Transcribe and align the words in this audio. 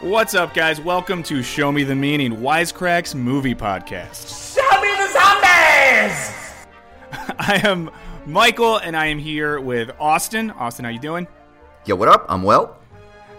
What's 0.00 0.34
up, 0.34 0.54
guys? 0.54 0.80
Welcome 0.80 1.22
to 1.24 1.42
Show 1.42 1.70
Me 1.70 1.84
the 1.84 1.94
Meaning, 1.94 2.38
Wisecracks 2.38 3.14
movie 3.14 3.54
podcast. 3.54 4.54
Show 4.54 4.80
me 4.80 4.88
the 4.96 5.12
zombies! 5.12 6.32
I 7.38 7.60
am 7.64 7.90
Michael, 8.24 8.78
and 8.78 8.96
I 8.96 9.08
am 9.08 9.18
here 9.18 9.60
with 9.60 9.90
Austin. 10.00 10.52
Austin, 10.52 10.86
how 10.86 10.90
you 10.90 10.98
doing? 10.98 11.28
Yo, 11.84 11.96
what 11.96 12.08
up? 12.08 12.24
I'm 12.30 12.42
well. 12.42 12.78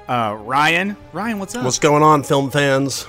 Uh, 0.07 0.37
Ryan. 0.39 0.95
Ryan, 1.13 1.39
what's 1.39 1.55
up? 1.55 1.63
What's 1.65 1.79
going 1.79 2.03
on, 2.03 2.21
film 2.21 2.51
fans? 2.51 3.07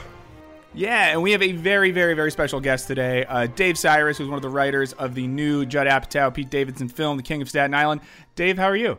Yeah, 0.73 1.09
and 1.09 1.23
we 1.23 1.33
have 1.33 1.43
a 1.43 1.53
very, 1.53 1.91
very, 1.91 2.15
very 2.15 2.31
special 2.31 2.59
guest 2.59 2.87
today. 2.87 3.27
Uh, 3.27 3.49
Dave 3.49 3.75
Sirus, 3.75 4.17
who's 4.17 4.29
one 4.29 4.37
of 4.37 4.43
the 4.43 4.49
writers 4.49 4.95
of 4.95 5.15
the 5.15 5.27
new 5.27 5.67
Judd 5.67 5.87
Apatow, 5.87 6.33
Pete 6.33 6.49
Davidson 6.49 6.89
film, 6.89 7.19
The 7.19 7.23
King 7.23 7.43
of 7.43 7.51
Staten 7.51 7.75
Island. 7.75 8.01
Dave, 8.35 8.57
how 8.57 8.65
are 8.69 8.77
you? 8.77 8.97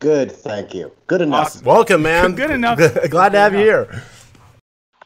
Good, 0.00 0.32
thank 0.32 0.74
you. 0.74 0.90
Good 1.06 1.20
enough. 1.20 1.46
Awesome. 1.46 1.64
Welcome, 1.66 2.02
man. 2.02 2.32
Good 2.34 2.50
enough. 2.50 2.78
Glad 3.10 3.32
to 3.32 3.38
have 3.38 3.52
you 3.52 3.60
here. 3.60 4.02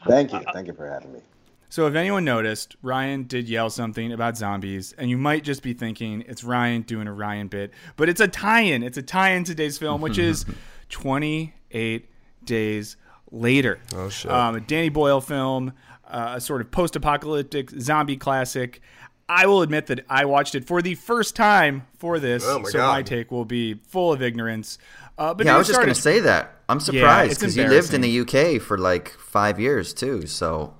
Thank 0.07 0.31
you. 0.31 0.39
Thank 0.53 0.67
you 0.67 0.73
for 0.73 0.89
having 0.89 1.13
me. 1.13 1.19
So, 1.67 1.87
if 1.87 1.95
anyone 1.95 2.23
noticed, 2.23 2.77
Ryan 2.81 3.23
did 3.23 3.49
yell 3.49 3.69
something 3.69 4.13
about 4.13 4.37
zombies, 4.37 4.93
and 4.97 5.09
you 5.09 5.17
might 5.17 5.43
just 5.43 5.61
be 5.61 5.73
thinking 5.73 6.23
it's 6.25 6.45
Ryan 6.45 6.83
doing 6.83 7.07
a 7.07 7.13
Ryan 7.13 7.49
bit, 7.49 7.73
but 7.97 8.07
it's 8.07 8.21
a 8.21 8.27
tie-in. 8.29 8.83
It's 8.83 8.97
a 8.97 9.01
tie-in 9.01 9.43
today's 9.43 9.77
film, 9.77 9.99
which 9.99 10.17
is 10.17 10.45
28 10.89 12.09
Days 12.45 12.95
Later. 13.31 13.79
Oh, 13.93 14.07
shit. 14.07 14.31
Um, 14.31 14.55
a 14.55 14.61
Danny 14.61 14.87
Boyle 14.87 15.19
film, 15.19 15.73
uh, 16.07 16.35
a 16.37 16.41
sort 16.41 16.61
of 16.61 16.71
post-apocalyptic 16.71 17.71
zombie 17.71 18.15
classic. 18.15 18.79
I 19.27 19.47
will 19.47 19.61
admit 19.63 19.87
that 19.87 20.05
I 20.09 20.25
watched 20.25 20.53
it 20.55 20.65
for 20.65 20.81
the 20.81 20.95
first 20.95 21.35
time 21.35 21.87
for 21.97 22.19
this, 22.19 22.43
Oh, 22.45 22.59
my 22.59 22.69
so 22.69 22.77
God. 22.79 22.91
my 22.91 23.01
take 23.01 23.31
will 23.31 23.45
be 23.45 23.73
full 23.87 24.13
of 24.13 24.21
ignorance. 24.21 24.77
Uh, 25.17 25.33
but 25.33 25.45
Yeah, 25.47 25.55
I 25.55 25.57
was 25.57 25.67
get 25.67 25.71
just 25.73 25.81
going 25.81 25.93
to 25.95 25.99
say 26.01 26.19
that. 26.21 26.53
I'm 26.69 26.79
surprised 26.79 27.31
it's 27.31 27.39
because 27.39 27.57
you 27.57 27.67
lived 27.67 27.93
in 27.93 28.01
the 28.01 28.19
UK 28.19 28.61
for 28.61 28.77
like 28.77 29.09
five 29.09 29.59
years 29.59 29.93
too. 29.93 30.27
So 30.27 30.73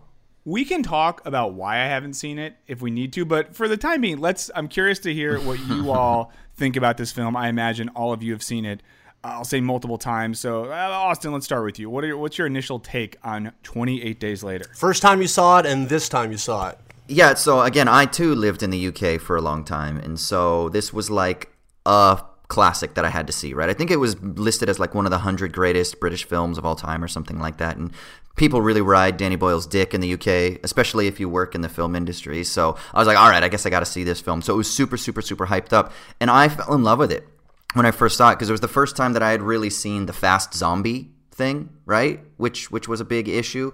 We 0.46 0.64
can 0.64 0.84
talk 0.84 1.26
about 1.26 1.54
why 1.54 1.76
I 1.78 1.86
haven't 1.88 2.14
seen 2.14 2.38
it 2.38 2.56
if 2.68 2.82
we 2.82 2.92
need 2.92 3.14
to, 3.14 3.26
but 3.26 3.56
for 3.56 3.68
the 3.68 3.78
time 3.78 4.02
being, 4.02 4.20
let's. 4.20 4.52
I'm 4.54 4.68
curious 4.68 5.00
to 5.00 5.14
hear 5.14 5.40
what 5.40 5.60
you 5.68 5.92
all 5.98 6.32
think 6.56 6.76
about 6.76 6.98
this 6.98 7.12
film. 7.12 7.36
I 7.36 7.50
imagine 7.50 7.90
all 7.90 8.14
of 8.14 8.22
you 8.22 8.32
have 8.34 8.44
seen 8.44 8.64
it. 8.66 8.84
I'll 9.24 9.44
say 9.44 9.60
multiple 9.60 9.98
times. 9.98 10.40
So, 10.40 10.66
uh, 10.66 10.76
Austin, 10.76 11.34
let's 11.34 11.46
start 11.46 11.64
with 11.66 11.80
you. 11.80 11.90
What 11.90 12.04
are 12.04 12.08
your, 12.08 12.18
what's 12.20 12.38
your 12.38 12.46
initial 12.46 12.80
take 12.80 13.18
on 13.24 13.52
28 13.64 14.20
Days 14.20 14.44
Later? 14.44 14.66
First 14.76 15.02
time 15.02 15.20
you 15.20 15.28
saw 15.28 15.58
it, 15.58 15.66
and 15.66 15.90
this 15.90 16.08
time 16.10 16.32
you 16.32 16.38
saw 16.38 16.70
it. 16.70 16.78
Yeah, 17.08 17.34
so 17.36 17.62
again, 17.62 17.88
I 17.88 18.06
too 18.06 18.34
lived 18.36 18.64
in 18.64 18.70
the 18.70 18.88
UK 18.88 19.20
for 19.20 19.36
a 19.36 19.42
long 19.42 19.64
time, 19.64 19.98
and 19.98 20.20
so 20.20 20.70
this 20.70 20.92
was 20.94 21.10
like 21.10 21.52
a 21.86 22.22
classic 22.48 22.94
that 22.94 23.06
I 23.06 23.10
had 23.10 23.28
to 23.28 23.34
see. 23.34 23.54
Right? 23.54 23.70
I 23.70 23.74
think 23.74 23.92
it 23.92 23.98
was 23.98 24.20
listed 24.22 24.70
as 24.70 24.80
like 24.80 24.96
one 24.96 25.06
of 25.06 25.12
the 25.12 25.20
hundred 25.20 25.54
greatest 25.54 26.00
British 26.00 26.26
films 26.26 26.58
of 26.58 26.66
all 26.66 26.76
time 26.76 27.04
or 27.04 27.08
something 27.08 27.40
like 27.40 27.58
that, 27.58 27.78
and 27.78 27.92
people 28.36 28.62
really 28.62 28.82
ride 28.82 29.18
Danny 29.18 29.36
Boyle's 29.36 29.68
dick 29.68 29.94
in 29.94 30.02
the 30.02 30.14
UK, 30.14 30.60
especially 30.64 31.08
if 31.08 31.20
you 31.20 31.30
work 31.30 31.56
in 31.56 31.62
the 31.62 31.70
film 31.70 31.96
industry. 31.96 32.44
So 32.44 32.78
I 32.94 33.00
was 33.00 33.08
like, 33.08 33.18
all 33.18 33.30
right, 33.30 33.44
I 33.44 33.50
guess 33.50 33.66
I 33.66 33.70
got 33.70 33.80
to 33.80 33.86
see 33.86 34.04
this 34.04 34.22
film. 34.22 34.42
So 34.42 34.54
it 34.54 34.58
was 34.58 34.72
super, 34.72 34.98
super, 34.98 35.22
super 35.22 35.48
hyped 35.48 35.74
up, 35.74 35.94
and 36.20 36.30
I 36.30 36.50
fell 36.50 36.74
in 36.74 36.84
love 36.84 37.00
with 37.00 37.12
it 37.12 37.28
when 37.74 37.86
I 37.86 37.92
first 37.92 38.18
saw 38.18 38.32
it 38.32 38.36
because 38.36 38.50
it 38.50 38.54
was 38.54 38.62
the 38.62 38.68
first 38.68 38.96
time 38.96 39.14
that 39.14 39.24
I 39.24 39.32
had 39.32 39.42
really 39.42 39.70
seen 39.70 40.06
the 40.06 40.14
fast 40.14 40.54
zombie 40.54 41.12
thing, 41.32 41.70
right? 41.86 42.22
Which 42.38 42.72
which 42.72 42.88
was 42.88 43.00
a 43.00 43.06
big 43.06 43.28
issue. 43.28 43.72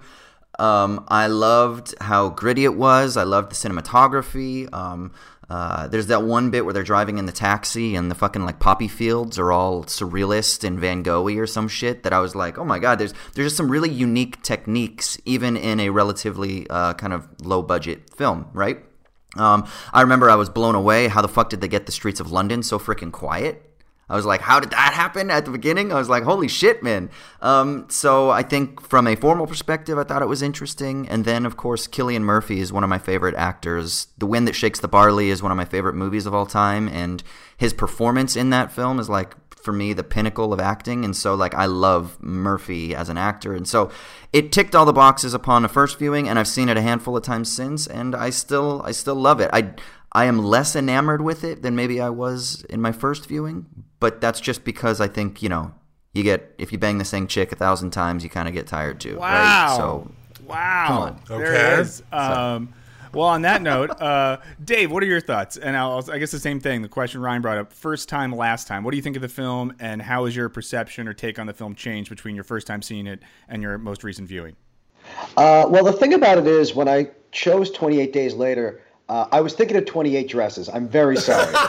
Um, 0.58 1.04
I 1.08 1.26
loved 1.26 1.94
how 2.00 2.28
gritty 2.30 2.64
it 2.64 2.76
was. 2.76 3.16
I 3.16 3.22
loved 3.24 3.50
the 3.50 3.54
cinematography. 3.54 4.72
Um, 4.72 5.12
uh, 5.48 5.86
there's 5.88 6.06
that 6.06 6.22
one 6.22 6.50
bit 6.50 6.64
where 6.64 6.72
they're 6.72 6.82
driving 6.82 7.18
in 7.18 7.26
the 7.26 7.32
taxi 7.32 7.94
and 7.94 8.10
the 8.10 8.14
fucking 8.14 8.44
like 8.44 8.58
poppy 8.58 8.88
fields 8.88 9.38
are 9.38 9.52
all 9.52 9.84
surrealist 9.84 10.64
and 10.64 10.80
Van 10.80 11.02
Gogh 11.02 11.28
or 11.28 11.46
some 11.46 11.68
shit 11.68 12.04
that 12.04 12.12
I 12.12 12.20
was 12.20 12.34
like, 12.34 12.58
oh 12.58 12.64
my 12.64 12.78
god, 12.78 12.98
there's 12.98 13.12
there's 13.34 13.46
just 13.46 13.56
some 13.56 13.70
really 13.70 13.90
unique 13.90 14.42
techniques 14.42 15.20
even 15.26 15.56
in 15.56 15.78
a 15.80 15.90
relatively 15.90 16.66
uh, 16.70 16.94
kind 16.94 17.12
of 17.12 17.28
low 17.44 17.60
budget 17.60 18.14
film, 18.14 18.48
right? 18.54 18.78
Um, 19.36 19.66
I 19.92 20.02
remember 20.02 20.30
I 20.30 20.36
was 20.36 20.48
blown 20.48 20.74
away. 20.74 21.08
How 21.08 21.22
the 21.22 21.28
fuck 21.28 21.50
did 21.50 21.60
they 21.60 21.68
get 21.68 21.86
the 21.86 21.92
streets 21.92 22.20
of 22.20 22.30
London 22.30 22.62
so 22.62 22.78
freaking 22.78 23.12
quiet? 23.12 23.71
I 24.12 24.16
was 24.16 24.26
like, 24.26 24.42
how 24.42 24.60
did 24.60 24.72
that 24.72 24.92
happen 24.92 25.30
at 25.30 25.46
the 25.46 25.50
beginning? 25.50 25.90
I 25.90 25.94
was 25.94 26.10
like, 26.10 26.22
holy 26.22 26.46
shit, 26.46 26.82
man. 26.82 27.08
Um, 27.40 27.86
so 27.88 28.28
I 28.28 28.42
think 28.42 28.82
from 28.82 29.06
a 29.06 29.16
formal 29.16 29.46
perspective, 29.46 29.96
I 29.96 30.04
thought 30.04 30.20
it 30.20 30.28
was 30.28 30.42
interesting. 30.42 31.08
And 31.08 31.24
then, 31.24 31.46
of 31.46 31.56
course, 31.56 31.88
Cillian 31.88 32.20
Murphy 32.20 32.60
is 32.60 32.74
one 32.74 32.84
of 32.84 32.90
my 32.90 32.98
favorite 32.98 33.34
actors. 33.36 34.08
The 34.18 34.26
Wind 34.26 34.46
That 34.46 34.54
Shakes 34.54 34.80
the 34.80 34.86
Barley 34.86 35.30
is 35.30 35.42
one 35.42 35.50
of 35.50 35.56
my 35.56 35.64
favorite 35.64 35.94
movies 35.94 36.26
of 36.26 36.34
all 36.34 36.44
time. 36.44 36.88
And 36.88 37.22
his 37.56 37.72
performance 37.72 38.36
in 38.36 38.50
that 38.50 38.70
film 38.70 39.00
is 39.00 39.08
like, 39.08 39.34
for 39.56 39.72
me, 39.72 39.94
the 39.94 40.04
pinnacle 40.04 40.52
of 40.52 40.60
acting. 40.60 41.06
And 41.06 41.16
so, 41.16 41.34
like, 41.34 41.54
I 41.54 41.64
love 41.64 42.22
Murphy 42.22 42.94
as 42.94 43.08
an 43.08 43.16
actor. 43.16 43.54
And 43.54 43.66
so 43.66 43.90
it 44.30 44.52
ticked 44.52 44.74
all 44.74 44.84
the 44.84 44.92
boxes 44.92 45.32
upon 45.32 45.64
a 45.64 45.68
first 45.68 45.98
viewing. 45.98 46.28
And 46.28 46.38
I've 46.38 46.48
seen 46.48 46.68
it 46.68 46.76
a 46.76 46.82
handful 46.82 47.16
of 47.16 47.22
times 47.22 47.50
since. 47.50 47.86
And 47.86 48.14
I 48.14 48.28
still, 48.28 48.82
I 48.84 48.90
still 48.90 49.14
love 49.14 49.40
it. 49.40 49.48
I, 49.54 49.72
I 50.12 50.26
am 50.26 50.38
less 50.38 50.76
enamored 50.76 51.22
with 51.22 51.44
it 51.44 51.62
than 51.62 51.74
maybe 51.74 51.98
I 51.98 52.10
was 52.10 52.66
in 52.68 52.82
my 52.82 52.92
first 52.92 53.26
viewing, 53.26 53.84
but 54.02 54.20
that's 54.20 54.40
just 54.40 54.64
because 54.64 55.00
I 55.00 55.06
think 55.08 55.42
you 55.42 55.48
know 55.48 55.72
you 56.12 56.22
get 56.24 56.54
if 56.58 56.72
you 56.72 56.78
bang 56.78 56.98
the 56.98 57.04
same 57.04 57.26
chick 57.28 57.52
a 57.52 57.56
thousand 57.56 57.92
times, 57.92 58.24
you 58.24 58.28
kind 58.28 58.48
of 58.48 58.52
get 58.52 58.66
tired 58.66 59.00
too. 59.00 59.16
Wow. 59.16 59.28
Right? 59.28 59.76
So 59.76 60.10
wow. 60.44 60.84
Come 60.88 60.98
on. 60.98 61.22
There 61.28 61.46
Okay. 61.54 61.74
it 61.74 61.80
is. 61.80 62.02
Um, 62.12 62.74
well, 63.14 63.28
on 63.28 63.42
that 63.42 63.62
note, 63.62 63.90
uh, 64.00 64.38
Dave, 64.64 64.90
what 64.90 65.02
are 65.02 65.06
your 65.06 65.20
thoughts? 65.20 65.56
And 65.56 65.76
I'll, 65.76 66.02
I 66.10 66.18
guess 66.18 66.32
the 66.32 66.40
same 66.40 66.58
thing. 66.60 66.82
The 66.82 66.88
question 66.88 67.20
Ryan 67.20 67.42
brought 67.42 67.58
up: 67.58 67.72
first 67.72 68.08
time, 68.08 68.34
last 68.34 68.66
time. 68.66 68.82
What 68.82 68.90
do 68.90 68.96
you 68.96 69.02
think 69.02 69.14
of 69.16 69.22
the 69.22 69.28
film, 69.28 69.74
and 69.78 70.02
how 70.02 70.24
has 70.24 70.34
your 70.34 70.48
perception 70.48 71.06
or 71.06 71.12
take 71.14 71.38
on 71.38 71.46
the 71.46 71.52
film 71.54 71.74
changed 71.76 72.10
between 72.10 72.34
your 72.34 72.44
first 72.44 72.66
time 72.66 72.82
seeing 72.82 73.06
it 73.06 73.22
and 73.48 73.62
your 73.62 73.78
most 73.78 74.02
recent 74.02 74.26
viewing? 74.26 74.56
Uh, 75.36 75.66
well, 75.68 75.84
the 75.84 75.92
thing 75.92 76.14
about 76.14 76.38
it 76.38 76.46
is, 76.46 76.74
when 76.74 76.88
I 76.88 77.10
chose 77.30 77.70
28 77.70 78.12
Days 78.12 78.34
Later, 78.34 78.80
uh, 79.08 79.26
I 79.32 79.40
was 79.40 79.54
thinking 79.54 79.76
of 79.76 79.84
28 79.86 80.28
Dresses. 80.28 80.68
I'm 80.68 80.88
very 80.88 81.16
sorry. 81.16 81.54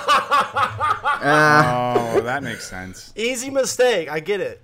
Oh, 1.25 2.19
that 2.21 2.43
makes 2.43 2.67
sense. 2.67 3.13
Easy 3.15 3.49
mistake. 3.49 4.09
I 4.11 4.19
get 4.19 4.41
it. 4.41 4.61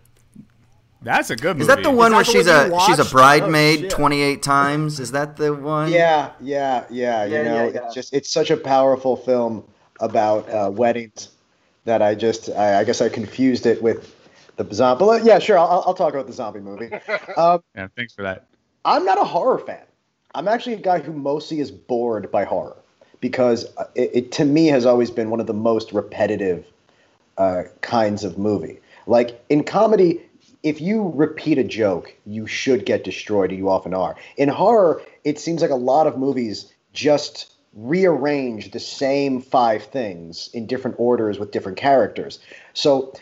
That's 1.01 1.29
a 1.29 1.35
good 1.37 1.55
movie. 1.57 1.61
is 1.61 1.67
that 1.67 1.83
the 1.83 1.89
one 1.91 2.11
that 2.11 2.17
where 2.17 2.25
the 2.25 2.31
she's 2.31 2.47
one 2.47 2.71
a 2.71 2.85
she's 2.85 2.99
a 2.99 3.03
watched? 3.03 3.13
bridemaid 3.13 3.85
Oh, 3.85 3.87
twenty 3.95 4.21
eight 4.21 4.43
times? 4.43 4.99
Is 4.99 5.11
that 5.13 5.37
the 5.37 5.53
one? 5.55 5.89
yeah, 5.91 6.31
yeah, 6.41 6.83
yeah. 6.89 7.23
You 7.23 7.31
Yeah, 7.35 7.43
know, 7.43 7.55
yeah, 7.67 7.71
yeah. 7.73 7.85
it's 7.85 7.95
just 7.95 8.13
it's 8.13 8.29
such 8.29 8.51
a 8.51 8.57
powerful 8.57 9.15
film 9.15 9.63
about 10.01 10.49
uh, 10.49 10.69
weddings 10.69 11.29
that 11.85 12.01
I 12.01 12.15
just 12.15 12.49
I, 12.49 12.79
I 12.81 12.83
guess 12.83 12.99
I 13.01 13.07
confused 13.07 13.65
it 13.65 13.81
with 13.81 14.13
the 14.57 14.67
zombie. 14.73 15.05
But 15.05 15.23
yeah, 15.23 15.39
sure. 15.39 15.57
I'll, 15.57 15.83
I'll 15.87 15.93
talk 15.93 16.13
about 16.13 16.27
the 16.27 16.33
zombie 16.33 16.59
movie. 16.59 16.89
Um, 17.37 17.63
Yeah, 17.73 17.87
thanks 17.95 18.13
for 18.13 18.23
that. 18.23 18.47
I'm 18.83 19.05
not 19.05 19.17
a 19.17 19.23
horror 19.23 19.59
fan. 19.59 19.83
I'm 20.35 20.47
actually 20.47 20.73
a 20.73 20.79
guy 20.79 20.99
who 20.99 21.13
mostly 21.13 21.59
is 21.59 21.71
bored 21.71 22.31
by 22.31 22.43
horror 22.43 22.77
because 23.21 23.65
uh, 23.77 23.85
it, 23.95 24.11
it 24.13 24.31
to 24.33 24.45
me 24.45 24.67
has 24.67 24.85
always 24.85 25.11
been 25.11 25.29
one 25.29 25.39
of 25.39 25.47
the 25.47 25.53
most 25.53 25.91
repetitive 25.91 26.65
uh, 27.37 27.63
kinds 27.81 28.23
of 28.23 28.37
movie. 28.37 28.79
Like 29.07 29.43
in 29.49 29.63
comedy, 29.63 30.21
if 30.61 30.81
you 30.81 31.11
repeat 31.15 31.57
a 31.57 31.63
joke, 31.63 32.13
you 32.25 32.45
should 32.45 32.85
get 32.85 33.03
destroyed, 33.03 33.49
and 33.49 33.57
you 33.57 33.69
often 33.69 33.93
are. 33.93 34.15
In 34.37 34.49
horror, 34.49 35.01
it 35.23 35.39
seems 35.39 35.61
like 35.61 35.71
a 35.71 35.75
lot 35.75 36.05
of 36.05 36.17
movies 36.17 36.71
just 36.93 37.53
rearrange 37.73 38.71
the 38.71 38.79
same 38.79 39.41
five 39.41 39.83
things 39.83 40.49
in 40.53 40.65
different 40.65 40.97
orders 40.99 41.39
with 41.39 41.51
different 41.51 41.77
characters. 41.77 42.39
So 42.73 43.13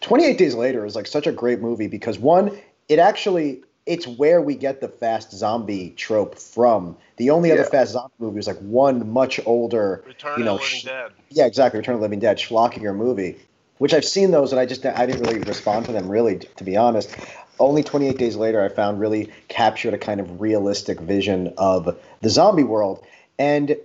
28 0.00 0.38
Days 0.38 0.54
Later 0.54 0.86
is 0.86 0.96
like 0.96 1.06
such 1.06 1.26
a 1.26 1.32
great 1.32 1.60
movie 1.60 1.88
because 1.88 2.18
one, 2.18 2.56
it 2.88 2.98
actually 2.98 3.62
it's 3.86 4.06
where 4.06 4.40
we 4.40 4.54
get 4.54 4.80
the 4.80 4.88
fast 4.88 5.32
zombie 5.32 5.90
trope 5.96 6.38
from. 6.38 6.96
The 7.16 7.30
only 7.30 7.50
other 7.50 7.64
fast 7.64 7.92
zombie 7.92 8.14
movie 8.18 8.36
was 8.36 8.46
like 8.46 8.58
one 8.58 9.12
much 9.12 9.40
older, 9.44 10.04
Return 10.06 10.38
you 10.38 10.44
know, 10.44 10.54
of 10.54 10.60
the 10.60 10.64
Living 10.64 10.78
sh- 10.78 10.84
Dead. 10.84 11.10
yeah, 11.30 11.46
exactly, 11.46 11.78
Return 11.78 11.94
of 11.94 12.00
the 12.00 12.04
Living 12.04 12.20
Dead, 12.20 12.38
schlockinger 12.38 12.94
movie, 12.94 13.36
which 13.78 13.92
I've 13.92 14.04
seen 14.04 14.30
those 14.30 14.52
and 14.52 14.60
I 14.60 14.66
just 14.66 14.86
I 14.86 15.06
didn't 15.06 15.22
really 15.22 15.40
respond 15.40 15.86
to 15.86 15.92
them 15.92 16.08
really, 16.08 16.38
to 16.38 16.64
be 16.64 16.76
honest. 16.76 17.14
Only 17.58 17.82
28 17.82 18.18
Days 18.18 18.36
Later, 18.36 18.62
I 18.64 18.68
found 18.68 18.98
really 18.98 19.30
captured 19.48 19.94
a 19.94 19.98
kind 19.98 20.20
of 20.20 20.40
realistic 20.40 21.00
vision 21.00 21.52
of 21.58 21.96
the 22.20 22.30
zombie 22.30 22.64
world, 22.64 23.04
and 23.38 23.76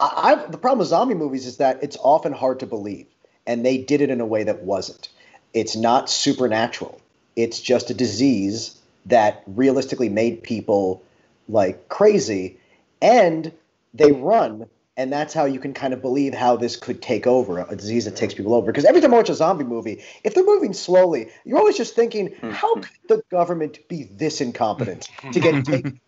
I, 0.00 0.32
I've, 0.32 0.52
the 0.52 0.58
problem 0.58 0.78
with 0.78 0.88
zombie 0.88 1.14
movies 1.14 1.46
is 1.46 1.58
that 1.58 1.82
it's 1.82 1.96
often 2.00 2.32
hard 2.32 2.60
to 2.60 2.66
believe, 2.66 3.06
and 3.46 3.64
they 3.64 3.78
did 3.78 4.00
it 4.00 4.10
in 4.10 4.20
a 4.20 4.26
way 4.26 4.44
that 4.44 4.62
wasn't. 4.62 5.08
It's 5.54 5.76
not 5.76 6.08
supernatural. 6.08 7.00
It's 7.36 7.60
just 7.60 7.90
a 7.90 7.94
disease 7.94 8.77
that 9.08 9.42
realistically 9.46 10.08
made 10.08 10.42
people 10.42 11.02
like 11.48 11.88
crazy, 11.88 12.58
and 13.02 13.52
they 13.94 14.12
run, 14.12 14.66
and 14.96 15.12
that's 15.12 15.32
how 15.32 15.44
you 15.44 15.58
can 15.58 15.74
kind 15.74 15.92
of 15.92 16.02
believe 16.02 16.34
how 16.34 16.56
this 16.56 16.76
could 16.76 17.00
take 17.00 17.26
over 17.26 17.60
a 17.60 17.76
disease 17.76 18.04
that 18.04 18.16
takes 18.16 18.34
people 18.34 18.54
over. 18.54 18.66
Because 18.66 18.84
every 18.84 19.00
time 19.00 19.14
I 19.14 19.18
watch 19.18 19.30
a 19.30 19.34
zombie 19.34 19.64
movie, 19.64 20.02
if 20.24 20.34
they're 20.34 20.44
moving 20.44 20.72
slowly, 20.72 21.30
you're 21.44 21.58
always 21.58 21.76
just 21.76 21.94
thinking, 21.94 22.30
mm-hmm. 22.30 22.50
how 22.50 22.74
could 22.76 22.90
the 23.08 23.22
government 23.30 23.88
be 23.88 24.04
this 24.04 24.40
incompetent 24.40 25.08
to 25.32 25.40
get 25.40 25.64
taken? 25.64 26.00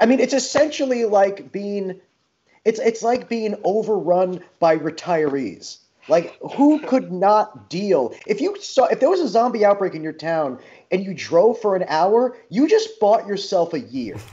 I 0.00 0.06
mean, 0.06 0.20
it's 0.20 0.34
essentially 0.34 1.04
like 1.04 1.52
being 1.52 2.00
it's 2.64 2.78
it's 2.78 3.02
like 3.02 3.28
being 3.28 3.56
overrun 3.64 4.42
by 4.58 4.78
retirees. 4.78 5.78
Like, 6.08 6.36
who 6.56 6.80
could 6.80 7.12
not 7.12 7.70
deal? 7.70 8.14
If 8.26 8.40
you 8.40 8.56
saw, 8.60 8.86
if 8.86 9.00
there 9.00 9.08
was 9.10 9.20
a 9.20 9.28
zombie 9.28 9.64
outbreak 9.64 9.94
in 9.94 10.02
your 10.02 10.12
town 10.12 10.58
and 10.90 11.04
you 11.04 11.14
drove 11.14 11.60
for 11.60 11.76
an 11.76 11.84
hour, 11.88 12.36
you 12.50 12.68
just 12.68 12.98
bought 13.00 13.26
yourself 13.26 13.72
a 13.72 13.80
year. 13.80 14.16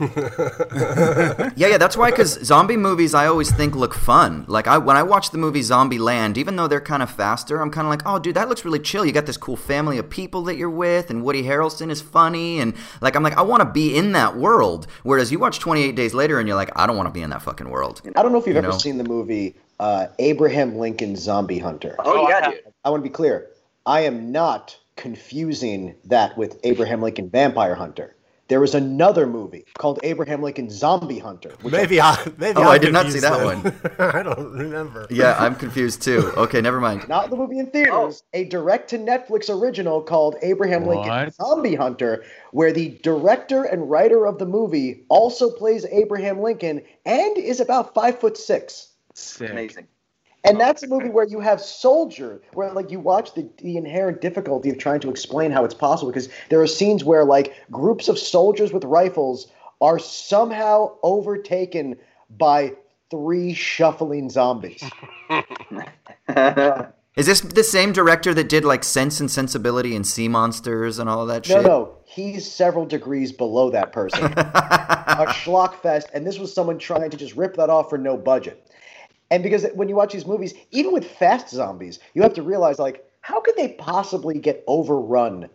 Yeah, 1.56 1.68
yeah, 1.68 1.78
that's 1.78 1.96
why. 1.96 2.10
Because 2.10 2.38
zombie 2.44 2.76
movies, 2.76 3.14
I 3.14 3.26
always 3.26 3.50
think 3.50 3.74
look 3.74 3.94
fun. 3.94 4.44
Like 4.48 4.66
I, 4.66 4.78
when 4.78 4.96
I 4.96 5.02
watch 5.02 5.30
the 5.30 5.38
movie 5.38 5.60
Zombieland, 5.60 6.36
even 6.36 6.56
though 6.56 6.68
they're 6.68 6.80
kind 6.80 7.02
of 7.02 7.10
faster, 7.10 7.60
I'm 7.60 7.70
kind 7.70 7.86
of 7.86 7.90
like, 7.90 8.02
oh, 8.06 8.18
dude, 8.18 8.36
that 8.36 8.48
looks 8.48 8.64
really 8.64 8.78
chill. 8.78 9.04
You 9.04 9.12
got 9.12 9.26
this 9.26 9.36
cool 9.36 9.56
family 9.56 9.98
of 9.98 10.08
people 10.08 10.42
that 10.44 10.56
you're 10.56 10.70
with, 10.70 11.10
and 11.10 11.22
Woody 11.24 11.42
Harrelson 11.42 11.90
is 11.90 12.00
funny, 12.00 12.60
and 12.60 12.74
like 13.00 13.16
I'm 13.16 13.22
like, 13.22 13.36
I 13.36 13.42
want 13.42 13.60
to 13.62 13.70
be 13.70 13.96
in 13.96 14.12
that 14.12 14.36
world. 14.36 14.86
Whereas 15.02 15.30
you 15.32 15.38
watch 15.38 15.58
28 15.58 15.94
Days 15.94 16.14
Later, 16.14 16.38
and 16.38 16.46
you're 16.48 16.56
like, 16.56 16.70
I 16.76 16.86
don't 16.86 16.96
want 16.96 17.08
to 17.08 17.12
be 17.12 17.22
in 17.22 17.30
that 17.30 17.42
fucking 17.42 17.68
world. 17.68 18.00
I 18.16 18.22
don't 18.22 18.32
know 18.32 18.38
if 18.38 18.46
you've 18.46 18.54
You 18.54 18.58
ever 18.62 18.68
know? 18.72 18.78
seen 18.78 18.98
the 18.98 19.04
movie 19.04 19.54
uh, 19.80 20.06
Abraham 20.18 20.76
Lincoln 20.76 21.16
Zombie 21.16 21.58
Hunter. 21.58 21.96
Oh, 21.98 22.28
yeah, 22.28 22.50
dude. 22.50 22.60
I 22.84 22.90
want 22.90 23.02
to 23.02 23.08
be 23.08 23.12
clear. 23.12 23.48
I 23.86 24.02
am 24.02 24.30
not 24.30 24.78
confusing 24.96 25.94
that 26.04 26.36
with 26.36 26.60
Abraham 26.62 27.00
Lincoln 27.02 27.30
Vampire 27.30 27.74
Hunter. 27.74 28.14
There 28.48 28.60
was 28.60 28.74
another 28.74 29.28
movie 29.28 29.64
called 29.78 30.00
Abraham 30.02 30.42
Lincoln 30.42 30.70
Zombie 30.70 31.20
Hunter. 31.20 31.54
Maybe 31.62 32.00
I 32.00 32.18
maybe 32.36 32.58
Oh, 32.58 32.62
I'm 32.62 32.68
I 32.68 32.78
did 32.78 32.92
not 32.92 33.06
see 33.06 33.20
confused 33.20 33.24
that 33.24 34.00
one. 34.00 34.10
I 34.16 34.22
don't 34.24 34.52
remember. 34.52 35.06
Yeah, 35.08 35.36
I'm 35.38 35.54
confused 35.54 36.02
too. 36.02 36.32
Okay, 36.36 36.60
never 36.60 36.80
mind. 36.80 37.08
not 37.08 37.30
the 37.30 37.36
movie 37.36 37.60
in 37.60 37.70
theaters, 37.70 38.24
a 38.34 38.44
direct 38.46 38.90
to 38.90 38.98
Netflix 38.98 39.48
original 39.48 40.02
called 40.02 40.34
Abraham 40.42 40.84
Lincoln 40.84 41.30
Zombie 41.30 41.76
Hunter, 41.76 42.24
where 42.50 42.72
the 42.72 42.98
director 43.04 43.62
and 43.62 43.88
writer 43.88 44.26
of 44.26 44.38
the 44.38 44.46
movie 44.46 45.04
also 45.08 45.48
plays 45.50 45.86
Abraham 45.86 46.40
Lincoln 46.42 46.82
and 47.06 47.38
is 47.38 47.60
about 47.60 47.94
five 47.94 48.18
foot 48.18 48.36
six. 48.36 48.89
Sick. 49.20 49.50
Amazing. 49.50 49.86
And 50.44 50.56
oh, 50.56 50.60
that's 50.60 50.82
a 50.82 50.88
movie 50.88 51.10
where 51.10 51.26
you 51.26 51.40
have 51.40 51.60
soldier, 51.60 52.40
where 52.54 52.72
like 52.72 52.90
you 52.90 52.98
watch 52.98 53.34
the, 53.34 53.48
the 53.58 53.76
inherent 53.76 54.20
difficulty 54.20 54.70
of 54.70 54.78
trying 54.78 55.00
to 55.00 55.10
explain 55.10 55.50
how 55.50 55.64
it's 55.64 55.74
possible 55.74 56.10
because 56.10 56.30
there 56.48 56.60
are 56.60 56.66
scenes 56.66 57.04
where 57.04 57.24
like 57.24 57.54
groups 57.70 58.08
of 58.08 58.18
soldiers 58.18 58.72
with 58.72 58.84
rifles 58.84 59.48
are 59.80 59.98
somehow 59.98 60.96
overtaken 61.02 61.96
by 62.30 62.72
three 63.10 63.52
shuffling 63.52 64.30
zombies. 64.30 64.82
Is 67.16 67.26
this 67.26 67.40
the 67.40 67.64
same 67.64 67.92
director 67.92 68.32
that 68.34 68.48
did 68.48 68.64
like 68.64 68.84
Sense 68.84 69.20
and 69.20 69.30
Sensibility 69.30 69.96
and 69.96 70.06
Sea 70.06 70.28
Monsters 70.28 70.98
and 70.98 71.10
all 71.10 71.22
of 71.22 71.28
that 71.28 71.48
No, 71.48 71.54
shit? 71.54 71.62
No, 71.64 71.68
no, 71.68 71.96
he's 72.04 72.50
several 72.50 72.86
degrees 72.86 73.32
below 73.32 73.68
that 73.70 73.92
person. 73.92 74.24
a 74.36 75.26
schlock 75.28 75.74
fest, 75.82 76.08
and 76.14 76.24
this 76.24 76.38
was 76.38 76.54
someone 76.54 76.78
trying 76.78 77.10
to 77.10 77.16
just 77.16 77.34
rip 77.36 77.56
that 77.56 77.68
off 77.68 77.90
for 77.90 77.98
no 77.98 78.16
budget. 78.16 78.69
And 79.30 79.42
because 79.42 79.66
when 79.74 79.88
you 79.88 79.96
watch 79.96 80.12
these 80.12 80.26
movies, 80.26 80.54
even 80.70 80.92
with 80.92 81.04
fast 81.04 81.50
zombies, 81.50 81.98
you 82.14 82.22
have 82.22 82.34
to 82.34 82.42
realize 82.42 82.78
like, 82.78 83.04
how 83.20 83.40
could 83.40 83.56
they 83.56 83.74
possibly 83.74 84.38
get 84.38 84.64
overrun 84.66 85.48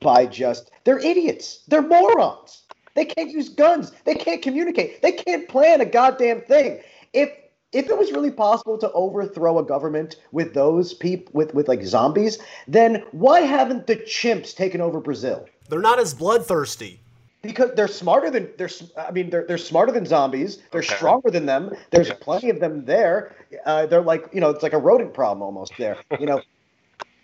by 0.00 0.26
just 0.26 0.70
they're 0.84 0.98
idiots. 0.98 1.64
They're 1.68 1.82
morons. 1.82 2.62
They 2.94 3.04
can't 3.04 3.30
use 3.30 3.48
guns. 3.48 3.92
They 4.04 4.14
can't 4.14 4.42
communicate. 4.42 5.02
They 5.02 5.12
can't 5.12 5.48
plan 5.48 5.80
a 5.80 5.86
goddamn 5.86 6.42
thing. 6.42 6.80
If 7.12 7.30
if 7.70 7.90
it 7.90 7.98
was 7.98 8.12
really 8.12 8.30
possible 8.30 8.78
to 8.78 8.90
overthrow 8.92 9.58
a 9.58 9.64
government 9.64 10.16
with 10.32 10.54
those 10.54 10.94
people 10.94 11.30
with, 11.34 11.54
with 11.54 11.68
like 11.68 11.84
zombies, 11.84 12.38
then 12.66 13.04
why 13.12 13.40
haven't 13.40 13.86
the 13.86 13.96
chimps 13.96 14.54
taken 14.54 14.80
over 14.80 15.00
Brazil? 15.00 15.46
They're 15.68 15.80
not 15.80 15.98
as 15.98 16.14
bloodthirsty. 16.14 17.02
Because 17.42 17.70
they're 17.74 17.88
smarter 17.88 18.30
than 18.30 18.48
they're 18.56 18.70
i 18.96 19.10
mean 19.10 19.30
they're, 19.30 19.46
they're 19.46 19.58
smarter 19.58 19.92
than 19.92 20.06
zombies. 20.06 20.58
They're 20.72 20.82
stronger 20.82 21.30
than 21.30 21.46
them. 21.46 21.74
There's 21.90 22.12
plenty 22.14 22.50
of 22.50 22.60
them 22.60 22.84
there. 22.84 23.34
Uh, 23.64 23.86
they're 23.86 24.02
like 24.02 24.28
you 24.32 24.40
know 24.40 24.50
it's 24.50 24.62
like 24.62 24.72
a 24.72 24.78
rodent 24.78 25.14
problem 25.14 25.42
almost 25.42 25.72
there 25.78 25.98
you 26.18 26.26
know? 26.26 26.40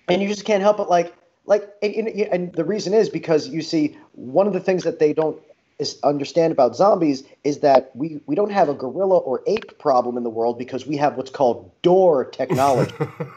And 0.07 0.21
you 0.21 0.29
just 0.29 0.45
can't 0.45 0.63
help 0.63 0.77
but 0.77 0.91
like 0.91 1.15
like 1.47 1.67
and, 1.83 1.95
and, 1.95 2.09
and 2.09 2.53
the 2.53 2.65
reason 2.65 2.93
is 2.93 3.09
because 3.09 3.49
you 3.49 3.63
see 3.63 3.97
one 4.13 4.47
of 4.47 4.53
the 4.53 4.61
things 4.61 4.85
that 4.85 4.99
they 4.99 5.15
don't 5.15 5.41
is 5.79 5.99
understand 6.05 6.53
about 6.53 6.77
zombies 6.77 7.25
is 7.43 7.61
that 7.61 7.91
we 7.95 8.21
we 8.27 8.35
don't 8.35 8.53
have 8.53 8.69
a 8.69 8.75
gorilla 8.75 9.19
or 9.19 9.43
ape 9.47 9.79
problem 9.79 10.17
in 10.17 10.23
the 10.23 10.31
world 10.31 10.59
because 10.59 10.87
we 10.87 10.97
have 10.97 11.17
what's 11.17 11.31
called 11.31 11.71
door 11.83 12.25
technology 12.31 12.95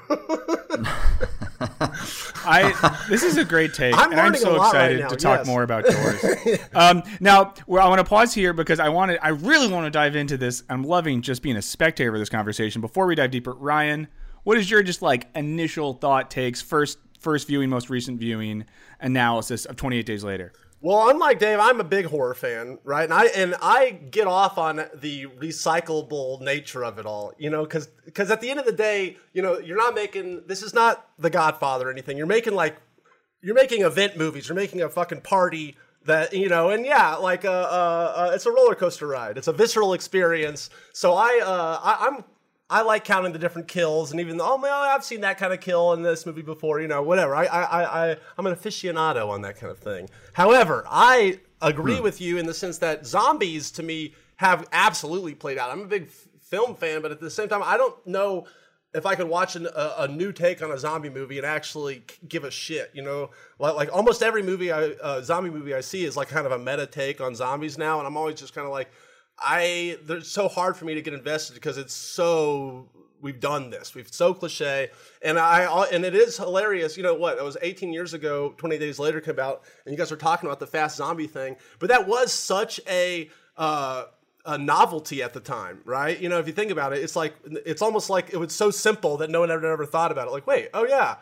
I 1.59 3.05
this 3.09 3.23
is 3.23 3.37
a 3.37 3.45
great 3.45 3.73
take, 3.73 3.97
I'm 3.97 4.11
and 4.11 4.19
I'm 4.19 4.35
so 4.35 4.57
right 4.57 4.67
excited 4.67 4.99
now, 5.01 5.07
to 5.09 5.15
talk 5.15 5.39
yes. 5.39 5.47
more 5.47 5.63
about 5.63 5.85
doors. 5.89 6.59
um, 6.73 7.03
now, 7.19 7.53
well, 7.65 7.85
I 7.85 7.89
want 7.89 7.99
to 7.99 8.05
pause 8.05 8.33
here 8.33 8.53
because 8.53 8.79
I 8.79 8.89
want 8.89 9.11
to. 9.11 9.23
I 9.23 9.29
really 9.29 9.67
want 9.67 9.85
to 9.85 9.89
dive 9.89 10.15
into 10.15 10.37
this. 10.37 10.63
I'm 10.69 10.83
loving 10.83 11.21
just 11.21 11.41
being 11.41 11.55
a 11.57 11.61
spectator 11.61 12.13
of 12.13 12.19
this 12.19 12.29
conversation. 12.29 12.81
Before 12.81 13.07
we 13.07 13.15
dive 13.15 13.31
deeper, 13.31 13.53
Ryan, 13.53 14.07
what 14.43 14.57
is 14.57 14.69
your 14.69 14.83
just 14.83 15.01
like 15.01 15.27
initial 15.35 15.93
thought 15.93 16.29
takes 16.29 16.61
first 16.61 16.99
first 17.19 17.47
viewing, 17.47 17.69
most 17.69 17.89
recent 17.89 18.19
viewing 18.19 18.65
analysis 18.99 19.65
of 19.65 19.75
28 19.75 20.05
Days 20.05 20.23
Later? 20.23 20.53
Well, 20.79 21.09
unlike 21.09 21.39
Dave, 21.39 21.59
I'm 21.59 21.79
a 21.79 21.83
big 21.83 22.05
horror 22.05 22.35
fan, 22.35 22.77
right? 22.83 23.05
And 23.05 23.13
I 23.13 23.25
and 23.27 23.55
I 23.61 23.89
get 23.89 24.27
off 24.27 24.59
on 24.59 24.85
the 24.93 25.25
recyclable 25.25 26.39
nature 26.39 26.85
of 26.85 26.99
it 26.99 27.05
all, 27.05 27.33
you 27.39 27.49
know, 27.49 27.63
because 27.63 27.87
because 28.05 28.29
at 28.29 28.41
the 28.41 28.49
end 28.51 28.59
of 28.59 28.65
the 28.65 28.71
day, 28.71 29.17
you 29.33 29.41
know, 29.41 29.57
you're 29.57 29.77
not 29.77 29.95
making 29.95 30.43
this 30.45 30.61
is 30.61 30.75
not 30.75 31.09
The 31.17 31.31
Godfather 31.31 31.87
or 31.87 31.91
anything. 31.91 32.15
You're 32.15 32.27
making 32.27 32.53
like 32.53 32.77
you're 33.41 33.55
making 33.55 33.81
event 33.81 34.17
movies. 34.17 34.47
You're 34.47 34.55
making 34.55 34.81
a 34.81 34.89
fucking 34.89 35.21
party 35.21 35.77
that 36.05 36.33
you 36.33 36.47
know, 36.47 36.69
and 36.69 36.85
yeah, 36.85 37.15
like 37.15 37.43
uh, 37.43 37.49
uh, 37.49 38.13
uh 38.15 38.31
it's 38.33 38.45
a 38.45 38.51
roller 38.51 38.75
coaster 38.75 39.07
ride. 39.07 39.37
It's 39.37 39.47
a 39.47 39.53
visceral 39.53 39.93
experience. 39.93 40.69
So 40.93 41.13
I, 41.15 41.41
uh, 41.43 41.79
I 41.81 42.07
I'm. 42.07 42.23
I 42.69 42.81
like 42.81 43.05
counting 43.05 43.31
the 43.31 43.39
different 43.39 43.69
kills, 43.69 44.11
and 44.11 44.19
even 44.19 44.35
though, 44.37 44.53
oh 44.53 44.57
man, 44.57 44.71
I've 44.73 45.05
seen 45.05 45.21
that 45.21 45.37
kind 45.37 45.53
of 45.53 45.61
kill 45.61 45.93
in 45.93 46.01
this 46.01 46.25
movie 46.25 46.41
before, 46.41 46.81
you 46.81 46.87
know, 46.87 47.01
whatever. 47.01 47.33
I, 47.33 47.45
I, 47.45 47.61
I, 47.61 48.11
I 48.11 48.17
I'm 48.37 48.45
an 48.45 48.53
aficionado 48.53 49.29
on 49.29 49.41
that 49.43 49.57
kind 49.57 49.71
of 49.71 49.79
thing. 49.79 50.09
However, 50.33 50.83
I 50.89 51.39
agree 51.61 52.01
with 52.01 52.19
you 52.19 52.37
in 52.37 52.45
the 52.45 52.53
sense 52.53 52.77
that 52.79 53.05
zombies 53.05 53.71
to 53.71 53.83
me 53.83 54.13
have 54.35 54.67
absolutely 54.73 55.33
played 55.33 55.57
out. 55.57 55.71
I'm 55.71 55.81
a 55.81 55.85
big 55.85 56.03
f- 56.03 56.27
film 56.41 56.75
fan, 56.75 57.01
but 57.01 57.11
at 57.11 57.21
the 57.21 57.31
same 57.31 57.47
time, 57.47 57.61
I 57.63 57.77
don't 57.77 58.05
know 58.05 58.45
if 58.93 59.05
I 59.05 59.15
could 59.15 59.27
watch 59.27 59.55
an, 59.55 59.65
a, 59.65 59.93
a 59.99 60.07
new 60.07 60.31
take 60.31 60.61
on 60.61 60.71
a 60.71 60.77
zombie 60.77 61.09
movie 61.09 61.37
and 61.37 61.45
actually 61.45 62.03
give 62.27 62.43
a 62.43 62.51
shit, 62.51 62.91
you 62.93 63.01
know, 63.01 63.31
like, 63.59 63.75
like 63.75 63.95
almost 63.95 64.21
every 64.21 64.43
movie, 64.43 64.71
I, 64.71 64.89
uh, 65.01 65.21
zombie 65.21 65.49
movie 65.49 65.73
I 65.73 65.81
see 65.81 66.03
is 66.03 66.17
like 66.17 66.27
kind 66.27 66.45
of 66.45 66.51
a 66.51 66.59
meta 66.59 66.85
take 66.85 67.21
on 67.21 67.33
zombies 67.33 67.77
now, 67.77 67.99
and 67.99 68.07
I'm 68.07 68.17
always 68.17 68.35
just 68.35 68.53
kind 68.53 68.65
of 68.65 68.73
like, 68.73 68.89
I, 69.39 69.97
they're 70.03 70.21
so 70.21 70.47
hard 70.47 70.75
for 70.75 70.85
me 70.85 70.95
to 70.95 71.01
get 71.01 71.13
invested 71.13 71.53
because 71.53 71.77
it's 71.77 71.93
so 71.93 72.87
we've 73.21 73.39
done 73.39 73.69
this, 73.69 73.95
we've 73.95 74.11
so 74.11 74.33
cliche, 74.33 74.89
and 75.21 75.37
I, 75.39 75.85
and 75.91 76.05
it 76.05 76.15
is 76.15 76.37
hilarious. 76.37 76.97
You 76.97 77.03
know 77.03 77.15
what? 77.15 77.37
It 77.37 77.43
was 77.43 77.57
18 77.61 77.93
years 77.93 78.13
ago, 78.13 78.53
20 78.57 78.77
days 78.77 78.99
later 78.99 79.21
came 79.21 79.39
out, 79.39 79.63
and 79.85 79.93
you 79.93 79.97
guys 79.97 80.11
were 80.11 80.17
talking 80.17 80.47
about 80.47 80.59
the 80.59 80.67
fast 80.67 80.97
zombie 80.97 81.27
thing, 81.27 81.55
but 81.79 81.89
that 81.89 82.07
was 82.07 82.31
such 82.33 82.79
a. 82.87 83.29
Uh, 83.55 84.05
a 84.49 84.57
novelty 84.57 85.21
at 85.21 85.33
the 85.33 85.41
time, 85.41 85.81
right? 85.83 86.21
You 86.21 86.29
know, 86.29 86.39
if 86.39 86.47
you 86.47 86.53
think 86.53 86.71
about 86.71 86.93
it, 86.93 87.03
it's 87.03 87.17
like 87.17 87.35
it's 87.65 87.81
almost 87.81 88.09
like 88.09 88.29
it 88.31 88.37
was 88.37 88.55
so 88.55 88.71
simple 88.71 89.17
that 89.17 89.29
no 89.29 89.41
one 89.41 89.51
ever 89.51 89.69
ever 89.69 89.85
thought 89.85 90.09
about 90.09 90.29
it. 90.29 90.31
Like, 90.31 90.47
wait, 90.47 90.69
oh 90.73 90.85
yeah, 90.85 91.17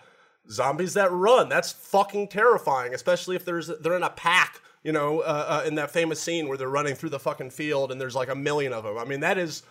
zombies 0.50 0.94
that 0.94 1.12
run. 1.12 1.50
That's 1.50 1.72
fucking 1.72 2.28
terrifying, 2.28 2.94
especially 2.94 3.36
if 3.36 3.44
there's 3.44 3.72
they're 3.82 3.96
in 3.96 4.04
a 4.04 4.12
pack. 4.12 4.62
You 4.86 4.92
know, 4.92 5.22
uh, 5.22 5.64
uh, 5.64 5.68
in 5.68 5.74
that 5.76 5.90
famous 5.90 6.22
scene 6.22 6.48
where 6.48 6.60
they're 6.60 6.70
running 6.70 6.94
through 6.94 7.10
the 7.10 7.20
fucking 7.20 7.50
field 7.50 7.92
and 7.92 8.00
there's 8.00 8.14
like 8.14 8.30
a 8.30 8.36
million 8.36 8.72
of 8.72 8.84
them. 8.84 9.00
I 9.00 9.04
mean, 9.04 9.22
that 9.22 9.40
is 9.40 9.64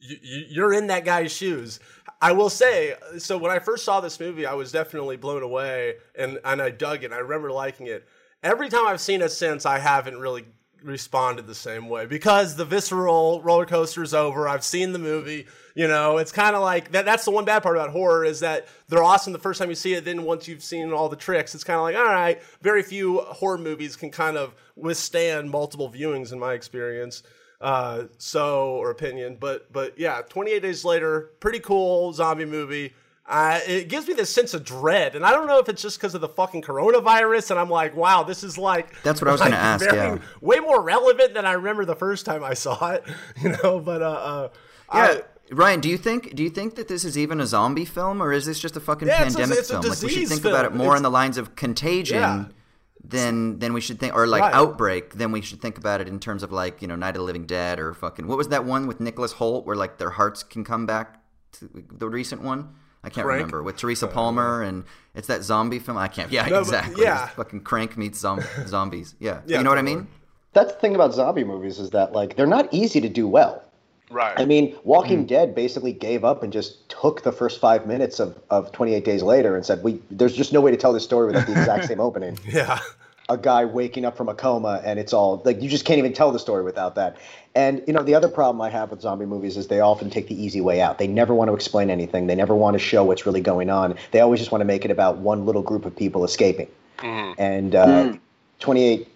you, 0.00 0.16
you're 0.48 0.72
in 0.74 0.88
that 0.88 1.04
guy's 1.04 1.30
shoes. 1.30 1.78
I 2.20 2.32
will 2.32 2.50
say, 2.50 2.94
so 3.18 3.38
when 3.38 3.52
I 3.52 3.60
first 3.60 3.84
saw 3.84 4.00
this 4.00 4.18
movie, 4.18 4.46
I 4.46 4.54
was 4.54 4.72
definitely 4.72 5.16
blown 5.16 5.44
away 5.44 5.98
and, 6.18 6.40
and 6.44 6.60
I 6.60 6.70
dug 6.70 7.04
it. 7.04 7.12
I 7.12 7.18
remember 7.18 7.52
liking 7.52 7.86
it. 7.86 8.08
Every 8.42 8.68
time 8.68 8.88
I've 8.88 9.00
seen 9.00 9.22
it 9.22 9.30
since, 9.30 9.64
I 9.64 9.78
haven't 9.78 10.18
really 10.18 10.46
responded 10.82 11.46
the 11.46 11.54
same 11.54 11.88
way 11.88 12.06
because 12.06 12.56
the 12.56 12.64
visceral 12.64 13.40
roller 13.42 13.66
coaster 13.66 14.02
is 14.02 14.14
over. 14.14 14.48
I've 14.48 14.64
seen 14.64 14.92
the 14.92 14.98
movie. 14.98 15.46
You 15.74 15.86
know, 15.88 16.18
it's 16.18 16.32
kind 16.32 16.56
of 16.56 16.62
like 16.62 16.92
that. 16.92 17.04
That's 17.04 17.24
the 17.24 17.30
one 17.30 17.44
bad 17.44 17.62
part 17.62 17.76
about 17.76 17.90
horror 17.90 18.24
is 18.24 18.40
that 18.40 18.66
they're 18.88 19.02
awesome 19.02 19.32
the 19.32 19.38
first 19.38 19.58
time 19.58 19.68
you 19.68 19.74
see 19.74 19.94
it. 19.94 20.04
Then 20.04 20.24
once 20.24 20.48
you've 20.48 20.62
seen 20.62 20.92
all 20.92 21.08
the 21.08 21.16
tricks, 21.16 21.54
it's 21.54 21.64
kind 21.64 21.76
of 21.76 21.82
like, 21.82 21.96
all 21.96 22.04
right, 22.04 22.42
very 22.60 22.82
few 22.82 23.20
horror 23.20 23.58
movies 23.58 23.96
can 23.96 24.10
kind 24.10 24.36
of 24.36 24.54
withstand 24.74 25.50
multiple 25.50 25.90
viewings 25.90 26.32
in 26.32 26.38
my 26.38 26.54
experience 26.54 27.22
uh, 27.60 28.04
so 28.18 28.76
or 28.76 28.90
opinion. 28.90 29.36
But 29.38 29.72
but 29.72 29.98
yeah, 29.98 30.22
28 30.28 30.60
Days 30.60 30.84
Later, 30.84 31.30
pretty 31.40 31.60
cool 31.60 32.12
zombie 32.12 32.44
movie. 32.44 32.94
Uh, 33.30 33.60
it 33.66 33.88
gives 33.88 34.08
me 34.08 34.14
this 34.14 34.28
sense 34.34 34.54
of 34.54 34.64
dread, 34.64 35.14
and 35.14 35.24
I 35.24 35.30
don't 35.30 35.46
know 35.46 35.58
if 35.60 35.68
it's 35.68 35.80
just 35.80 35.98
because 35.98 36.16
of 36.16 36.20
the 36.20 36.28
fucking 36.28 36.62
coronavirus. 36.62 37.52
And 37.52 37.60
I'm 37.60 37.70
like, 37.70 37.94
wow, 37.94 38.24
this 38.24 38.42
is 38.42 38.58
like 38.58 39.00
That's 39.04 39.20
what 39.20 39.28
I 39.28 39.32
was 39.32 39.40
gonna 39.40 39.54
ask, 39.54 39.84
very- 39.84 39.96
yeah. 39.96 40.18
way 40.40 40.58
more 40.58 40.82
relevant 40.82 41.34
than 41.34 41.46
I 41.46 41.52
remember 41.52 41.84
the 41.84 41.94
first 41.94 42.26
time 42.26 42.42
I 42.42 42.54
saw 42.54 42.90
it. 42.90 43.04
You 43.42 43.50
know, 43.62 43.78
but 43.78 44.02
uh, 44.02 44.06
uh 44.06 44.48
Yeah. 44.94 45.20
Ryan, 45.52 45.80
do 45.80 45.88
you 45.88 45.96
think 45.96 46.34
do 46.34 46.42
you 46.42 46.50
think 46.50 46.74
that 46.74 46.88
this 46.88 47.04
is 47.04 47.16
even 47.16 47.40
a 47.40 47.46
zombie 47.46 47.84
film, 47.84 48.20
or 48.20 48.32
is 48.32 48.46
this 48.46 48.58
just 48.58 48.76
a 48.76 48.80
fucking 48.80 49.06
Yeah, 49.06 49.24
it's 49.24 49.34
a- 49.34 49.38
pandemic 49.38 49.58
it's 49.60 49.70
a 49.70 49.74
film? 49.80 49.88
Like 49.88 50.02
we 50.02 50.08
should 50.10 50.28
think 50.28 50.44
about 50.44 50.64
it 50.64 50.74
more 50.74 50.86
It's- 50.88 50.96
in 50.98 51.02
the 51.04 51.10
lines 51.10 51.38
of 51.38 51.54
contagion 51.54 52.18
Yeah. 52.18 52.44
than 53.04 53.58
than 53.60 53.72
we 53.72 53.80
should 53.80 53.98
think, 54.00 54.14
or 54.14 54.26
like 54.26 54.42
Right. 54.42 54.54
outbreak. 54.54 55.14
Then 55.14 55.30
we 55.32 55.40
should 55.40 55.60
think 55.62 55.78
about 55.78 56.00
it 56.00 56.08
in 56.08 56.18
terms 56.20 56.42
of 56.42 56.50
like 56.52 56.82
you 56.82 56.88
know 56.88 56.96
Night 56.96 57.10
of 57.10 57.20
the 57.20 57.22
Living 57.22 57.46
Dead 57.46 57.78
or 57.78 57.94
fucking 57.94 58.26
what 58.26 58.38
was 58.38 58.48
that 58.48 58.64
one 58.64 58.86
with 58.86 59.00
Nicholas 59.00 59.34
Hoult 59.34 59.64
where 59.66 59.76
like 59.76 59.98
their 59.98 60.10
hearts 60.10 60.42
can 60.42 60.64
come 60.64 60.86
back? 60.86 61.20
To, 61.52 61.68
the 61.98 62.08
recent 62.08 62.42
one, 62.42 62.74
I 63.02 63.08
can't 63.08 63.24
Crank? 63.24 63.38
remember 63.38 63.62
with 63.62 63.76
Teresa 63.76 64.06
uh, 64.06 64.10
Palmer 64.10 64.62
and 64.62 64.84
it's 65.14 65.26
that 65.28 65.42
zombie 65.42 65.78
film. 65.78 65.96
I 65.96 66.08
can't. 66.08 66.30
Yeah, 66.30 66.46
No, 66.46 66.60
exactly. 66.60 67.02
yeah. 67.02 67.26
It's 67.26 67.34
fucking 67.34 67.62
Crank 67.62 67.96
meets 67.96 68.18
zom- 68.18 68.42
zombies. 68.66 69.14
Yeah. 69.18 69.40
Yeah, 69.46 69.58
you 69.58 69.64
know 69.64 69.70
what 69.70 69.78
I 69.78 69.82
mean? 69.82 70.06
That's 70.52 70.72
the 70.72 70.78
thing 70.78 70.94
about 70.94 71.14
zombie 71.14 71.44
movies 71.44 71.78
is 71.78 71.90
that 71.90 72.12
like 72.12 72.36
they're 72.36 72.46
not 72.46 72.72
easy 72.72 73.00
to 73.00 73.08
do 73.08 73.26
well. 73.26 73.64
Right. 74.10 74.34
I 74.36 74.44
mean, 74.44 74.76
Walking 74.82 75.24
mm. 75.24 75.28
Dead 75.28 75.54
basically 75.54 75.92
gave 75.92 76.24
up 76.24 76.42
and 76.42 76.52
just 76.52 76.88
took 76.88 77.22
the 77.22 77.30
first 77.30 77.60
five 77.60 77.86
minutes 77.86 78.18
of, 78.18 78.40
of 78.50 78.72
28 78.72 79.04
Days 79.04 79.22
Later 79.22 79.54
and 79.54 79.64
said, 79.64 79.84
"We 79.84 80.02
there's 80.10 80.34
just 80.34 80.52
no 80.52 80.60
way 80.60 80.72
to 80.72 80.76
tell 80.76 80.92
this 80.92 81.04
story 81.04 81.26
without 81.28 81.46
the 81.46 81.52
exact 81.52 81.84
same 81.88 82.00
opening." 82.00 82.36
Yeah. 82.44 82.80
A 83.30 83.38
guy 83.38 83.64
waking 83.64 84.04
up 84.04 84.16
from 84.16 84.28
a 84.28 84.34
coma 84.34 84.82
and 84.84 84.98
it's 84.98 85.12
all 85.12 85.40
like 85.44 85.62
you 85.62 85.68
just 85.68 85.84
can't 85.84 85.98
even 85.98 86.12
tell 86.12 86.32
the 86.32 86.38
story 86.38 86.64
without 86.64 86.96
that. 86.96 87.16
And 87.54 87.82
you 87.86 87.92
know, 87.92 88.02
the 88.02 88.14
other 88.14 88.28
problem 88.28 88.60
I 88.60 88.70
have 88.70 88.90
with 88.90 89.00
zombie 89.00 89.24
movies 89.24 89.56
is 89.56 89.68
they 89.68 89.80
often 89.80 90.10
take 90.10 90.26
the 90.26 90.34
easy 90.34 90.60
way 90.60 90.80
out. 90.80 90.98
They 90.98 91.06
never 91.06 91.32
want 91.32 91.48
to 91.48 91.54
explain 91.54 91.90
anything. 91.90 92.26
They 92.26 92.34
never 92.34 92.54
want 92.56 92.74
to 92.74 92.80
show 92.80 93.04
what's 93.04 93.24
really 93.26 93.40
going 93.40 93.70
on. 93.70 93.96
They 94.10 94.20
always 94.20 94.40
just 94.40 94.50
want 94.50 94.60
to 94.62 94.66
make 94.66 94.84
it 94.84 94.90
about 94.90 95.18
one 95.18 95.46
little 95.46 95.62
group 95.62 95.84
of 95.84 95.94
people 95.96 96.24
escaping. 96.24 96.68
And 97.38 97.74
uh, 97.74 98.16
28 98.58 99.08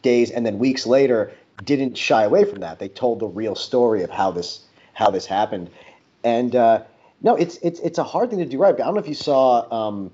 days 0.00 0.30
and 0.30 0.44
then 0.44 0.58
weeks 0.58 0.86
later 0.86 1.30
didn't 1.62 1.96
shy 1.96 2.24
away 2.24 2.44
from 2.44 2.60
that. 2.60 2.78
They 2.78 2.88
told 2.88 3.20
the 3.20 3.28
real 3.28 3.54
story 3.54 4.02
of 4.02 4.10
how 4.10 4.30
this 4.30 4.60
how 4.94 5.10
this 5.10 5.26
happened. 5.26 5.70
And 6.24 6.56
uh, 6.56 6.82
no, 7.20 7.36
it's 7.36 7.58
it's 7.62 7.80
it's 7.80 7.98
a 7.98 8.04
hard 8.04 8.30
thing 8.30 8.38
to 8.38 8.46
do 8.46 8.58
right. 8.58 8.74
I 8.74 8.78
don't 8.78 8.94
know 8.94 9.00
if 9.00 9.08
you 9.08 9.14
saw 9.14 9.70
um, 9.70 10.10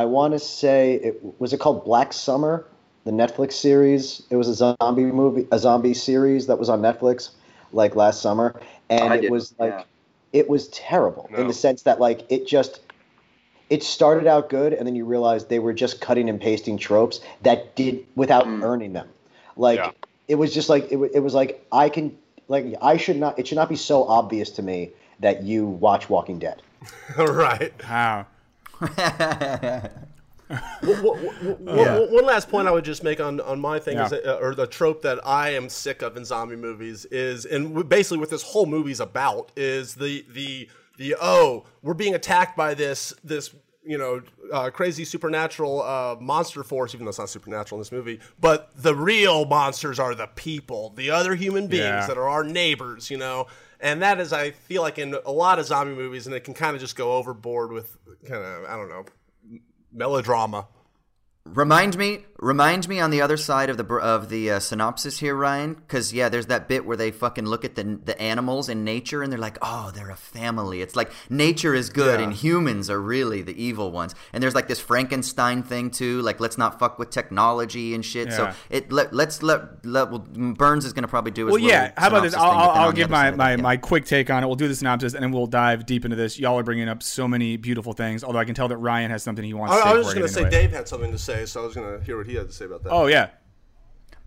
I 0.00 0.06
want 0.06 0.32
to 0.32 0.38
say 0.38 0.94
it 0.94 1.20
was 1.38 1.52
it 1.52 1.60
called 1.60 1.84
Black 1.84 2.14
Summer, 2.14 2.66
the 3.04 3.10
Netflix 3.10 3.52
series. 3.52 4.22
It 4.30 4.36
was 4.36 4.48
a 4.48 4.54
zombie 4.54 5.04
movie, 5.04 5.46
a 5.52 5.58
zombie 5.58 5.92
series 5.92 6.46
that 6.46 6.58
was 6.58 6.70
on 6.70 6.80
Netflix 6.80 7.32
like 7.74 7.96
last 7.96 8.22
summer, 8.22 8.58
and 8.88 9.12
I 9.12 9.16
it 9.16 9.20
did, 9.20 9.30
was 9.30 9.54
like 9.58 9.72
yeah. 9.72 9.82
it 10.32 10.48
was 10.48 10.68
terrible 10.68 11.28
in 11.36 11.48
the 11.48 11.52
sense 11.52 11.82
that 11.82 12.00
like 12.00 12.24
it 12.30 12.48
just 12.48 12.80
it 13.68 13.82
started 13.82 14.26
out 14.26 14.48
good 14.48 14.72
and 14.72 14.86
then 14.86 14.96
you 14.96 15.04
realize 15.04 15.44
they 15.44 15.58
were 15.58 15.74
just 15.74 16.00
cutting 16.00 16.30
and 16.30 16.40
pasting 16.40 16.78
tropes 16.78 17.20
that 17.42 17.76
did 17.76 18.06
without 18.14 18.46
mm. 18.46 18.62
earning 18.62 18.94
them. 18.94 19.08
Like 19.58 19.80
Yeah. 19.80 19.90
it 20.28 20.36
was 20.36 20.54
just 20.54 20.70
like 20.70 20.90
it, 20.90 20.96
it 21.12 21.20
was 21.20 21.34
like 21.34 21.62
I 21.72 21.90
can 21.90 22.16
like 22.48 22.74
I 22.80 22.96
should 22.96 23.18
not 23.18 23.38
it 23.38 23.46
should 23.46 23.56
not 23.56 23.68
be 23.68 23.76
so 23.76 24.04
obvious 24.04 24.48
to 24.52 24.62
me 24.62 24.92
that 25.18 25.42
you 25.42 25.66
watch 25.66 26.08
Walking 26.08 26.38
Dead. 26.38 26.62
right. 27.18 27.74
Wow. 28.80 29.90
One- 30.82 31.64
one- 31.64 32.12
One 32.12 32.26
last 32.26 32.48
point 32.48 32.66
I 32.66 32.72
would 32.72 32.84
just 32.84 33.04
make 33.04 33.20
on, 33.20 33.40
on 33.40 33.60
my 33.60 33.78
thing 33.78 33.98
is, 33.98 34.10
that, 34.10 34.26
uh, 34.26 34.38
or 34.44 34.54
the 34.54 34.66
trope 34.66 35.02
that 35.02 35.24
I 35.26 35.50
am 35.50 35.68
sick 35.68 36.02
of 36.02 36.16
in 36.16 36.24
zombie 36.24 36.56
movies 36.56 37.04
is, 37.06 37.44
and 37.44 37.88
basically 37.88 38.18
what 38.18 38.30
this 38.30 38.42
whole 38.42 38.66
movie's 38.66 38.98
about 39.00 39.52
is 39.56 39.94
the 39.94 40.24
the 40.32 40.68
the 40.98 41.14
oh 41.20 41.64
we're 41.82 41.94
being 41.94 42.14
attacked 42.16 42.56
by 42.56 42.74
this 42.74 43.14
this 43.22 43.54
you 43.84 43.96
know 43.96 44.20
uh, 44.52 44.70
crazy 44.70 45.04
supernatural 45.04 45.82
uh, 45.82 46.16
monster 46.20 46.64
force, 46.64 46.94
even 46.94 47.04
though 47.06 47.10
it's 47.10 47.18
not 47.18 47.28
supernatural 47.30 47.78
in 47.78 47.82
this 47.82 47.92
movie, 47.92 48.18
but 48.40 48.70
the 48.76 48.94
real 48.94 49.44
monsters 49.44 49.98
are 50.00 50.14
the 50.16 50.26
people, 50.34 50.92
the 50.96 51.10
other 51.10 51.34
human 51.36 51.68
beings 51.68 51.84
Yeah. 51.84 52.06
that 52.08 52.18
are 52.18 52.28
our 52.28 52.42
neighbors, 52.44 53.08
you 53.10 53.18
know. 53.18 53.46
And 53.80 54.02
that 54.02 54.20
is, 54.20 54.32
I 54.32 54.50
feel 54.50 54.82
like, 54.82 54.98
in 54.98 55.16
a 55.24 55.32
lot 55.32 55.58
of 55.58 55.66
zombie 55.66 55.94
movies, 55.94 56.26
and 56.26 56.34
it 56.34 56.44
can 56.44 56.54
kind 56.54 56.74
of 56.74 56.80
just 56.80 56.96
go 56.96 57.12
overboard 57.12 57.72
with 57.72 57.96
kind 58.28 58.44
of, 58.44 58.64
I 58.64 58.76
don't 58.76 58.88
know, 58.88 59.04
melodrama. 59.92 60.66
Remind 61.52 61.98
me, 61.98 62.24
remind 62.38 62.88
me 62.88 63.00
on 63.00 63.10
the 63.10 63.20
other 63.20 63.36
side 63.36 63.70
of 63.70 63.76
the 63.76 63.84
of 63.84 64.28
the 64.28 64.52
uh, 64.52 64.60
synopsis 64.60 65.18
here, 65.18 65.34
Ryan, 65.34 65.74
because 65.74 66.12
yeah, 66.12 66.28
there's 66.28 66.46
that 66.46 66.68
bit 66.68 66.86
where 66.86 66.96
they 66.96 67.10
fucking 67.10 67.44
look 67.46 67.64
at 67.64 67.74
the 67.74 67.98
the 68.04 68.20
animals 68.20 68.68
in 68.68 68.84
nature 68.84 69.22
and 69.22 69.32
they're 69.32 69.38
like, 69.38 69.58
oh, 69.62 69.90
they're 69.94 70.10
a 70.10 70.16
family. 70.16 70.80
It's 70.80 70.96
like 70.96 71.10
nature 71.28 71.74
is 71.74 71.90
good 71.90 72.20
Yeah. 72.20 72.24
and 72.26 72.32
humans 72.32 72.88
are 72.88 73.00
really 73.00 73.42
the 73.42 73.60
evil 73.62 73.90
ones. 73.90 74.14
And 74.32 74.42
there's 74.42 74.54
like 74.54 74.68
this 74.68 74.80
Frankenstein 74.80 75.62
thing 75.62 75.90
too, 75.90 76.22
like 76.22 76.40
let's 76.40 76.56
not 76.56 76.78
fuck 76.78 76.98
with 76.98 77.10
technology 77.10 77.94
and 77.94 78.04
shit. 78.04 78.32
So 78.32 78.52
it 78.70 78.92
let 78.92 79.12
let's 79.12 79.42
let, 79.42 79.84
let 79.84 80.10
well, 80.10 80.20
Burns 80.20 80.84
is 80.84 80.92
gonna 80.92 81.08
probably 81.08 81.32
do 81.32 81.46
his 81.46 81.52
Well, 81.52 81.62
yeah. 81.62 81.92
How 81.96 82.08
about 82.08 82.22
this? 82.22 82.34
I'll, 82.34 82.50
thing, 82.50 82.60
I'll, 82.60 82.70
I'll 82.70 82.92
give 82.92 83.10
my, 83.10 83.30
my, 83.32 83.50
yeah. 83.50 83.56
my 83.56 83.76
quick 83.76 84.04
take 84.04 84.30
on 84.30 84.44
it. 84.44 84.46
We'll 84.46 84.56
do 84.56 84.68
the 84.68 84.74
synopsis 84.74 85.14
and 85.14 85.22
then 85.22 85.32
we'll 85.32 85.46
dive 85.46 85.84
deep 85.84 86.04
into 86.04 86.16
this. 86.16 86.38
Y'all 86.38 86.58
are 86.58 86.62
bringing 86.62 86.88
up 86.88 87.02
so 87.02 87.26
many 87.26 87.56
beautiful 87.56 87.92
things, 87.92 88.22
although 88.22 88.38
I 88.38 88.44
can 88.44 88.54
tell 88.54 88.68
that 88.68 88.76
Ryan 88.76 89.10
has 89.10 89.22
something 89.22 89.44
he 89.44 89.54
wants 89.54 89.74
I, 89.74 89.78
to 89.78 89.82
say. 89.82 89.88
I 89.88 89.94
was 89.94 90.06
just 90.06 90.14
going 90.16 90.26
to 90.26 90.32
say 90.32 90.40
into. 90.44 90.50
Dave 90.50 90.70
had 90.70 90.88
something 90.88 91.12
to 91.12 91.18
say, 91.18 91.39
so 91.46 91.62
I 91.62 91.64
was 91.64 91.74
going 91.74 91.98
to 91.98 92.04
hear 92.04 92.16
what 92.16 92.26
he 92.26 92.34
had 92.34 92.46
to 92.48 92.52
say 92.52 92.64
about 92.64 92.82
that. 92.84 92.90
Oh, 92.90 93.06
yeah. 93.06 93.30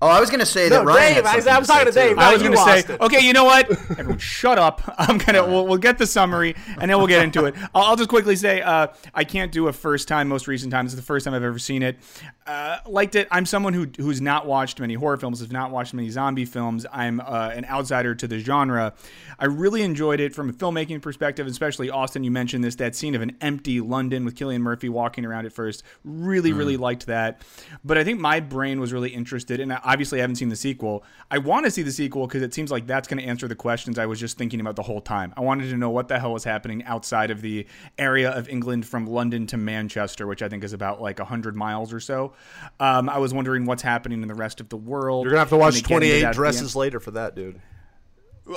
Oh, 0.01 0.08
I 0.08 0.20
was 0.20 0.29
gonna 0.29 0.46
say 0.46 0.67
No, 0.67 0.79
that 0.79 0.86
Ryan. 0.86 1.13
Dave, 1.13 1.25
had 1.25 1.48
I, 1.48 1.55
I'm 1.55 1.63
say, 1.63 1.74
talking 1.74 1.86
to 1.86 1.91
too. 1.93 2.08
Dave. 2.10 2.17
I 2.20 2.34
was 2.34 2.41
you 2.41 2.50
going 2.50 2.58
to 2.58 2.82
say, 2.82 2.93
it. 2.93 3.00
okay, 3.00 3.25
you 3.25 3.32
know 3.32 3.46
what? 3.46 3.72
Everyone, 3.91 4.17
shut 4.17 4.60
up. 4.60 4.82
I'm 4.98 5.17
gonna. 5.17 5.46
We'll, 5.46 5.65
we'll 5.65 5.77
get 5.77 5.98
the 5.98 6.05
summary 6.05 6.55
and 6.77 6.91
then 6.91 6.98
we'll 6.98 7.08
get 7.08 7.24
into 7.24 7.46
it. 7.46 7.55
I'll, 7.74 7.84
I'll 7.84 7.96
just 7.96 8.10
quickly 8.10 8.36
say, 8.36 8.62
uh, 8.62 8.88
I 9.13 9.24
can't 9.24 9.50
do 9.50 9.70
a 9.70 9.74
first 9.74 10.10
time, 10.10 10.27
most 10.27 10.46
recent 10.50 10.74
time. 10.74 10.84
This 10.86 10.91
is 10.91 11.00
the 11.00 11.05
first 11.05 11.24
time 11.24 11.34
I've 11.34 11.43
ever 11.43 11.58
seen 11.58 11.84
it. 11.84 12.00
Uh, 12.46 12.80
liked 12.86 13.16
it. 13.16 13.28
I'm 13.32 13.46
someone 13.46 13.74
who 13.74 13.88
who's 13.98 14.20
not 14.20 14.46
watched 14.46 14.80
many 14.80 14.96
horror 14.96 15.16
films, 15.16 15.40
has 15.40 15.52
not 15.52 15.72
watched 15.72 15.94
many 15.94 16.10
zombie 16.10 16.44
films. 16.44 16.86
I'm 16.92 17.22
uh, 17.22 17.52
an 17.54 17.64
outsider 17.66 18.16
to 18.16 18.28
the 18.28 18.40
genre. 18.40 18.94
I 19.40 19.46
really 19.46 19.82
enjoyed 19.82 20.20
it 20.20 20.36
from 20.36 20.50
a 20.50 20.54
filmmaking 20.54 21.02
perspective, 21.02 21.48
especially 21.48 21.90
Austin. 21.90 22.24
You 22.24 22.32
mentioned 22.32 22.64
this 22.64 22.76
that 22.76 22.96
scene 22.96 23.16
of 23.16 23.22
an 23.22 23.38
empty 23.40 23.80
London 23.80 24.26
with 24.26 24.36
Cillian 24.36 24.60
Murphy 24.60 24.90
walking 24.90 25.24
around 25.26 25.46
at 25.46 25.54
first. 25.54 25.84
Really, 26.04 26.52
really 26.52 26.76
liked 26.76 27.06
that. 27.06 27.44
But 27.86 27.98
I 27.98 28.04
think 28.04 28.20
my 28.20 28.42
brain 28.42 28.82
was 28.82 28.92
really 28.92 29.10
interested, 29.10 29.62
and 29.62 29.72
I 29.72 29.80
obviously 29.84 30.20
I 30.20 30.22
haven't 30.22 30.36
seen 30.36 30.50
the 30.50 30.58
sequel. 30.58 31.06
I 31.32 31.38
want 31.38 31.66
to 31.66 31.72
see 31.72 31.82
the 31.82 31.92
sequel 31.92 32.28
because 32.28 32.42
it 32.42 32.54
seems 32.54 32.72
like 32.72 32.88
that's 32.88 33.08
going 33.08 33.22
to 33.22 33.28
answer 33.28 33.48
the 33.48 33.56
questions 33.56 33.98
I 33.98 34.06
was 34.06 34.20
just 34.20 34.38
thinking 34.38 34.60
about 34.60 34.76
the 34.76 34.84
whole 34.84 35.02
time. 35.02 35.34
I 35.38 35.42
wanted 35.42 35.70
to 35.70 35.78
know 35.78 35.92
what 35.92 36.10
the 36.10 36.20
hell 36.20 36.34
was 36.34 36.44
happening 36.44 36.84
outside 36.84 37.32
of 37.32 37.42
the 37.42 37.66
area 37.98 38.32
of 38.32 38.50
England 38.50 38.86
from 38.86 39.08
London 39.08 39.48
to 39.48 39.58
Manchester, 39.58 40.28
which 40.28 40.42
I 40.42 40.50
think 40.50 40.66
is 40.66 40.74
about 40.74 41.02
like 41.02 41.20
100 41.20 41.56
miles 41.56 41.94
or 41.94 42.02
so. 42.02 42.33
Um, 42.80 43.10
I 43.10 43.18
was 43.18 43.34
wondering 43.34 43.66
what's 43.66 43.82
happening 43.84 44.22
in 44.22 44.28
the 44.28 44.34
rest 44.36 44.60
of 44.60 44.70
the 44.70 44.78
world. 44.78 45.25
You're 45.25 45.32
going 45.32 45.38
to 45.38 45.42
have 45.42 45.50
to 45.50 45.58
watch 45.58 45.75
they 45.75 45.82
get 45.82 45.92
into 45.92 46.08
that 46.08 46.12
28 46.12 46.22
at 46.24 46.25
end. 46.28 46.36
Dresses 46.36 46.75
Later 46.75 47.00
for 47.00 47.12
that, 47.12 47.36
dude. 47.36 47.62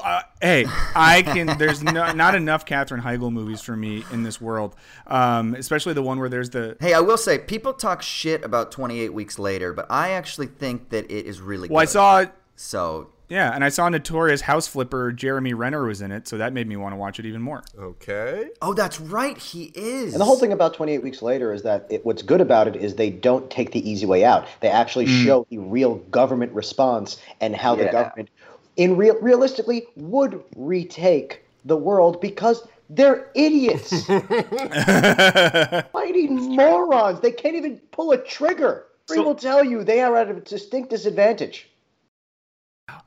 Uh, 0.03 0.21
hey, 0.43 0.67
I 0.97 1.23
can. 1.23 1.47
There's 1.59 1.81
no, 1.81 2.11
not 2.13 2.35
enough 2.35 2.67
Katherine 2.67 3.03
Heigl 3.03 3.31
movies 3.33 3.61
for 3.61 3.77
me 3.77 4.05
in 4.13 4.25
this 4.25 4.41
world, 4.41 4.75
um, 5.07 5.55
especially 5.55 5.93
the 5.93 6.03
one 6.03 6.19
where 6.19 6.29
there's 6.29 6.51
the. 6.51 6.77
Hey, 6.81 6.93
I 6.93 6.99
will 7.01 7.17
say, 7.17 7.39
people 7.39 7.73
talk 7.73 8.03
shit 8.03 8.45
about 8.45 8.73
28 8.73 9.15
Weeks 9.15 9.39
Later, 9.39 9.73
but 9.73 9.87
I 9.89 10.11
actually 10.11 10.49
think 10.49 10.89
that 10.91 11.05
it 11.09 11.27
is 11.27 11.41
really 11.41 11.69
Well, 11.69 11.79
I 11.79 11.85
good. 11.85 11.91
saw. 11.91 12.25
So, 12.57 13.11
Yeah, 13.29 13.53
and 13.53 13.65
I 13.65 13.71
saw 13.71 13.89
notorious 13.89 14.43
house 14.43 14.69
flipper 14.69 15.11
Jeremy 15.11 15.53
Renner 15.53 15.85
was 15.85 16.01
in 16.01 16.13
it, 16.13 16.29
so 16.29 16.39
that 16.39 16.53
made 16.53 16.69
me 16.69 16.77
want 16.77 16.93
to 16.93 16.97
watch 16.97 17.19
it 17.19 17.27
even 17.27 17.43
more. 17.43 17.65
Okay. 17.77 18.51
oh, 18.63 18.73
that's 18.73 19.01
right, 19.01 19.37
he 19.37 19.73
is. 19.75 20.13
And 20.13 20.21
the 20.21 20.25
whole 20.25 20.39
thing 20.39 20.53
about 20.53 20.75
28 20.75 21.03
Weeks 21.03 21.23
Later 21.23 21.53
is 21.53 21.63
that 21.63 21.87
it, 21.91 22.07
what's 22.07 22.23
good 22.23 22.41
about 22.41 22.69
it 22.69 22.77
is 22.77 22.95
they 22.95 23.11
don't 23.11 23.51
take 23.51 23.73
the 23.73 23.89
easy 23.89 24.07
way 24.07 24.25
out. 24.25 24.47
They 24.61 24.69
actually 24.69 25.07
mm. 25.07 25.25
show 25.25 25.47
the 25.51 25.59
real 25.59 25.97
government 26.11 26.53
response 26.53 27.21
and 27.41 27.57
how 27.57 27.75
the 27.75 27.87
government, 27.87 28.31
in 28.77 28.97
real, 28.97 29.21
realistically, 29.21 29.87
would 29.97 30.43
retake 30.55 31.43
the 31.65 31.77
world 31.77 32.21
because 32.21 32.63
they're 32.91 33.29
idiots, 33.35 34.07
fighting 35.93 36.37
morons. 36.55 37.21
They 37.21 37.33
can't 37.33 37.57
even 37.57 37.79
pull 37.91 38.13
a 38.13 38.19
trigger. 38.19 38.87
Free 39.09 39.19
will 39.19 39.35
tell 39.35 39.65
you 39.65 39.83
they 39.83 40.01
are 40.01 40.17
at 40.17 40.29
a 40.29 40.35
distinct 40.35 40.91
disadvantage. 40.91 41.69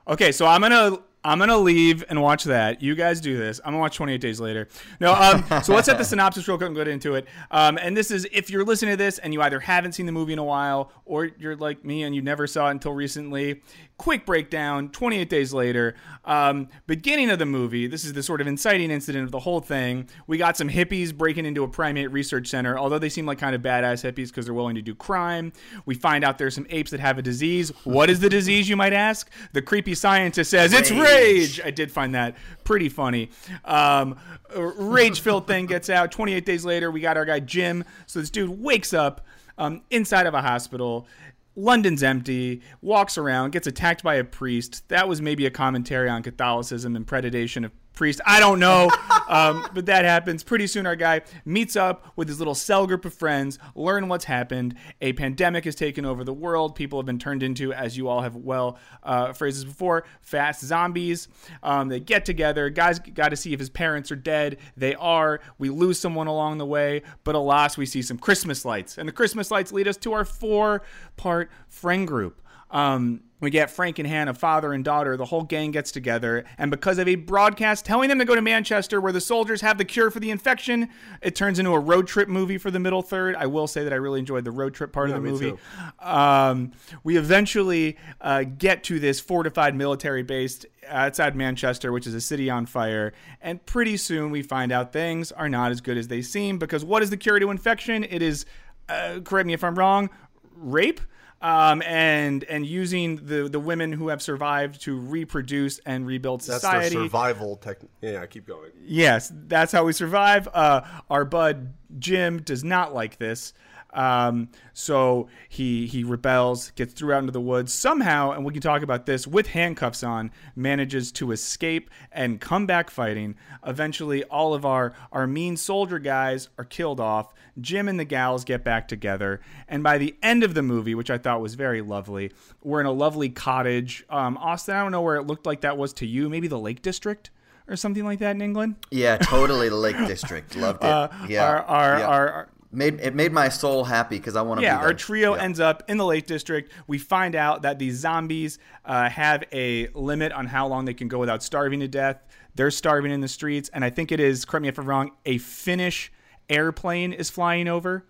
Okay, 0.08 0.32
so 0.32 0.46
I'm 0.46 0.62
gonna 0.62 0.98
I'm 1.24 1.38
gonna 1.38 1.58
leave 1.58 2.06
and 2.08 2.22
watch 2.22 2.46
that. 2.46 2.82
You 2.82 2.96
guys 2.96 3.20
do 3.20 3.38
this. 3.38 3.60
I'm 3.66 3.74
gonna 3.74 3.80
watch 3.82 3.98
28 3.98 4.22
Days 4.22 4.40
Later. 4.40 4.70
No, 5.02 5.14
um, 5.14 5.44
so 5.64 5.74
let's 5.74 5.86
set 5.86 5.98
the 5.98 6.04
synopsis 6.06 6.48
real 6.48 6.58
quick 6.58 6.68
and 6.68 6.76
get 6.76 6.88
into 6.88 7.16
it. 7.16 7.28
Um, 7.52 7.78
and 7.78 7.96
this 7.96 8.10
is 8.10 8.26
if 8.32 8.50
you're 8.50 8.64
listening 8.64 8.94
to 8.94 8.98
this 8.98 9.18
and 9.18 9.34
you 9.34 9.42
either 9.42 9.60
haven't 9.60 9.94
seen 9.94 10.06
the 10.06 10.14
movie 10.14 10.34
in 10.34 10.40
a 10.40 10.44
while 10.44 10.94
or 11.06 11.30
you're 11.38 11.58
like 11.58 11.84
me 11.84 12.04
and 12.04 12.16
you 12.16 12.22
never 12.22 12.48
saw 12.48 12.68
it 12.68 12.72
until 12.72 12.94
recently. 12.94 13.62
Quick 13.98 14.26
breakdown: 14.26 14.90
28 14.90 15.30
Days 15.30 15.52
Later. 15.52 15.94
Um, 16.24 16.70
beginning 16.88 17.30
of 17.32 17.40
the 17.40 17.46
movie. 17.46 17.86
This 17.88 18.06
is 18.06 18.14
the 18.14 18.24
sort 18.24 18.40
of 18.40 18.48
inciting 18.48 18.92
incident 18.92 19.26
of 19.26 19.32
the 19.32 19.40
whole 19.40 19.60
thing. 19.60 20.08
We 20.26 20.38
got 20.38 20.56
some 20.56 20.70
hippies 20.70 21.14
breaking 21.14 21.46
into 21.46 21.64
a 21.64 21.68
primate 21.68 22.10
research 22.12 22.48
center. 22.48 22.80
Although 22.80 23.00
they 23.00 23.10
seem 23.10 23.26
like 23.26 23.40
kind 23.40 23.56
of 23.56 23.62
badass 23.62 24.10
hippies 24.10 24.28
because 24.28 24.46
they're 24.46 24.54
willing 24.54 24.76
to 24.76 24.82
do 24.82 24.96
crime. 24.96 25.52
We 25.86 25.96
find 25.96 26.24
out 26.24 26.38
there's 26.38 26.56
some 26.56 26.68
apes 26.70 26.92
that 26.92 27.02
have 27.02 27.18
a 27.18 27.22
disease. 27.22 27.74
What 27.84 28.10
is 28.10 28.22
the 28.22 28.30
disease, 28.30 28.70
you 28.70 28.78
might 28.78 28.94
ask? 28.94 29.30
The 29.52 29.62
creepy 29.62 29.96
scientist 29.96 30.52
says 30.52 30.72
it's 30.72 30.92
Rage. 30.92 31.10
Rage. 31.20 31.62
I 31.64 31.72
did 31.72 31.92
find 31.92 32.16
that 32.16 32.36
pretty 32.64 32.90
funny. 32.90 33.30
Um, 33.66 34.18
rage-filled 34.56 35.48
thing 35.48 35.66
gets 35.66 35.90
out. 35.90 36.12
28 36.12 36.46
days 36.46 36.66
later, 36.66 36.92
we 36.92 37.02
got 37.02 37.18
our 37.18 37.26
guy 37.26 37.40
Jim. 37.40 37.84
So 38.06 38.20
this 38.20 38.30
dude 38.30 38.62
wakes 38.62 38.94
up 38.94 39.26
um, 39.58 39.82
inside 39.90 40.26
of 40.26 40.34
a 40.34 40.42
hospital. 40.42 41.08
London's 41.56 42.04
empty, 42.04 42.62
walks 42.82 43.18
around, 43.18 43.52
gets 43.52 43.68
attacked 43.68 44.02
by 44.02 44.16
a 44.16 44.24
priest. 44.24 44.88
That 44.88 45.10
was 45.10 45.22
maybe 45.22 45.46
a 45.46 45.52
commentary 45.52 46.10
on 46.10 46.24
Catholicism 46.24 46.96
and 46.96 47.06
predation 47.06 47.66
of 47.66 47.72
priest. 48.00 48.22
I 48.26 48.40
don't 48.40 48.60
know. 48.60 48.90
um, 49.28 49.68
but 49.74 49.86
that 49.88 50.06
happens. 50.06 50.42
Pretty 50.42 50.66
soon, 50.66 50.88
our 50.88 50.96
guy 50.96 51.22
meets 51.46 51.76
up 51.76 52.08
with 52.16 52.30
his 52.30 52.40
little 52.40 52.56
cell 52.56 52.88
group 52.88 53.04
of 53.04 53.14
friends, 53.14 53.60
learn 53.76 54.08
what's 54.08 54.26
happened. 54.26 54.76
A 55.02 55.14
pandemic 55.14 55.66
has 55.66 55.76
taken 55.76 56.06
over 56.06 56.24
the 56.24 56.34
world. 56.34 56.76
People 56.76 56.98
have 56.98 57.06
been 57.06 57.20
turned 57.20 57.44
into, 57.44 57.74
as 57.74 57.98
you 57.98 58.08
all 58.08 58.22
have 58.22 58.38
well 58.38 58.80
uh, 59.04 59.34
phrases 59.34 59.66
before, 59.66 60.06
fast 60.22 60.62
zombies. 60.62 61.28
Um, 61.62 61.90
they 61.90 62.00
get 62.00 62.24
together. 62.24 62.70
Guys 62.70 63.00
got 63.00 63.30
to 63.30 63.36
see 63.36 63.54
if 63.54 63.60
his 63.60 63.70
parents 63.70 64.12
are 64.12 64.16
dead. 64.16 64.58
They 64.78 64.96
are. 64.96 65.42
We 65.58 65.70
lose 65.70 66.00
someone 66.00 66.28
along 66.28 66.58
the 66.58 66.66
way, 66.66 67.04
but 67.26 67.36
alas, 67.36 67.78
we 67.78 67.86
see 67.86 68.02
some 68.02 68.18
Christmas 68.18 68.64
lights. 68.64 68.98
And 68.98 69.08
the 69.10 69.14
Christmas 69.14 69.52
lights 69.52 69.74
lead 69.74 69.90
us 69.90 69.98
to 69.98 70.14
our 70.14 70.24
four 70.24 70.84
part 71.18 71.52
friend 71.68 72.08
group. 72.08 72.42
Um, 72.72 73.22
we 73.40 73.50
get 73.50 73.72
Frank 73.72 74.00
and 74.00 74.08
Hannah, 74.08 74.34
father 74.34 74.74
and 74.74 74.84
daughter. 74.84 75.16
The 75.16 75.26
whole 75.26 75.44
gang 75.44 75.72
gets 75.72 75.92
together, 75.92 76.44
and 76.58 76.70
because 76.70 76.98
of 76.98 77.08
a 77.08 77.16
broadcast 77.16 77.86
telling 77.86 78.10
them 78.10 78.20
to 78.20 78.26
go 78.26 78.36
to 78.36 78.42
Manchester, 78.42 79.00
where 79.00 79.14
the 79.14 79.22
soldiers 79.22 79.62
have 79.62 79.78
the 79.78 79.86
cure 79.86 80.12
for 80.12 80.20
the 80.20 80.32
infection, 80.32 80.90
it 81.22 81.36
turns 81.36 81.60
into 81.60 81.72
a 81.72 81.80
road 81.80 82.08
trip 82.08 82.28
movie 82.28 82.58
for 82.58 82.72
the 82.72 82.80
middle 82.80 83.02
third. 83.02 83.36
I 83.36 83.46
will 83.46 83.68
say 83.68 83.84
that 83.84 83.94
I 83.94 83.98
really 83.98 84.20
enjoyed 84.20 84.44
the 84.44 84.52
road 84.52 84.74
trip 84.74 84.92
part 84.92 85.10
Yeah, 85.10 85.16
of 85.16 85.24
the 85.24 85.30
movie. 85.30 85.54
Um, 86.00 86.72
we 87.04 87.18
eventually 87.18 87.98
uh, 88.22 88.44
get 88.44 88.84
to 88.86 89.00
this 89.00 89.20
fortified 89.20 89.76
military 89.76 90.24
base 90.24 90.66
outside 90.88 91.36
Manchester, 91.36 91.92
which 91.92 92.08
is 92.08 92.14
a 92.14 92.22
city 92.22 92.50
on 92.50 92.66
fire, 92.66 93.14
and 93.42 93.66
pretty 93.66 93.96
soon 93.96 94.32
we 94.32 94.42
find 94.42 94.72
out 94.72 94.92
things 94.92 95.32
are 95.32 95.50
not 95.50 95.72
as 95.72 95.82
good 95.82 95.98
as 95.98 96.08
they 96.08 96.22
seem. 96.22 96.58
Because 96.58 96.84
what 96.84 97.02
is 97.04 97.10
the 97.10 97.18
cure 97.18 97.40
to 97.40 97.52
infection? 97.52 98.04
It 98.04 98.22
is, 98.22 98.46
uh, 98.90 99.20
correct 99.24 99.48
me 99.48 99.54
if 99.54 99.64
I'm 99.64 99.76
wrong, 99.76 100.10
rape 100.56 101.00
um, 101.42 101.82
and 101.84 102.44
and 102.46 102.66
using 102.66 103.18
the 103.18 103.48
the 103.50 103.60
women 103.60 103.92
who 103.92 104.10
have 104.10 104.22
survived 104.22 104.82
to 104.82 104.98
reproduce 104.98 105.80
and 105.80 106.06
rebuild 106.06 106.44
society. 106.44 106.80
That's 106.80 106.94
their 106.94 107.04
survival 107.04 107.56
technique. 107.58 107.92
Yeah, 108.02 108.26
keep 108.26 108.46
going. 108.46 108.72
Yes, 108.84 109.32
that's 109.48 109.72
how 109.72 109.86
we 109.86 109.94
survive. 109.94 110.48
Uh, 110.54 110.82
our 111.10 111.26
bud 111.26 111.74
Jim 111.98 112.42
does 112.42 112.64
not 112.64 112.94
like 112.94 113.18
this. 113.18 113.54
Um, 113.94 114.50
so 114.74 115.28
he 115.48 115.88
he 115.88 116.04
rebels, 116.04 116.72
gets 116.72 116.94
threw 116.94 117.14
out 117.14 117.20
into 117.20 117.32
the 117.32 117.42
woods 117.42 117.74
somehow, 117.74 118.32
and 118.32 118.46
we 118.46 118.54
can 118.54 118.62
talk 118.62 118.82
about 118.82 119.06
this 119.06 119.26
with 119.26 119.48
handcuffs 119.48 120.04
on. 120.04 120.32
Manages 120.56 121.12
to 121.14 121.32
escape 121.32 121.90
and 122.12 122.40
come 122.40 122.66
back 122.66 122.90
fighting. 122.90 123.36
Eventually, 123.66 124.24
all 124.26 124.54
of 124.54 124.66
our 124.66 124.94
our 125.12 125.28
mean 125.28 125.58
soldier 125.58 126.00
guys 126.00 126.50
are 126.58 126.66
killed 126.66 127.00
off. 127.00 127.34
Jim 127.60 127.88
and 127.88 128.00
the 128.00 128.06
gals 128.06 128.44
get 128.44 128.64
back 128.64 128.88
together, 128.88 129.42
and 129.68 129.84
by 129.84 129.98
the 129.98 130.16
end 130.22 130.44
of 130.44 130.54
the 130.54 130.62
movie, 130.62 130.96
which 130.96 131.10
I 131.10 131.18
thought 131.18 131.42
was 131.42 131.56
very 131.56 131.82
lovely, 131.82 132.32
we're 132.64 132.80
in 132.80 132.86
a 132.86 132.92
lovely 132.92 133.30
cottage. 133.30 134.06
Um, 134.10 134.38
Austin, 134.38 134.76
I 134.76 134.82
don't 134.82 134.92
know 134.92 135.02
where 135.02 135.18
it 135.18 135.24
looked 135.24 135.46
like 135.46 135.62
that 135.62 135.78
was 135.78 135.94
to 135.94 136.06
you. 136.06 136.30
Maybe 136.30 136.48
the 136.48 136.60
Lake 136.60 136.82
District 136.82 137.32
or 137.68 137.76
something 137.76 138.04
like 138.04 138.20
that 138.20 138.36
in 138.36 138.42
England. 138.42 138.76
Yeah, 138.92 139.18
totally 139.18 139.70
the 139.70 139.76
Lake 139.76 139.98
District. 140.08 140.56
Loved 140.56 140.84
it. 140.84 141.10
yeah. 141.30 141.46
Our 141.46 141.62
our, 141.64 142.00
yeah. 142.00 142.08
our, 142.08 142.30
our 142.30 142.50
made 142.72 143.00
it 143.00 143.16
made 143.16 143.32
my 143.32 143.50
soul 143.50 143.84
happy 143.84 144.18
because 144.18 144.36
I 144.36 144.42
want 144.42 144.60
to 144.60 144.64
yeah, 144.66 144.78
our 144.78 144.94
trio 144.94 145.36
Yeah. 145.36 145.44
ends 145.44 145.60
up 145.60 145.84
in 145.88 145.98
the 145.98 146.06
Lake 146.06 146.28
District. 146.28 146.72
We 146.88 146.98
find 146.98 147.36
out 147.36 147.64
that 147.64 147.80
these 147.80 147.96
zombies 147.98 148.60
uh, 148.86 149.10
have 149.10 149.44
a 149.52 149.88
limit 149.90 150.32
on 150.32 150.46
how 150.48 150.68
long 150.68 150.86
they 150.86 150.94
can 150.94 151.08
go 151.08 151.18
without 151.20 151.42
starving 151.44 151.80
to 151.80 151.88
death. 151.88 152.22
They're 152.56 152.72
starving 152.72 153.12
in 153.12 153.22
the 153.22 153.28
streets, 153.28 153.70
and 153.74 153.84
I 153.86 153.90
think 153.90 154.12
it 154.12 154.20
is. 154.20 154.46
Correct 154.46 154.62
me 154.64 154.68
if 154.70 154.78
I'm 154.78 154.86
wrong. 154.86 155.12
A 155.26 155.38
Finnish 155.38 156.12
airplane 156.50 157.14
is 157.14 157.30
flying 157.30 157.68
over, 157.68 158.06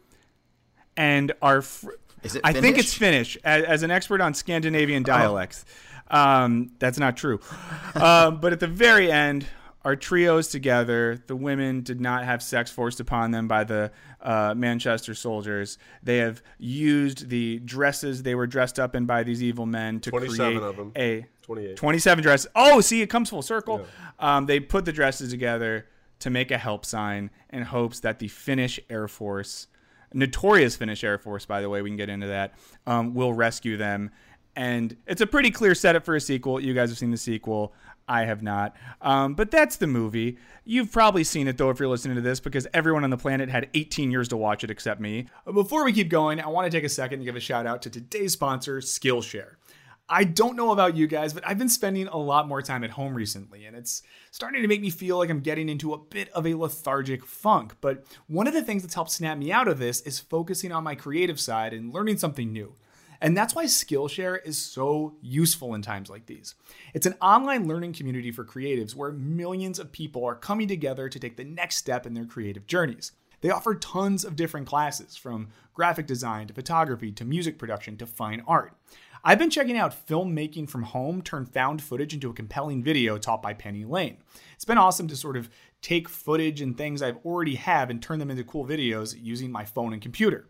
and 0.98 1.32
our. 1.42 1.62
Fr- 1.62 1.92
Is 2.24 2.36
it 2.36 2.42
I 2.44 2.54
think 2.54 2.78
it's 2.78 2.94
Finnish. 2.94 3.38
As, 3.44 3.64
as 3.64 3.84
an 3.84 3.92
expert 3.92 4.22
on 4.22 4.34
Scandinavian 4.34 5.04
dialects, 5.04 5.66
um, 6.10 6.72
that's 6.80 6.98
not 7.00 7.16
true. 7.16 7.40
um, 7.96 8.40
but 8.40 8.52
at 8.54 8.60
the 8.60 8.68
very 8.68 9.12
end, 9.12 9.46
our 9.86 9.96
trios 9.96 10.50
together. 10.50 11.22
The 11.28 11.36
women 11.36 11.82
did 11.82 12.02
not 12.02 12.26
have 12.26 12.44
sex 12.44 12.70
forced 12.70 13.00
upon 13.00 13.32
them 13.32 13.48
by 13.48 13.64
the 13.64 13.92
uh, 14.22 14.54
Manchester 14.56 15.14
soldiers. 15.14 15.78
They 16.04 16.18
have 16.18 16.42
used 16.58 17.30
the 17.30 17.60
dresses 17.60 18.24
they 18.24 18.36
were 18.36 18.48
dressed 18.48 18.80
up 18.80 18.96
in 18.96 19.06
by 19.06 19.24
these 19.24 19.42
evil 19.42 19.66
men 19.66 20.00
to 20.02 20.10
27 20.10 20.38
create 20.38 20.70
of 20.70 20.76
them. 20.76 20.92
a 20.98 21.26
28. 21.44 21.76
27 21.78 22.22
dresses. 22.22 22.48
Oh, 22.56 22.82
see, 22.82 23.02
it 23.02 23.10
comes 23.10 23.30
full 23.30 23.42
circle. 23.42 23.86
Um, 24.20 24.46
they 24.46 24.60
put 24.60 24.86
the 24.86 24.92
dresses 24.92 25.32
together 25.32 25.88
to 26.20 26.30
make 26.30 26.52
a 26.52 26.58
help 26.58 26.86
sign 26.86 27.32
in 27.50 27.64
hopes 27.64 28.02
that 28.02 28.20
the 28.20 28.28
Finnish 28.28 28.80
Air 28.90 29.08
Force, 29.08 29.68
notorious 30.14 30.76
Finnish 30.76 31.04
Air 31.04 31.18
Force, 31.18 31.46
by 31.46 31.62
the 31.62 31.70
way, 31.70 31.82
we 31.82 31.90
can 31.90 31.98
get 31.98 32.10
into 32.10 32.28
that, 32.28 32.54
um, 32.86 33.14
will 33.14 33.34
rescue 33.34 33.78
them. 33.78 34.12
And 34.56 34.98
it's 35.08 35.22
a 35.22 35.28
pretty 35.28 35.52
clear 35.52 35.74
setup 35.74 36.04
for 36.04 36.16
a 36.16 36.22
sequel. 36.22 36.60
You 36.60 36.74
guys 36.74 36.90
have 36.90 36.98
seen 36.98 37.12
the 37.12 37.18
sequel. 37.18 37.74
I 38.10 38.26
have 38.26 38.42
not. 38.42 38.76
Um, 39.02 39.36
but 39.36 39.52
that's 39.52 39.78
the 39.78 39.88
movie. 39.88 40.38
You've 40.66 40.92
probably 40.92 41.24
seen 41.24 41.48
it, 41.48 41.58
though, 41.58 41.70
if 41.70 41.80
you're 41.80 41.88
listening 41.88 42.16
to 42.16 42.22
this, 42.22 42.40
because 42.40 42.68
everyone 42.74 43.04
on 43.04 43.12
the 43.12 43.18
planet 43.18 43.50
had 43.50 43.70
18 43.76 44.10
years 44.12 44.28
to 44.30 44.38
watch 44.38 44.64
it 44.64 44.72
except 44.72 45.00
me. 45.00 45.28
Before 45.46 45.86
we 45.86 45.94
keep 45.94 46.10
going, 46.10 46.42
I 46.42 46.48
want 46.48 46.70
to 46.70 46.76
take 46.76 46.84
a 46.84 46.90
second 46.90 47.20
to 47.20 47.26
give 47.26 47.36
a 47.36 47.40
shout 47.40 47.68
out 47.68 47.84
to 47.84 47.90
today's 47.90 48.34
sponsor, 48.34 48.80
Skillshare. 48.80 49.54
I 50.12 50.24
don't 50.24 50.56
know 50.56 50.72
about 50.72 50.98
you 50.98 51.06
guys, 51.06 51.34
but 51.34 51.48
I've 51.48 51.60
been 51.60 51.70
spending 51.70 52.08
a 52.08 52.18
lot 52.18 52.48
more 52.48 52.64
time 52.64 52.84
at 52.84 52.90
home 52.90 53.14
recently, 53.14 53.66
and 53.66 53.78
it's 53.78 54.02
starting 54.32 54.64
to 54.64 54.68
make 54.68 54.82
me 54.82 54.90
feel 54.90 55.20
like 55.20 55.30
I'm 55.30 55.42
getting 55.42 55.70
into 55.70 55.94
a 55.94 56.00
bit 56.00 56.30
of 56.30 56.48
a 56.48 56.56
lethargic 56.56 57.24
funk. 57.24 57.76
But 57.80 58.04
one 58.26 58.48
of 58.48 58.56
the 58.56 58.64
things 58.64 58.82
that's 58.82 58.96
helped 58.96 59.12
snap 59.12 59.38
me 59.38 59.52
out 59.52 59.68
of 59.68 59.78
this 59.78 60.02
is 60.02 60.18
focusing 60.20 60.72
on 60.72 60.84
my 60.84 60.96
creative 60.96 61.40
side 61.40 61.74
and 61.74 61.94
learning 61.94 62.18
something 62.18 62.52
new. 62.52 62.74
And 63.22 63.36
that's 63.36 63.54
why 63.54 63.66
Skillshare 63.66 64.40
is 64.46 64.58
so 64.58 65.16
useful 65.22 65.74
in 65.76 65.82
times 65.82 66.10
like 66.10 66.26
these. 66.26 66.56
It's 66.94 67.06
an 67.06 67.16
online 67.22 67.68
learning 67.68 67.94
community 67.94 68.32
for 68.32 68.46
creatives 68.46 68.96
where 68.96 69.12
millions 69.12 69.78
of 69.80 69.92
people 69.92 70.26
are 70.26 70.36
coming 70.36 70.68
together 70.68 71.10
to 71.10 71.20
take 71.20 71.36
the 71.36 71.44
next 71.44 71.76
step 71.76 72.06
in 72.06 72.14
their 72.14 72.26
creative 72.26 72.66
journeys. 72.66 73.12
They 73.42 73.50
offer 73.50 73.76
tons 73.76 74.26
of 74.26 74.36
different 74.36 74.68
classes, 74.68 75.16
from 75.16 75.50
graphic 75.74 76.08
design 76.08 76.48
to 76.48 76.54
photography 76.54 77.12
to 77.14 77.26
music 77.26 77.58
production 77.58 77.96
to 77.98 78.06
fine 78.06 78.44
art. 78.48 78.74
I've 79.24 79.40
been 79.40 79.50
checking 79.50 79.78
out 79.78 80.08
filmmaking 80.08 80.70
from 80.70 80.84
home 80.84 81.22
turn 81.22 81.46
found 81.46 81.82
footage 81.82 82.14
into 82.14 82.30
a 82.30 82.34
compelling 82.34 82.84
video 82.84 83.18
taught 83.18 83.42
by 83.42 83.54
Penny 83.54 83.84
Lane. 83.84 84.18
It's 84.54 84.66
been 84.66 84.78
awesome 84.78 85.08
to 85.10 85.16
sort 85.16 85.36
of 85.36 85.50
take 85.82 86.08
footage 86.08 86.62
and 86.62 86.78
things 86.78 87.02
I've 87.02 87.18
already 87.26 87.56
have 87.56 87.90
and 87.90 88.02
turn 88.02 88.20
them 88.20 88.32
into 88.32 88.44
cool 88.44 88.66
videos 88.66 89.18
using 89.22 89.52
my 89.52 89.66
phone 89.66 89.92
and 89.92 90.02
computer. 90.02 90.48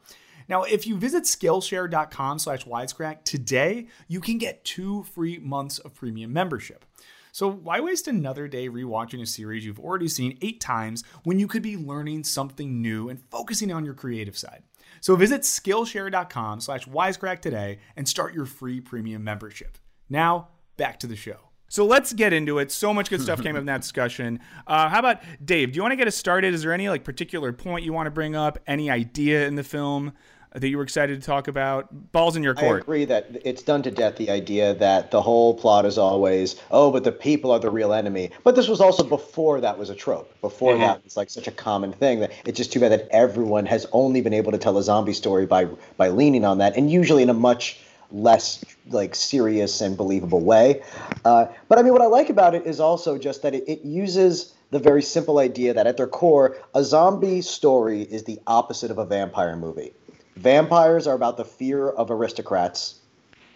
Now, 0.50 0.64
if 0.64 0.88
you 0.88 0.98
visit 0.98 1.24
Skillshare.com 1.24 2.40
slash 2.40 2.66
wisecrack 2.66 3.24
today, 3.24 3.88
you 4.08 4.20
can 4.20 4.40
get 4.40 4.66
two 4.66 5.04
free 5.04 5.38
months 5.38 5.78
of 5.78 5.94
premium 5.94 6.34
membership. 6.34 6.86
So 7.32 7.50
why 7.50 7.80
waste 7.80 8.08
another 8.08 8.48
day 8.48 8.68
rewatching 8.68 9.22
a 9.22 9.26
series 9.28 9.64
you've 9.64 9.80
already 9.80 10.08
seen 10.08 10.40
eight 10.42 10.60
times 10.60 11.04
when 11.24 11.38
you 11.38 11.48
could 11.48 11.62
be 11.62 11.78
learning 11.78 12.24
something 12.24 12.82
new 12.82 13.10
and 13.10 13.22
focusing 13.30 13.72
on 13.72 13.86
your 13.86 13.94
creative 13.94 14.36
side? 14.36 14.64
So 15.02 15.16
visit 15.16 15.42
Skillshare.com 15.42 16.62
slash 16.62 16.86
wisecrack 16.88 17.42
today 17.42 17.78
and 17.96 18.10
start 18.10 18.34
your 18.34 18.48
free 18.48 18.82
premium 18.82 19.24
membership. 19.24 19.78
Now, 20.10 20.50
back 20.78 21.00
to 21.02 21.08
the 21.08 21.16
show. 21.16 21.38
So 21.72 21.86
let's 21.86 22.14
get 22.14 22.34
into 22.34 22.58
it. 22.58 22.72
So 22.72 22.92
much 22.96 23.12
good 23.12 23.22
stuff 23.22 23.44
came 23.44 23.56
up 23.56 23.60
in 23.60 23.68
that 23.68 23.82
discussion. 23.82 24.40
Uh, 24.66 24.90
how 24.90 24.98
about 24.98 25.22
Dave? 25.46 25.72
Do 25.72 25.78
you 25.78 25.84
want 25.84 25.92
to 25.92 25.96
get 25.98 26.08
us 26.08 26.16
started? 26.16 26.56
Is 26.56 26.64
there 26.64 26.74
any 26.74 26.90
like 26.90 27.04
particular 27.04 27.54
point 27.54 27.86
you 27.86 27.94
want 27.94 28.08
to 28.08 28.12
bring 28.12 28.36
up? 28.36 28.58
Any 28.66 28.90
idea 28.90 29.46
in 29.46 29.54
the 29.54 29.64
film 29.64 30.14
that 30.54 30.68
you 30.68 30.78
were 30.78 30.84
excited 30.84 31.20
to 31.20 31.26
talk 31.26 31.48
about? 31.48 32.12
Balls 32.12 32.36
in 32.36 32.44
your 32.44 32.56
court. 32.56 32.78
I 32.78 32.82
agree 32.82 33.06
that 33.06 33.30
it's 33.46 33.62
done 33.62 33.84
to 33.84 33.92
death 33.92 34.18
the 34.18 34.30
idea 34.30 34.74
that 34.76 35.12
the 35.12 35.22
whole 35.22 35.54
plot 35.54 35.86
is 35.86 35.98
always, 35.98 36.56
oh, 36.72 36.92
but 36.92 37.04
the 37.04 37.12
people 37.12 37.52
are 37.52 37.60
the 37.60 37.70
real 37.70 37.94
enemy. 37.94 38.32
But 38.44 38.56
this 38.56 38.68
was 38.68 38.82
also 38.82 39.04
before 39.04 39.62
that 39.62 39.78
was 39.78 39.90
a 39.90 39.96
trope. 39.96 40.34
Before 40.42 40.74
Mm-hmm. 40.74 40.82
that, 40.82 41.02
it's 41.06 41.18
like 41.18 41.30
such 41.30 41.48
a 41.48 41.52
common 41.52 41.94
thing 41.94 42.20
that 42.20 42.32
it's 42.46 42.58
just 42.58 42.72
too 42.74 42.80
bad 42.80 42.92
that 42.92 43.08
everyone 43.12 43.66
has 43.68 43.86
only 43.92 44.22
been 44.22 44.34
able 44.34 44.52
to 44.52 44.58
tell 44.58 44.78
a 44.78 44.84
zombie 44.84 45.14
story 45.14 45.46
by 45.46 45.66
by 45.98 46.10
leaning 46.10 46.46
on 46.46 46.58
that, 46.60 46.76
and 46.76 46.92
usually 46.92 47.24
in 47.24 47.30
a 47.30 47.34
much 47.34 47.80
less 48.12 48.64
like 48.88 49.14
serious 49.14 49.82
and 49.82 49.96
believable 49.96 50.42
way. 50.42 50.82
Uh, 51.26 51.46
but 51.68 51.78
I 51.78 51.84
mean, 51.84 51.94
what 51.94 52.02
I 52.02 52.08
like 52.08 52.30
about 52.30 52.56
it 52.56 52.66
is 52.66 52.80
also 52.80 53.18
just 53.20 53.44
that 53.44 53.54
it, 53.54 53.64
it 53.68 53.82
uses 53.82 54.54
the 54.72 54.80
very 54.80 55.02
simple 55.02 55.40
idea 55.40 55.74
that 55.74 55.86
at 55.88 55.98
their 55.98 56.08
core, 56.08 56.58
a 56.74 56.84
zombie 56.84 57.42
story 57.42 58.02
is 58.02 58.24
the 58.24 58.40
opposite 58.48 58.90
of 58.92 58.98
a 58.98 59.06
vampire 59.06 59.56
movie. 59.56 59.94
Vampires 60.40 61.06
are 61.06 61.16
about 61.16 61.36
the 61.36 61.44
fear 61.44 61.90
of 61.90 62.10
aristocrats, 62.10 63.00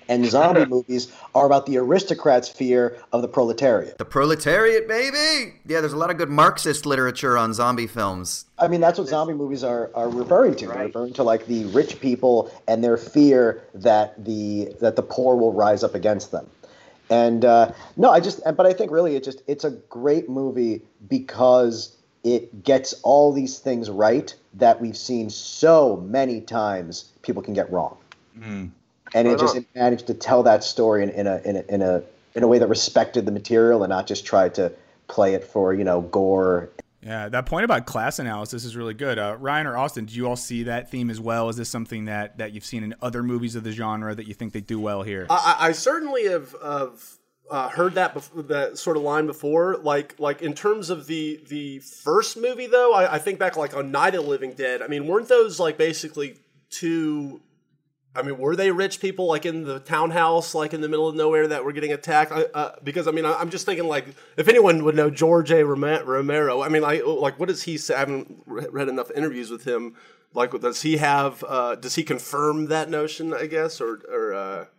and 0.09 0.25
zombie 0.25 0.65
movies 0.69 1.13
are 1.33 1.45
about 1.45 1.65
the 1.65 1.77
aristocrats' 1.77 2.49
fear 2.49 2.97
of 3.13 3.21
the 3.21 3.27
proletariat. 3.29 3.97
The 3.97 4.03
proletariat, 4.03 4.85
baby. 4.85 5.61
Yeah, 5.65 5.79
there's 5.79 5.93
a 5.93 5.97
lot 5.97 6.11
of 6.11 6.17
good 6.17 6.29
Marxist 6.29 6.85
literature 6.85 7.37
on 7.37 7.53
zombie 7.53 7.87
films. 7.87 8.45
I 8.59 8.67
mean, 8.67 8.81
that's 8.81 8.99
what 8.99 9.07
zombie 9.07 9.33
movies 9.33 9.63
are, 9.63 9.91
are 9.95 10.09
referring 10.09 10.55
to. 10.55 10.67
They're 10.67 10.85
referring 10.87 11.13
to 11.13 11.23
like 11.23 11.45
the 11.45 11.63
rich 11.67 12.01
people 12.01 12.51
and 12.67 12.83
their 12.83 12.97
fear 12.97 13.63
that 13.75 14.21
the 14.25 14.75
that 14.81 14.97
the 14.97 15.03
poor 15.03 15.37
will 15.37 15.53
rise 15.53 15.85
up 15.85 15.95
against 15.95 16.31
them. 16.31 16.49
And 17.09 17.45
uh, 17.45 17.71
no, 17.95 18.11
I 18.11 18.19
just 18.19 18.41
but 18.43 18.65
I 18.65 18.73
think 18.73 18.91
really 18.91 19.15
it 19.15 19.23
just 19.23 19.41
it's 19.47 19.63
a 19.63 19.71
great 19.71 20.27
movie 20.27 20.81
because 21.07 21.95
it 22.23 22.63
gets 22.63 22.93
all 23.03 23.33
these 23.33 23.59
things 23.59 23.89
right 23.89 24.33
that 24.53 24.79
we've 24.79 24.97
seen 24.97 25.29
so 25.29 25.97
many 26.07 26.41
times 26.41 27.11
people 27.21 27.41
can 27.41 27.53
get 27.53 27.71
wrong. 27.71 27.97
And 29.13 29.27
it 29.27 29.39
just 29.39 29.55
it 29.55 29.65
managed 29.75 30.07
to 30.07 30.13
tell 30.13 30.41
that 30.43 30.63
story 30.63 31.03
in, 31.03 31.09
in 31.09 31.27
a 31.27 31.37
in 31.45 31.57
a 31.57 31.63
in 31.69 31.81
a 31.81 32.03
in 32.35 32.43
a 32.43 32.47
way 32.47 32.57
that 32.57 32.67
respected 32.67 33.25
the 33.25 33.31
material 33.31 33.83
and 33.83 33.89
not 33.89 34.07
just 34.07 34.25
tried 34.25 34.55
to 34.55 34.71
play 35.07 35.33
it 35.35 35.43
for 35.43 35.73
you 35.73 35.83
know 35.83 36.01
gore. 36.01 36.69
Yeah, 37.01 37.27
that 37.29 37.45
point 37.45 37.65
about 37.65 37.85
class 37.85 38.17
analysis 38.19 38.63
is 38.63 38.77
really 38.77 38.93
good. 38.93 39.19
Uh, 39.19 39.35
Ryan 39.37 39.67
or 39.67 39.77
Austin, 39.77 40.05
do 40.05 40.15
you 40.15 40.25
all 40.25 40.37
see 40.37 40.63
that 40.63 40.89
theme 40.89 41.09
as 41.09 41.19
well? 41.19 41.49
Is 41.49 41.57
this 41.57 41.69
something 41.69 42.05
that, 42.05 42.37
that 42.37 42.53
you've 42.53 42.63
seen 42.63 42.81
in 42.81 42.95
other 43.01 43.21
movies 43.21 43.57
of 43.57 43.65
the 43.65 43.73
genre 43.73 44.15
that 44.15 44.25
you 44.25 44.33
think 44.33 44.53
they 44.53 44.61
do 44.61 44.79
well 44.79 45.03
here? 45.03 45.27
I, 45.29 45.57
I 45.59 45.71
certainly 45.73 46.29
have, 46.29 46.55
have 46.63 47.03
uh, 47.53 47.69
heard 47.69 47.93
that 47.93 48.15
bef- 48.15 48.47
that 48.47 48.79
sort 48.79 48.97
of 48.97 49.03
line 49.03 49.27
before. 49.27 49.77
Like 49.77 50.15
like 50.17 50.41
in 50.41 50.55
terms 50.55 50.89
of 50.89 51.05
the 51.05 51.39
the 51.47 51.79
first 51.79 52.35
movie 52.35 52.65
though, 52.65 52.93
I, 52.93 53.13
I 53.13 53.19
think 53.19 53.37
back 53.37 53.55
like 53.55 53.77
on 53.77 53.91
Night 53.91 54.15
of 54.15 54.23
the 54.23 54.29
Living 54.29 54.53
Dead. 54.53 54.81
I 54.81 54.87
mean, 54.87 55.05
weren't 55.05 55.29
those 55.29 55.59
like 55.59 55.77
basically 55.77 56.39
two? 56.71 57.41
I 58.15 58.23
mean, 58.23 58.39
were 58.39 58.55
they 58.55 58.71
rich 58.71 58.99
people 58.99 59.27
like 59.27 59.45
in 59.45 59.65
the 59.65 59.79
townhouse, 59.79 60.55
like 60.55 60.73
in 60.73 60.81
the 60.81 60.89
middle 60.89 61.07
of 61.07 61.15
nowhere, 61.15 61.47
that 61.49 61.63
were 61.63 61.73
getting 61.73 61.93
attacked? 61.93 62.31
I, 62.31 62.45
uh, 62.55 62.75
because 62.83 63.07
I 63.07 63.11
mean, 63.11 63.25
I, 63.25 63.33
I'm 63.33 63.51
just 63.51 63.67
thinking 63.67 63.87
like 63.87 64.07
if 64.35 64.47
anyone 64.47 64.83
would 64.83 64.95
know 64.95 65.11
George 65.11 65.51
A. 65.51 65.63
Romero, 65.63 66.63
I 66.63 66.69
mean, 66.69 66.81
like 66.81 67.03
like 67.05 67.39
what 67.39 67.49
does 67.49 67.61
he 67.61 67.77
say? 67.77 67.93
I 67.93 67.99
haven't 67.99 68.41
read 68.47 68.89
enough 68.89 69.11
interviews 69.11 69.51
with 69.51 69.63
him. 69.63 69.95
Like, 70.33 70.59
does 70.59 70.81
he 70.81 70.97
have? 70.97 71.43
Uh, 71.47 71.75
does 71.75 71.93
he 71.93 72.01
confirm 72.03 72.65
that 72.69 72.89
notion? 72.89 73.31
I 73.31 73.45
guess, 73.45 73.79
or 73.79 74.01
or. 74.11 74.69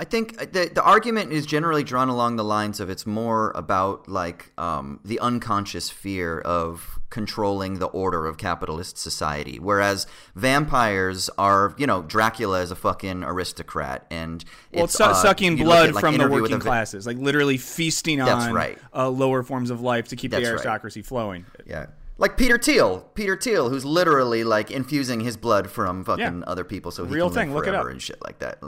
Uh, 0.00 0.02
I 0.02 0.04
think 0.04 0.38
the 0.52 0.70
the 0.74 0.82
argument 0.82 1.32
is 1.32 1.44
generally 1.46 1.84
drawn 1.84 2.08
along 2.08 2.36
the 2.36 2.44
lines 2.44 2.80
of 2.80 2.88
it's 2.90 3.06
more 3.06 3.52
about 3.54 4.08
like 4.08 4.50
um, 4.58 4.98
the 5.04 5.20
unconscious 5.20 5.90
fear 5.90 6.40
of 6.40 6.98
controlling 7.10 7.80
the 7.80 7.86
order 7.86 8.26
of 8.26 8.38
capitalist 8.38 8.96
society, 8.96 9.58
whereas 9.58 10.06
vampires 10.36 11.28
are, 11.38 11.74
you 11.76 11.86
know, 11.86 12.02
Dracula 12.02 12.60
is 12.60 12.70
a 12.70 12.76
fucking 12.76 13.24
aristocrat, 13.24 14.06
and 14.10 14.44
well, 14.72 14.84
it's 14.84 14.94
su- 14.94 15.04
uh, 15.04 15.14
sucking 15.14 15.56
blood 15.56 15.88
at, 15.90 15.94
like, 15.94 16.02
from 16.02 16.18
the 16.18 16.28
working 16.28 16.58
Va- 16.58 16.64
classes, 16.64 17.06
like 17.06 17.18
literally 17.18 17.56
feasting 17.58 18.20
on 18.20 18.52
right. 18.52 18.78
uh, 18.94 19.08
lower 19.08 19.42
forms 19.42 19.70
of 19.70 19.80
life 19.80 20.08
to 20.08 20.16
keep 20.16 20.30
That's 20.30 20.42
the 20.44 20.50
right. 20.50 20.54
aristocracy 20.54 21.02
flowing. 21.02 21.44
Yeah. 21.66 21.86
Like 22.18 22.36
Peter 22.36 22.58
Thiel, 22.58 23.00
Peter 23.14 23.36
Thiel, 23.36 23.70
who's 23.70 23.84
literally 23.84 24.44
like 24.44 24.70
infusing 24.70 25.20
his 25.20 25.36
blood 25.36 25.70
from 25.70 26.04
fucking 26.04 26.40
Yeah. 26.40 26.44
other 26.46 26.64
people 26.64 26.90
so 26.90 27.04
he 27.06 27.12
Real 27.14 27.28
can 27.28 27.34
thing, 27.34 27.48
live 27.48 27.56
look 27.56 27.66
it 27.66 27.70
forever 27.70 27.88
up. 27.88 27.92
and 27.92 28.02
shit 28.02 28.22
like 28.22 28.38
that. 28.40 28.58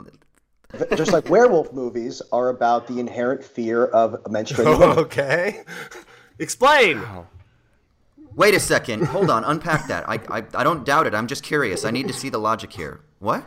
Just 0.95 1.13
like 1.13 1.29
werewolf 1.29 1.71
movies 1.73 2.21
are 2.31 2.49
about 2.49 2.87
the 2.87 2.99
inherent 2.99 3.43
fear 3.43 3.85
of 3.85 4.13
menstruating 4.23 4.79
women. 4.79 4.97
okay, 4.99 5.63
explain. 6.39 7.01
Wait 8.35 8.55
a 8.55 8.59
second, 8.59 9.05
hold 9.05 9.29
on, 9.29 9.43
unpack 9.43 9.87
that. 9.87 10.09
I, 10.09 10.15
I 10.29 10.43
I 10.55 10.63
don't 10.63 10.83
doubt 10.83 11.05
it. 11.05 11.13
I'm 11.13 11.27
just 11.27 11.43
curious. 11.43 11.85
I 11.85 11.91
need 11.91 12.07
to 12.07 12.13
see 12.13 12.29
the 12.29 12.39
logic 12.39 12.73
here. 12.73 13.01
What? 13.19 13.43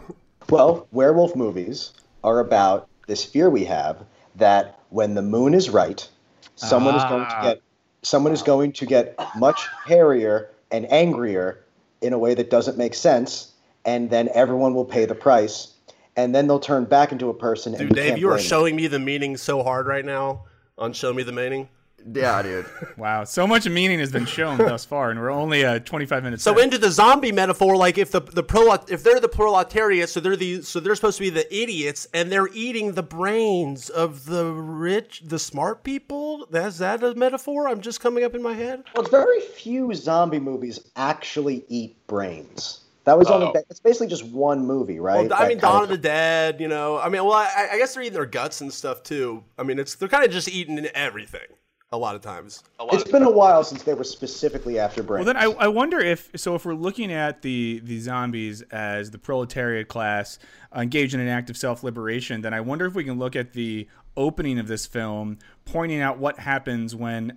Well, 0.48 0.86
werewolf 0.92 1.34
movies 1.34 1.92
are 2.22 2.38
about 2.38 2.88
this 3.08 3.24
fear 3.24 3.50
we 3.50 3.64
have 3.64 4.04
that 4.36 4.78
when 4.90 5.14
the 5.14 5.22
moon 5.22 5.54
is 5.54 5.70
right, 5.70 6.08
someone 6.54 6.94
is 6.94 7.02
going 7.04 7.26
to 7.26 7.36
ah. 7.36 7.42
get 7.42 7.62
someone 8.02 8.32
is 8.32 8.42
going 8.42 8.72
to 8.72 8.86
get 8.86 9.18
much 9.36 9.66
hairier 9.84 10.50
and 10.70 10.90
angrier 10.92 11.64
in 12.00 12.12
a 12.12 12.18
way 12.18 12.34
that 12.34 12.50
doesn't 12.50 12.78
make 12.78 12.94
sense, 12.94 13.52
and 13.84 14.10
then 14.10 14.28
everyone 14.34 14.74
will 14.74 14.84
pay 14.84 15.04
the 15.04 15.14
price, 15.14 15.72
and 16.16 16.34
then 16.34 16.46
they'll 16.46 16.58
turn 16.60 16.84
back 16.84 17.12
into 17.12 17.28
a 17.28 17.34
person. 17.34 17.74
and 17.74 17.80
Dude, 17.80 17.90
you 17.90 17.94
Dave, 17.96 18.08
can't 18.10 18.20
you 18.20 18.26
are 18.28 18.30
blame 18.32 18.38
them. 18.38 18.46
showing 18.48 18.76
me 18.76 18.86
the 18.86 18.98
meaning 18.98 19.36
so 19.36 19.62
hard 19.62 19.86
right 19.86 20.04
now 20.04 20.44
on 20.78 20.92
Show 20.92 21.12
Me 21.12 21.22
the 21.22 21.32
Meaning. 21.32 21.68
Yeah, 22.14 22.40
dude. 22.40 22.66
Wow, 22.96 23.24
so 23.24 23.46
much 23.48 23.68
meaning 23.68 23.98
has 23.98 24.12
been 24.12 24.26
shown 24.26 24.58
thus 24.58 24.84
far, 24.92 25.10
and 25.10 25.18
we're 25.18 25.30
only 25.32 25.64
uh, 25.64 25.80
25 25.80 26.22
minutes. 26.22 26.42
So 26.44 26.56
in. 26.56 26.64
into 26.64 26.78
the 26.78 26.90
zombie 26.90 27.32
metaphor, 27.32 27.76
like 27.76 27.98
if 27.98 28.12
the 28.12 28.20
the 28.20 28.44
prolet 28.44 28.84
if 28.88 29.02
they're 29.02 29.18
the 29.18 29.28
proletariat, 29.28 30.08
so 30.08 30.20
they're 30.20 30.36
the 30.36 30.62
so 30.62 30.78
they're 30.78 30.94
supposed 30.94 31.18
to 31.18 31.24
be 31.24 31.30
the 31.30 31.52
idiots, 31.54 32.06
and 32.14 32.30
they're 32.30 32.48
eating 32.54 32.92
the 32.92 33.02
brains 33.02 33.90
of 33.90 34.26
the 34.26 34.44
rich, 34.46 35.22
the 35.26 35.38
smart 35.38 35.82
people. 35.82 36.46
Is 36.52 36.78
that 36.78 37.02
a 37.02 37.14
metaphor? 37.16 37.66
I'm 37.68 37.80
just 37.80 38.00
coming 38.00 38.22
up 38.22 38.34
in 38.36 38.42
my 38.42 38.54
head. 38.54 38.84
Well, 38.94 39.04
very 39.06 39.40
few 39.40 39.92
zombie 39.92 40.38
movies 40.38 40.78
actually 40.94 41.64
eat 41.68 41.96
brains. 42.06 42.82
That 43.06 43.16
was 43.18 43.28
only. 43.28 43.52
It's 43.70 43.80
basically 43.80 44.08
just 44.08 44.24
one 44.24 44.66
movie, 44.66 44.98
right? 45.00 45.30
Well, 45.30 45.40
I 45.40 45.48
mean, 45.48 45.58
kind 45.58 45.60
Dawn 45.60 45.76
of- 45.76 45.82
of 45.84 45.88
the 45.90 45.98
Dead. 45.98 46.60
You 46.60 46.68
know, 46.68 46.98
I 46.98 47.08
mean, 47.08 47.24
well, 47.24 47.32
I, 47.34 47.68
I 47.72 47.78
guess 47.78 47.94
they're 47.94 48.02
eating 48.02 48.14
their 48.14 48.26
guts 48.26 48.60
and 48.60 48.72
stuff 48.72 49.02
too. 49.02 49.42
I 49.58 49.62
mean, 49.62 49.78
it's 49.78 49.94
they're 49.94 50.08
kind 50.08 50.24
of 50.24 50.30
just 50.30 50.48
eating 50.48 50.84
everything 50.86 51.46
a 51.92 51.96
lot 51.96 52.16
of 52.16 52.20
times. 52.20 52.64
A 52.80 52.84
lot 52.84 52.94
It's 52.94 53.04
of 53.04 53.12
been 53.12 53.22
a 53.22 53.30
while 53.30 53.62
since 53.62 53.84
they 53.84 53.94
were 53.94 54.02
specifically 54.02 54.80
after 54.80 55.04
brains. 55.04 55.24
Well, 55.24 55.34
then 55.34 55.40
I, 55.42 55.52
I 55.52 55.68
wonder 55.68 56.00
if 56.00 56.32
so. 56.34 56.56
If 56.56 56.64
we're 56.64 56.74
looking 56.74 57.12
at 57.12 57.42
the 57.42 57.80
the 57.84 58.00
zombies 58.00 58.62
as 58.72 59.12
the 59.12 59.18
proletariat 59.18 59.86
class 59.86 60.40
uh, 60.76 60.80
engaged 60.80 61.14
in 61.14 61.20
an 61.20 61.28
act 61.28 61.48
of 61.48 61.56
self 61.56 61.84
liberation, 61.84 62.40
then 62.40 62.52
I 62.52 62.60
wonder 62.60 62.86
if 62.86 62.94
we 62.94 63.04
can 63.04 63.20
look 63.20 63.36
at 63.36 63.52
the 63.52 63.88
opening 64.16 64.58
of 64.58 64.66
this 64.66 64.84
film, 64.86 65.38
pointing 65.64 66.00
out 66.00 66.18
what 66.18 66.38
happens 66.40 66.94
when 66.96 67.28
t- 67.28 67.36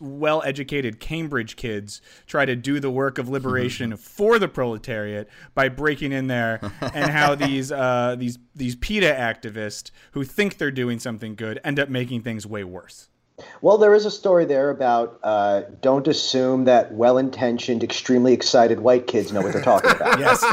well 0.00 0.42
educated 0.44 1.00
Cambridge 1.00 1.56
kids 1.56 2.00
try 2.26 2.44
to 2.44 2.56
do 2.56 2.80
the 2.80 2.90
work 2.90 3.18
of 3.18 3.28
liberation 3.28 3.96
for 3.96 4.38
the 4.38 4.48
proletariat 4.48 5.28
by 5.54 5.68
breaking 5.68 6.12
in 6.12 6.26
there, 6.26 6.60
and 6.80 7.10
how 7.10 7.34
these 7.46 7.70
uh, 7.72 8.16
these 8.18 8.38
these 8.54 8.74
PETA 8.76 9.12
activists 9.18 9.90
who 10.12 10.24
think 10.24 10.58
they're 10.58 10.70
doing 10.70 10.98
something 10.98 11.34
good 11.34 11.60
end 11.64 11.78
up 11.78 11.88
making 11.88 12.22
things 12.22 12.46
way 12.46 12.64
worse. 12.64 13.08
Well, 13.60 13.76
there 13.76 13.94
is 13.94 14.06
a 14.06 14.10
story 14.10 14.46
there 14.46 14.70
about 14.70 15.20
uh, 15.22 15.62
don't 15.82 16.08
assume 16.08 16.64
that 16.64 16.92
well-intentioned, 16.92 17.84
extremely 17.84 18.32
excited 18.32 18.80
white 18.80 19.06
kids 19.06 19.30
know 19.30 19.42
what 19.42 19.52
they're 19.52 19.62
talking 19.62 19.90
about. 19.90 20.18
Yes. 20.26 20.44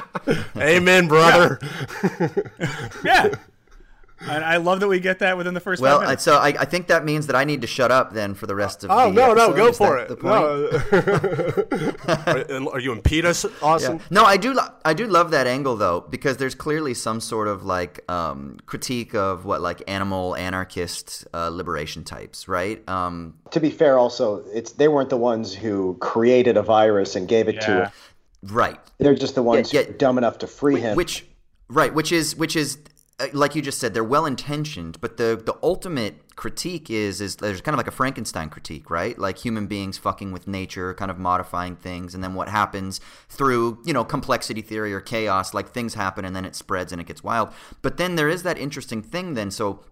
Amen, 0.58 1.08
brother. 1.08 1.60
yeah. 3.06 3.26
And 3.26 3.39
I 4.27 4.57
love 4.57 4.79
that 4.79 4.88
we 4.88 4.99
get 4.99 5.19
that 5.19 5.38
within 5.38 5.53
the 5.53 5.59
first 5.59 5.81
Well, 5.81 5.97
five 5.99 6.07
minutes. 6.07 6.23
so 6.23 6.38
I, 6.38 6.47
I 6.59 6.65
think 6.65 6.88
that 6.88 7.03
means 7.05 7.27
that 7.27 7.36
I 7.36 7.43
need 7.43 7.62
to 7.62 7.67
shut 7.67 7.91
up 7.91 8.13
then 8.13 8.33
for 8.33 8.47
the 8.47 8.55
rest 8.55 8.83
of 8.83 8.91
Oh 8.91 9.09
the 9.09 9.13
no, 9.15 9.33
no, 9.33 9.53
go 9.53 9.67
Is 9.67 9.77
for 9.77 9.97
it. 9.97 10.07
the 10.07 10.15
point? 10.15 10.33
No. 12.57 12.67
are, 12.67 12.73
are 12.75 12.79
you 12.79 12.91
in 12.93 13.01
PETA, 13.01 13.29
Austin? 13.62 13.97
Yeah. 13.97 14.03
No, 14.09 14.23
I 14.23 14.38
do. 14.38 14.53
Lo- 14.53 14.69
I 14.86 14.93
do 14.93 15.07
love 15.07 15.31
that 15.31 15.47
angle 15.47 15.75
though, 15.75 16.01
because 16.01 16.38
there's 16.38 16.55
clearly 16.55 16.93
some 16.93 17.19
sort 17.19 17.47
of 17.47 17.63
like 17.63 18.09
um, 18.12 18.57
critique 18.65 19.13
of 19.15 19.45
what 19.45 19.62
like 19.62 19.81
animal 19.88 20.36
anarchist 20.36 21.25
uh, 21.33 21.49
liberation 21.49 22.03
types, 22.03 22.47
right? 22.47 22.88
Um, 22.89 23.36
to 23.51 23.59
be 23.59 23.69
fair, 23.69 23.97
also, 23.97 24.43
it's 24.53 24.73
they 24.73 24.88
weren't 24.88 25.09
the 25.09 25.17
ones 25.17 25.53
who 25.53 25.97
created 25.99 26.57
a 26.57 26.62
virus 26.63 27.15
and 27.15 27.27
gave 27.27 27.47
it 27.47 27.55
Yeah. 27.55 27.65
to. 27.65 27.91
right. 28.43 28.79
They're 28.99 29.15
just 29.15 29.36
the 29.36 29.43
ones 29.43 29.73
Yeah, 29.73 29.81
who 29.83 29.88
yeah. 29.91 29.97
dumb 29.97 30.17
enough 30.17 30.38
to 30.39 30.47
free 30.47 30.79
him. 30.79 30.95
Which, 30.95 31.25
right, 31.67 31.93
which 31.93 32.12
is 32.12 32.36
which 32.36 32.55
is 32.55 32.77
Uh, 33.19 33.28
like 33.34 33.54
you 33.54 33.62
just 33.62 33.80
said, 33.80 33.93
they're 33.93 34.04
well 34.04 34.26
intentioned, 34.26 34.99
but 34.99 35.17
the 35.17 35.39
the 35.43 35.56
ultimate 35.62 36.36
critique 36.36 36.89
is 36.89 37.21
is 37.21 37.36
there's 37.36 37.62
kind 37.62 37.73
of 37.76 37.78
like 37.78 37.88
a 37.88 37.91
Frankenstein 37.91 38.49
critique, 38.49 38.89
right? 38.89 39.17
Like 39.19 39.38
human 39.38 39.67
beings 39.67 39.97
fucking 39.97 40.32
with 40.32 40.47
nature, 40.47 40.93
kind 40.95 41.12
of 41.12 41.19
modifying 41.19 41.76
things, 41.76 42.15
and 42.15 42.23
then 42.23 42.34
what 42.34 42.49
happens 42.49 42.99
through 43.30 43.80
you 43.86 43.93
know 43.93 44.04
complexity 44.04 44.62
theory 44.62 44.93
or 44.93 44.99
chaos, 44.99 45.54
like 45.54 45.69
things 45.69 45.93
happen 45.93 46.26
and 46.26 46.36
then 46.36 46.45
it 46.45 46.56
spreads 46.56 46.91
and 46.91 46.99
it 46.99 47.08
gets 47.08 47.23
wild. 47.23 47.49
But 47.82 47.97
then 47.97 48.15
there 48.15 48.30
is 48.30 48.43
that 48.43 48.58
interesting 48.58 49.04
thing. 49.04 49.36
Then 49.36 49.52
so 49.52 49.86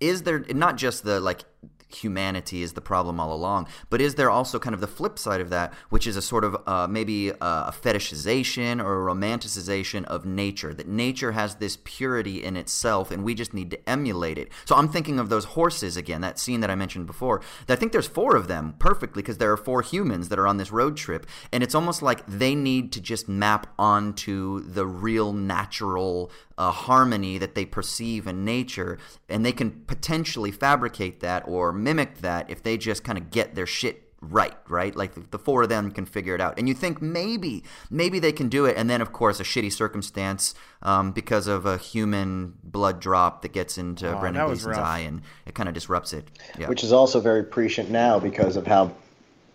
is 0.00 0.24
there 0.24 0.40
not 0.50 0.76
just 0.76 1.04
the 1.04 1.20
like 1.20 1.44
humanity 1.88 2.62
is 2.62 2.72
the 2.74 2.80
problem 2.80 3.18
all 3.20 3.32
along. 3.32 3.68
But 3.90 4.00
is 4.00 4.14
there 4.14 4.30
also 4.30 4.58
kind 4.58 4.74
of 4.74 4.80
the 4.80 4.86
flip 4.86 5.18
side 5.18 5.40
of 5.40 5.50
that 5.50 5.72
which 5.90 6.06
is 6.06 6.16
a 6.16 6.22
sort 6.22 6.44
of 6.44 6.56
uh, 6.66 6.86
maybe 6.88 7.30
a 7.30 7.72
fetishization 7.72 8.82
or 8.82 9.08
a 9.08 9.14
romanticization 9.14 10.04
of 10.04 10.24
nature 10.24 10.74
that 10.74 10.88
nature 10.88 11.32
has 11.32 11.56
this 11.56 11.78
purity 11.84 12.42
in 12.42 12.56
itself 12.56 13.10
and 13.10 13.24
we 13.24 13.34
just 13.34 13.54
need 13.54 13.70
to 13.70 13.88
emulate 13.88 14.38
it? 14.38 14.50
So 14.64 14.76
i'm 14.76 14.88
thinking 14.88 15.18
of 15.18 15.28
those 15.28 15.44
horses 15.44 15.96
again 15.96 16.20
that 16.20 16.38
scene 16.38 16.60
that 16.60 16.70
i 16.70 16.74
mentioned 16.74 17.06
before. 17.06 17.40
I 17.68 17.76
think 17.76 17.92
there's 17.92 18.06
four 18.06 18.36
of 18.36 18.48
them 18.48 18.74
perfectly 18.78 19.22
because 19.22 19.38
there 19.38 19.52
are 19.52 19.56
four 19.56 19.82
humans 19.82 20.28
that 20.28 20.38
are 20.38 20.46
on 20.46 20.56
this 20.56 20.72
road 20.72 20.96
trip 20.96 21.26
and 21.52 21.62
it's 21.62 21.74
almost 21.74 22.02
like 22.02 22.24
they 22.26 22.54
need 22.54 22.92
to 22.92 23.00
just 23.00 23.28
map 23.28 23.66
onto 23.78 24.60
the 24.60 24.86
real 24.86 25.32
natural 25.32 26.30
uh, 26.58 26.72
harmony 26.72 27.38
that 27.38 27.54
they 27.54 27.64
perceive 27.64 28.26
in 28.26 28.44
nature, 28.44 28.98
and 29.28 29.46
they 29.46 29.52
can 29.52 29.70
potentially 29.86 30.50
fabricate 30.50 31.20
that 31.20 31.44
or 31.46 31.72
mimic 31.78 32.18
that 32.18 32.50
if 32.50 32.62
they 32.62 32.76
just 32.76 33.04
kind 33.04 33.16
of 33.18 33.30
get 33.30 33.54
their 33.54 33.66
shit 33.66 34.04
right, 34.20 34.56
right? 34.68 34.96
Like 34.96 35.14
the, 35.14 35.20
the 35.30 35.38
four 35.38 35.62
of 35.62 35.68
them 35.68 35.92
can 35.92 36.04
figure 36.04 36.34
it 36.34 36.40
out, 36.40 36.58
and 36.58 36.68
you 36.68 36.74
think 36.74 37.00
maybe, 37.00 37.62
maybe 37.88 38.18
they 38.18 38.32
can 38.32 38.48
do 38.48 38.64
it, 38.66 38.76
and 38.76 38.90
then 38.90 39.00
of 39.00 39.12
course 39.12 39.38
a 39.38 39.44
shitty 39.44 39.72
circumstance 39.72 40.54
um, 40.82 41.12
because 41.12 41.46
of 41.46 41.66
a 41.66 41.78
human 41.78 42.54
blood 42.64 42.98
drop 43.00 43.42
that 43.42 43.52
gets 43.52 43.78
into 43.78 44.08
Oh, 44.08 44.18
Brendan 44.18 44.42
that 44.42 44.48
Gleeson's 44.48 44.76
eye, 44.78 44.98
and 45.00 45.22
it 45.46 45.54
kind 45.54 45.68
of 45.68 45.74
disrupts 45.74 46.12
it. 46.12 46.24
Yeah. 46.58 46.68
which 46.68 46.82
is 46.82 46.92
also 46.92 47.20
very 47.20 47.44
prescient 47.44 47.90
now 47.90 48.18
because 48.18 48.56
of 48.56 48.66
how 48.66 48.90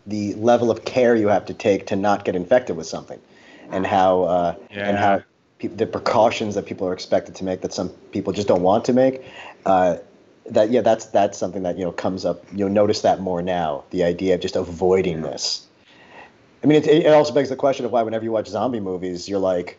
the 0.08 0.34
level 0.36 0.72
of 0.72 0.86
care 0.86 1.16
you 1.16 1.28
have 1.28 1.46
to 1.48 1.54
take 1.54 1.86
to 1.88 1.96
not 1.96 2.24
get 2.26 2.36
infected 2.36 2.78
with 2.78 2.88
something, 2.88 3.20
and 3.70 3.86
how 3.86 4.24
uh, 4.24 4.56
and 4.70 4.98
how 4.98 5.24
pe- 5.60 5.68
the 5.70 5.86
precautions 5.88 6.56
that 6.56 6.66
people 6.66 6.88
are 6.88 6.94
expected 6.94 7.36
to 7.36 7.44
make 7.44 7.62
that 7.62 7.74
some 7.74 7.90
people 8.12 8.32
just 8.32 8.48
don't 8.48 8.64
want 8.64 8.86
to 8.86 8.94
make. 8.94 9.24
Uh, 9.66 9.98
that 10.50 10.72
yeah, 10.72 10.82
that's 10.82 11.06
that's 11.06 11.38
something 11.38 11.64
that 11.64 11.78
you 11.78 11.86
know 11.86 11.92
comes 11.92 12.26
up. 12.26 12.44
You'll 12.54 12.70
notice 12.70 13.02
that 13.02 13.22
more 13.22 13.42
now. 13.42 13.84
The 13.92 14.04
idea 14.04 14.36
of 14.36 14.42
just 14.42 14.56
avoiding 14.56 15.22
this. 15.22 15.66
I 16.64 16.68
mean, 16.68 16.82
it, 16.82 16.88
it 16.88 17.14
also 17.14 17.34
begs 17.34 17.50
the 17.50 17.56
question 17.56 17.86
of 17.86 17.92
why 17.92 18.04
whenever 18.04 18.24
you 18.24 18.32
watch 18.32 18.48
zombie 18.48 18.80
movies, 18.80 19.28
you're 19.28 19.40
like, 19.40 19.78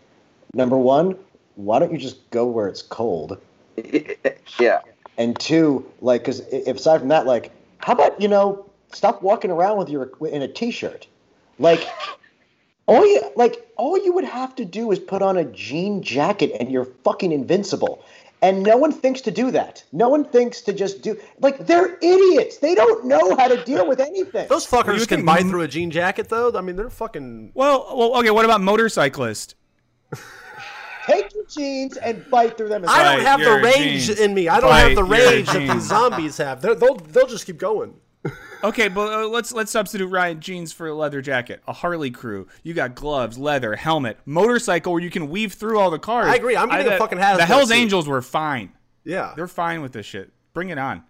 number 0.53 0.77
one, 0.77 1.17
why 1.55 1.79
don't 1.79 1.93
you 1.93 1.99
just 1.99 2.31
go 2.31 2.47
where 2.47 2.69
it's 2.69 2.83
cold? 2.83 3.39
yeah. 4.61 4.81
and 5.17 5.39
two, 5.41 5.91
like, 6.03 6.21
because 6.23 6.41
if 6.41 6.77
aside 6.77 6.99
from 6.99 7.09
that, 7.09 7.25
like, 7.25 7.53
how 7.79 7.95
about 7.95 8.21
you 8.21 8.29
know, 8.29 8.67
stop 8.95 9.23
walking 9.23 9.51
around 9.51 9.79
with 9.79 9.89
your 9.89 10.11
in 10.29 10.43
a 10.43 10.49
t-shirt. 10.49 11.07
Like 11.59 11.87
all 12.87 13.07
you 13.07 13.23
like 13.37 13.57
all 13.77 13.99
you 14.03 14.13
would 14.13 14.25
have 14.25 14.55
to 14.57 14.65
do 14.65 14.91
is 14.93 14.99
put 14.99 15.23
on 15.23 15.37
a 15.37 15.45
jean 15.45 16.03
jacket 16.03 16.53
and 16.59 16.71
you're 16.71 16.87
fucking 17.05 17.33
invincible. 17.33 18.05
And 18.45 18.63
no 18.63 18.77
one 18.77 18.93
thinks 18.93 19.23
to 19.23 19.31
do 19.31 19.51
that. 19.53 19.83
No 19.93 20.11
one 20.11 20.23
thinks 20.23 20.61
to 20.63 20.75
just 20.75 21.01
do 21.01 21.19
like 21.41 21.67
they're 21.67 21.97
idiots. 22.03 22.59
They 22.59 22.75
don't 22.75 23.07
know 23.07 23.35
how 23.37 23.49
to 23.49 23.65
deal 23.65 23.89
with 23.89 24.01
anything. 24.01 24.47
Those 24.49 24.67
fuckers 24.67 24.99
would 24.99 25.09
can 25.09 25.19
think 25.21 25.27
bite 25.27 25.41
m- 25.41 25.49
through 25.49 25.63
a 25.63 25.69
jean 25.69 25.91
jacket 25.91 26.29
though. 26.29 26.53
I 26.55 26.61
mean, 26.61 26.77
they're 26.77 26.91
fucking. 26.91 27.53
Well, 27.55 27.95
well, 27.97 28.19
okay. 28.19 28.31
What 28.31 28.45
about 28.45 28.61
motorcyclist? 28.61 29.55
Take 31.07 31.35
your 31.35 31.47
jeans 31.47 31.97
and 31.97 32.29
bite 32.31 32.59
through 32.59 32.69
them. 32.69 32.85
As 32.85 32.91
I 32.91 33.17
don't 33.17 33.25
have 33.25 33.41
the 33.41 33.63
rage 33.63 34.07
jeans. 34.07 34.21
in 34.21 34.35
me. 34.35 34.49
I 34.49 34.61
don't 34.61 34.69
Bite 34.69 34.81
have 34.81 34.95
the 34.95 35.05
rage 35.05 35.47
that 35.47 35.73
these 35.73 35.89
zombies 35.89 36.37
have. 36.37 36.61
They're, 36.61 36.75
they'll 36.75 36.97
they'll 36.97 37.27
just 37.27 37.47
keep 37.47 37.57
going. 37.57 37.95
Okay, 38.63 38.89
but 38.89 39.13
uh, 39.13 39.29
let's 39.29 39.53
let's 39.53 39.71
substitute 39.71 40.07
Ryan 40.09 40.41
jeans 40.41 40.73
for 40.73 40.87
a 40.89 40.95
leather 40.95 41.21
jacket, 41.21 41.63
a 41.69 41.73
Harley 41.75 42.11
crew. 42.11 42.49
You 42.63 42.73
got 42.73 42.95
gloves, 42.95 43.37
leather, 43.37 43.77
helmet, 43.77 44.19
motorcycle 44.25 44.93
where 44.93 45.03
you 45.03 45.11
can 45.11 45.29
weave 45.29 45.53
through 45.53 45.79
all 45.79 45.91
the 45.91 45.99
cars. 45.99 46.27
I 46.27 46.37
agree. 46.37 46.57
I'm 46.57 46.71
getting 46.71 46.87
a 46.87 46.91
the- 46.91 46.97
fucking 46.97 47.19
hazmat 47.19 47.37
The 47.37 47.45
Hell's 47.47 47.69
suit. 47.69 47.77
Angels 47.77 48.09
were 48.09 48.23
fine. 48.23 48.73
Yeah. 49.05 49.35
They're 49.37 49.47
fine 49.49 49.83
with 49.83 49.93
this 49.93 50.07
shit. 50.07 50.33
Bring 50.55 50.71
it 50.71 50.79
on. 50.79 51.03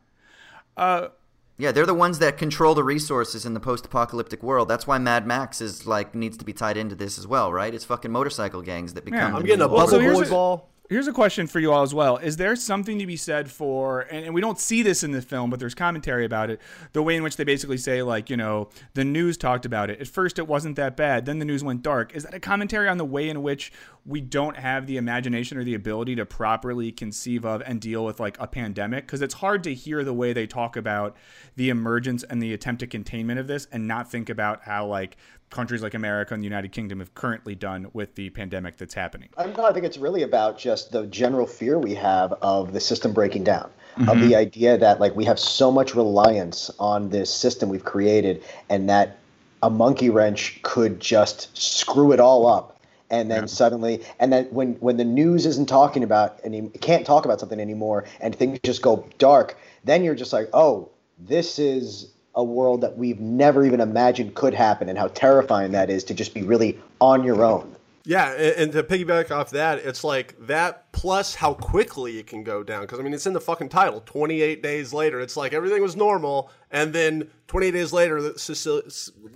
Yeah, 1.57 1.71
they're 1.71 1.87
the 1.87 1.95
ones 1.95 2.19
that 2.19 2.37
control 2.37 2.75
the 2.75 2.83
resources 2.83 3.47
in 3.47 3.55
the 3.55 3.61
post-apocalyptic 3.61 4.43
world. 4.43 4.67
That's 4.67 4.89
why 4.89 4.99
Mad 4.99 5.25
Max 5.25 5.61
is 5.61 5.87
like 5.87 6.13
needs 6.13 6.37
to 6.39 6.45
be 6.45 6.53
tied 6.53 6.77
into 6.77 6.97
this 6.97 7.17
as 7.17 7.29
well, 7.29 7.53
right? 7.53 7.73
It's 7.73 7.85
fucking 7.85 8.11
motorcycle 8.11 8.61
gangs 8.63 8.95
that 8.95 9.05
become. 9.05 9.19
Yeah. 9.21 9.27
the 9.27 9.31
I'm 9.31 9.37
I'm 9.37 9.43
getting 9.47 9.61
a 9.63 9.67
new 9.69 9.73
Well, 9.73 9.87
bubble 9.87 10.01
so 10.15 10.25
boy 10.25 10.29
ball. 10.29 10.71
Here's 10.91 11.09
a 11.09 11.15
question 11.15 11.47
for 11.47 11.61
you 11.61 11.73
all 11.73 11.83
as 11.83 11.95
well. 11.95 12.19
Is 12.19 12.37
there 12.37 12.55
something 12.55 12.99
to 12.99 13.07
be 13.07 13.17
said 13.17 13.51
for, 13.51 14.03
and, 14.03 14.27
and 14.27 14.35
we 14.35 14.43
don't 14.43 14.61
see 14.61 14.83
this 14.83 15.03
in 15.03 15.13
the 15.13 15.23
film, 15.23 15.49
but 15.49 15.59
there's 15.59 15.75
commentary 15.75 16.27
about 16.27 16.51
it, 16.51 16.61
the 16.93 17.03
way 17.03 17.17
in 17.17 17.23
which 17.23 17.39
they 17.39 17.45
basically 17.45 17.79
say, 17.79 18.03
like, 18.03 18.29
you 18.29 18.37
know, 18.37 18.69
the 18.93 19.03
news 19.03 19.39
talked 19.39 19.65
about 19.65 19.89
it. 19.89 19.99
At 19.99 20.09
first, 20.09 20.39
it 20.39 20.47
wasn't 20.47 20.77
that 20.77 20.95
bad. 20.95 21.25
Then 21.25 21.39
the 21.39 21.47
news 21.47 21.65
went 21.65 21.81
dark. 21.81 22.15
Is 22.15 22.25
that 22.25 22.35
a 22.35 22.41
commentary 22.41 22.87
on 22.87 22.99
the 22.99 23.05
way 23.07 23.31
in 23.31 23.43
which 23.43 23.73
we 24.05 24.21
don't 24.21 24.59
have 24.59 24.87
the 24.87 24.99
imagination 24.99 25.57
or 25.57 25.65
the 25.65 25.73
ability 25.73 26.17
to 26.17 26.27
properly 26.27 26.93
conceive 26.93 27.47
of 27.47 27.63
and 27.63 27.81
deal 27.81 28.05
with, 28.05 28.21
like, 28.21 28.37
a 28.39 28.47
pandemic? 28.47 29.07
Because 29.07 29.23
it's 29.23 29.35
hard 29.35 29.65
to 29.65 29.73
hear 29.73 30.05
the 30.05 30.13
way 30.13 30.35
they 30.35 30.47
talk 30.47 30.77
about 30.77 31.17
the 31.57 31.71
emergence 31.71 32.25
and 32.25 32.43
the 32.43 32.53
attempt 32.53 32.83
at 32.83 32.91
containment 32.91 33.41
of 33.41 33.47
this 33.47 33.67
and 33.73 33.89
not 33.89 34.11
think 34.11 34.29
about 34.29 34.65
how, 34.65 34.85
like, 34.85 35.17
countries 35.51 35.83
like 35.83 35.95
America 35.95 36.35
and 36.35 36.43
the 36.43 36.47
United 36.47 36.73
Kingdom 36.73 36.99
have 36.99 37.15
currently 37.15 37.55
done 37.55 37.89
with 37.93 38.15
the 38.17 38.31
pandemic 38.31 38.77
that's 38.77 38.95
happening. 38.95 39.29
I, 39.37 39.47
no, 39.47 39.65
I 39.65 39.73
think 39.73 39.85
it's 39.85 39.99
really 39.99 40.23
about 40.23 40.59
just 40.59 40.91
the 40.93 41.07
general 41.07 41.47
fear 41.47 41.79
we 41.79 41.95
have 41.95 42.33
of 42.43 42.73
the 42.73 42.81
system 42.81 43.13
breaking 43.13 43.45
down, 43.45 43.71
of 43.97 44.03
mm-hmm. 44.03 44.29
the 44.29 44.37
idea 44.37 44.77
that 44.79 45.01
like 45.01 45.15
we 45.15 45.25
have 45.25 45.39
so 45.39 45.71
much 45.71 45.95
reliance 45.95 46.71
on 46.79 47.11
this 47.11 47.33
system 47.33 47.69
we've 47.69 47.85
created, 47.85 48.43
and 48.69 48.89
that 48.89 49.19
a 49.63 49.71
monkey 49.71 50.11
wrench 50.11 50.61
could 50.63 51.01
just 51.01 51.57
screw 51.57 52.13
it 52.13 52.21
all 52.21 52.47
up. 52.47 52.73
And 53.11 53.31
then 53.31 53.47
suddenly, 53.47 54.03
and 54.19 54.33
then 54.33 54.47
when 54.47 54.73
when 54.81 54.97
the 54.97 55.05
news 55.05 55.47
isn't 55.47 55.69
talking 55.69 56.03
about 56.03 56.41
any, 56.43 56.69
can't 56.81 57.07
talk 57.07 57.25
about 57.25 57.39
something 57.39 57.61
anymore, 57.61 58.07
and 58.21 58.35
things 58.35 58.59
just 58.65 58.83
go 58.83 59.07
dark, 59.19 59.57
then 59.85 60.03
you're 60.03 60.17
just 60.17 60.33
like, 60.33 60.49
oh, 60.53 60.89
this 61.19 61.59
is 61.61 62.11
a 62.37 62.45
world 62.45 62.81
that 62.81 62.97
we've 62.97 63.21
never 63.21 63.65
even 63.65 63.81
imagined 63.81 64.35
could 64.35 64.55
happen, 64.55 64.89
and 64.89 64.99
how 64.99 65.09
terrifying 65.09 65.73
that 65.73 65.91
is 65.91 66.05
to 66.05 66.15
just 66.15 66.35
be 66.35 66.43
really 66.43 66.79
on 67.01 67.25
your 67.25 67.45
own. 67.45 67.75
Yeah, 68.07 68.33
and, 68.33 68.71
to 68.73 68.83
piggyback 68.83 69.31
off 69.31 69.49
that, 69.53 69.79
it's 69.79 70.05
like 70.05 70.37
that 70.47 70.93
plus 70.93 71.35
how 71.37 71.55
quickly 71.55 72.19
it 72.19 72.27
can 72.27 72.45
go 72.45 72.63
down. 72.63 72.83
Because 72.83 73.01
I 73.01 73.03
mean, 73.03 73.15
it's 73.15 73.27
in 73.27 73.33
the 73.33 73.41
fucking 73.41 73.71
title. 73.71 74.03
Twenty 74.05 74.43
eight 74.43 74.63
days 74.63 74.93
later, 74.93 75.21
it's 75.21 75.39
like 75.39 75.55
everything 75.55 75.81
was 75.81 75.97
normal, 75.97 76.51
and 76.71 76.93
then 76.93 77.31
twenty 77.47 77.69
eight 77.69 77.71
days 77.71 77.95
later, 77.95 78.21
the, 78.21 78.33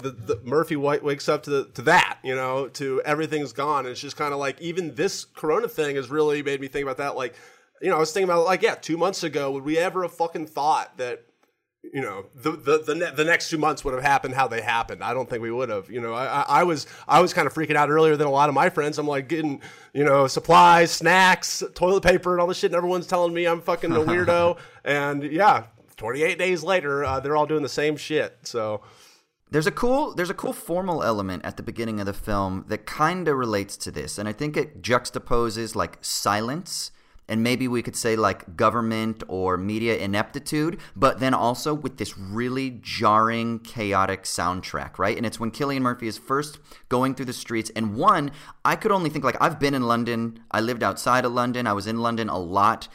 the, 0.02 0.10
the 0.10 0.40
Murphy 0.44 0.76
White 0.76 1.02
wakes 1.02 1.30
up 1.30 1.44
to 1.44 1.50
the, 1.50 1.64
to 1.74 1.82
that. 1.82 2.18
You 2.22 2.34
know, 2.34 2.68
to 2.68 3.00
everything's 3.06 3.54
gone. 3.54 3.86
And 3.86 3.88
it's 3.88 4.02
just 4.02 4.18
kind 4.18 4.34
of 4.34 4.38
like 4.38 4.60
even 4.60 4.94
this 4.96 5.24
Corona 5.24 5.66
thing 5.66 5.96
has 5.96 6.10
really 6.10 6.42
made 6.42 6.60
me 6.60 6.68
think 6.68 6.82
about 6.82 6.98
that. 6.98 7.16
Like, 7.16 7.36
you 7.80 7.88
know, 7.88 7.96
I 7.96 8.00
was 8.00 8.12
thinking 8.12 8.28
about 8.28 8.44
like, 8.44 8.60
yeah, 8.60 8.74
two 8.74 8.98
months 8.98 9.22
ago, 9.22 9.50
would 9.52 9.64
we 9.64 9.78
ever 9.78 10.02
have 10.02 10.12
fucking 10.12 10.46
thought 10.46 10.98
that 10.98 11.24
you 11.82 12.00
know 12.00 12.26
the 12.34 12.50
the 12.52 12.82
the, 12.86 12.94
ne- 12.94 13.14
the 13.14 13.24
next 13.24 13.50
two 13.50 13.58
months 13.58 13.84
would 13.84 13.94
have 13.94 14.02
happened 14.02 14.34
how 14.34 14.48
they 14.48 14.60
happened. 14.60 15.02
I 15.02 15.14
don't 15.14 15.28
think 15.30 15.42
we 15.42 15.50
would 15.50 15.68
have. 15.68 15.90
You 15.90 16.00
know, 16.00 16.12
I, 16.14 16.44
I 16.48 16.62
was 16.64 16.86
I 17.06 17.20
was 17.20 17.32
kind 17.32 17.46
of 17.46 17.54
freaking 17.54 17.76
out 17.76 17.88
earlier 17.88 18.16
than 18.16 18.26
a 18.26 18.30
lot 18.30 18.48
of 18.48 18.54
my 18.54 18.68
friends. 18.68 18.98
I'm 18.98 19.06
like 19.06 19.28
getting 19.28 19.60
you 19.94 20.04
know 20.04 20.26
supplies, 20.26 20.90
snacks, 20.90 21.62
toilet 21.74 22.02
paper, 22.02 22.32
and 22.32 22.40
all 22.40 22.46
this 22.46 22.58
shit, 22.58 22.70
and 22.72 22.76
everyone's 22.76 23.06
telling 23.06 23.32
me 23.32 23.46
I'm 23.46 23.60
fucking 23.60 23.92
a 23.92 23.96
weirdo. 24.00 24.58
and 24.84 25.22
yeah, 25.22 25.64
28 25.96 26.38
days 26.38 26.62
later, 26.62 27.04
uh, 27.04 27.20
they're 27.20 27.36
all 27.36 27.46
doing 27.46 27.62
the 27.62 27.68
same 27.68 27.96
shit. 27.96 28.36
So 28.42 28.82
There's 29.50 29.66
a 29.66 29.72
cool 29.72 30.14
there's 30.14 30.30
a 30.30 30.34
cool 30.34 30.52
formal 30.52 31.02
element 31.02 31.44
at 31.44 31.56
the 31.56 31.62
beginning 31.62 32.00
of 32.00 32.06
the 32.06 32.12
film 32.12 32.64
that 32.68 32.86
kind 32.86 33.28
of 33.28 33.36
relates 33.38 33.76
to 33.78 33.90
this, 33.90 34.18
and 34.18 34.28
I 34.28 34.32
think 34.32 34.56
it 34.56 34.82
juxtaposes 34.82 35.74
like 35.74 35.98
silence 36.02 36.90
and 37.28 37.42
maybe 37.42 37.68
we 37.68 37.82
could 37.82 37.96
say 37.96 38.16
like 38.16 38.56
government 38.56 39.22
or 39.28 39.56
media 39.56 39.96
ineptitude, 39.96 40.80
but 40.96 41.20
then 41.20 41.34
also 41.34 41.74
with 41.74 41.98
this 41.98 42.16
really 42.16 42.78
jarring, 42.82 43.58
chaotic 43.60 44.22
soundtrack, 44.22 44.98
right? 44.98 45.16
And 45.16 45.26
it's 45.26 45.38
when 45.38 45.50
Cillian 45.50 45.82
Murphy 45.82 46.08
is 46.08 46.16
first 46.18 46.58
going 46.88 47.14
through 47.14 47.26
the 47.26 47.32
streets. 47.32 47.70
And 47.76 47.96
one, 47.96 48.30
I 48.64 48.76
could 48.76 48.90
only 48.90 49.10
think 49.10 49.24
like 49.24 49.36
I've 49.40 49.60
been 49.60 49.74
in 49.74 49.82
London, 49.82 50.40
I 50.50 50.60
lived 50.60 50.82
outside 50.82 51.24
of 51.24 51.32
London, 51.32 51.66
I 51.66 51.74
was 51.74 51.86
in 51.86 51.98
London 52.00 52.28
a 52.28 52.38
lot. 52.38 52.88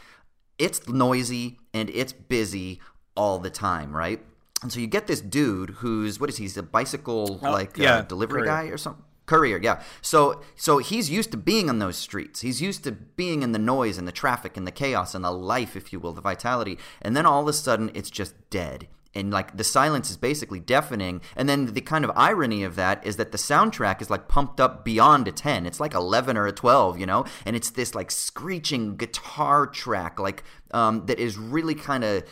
It's 0.57 0.87
noisy 0.87 1.59
and 1.73 1.89
it's 1.91 2.13
busy 2.13 2.79
all 3.15 3.39
the 3.39 3.49
time, 3.49 3.95
right? 3.95 4.23
And 4.61 4.71
so 4.71 4.79
you 4.79 4.87
get 4.87 5.07
this 5.07 5.21
dude 5.21 5.71
who's 5.71 6.19
what 6.19 6.29
is 6.29 6.37
he? 6.37 6.45
He's 6.45 6.57
a 6.57 6.63
bicycle 6.63 7.39
like 7.41 7.77
yeah, 7.77 7.97
uh, 7.97 8.01
delivery 8.01 8.41
courier. 8.41 8.51
guy 8.51 8.63
or 8.65 8.77
something. 8.77 9.03
Courier, 9.25 9.59
yeah. 9.61 9.81
So 10.01 10.41
so 10.55 10.79
he's 10.79 11.09
used 11.09 11.31
to 11.31 11.37
being 11.37 11.69
on 11.69 11.79
those 11.79 11.97
streets. 11.97 12.41
He's 12.41 12.61
used 12.61 12.83
to 12.83 12.91
being 12.91 13.41
in 13.41 13.53
the 13.53 13.59
noise 13.59 13.97
and 13.97 14.07
the 14.07 14.11
traffic 14.11 14.57
and 14.57 14.67
the 14.67 14.71
chaos 14.71 15.15
and 15.15 15.23
the 15.23 15.31
life, 15.31 15.75
if 15.75 15.93
you 15.93 15.99
will, 15.99 16.13
the 16.13 16.21
vitality. 16.21 16.77
And 17.01 17.15
then 17.15 17.25
all 17.25 17.41
of 17.41 17.47
a 17.47 17.53
sudden, 17.53 17.89
it's 17.93 18.09
just 18.09 18.33
dead. 18.49 18.87
And 19.15 19.31
like 19.31 19.55
the 19.55 19.63
silence 19.63 20.09
is 20.09 20.17
basically 20.17 20.59
deafening. 20.59 21.21
And 21.35 21.47
then 21.47 21.67
the 21.67 21.81
kind 21.81 22.03
of 22.03 22.11
irony 22.15 22.63
of 22.63 22.75
that 22.75 23.05
is 23.05 23.17
that 23.17 23.31
the 23.31 23.37
soundtrack 23.37 24.01
is 24.01 24.09
like 24.09 24.27
pumped 24.27 24.59
up 24.59 24.83
beyond 24.83 25.27
a 25.27 25.31
10. 25.31 25.65
It's 25.65 25.79
like 25.79 25.93
11 25.93 26.35
or 26.35 26.47
a 26.47 26.51
12, 26.51 26.99
you 26.99 27.05
know? 27.05 27.25
And 27.45 27.55
it's 27.55 27.69
this 27.69 27.93
like 27.93 28.11
screeching 28.11 28.97
guitar 28.97 29.67
track, 29.67 30.19
like 30.19 30.43
um, 30.71 31.05
that 31.05 31.19
is 31.19 31.37
really 31.37 31.75
kind 31.75 32.03
of 32.03 32.23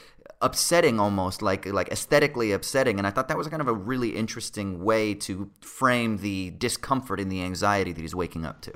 upsetting 0.42 1.00
almost 1.00 1.42
like 1.42 1.66
like 1.66 1.90
aesthetically 1.90 2.52
upsetting 2.52 2.98
and 2.98 3.08
i 3.08 3.10
thought 3.12 3.28
that 3.28 3.38
was 3.38 3.48
kind 3.48 3.62
of 3.62 3.68
a 3.68 3.74
really 3.74 4.16
interesting 4.16 4.84
way 4.84 5.14
to 5.14 5.50
frame 5.62 6.18
the 6.18 6.52
discomfort 6.52 7.20
and 7.20 7.32
the 7.32 7.42
anxiety 7.44 7.92
that 7.92 8.02
he's 8.02 8.16
waking 8.16 8.46
up 8.46 8.62
to. 8.62 8.74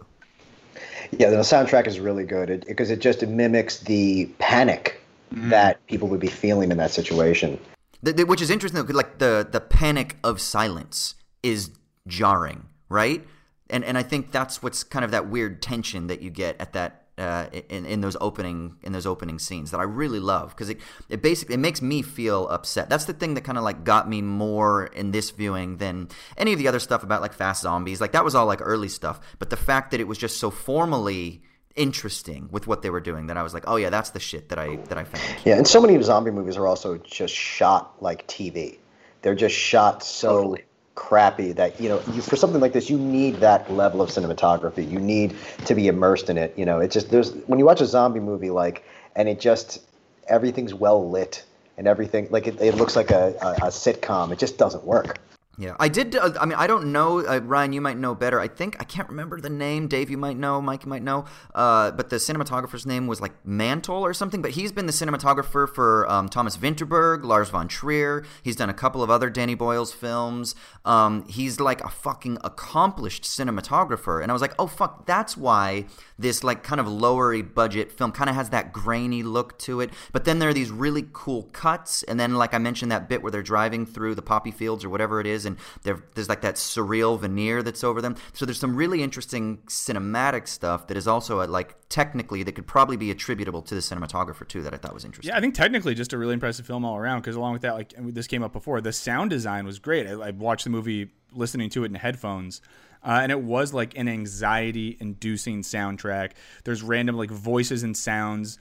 Yeah, 1.11 1.29
the 1.29 1.37
soundtrack 1.37 1.87
is 1.87 1.99
really 1.99 2.25
good. 2.25 2.65
Because 2.67 2.89
it, 2.89 2.99
just 2.99 3.25
mimics 3.25 3.79
the 3.79 4.25
panic 4.39 5.01
mm-hmm. 5.33 5.49
that 5.49 5.85
people 5.87 6.07
would 6.09 6.19
be 6.19 6.27
feeling 6.27 6.71
in 6.71 6.77
that 6.77 6.91
situation. 6.91 7.59
The- 8.01 8.13
the- 8.13 8.23
which 8.25 8.41
is 8.41 8.49
interesting 8.49 8.83
though 8.83 8.93
like 8.93 9.19
the 9.19 9.47
the 9.49 9.61
panic 9.61 10.17
of 10.23 10.41
silence 10.41 11.15
is 11.43 11.71
jarring 12.07 12.67
right? 12.89 13.25
And 13.69 13.83
and 13.83 13.97
i 13.97 14.03
think 14.03 14.31
that's 14.31 14.61
what's 14.61 14.83
kind 14.83 15.03
of 15.03 15.09
that 15.11 15.27
weird 15.27 15.61
tension 15.61 16.07
that 16.07 16.21
you 16.21 16.29
get 16.29 16.55
at 16.59 16.73
that 16.73 17.04
uh, 17.17 17.47
in, 17.69 17.85
in 17.85 18.01
those 18.01 18.17
opening 18.19 18.75
in 18.83 18.91
those 18.91 19.05
opening 19.05 19.39
scenes 19.39 19.71
that 19.71 19.79
I 19.79 19.83
really 19.83 20.19
love 20.19 20.49
because 20.49 20.69
it, 20.69 20.79
it 21.09 21.21
basically 21.21 21.55
it 21.55 21.59
makes 21.59 21.81
me 21.81 22.01
feel 22.01 22.47
upset. 22.49 22.89
That's 22.89 23.05
the 23.05 23.13
thing 23.13 23.35
that 23.35 23.41
kind 23.41 23.57
of 23.57 23.63
like 23.63 23.83
got 23.83 24.09
me 24.09 24.21
more 24.21 24.87
in 24.87 25.11
this 25.11 25.31
viewing 25.31 25.77
than 25.77 26.09
any 26.37 26.51
of 26.51 26.59
the 26.59 26.67
other 26.67 26.79
stuff 26.79 27.03
about 27.03 27.21
like 27.21 27.33
fast 27.33 27.61
zombies. 27.61 28.01
Like 28.01 28.11
that 28.11 28.25
was 28.25 28.35
all 28.35 28.45
like 28.45 28.59
early 28.61 28.89
stuff, 28.89 29.19
but 29.39 29.49
the 29.49 29.57
fact 29.57 29.91
that 29.91 29.99
it 29.99 30.07
was 30.07 30.17
just 30.17 30.37
so 30.37 30.49
formally 30.49 31.41
interesting 31.75 32.47
with 32.51 32.67
what 32.67 32.81
they 32.81 32.89
were 32.89 33.01
doing 33.01 33.27
that 33.27 33.37
I 33.37 33.43
was 33.43 33.53
like, 33.53 33.63
oh 33.67 33.75
yeah, 33.75 33.89
that's 33.89 34.09
the 34.11 34.19
shit 34.19 34.49
that 34.49 34.59
I 34.59 34.75
that 34.75 34.97
I 34.97 35.03
found. 35.03 35.23
Yeah, 35.45 35.57
and 35.57 35.67
so 35.67 35.81
many 35.81 36.01
zombie 36.01 36.31
movies 36.31 36.57
are 36.57 36.67
also 36.67 36.97
just 36.97 37.33
shot 37.33 38.01
like 38.01 38.27
TV. 38.27 38.79
They're 39.21 39.35
just 39.35 39.55
shot 39.55 40.03
so 40.03 40.57
crappy 40.95 41.51
that 41.51 41.79
you 41.79 41.89
know 41.89 42.01
you, 42.13 42.21
for 42.21 42.35
something 42.35 42.61
like 42.61 42.73
this 42.73 42.89
you 42.89 42.97
need 42.97 43.35
that 43.35 43.71
level 43.71 44.01
of 44.01 44.09
cinematography. 44.09 44.89
You 44.89 44.99
need 44.99 45.35
to 45.65 45.75
be 45.75 45.87
immersed 45.87 46.29
in 46.29 46.37
it. 46.37 46.57
You 46.57 46.65
know, 46.65 46.79
it's 46.79 46.93
just 46.93 47.09
there's 47.09 47.33
when 47.47 47.59
you 47.59 47.65
watch 47.65 47.81
a 47.81 47.85
zombie 47.85 48.21
movie 48.21 48.49
like 48.49 48.83
and 49.15 49.29
it 49.29 49.39
just 49.39 49.81
everything's 50.27 50.73
well 50.73 51.09
lit 51.09 51.43
and 51.77 51.87
everything 51.87 52.27
like 52.31 52.47
it, 52.47 52.59
it 52.61 52.75
looks 52.75 52.95
like 52.95 53.11
a, 53.11 53.35
a, 53.41 53.67
a 53.67 53.69
sitcom. 53.69 54.31
It 54.31 54.39
just 54.39 54.57
doesn't 54.57 54.83
work. 54.85 55.19
Yeah, 55.57 55.75
I 55.79 55.87
did. 55.87 56.15
Uh, 56.15 56.33
I 56.39 56.45
mean, 56.45 56.57
I 56.57 56.67
don't 56.67 56.91
know. 56.91 57.25
Uh, 57.25 57.39
Ryan, 57.41 57.71
you 57.71 57.79
might 57.79 57.97
know 57.97 58.13
better. 58.13 58.39
I 58.39 58.47
think 58.47 58.75
I 58.79 58.83
can't 58.83 59.07
remember 59.07 59.39
the 59.39 59.49
name. 59.49 59.87
Dave, 59.87 60.09
you 60.09 60.17
might 60.17 60.37
know. 60.37 60.61
Mike, 60.61 60.83
you 60.83 60.89
might 60.89 61.03
know. 61.03 61.25
Uh, 61.53 61.91
but 61.91 62.09
the 62.09 62.17
cinematographer's 62.17 62.85
name 62.85 63.07
was 63.07 63.21
like 63.21 63.33
Mantle 63.45 64.03
or 64.03 64.13
something. 64.13 64.41
But 64.41 64.51
he's 64.51 64.71
been 64.71 64.85
the 64.85 64.91
cinematographer 64.91 65.69
for 65.69 66.09
um, 66.11 66.27
Thomas 66.27 66.57
Vinterberg, 66.57 67.23
Lars 67.23 67.49
von 67.49 67.67
Trier. 67.69 68.25
He's 68.43 68.57
done 68.57 68.69
a 68.69 68.73
couple 68.73 69.01
of 69.01 69.09
other 69.09 69.29
Danny 69.29 69.55
Boyle's 69.55 69.93
films. 69.93 70.55
Um, 70.83 71.25
he's 71.27 71.59
like 71.59 71.81
a 71.83 71.89
fucking 71.89 72.37
accomplished 72.43 73.23
cinematographer. 73.23 74.21
And 74.21 74.31
I 74.31 74.33
was 74.33 74.41
like, 74.41 74.53
oh 74.59 74.67
fuck, 74.67 75.05
that's 75.05 75.37
why 75.37 75.85
this 76.17 76.43
like 76.43 76.63
kind 76.63 76.79
of 76.79 76.87
lowery 76.87 77.41
budget 77.41 77.91
film 77.91 78.11
kind 78.11 78.29
of 78.29 78.35
has 78.35 78.49
that 78.49 78.71
grainy 78.71 79.23
look 79.23 79.57
to 79.59 79.81
it. 79.81 79.89
But 80.11 80.25
then 80.25 80.39
there 80.39 80.49
are 80.49 80.53
these 80.53 80.71
really 80.71 81.05
cool 81.13 81.43
cuts, 81.51 82.03
and 82.03 82.19
then 82.19 82.35
like 82.35 82.53
I 82.53 82.57
mentioned 82.57 82.91
that 82.91 83.09
bit 83.09 83.21
where 83.21 83.31
they're 83.31 83.43
driving 83.43 83.85
through 83.85 84.15
the 84.15 84.21
poppy 84.21 84.51
fields 84.51 84.85
or 84.85 84.89
whatever 84.89 85.19
it 85.19 85.27
is, 85.27 85.45
and 85.45 85.57
there's 85.83 86.29
like 86.29 86.41
that 86.41 86.55
surreal 86.55 87.19
veneer 87.19 87.63
that's 87.63 87.83
over 87.83 88.01
them. 88.01 88.15
So 88.33 88.45
there's 88.45 88.59
some 88.59 88.75
really 88.75 89.03
interesting 89.03 89.57
cinematic 89.67 90.47
stuff 90.47 90.87
that 90.87 90.97
is 90.97 91.07
also 91.07 91.41
a, 91.41 91.45
like 91.45 91.75
technically 91.89 92.43
that 92.43 92.53
could 92.53 92.67
probably 92.67 92.97
be 92.97 93.11
attributable 93.11 93.61
to 93.63 93.75
the 93.75 93.81
cinematographer 93.81 94.47
too 94.47 94.61
that 94.63 94.73
I 94.73 94.77
thought 94.77 94.93
was 94.93 95.05
interesting. 95.05 95.31
Yeah, 95.31 95.37
I 95.37 95.41
think 95.41 95.55
technically 95.55 95.95
just 95.95 96.13
a 96.13 96.17
really 96.17 96.33
impressive 96.33 96.65
film 96.65 96.85
all 96.85 96.97
around. 96.97 97.21
Because 97.21 97.35
along 97.35 97.53
with 97.53 97.61
that, 97.63 97.73
like 97.73 97.93
this 97.97 98.27
came 98.27 98.43
up 98.43 98.53
before, 98.53 98.81
the 98.81 98.93
sound 98.93 99.29
design 99.29 99.65
was 99.65 99.79
great. 99.79 100.07
I, 100.07 100.11
I 100.11 100.31
watched 100.31 100.63
the 100.63 100.69
movie 100.69 101.11
listening 101.31 101.69
to 101.71 101.83
it 101.83 101.87
in 101.87 101.95
headphones. 101.95 102.61
Uh, 103.05 103.19
and 103.21 103.31
it 103.31 103.41
was 103.41 103.73
like 103.73 103.97
an 103.97 104.07
anxiety 104.07 104.97
inducing 104.99 105.61
soundtrack. 105.61 106.31
There's 106.63 106.81
random 106.81 107.15
like 107.15 107.29
voices 107.29 107.83
and 107.83 107.95
sounds 107.95 108.57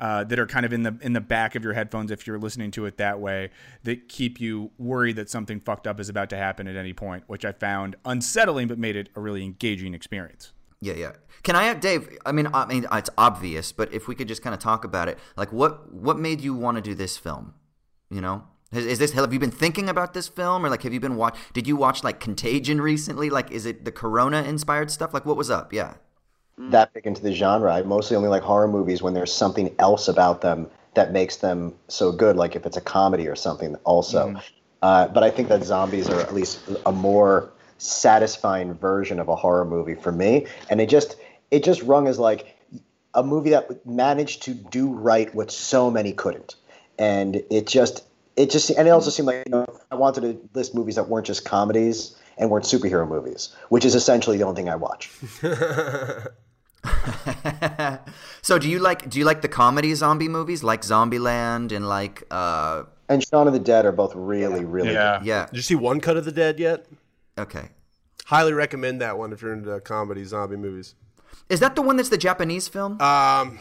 uh, 0.00 0.22
that 0.24 0.38
are 0.38 0.46
kind 0.46 0.64
of 0.64 0.72
in 0.72 0.84
the 0.84 0.96
in 1.02 1.12
the 1.12 1.20
back 1.20 1.56
of 1.56 1.64
your 1.64 1.72
headphones 1.72 2.12
if 2.12 2.26
you're 2.26 2.38
listening 2.38 2.70
to 2.70 2.86
it 2.86 2.98
that 2.98 3.18
way 3.18 3.50
that 3.82 4.08
keep 4.08 4.40
you 4.40 4.70
worried 4.78 5.16
that 5.16 5.28
something 5.28 5.58
fucked 5.60 5.86
up 5.86 5.98
is 5.98 6.08
about 6.08 6.30
to 6.30 6.36
happen 6.36 6.68
at 6.68 6.76
any 6.76 6.92
point, 6.92 7.24
which 7.26 7.44
I 7.44 7.52
found 7.52 7.96
unsettling 8.04 8.68
but 8.68 8.78
made 8.78 8.94
it 8.94 9.08
a 9.16 9.20
really 9.20 9.44
engaging 9.44 9.94
experience. 9.94 10.52
Yeah, 10.80 10.94
yeah. 10.94 11.12
Can 11.42 11.56
I, 11.56 11.74
Dave? 11.74 12.16
I 12.24 12.30
mean, 12.30 12.48
I 12.54 12.66
mean, 12.66 12.86
it's 12.92 13.10
obvious, 13.18 13.72
but 13.72 13.92
if 13.92 14.06
we 14.06 14.14
could 14.14 14.28
just 14.28 14.42
kind 14.42 14.54
of 14.54 14.60
talk 14.60 14.84
about 14.84 15.08
it, 15.08 15.18
like 15.36 15.52
what 15.52 15.92
what 15.92 16.18
made 16.18 16.40
you 16.40 16.54
want 16.54 16.76
to 16.76 16.80
do 16.80 16.94
this 16.94 17.16
film? 17.16 17.54
You 18.10 18.20
know, 18.20 18.44
is, 18.72 18.86
is, 18.86 18.98
this 18.98 19.12
have 19.12 19.32
you 19.32 19.38
been 19.38 19.50
thinking 19.50 19.88
about 19.88 20.14
this 20.14 20.28
film, 20.28 20.64
or 20.64 20.70
like 20.70 20.82
have 20.82 20.92
you 20.92 21.00
been 21.00 21.16
watch? 21.16 21.36
Did 21.52 21.66
you 21.66 21.76
watch 21.76 22.04
like 22.04 22.20
Contagion 22.20 22.80
recently? 22.80 23.30
Like, 23.30 23.50
is 23.50 23.66
it 23.66 23.84
the 23.84 23.92
Corona 23.92 24.42
inspired 24.42 24.90
stuff? 24.90 25.14
Like, 25.14 25.26
what 25.26 25.36
was 25.36 25.50
up? 25.50 25.72
Yeah 25.72 25.94
that 26.58 26.92
big 26.92 27.06
into 27.06 27.22
the 27.22 27.32
genre. 27.32 27.72
I 27.72 27.82
mostly 27.82 28.16
only 28.16 28.28
like 28.28 28.42
horror 28.42 28.68
movies 28.68 29.02
when 29.02 29.14
there's 29.14 29.32
something 29.32 29.74
else 29.78 30.08
about 30.08 30.40
them 30.40 30.68
that 30.94 31.12
makes 31.12 31.36
them 31.36 31.74
so 31.88 32.10
good, 32.10 32.36
like 32.36 32.56
if 32.56 32.66
it's 32.66 32.76
a 32.76 32.80
comedy 32.80 33.28
or 33.28 33.36
something. 33.36 33.76
Also, 33.84 34.28
mm-hmm. 34.28 34.38
uh, 34.82 35.08
but 35.08 35.22
I 35.22 35.30
think 35.30 35.48
that 35.48 35.62
zombies 35.62 36.08
are 36.08 36.20
at 36.20 36.34
least 36.34 36.60
a 36.84 36.92
more 36.92 37.50
satisfying 37.78 38.74
version 38.74 39.20
of 39.20 39.28
a 39.28 39.36
horror 39.36 39.64
movie 39.64 39.94
for 39.94 40.10
me, 40.10 40.46
and 40.68 40.80
it 40.80 40.88
just 40.88 41.16
it 41.50 41.62
just 41.62 41.82
rung 41.82 42.08
as 42.08 42.18
like 42.18 42.56
a 43.14 43.22
movie 43.22 43.50
that 43.50 43.86
managed 43.86 44.42
to 44.42 44.54
do 44.54 44.92
right 44.92 45.32
what 45.34 45.50
so 45.50 45.90
many 45.90 46.12
couldn't, 46.12 46.56
and 46.98 47.42
it 47.50 47.66
just 47.68 48.04
it 48.38 48.50
just 48.50 48.70
and 48.70 48.86
it 48.86 48.92
also 48.92 49.10
seemed 49.10 49.26
like 49.26 49.42
you 49.46 49.50
know 49.50 49.66
I 49.90 49.96
wanted 49.96 50.20
to 50.22 50.48
list 50.54 50.74
movies 50.74 50.94
that 50.94 51.08
weren't 51.08 51.26
just 51.26 51.44
comedies 51.44 52.16
and 52.38 52.50
weren't 52.50 52.64
superhero 52.64 53.06
movies, 53.06 53.54
which 53.68 53.84
is 53.84 53.96
essentially 53.96 54.38
the 54.38 54.44
only 54.44 54.62
thing 54.62 54.68
I 54.68 54.76
watch. 54.76 55.10
so 58.40 58.58
do 58.58 58.68
you 58.68 58.78
like 58.78 59.10
do 59.10 59.18
you 59.18 59.24
like 59.24 59.42
the 59.42 59.48
comedy 59.48 59.92
zombie 59.94 60.28
movies 60.28 60.62
like 60.62 60.82
Zombieland 60.82 61.72
and 61.72 61.88
like 61.88 62.22
uh 62.30 62.84
and 63.08 63.26
Shaun 63.26 63.48
of 63.48 63.52
the 63.52 63.58
Dead 63.58 63.84
are 63.84 63.92
both 63.92 64.14
really 64.14 64.64
really 64.64 64.92
yeah. 64.92 65.18
good. 65.18 65.26
Yeah. 65.26 65.46
Did 65.46 65.56
you 65.56 65.62
see 65.62 65.74
One 65.74 66.00
Cut 66.00 66.16
of 66.16 66.24
the 66.24 66.32
Dead 66.32 66.60
yet? 66.60 66.86
Okay. 67.36 67.70
Highly 68.26 68.52
recommend 68.52 69.00
that 69.00 69.18
one 69.18 69.32
if 69.32 69.42
you're 69.42 69.52
into 69.52 69.80
comedy 69.80 70.24
zombie 70.24 70.56
movies. 70.56 70.94
Is 71.48 71.60
that 71.60 71.74
the 71.74 71.82
one 71.82 71.96
that's 71.96 72.10
the 72.10 72.18
Japanese 72.18 72.68
film? 72.68 73.00
Um 73.00 73.58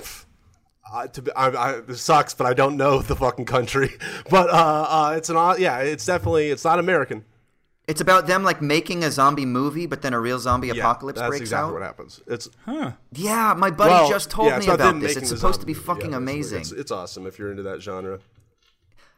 uh, 0.91 1.08
to 1.08 1.21
be, 1.21 1.32
I, 1.34 1.50
I, 1.50 1.71
it 1.80 1.95
sucks, 1.95 2.34
but 2.34 2.47
I 2.47 2.54
don't 2.54 2.78
know 2.78 3.00
the 3.02 3.15
fucking 3.15 3.45
country. 3.45 3.95
But 4.30 4.50
uh, 4.50 4.88
uh, 4.89 5.13
it's 5.15 5.30
an 5.30 5.36
yeah, 5.58 5.80
it's 5.80 6.06
definitely 6.06 6.50
it's 6.50 6.65
not 6.65 6.80
American. 6.80 7.23
It's 7.88 8.02
about 8.02 8.28
them 8.28 8.43
like 8.43 8.62
making 8.62 9.06
a 9.06 9.12
zombie 9.12 9.45
movie, 9.45 9.86
but 9.86 10.02
then 10.02 10.13
a 10.13 10.19
real 10.19 10.39
zombie 10.39 10.67
yeah, 10.67 10.73
apocalypse 10.73 11.19
that's 11.19 11.30
breaks 11.30 11.41
exactly 11.41 11.69
out. 11.69 11.73
what 11.73 11.82
happens. 11.82 12.21
It's 12.28 12.50
huh. 12.65 12.91
Yeah, 13.13 13.54
my 13.58 13.71
buddy 13.71 13.91
well, 13.91 14.10
just 14.10 14.30
told 14.30 14.50
yeah, 14.50 14.60
me 14.60 14.67
about 14.67 15.00
this. 15.00 15.15
It's 15.15 15.30
supposed 15.30 15.62
to 15.62 15.65
be 15.65 15.73
fucking 15.73 16.12
yeah, 16.12 16.17
amazing. 16.17 16.62
It's, 16.62 16.73
it's, 16.73 16.91
awesome 16.91 17.26
if 17.26 17.39
you're 17.39 17.50
into 17.50 17.63
that 17.63 17.82
genre. 17.82 18.19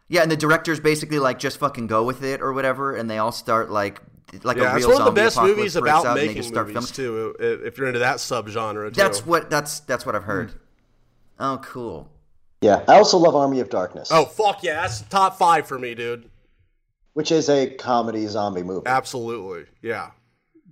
Yeah, 0.08 0.22
and 0.22 0.32
the 0.32 0.38
directors 0.38 0.80
basically 0.80 1.18
like 1.18 1.40
just 1.40 1.58
fucking 1.58 1.88
go 1.88 2.04
with 2.04 2.24
it 2.24 2.42
or 2.42 2.54
whatever, 2.54 2.96
and 2.96 3.10
they 3.10 3.18
all 3.18 3.32
start 3.32 3.72
like 3.72 4.02
like 4.44 4.58
yeah, 4.58 4.74
a 4.74 4.76
real 4.76 4.78
it's 4.78 5.00
one 5.00 5.02
of 5.02 5.06
the 5.06 5.20
best 5.20 5.42
movies 5.42 5.76
about 5.76 6.16
making 6.16 6.54
movies 6.54 6.92
too. 6.92 7.36
If 7.40 7.80
you're 7.80 7.88
into 7.88 8.00
that 8.00 8.18
subgenre, 8.18 8.90
too. 8.90 9.02
That's 9.02 9.26
what 9.26 9.50
that's 9.50 9.80
that's 9.82 10.06
what 10.06 10.16
I've 10.16 10.26
heard. 10.26 10.50
Mm. 10.50 10.58
Oh, 11.40 11.60
cool. 11.64 12.10
Yeah, 12.62 12.84
I 12.88 12.96
also 12.96 13.18
love 13.18 13.36
Army 13.36 13.62
of 13.62 13.70
Darkness. 13.70 14.10
Oh 14.12 14.26
fuck 14.26 14.64
yeah, 14.64 14.82
that's 14.82 15.02
top 15.04 15.38
five 15.38 15.66
for 15.68 15.80
me, 15.80 15.96
dude. 15.96 16.30
Which 17.14 17.32
is 17.32 17.50
a 17.50 17.70
comedy 17.70 18.28
zombie 18.28 18.64
movie. 18.64 18.86
Absolutely, 18.86 19.66
yeah. 19.82 20.12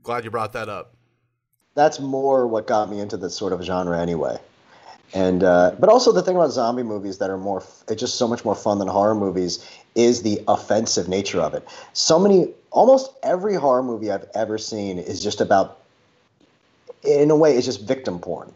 Glad 0.04 0.26
you 0.26 0.32
brought 0.32 0.54
that 0.54 0.68
up. 0.68 0.96
That's 1.76 2.00
more 2.00 2.48
what 2.48 2.68
got 2.68 2.90
me 2.90 3.00
into 3.00 3.18
this 3.18 3.36
sort 3.36 3.54
of 3.54 3.64
genre 3.64 4.00
anyway. 4.00 4.38
And 5.14 5.44
uh, 5.44 5.76
but 5.80 5.90
also 5.90 6.12
the 6.12 6.22
thing 6.22 6.36
about 6.36 6.52
zombie 6.52 6.84
movies 6.84 7.20
that 7.20 7.30
are 7.30 7.38
more 7.38 7.64
it's 7.88 8.02
just 8.02 8.16
so 8.16 8.28
much 8.28 8.44
more 8.44 8.56
fun 8.56 8.80
than 8.80 8.90
horror 8.90 9.16
movies 9.16 9.66
is 9.96 10.24
the 10.24 10.42
offensive 10.50 11.08
nature 11.08 11.40
of 11.40 11.54
it. 11.54 11.66
So 11.94 12.20
many 12.20 12.50
almost 12.72 13.12
every 13.24 13.56
horror 13.56 13.84
movie 13.84 14.12
I've 14.12 14.28
ever 14.36 14.58
seen 14.58 15.00
is 15.00 15.24
just 15.24 15.40
about 15.40 15.80
in 17.04 17.32
a 17.32 17.36
way 17.36 17.56
it's 17.56 17.66
just 17.66 17.88
victim 17.88 18.20
porn. 18.20 18.54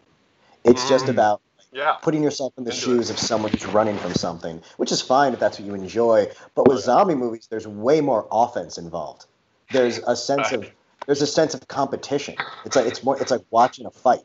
It's 0.65 0.83
mm. 0.83 0.89
just 0.89 1.07
about 1.07 1.41
yeah. 1.71 1.93
putting 2.01 2.23
yourself 2.23 2.53
in 2.57 2.63
the 2.63 2.71
Into 2.71 2.81
shoes 2.81 3.09
it. 3.09 3.13
of 3.13 3.19
someone 3.19 3.51
who's 3.51 3.65
running 3.65 3.97
from 3.97 4.13
something, 4.13 4.61
which 4.77 4.91
is 4.91 5.01
fine 5.01 5.33
if 5.33 5.39
that's 5.39 5.59
what 5.59 5.67
you 5.67 5.75
enjoy. 5.75 6.27
But 6.55 6.67
with 6.67 6.79
zombie 6.79 7.15
movies, 7.15 7.47
there's 7.49 7.67
way 7.67 8.01
more 8.01 8.27
offense 8.31 8.77
involved. 8.77 9.25
There's 9.71 9.99
a 9.99 10.15
sense 10.15 10.51
of 10.51 10.69
there's 11.05 11.21
a 11.21 11.27
sense 11.27 11.53
of 11.53 11.67
competition. 11.67 12.35
It's 12.65 12.75
like 12.75 12.85
it's 12.85 13.03
more 13.03 13.19
it's 13.19 13.31
like 13.31 13.41
watching 13.49 13.85
a 13.85 13.91
fight. 13.91 14.23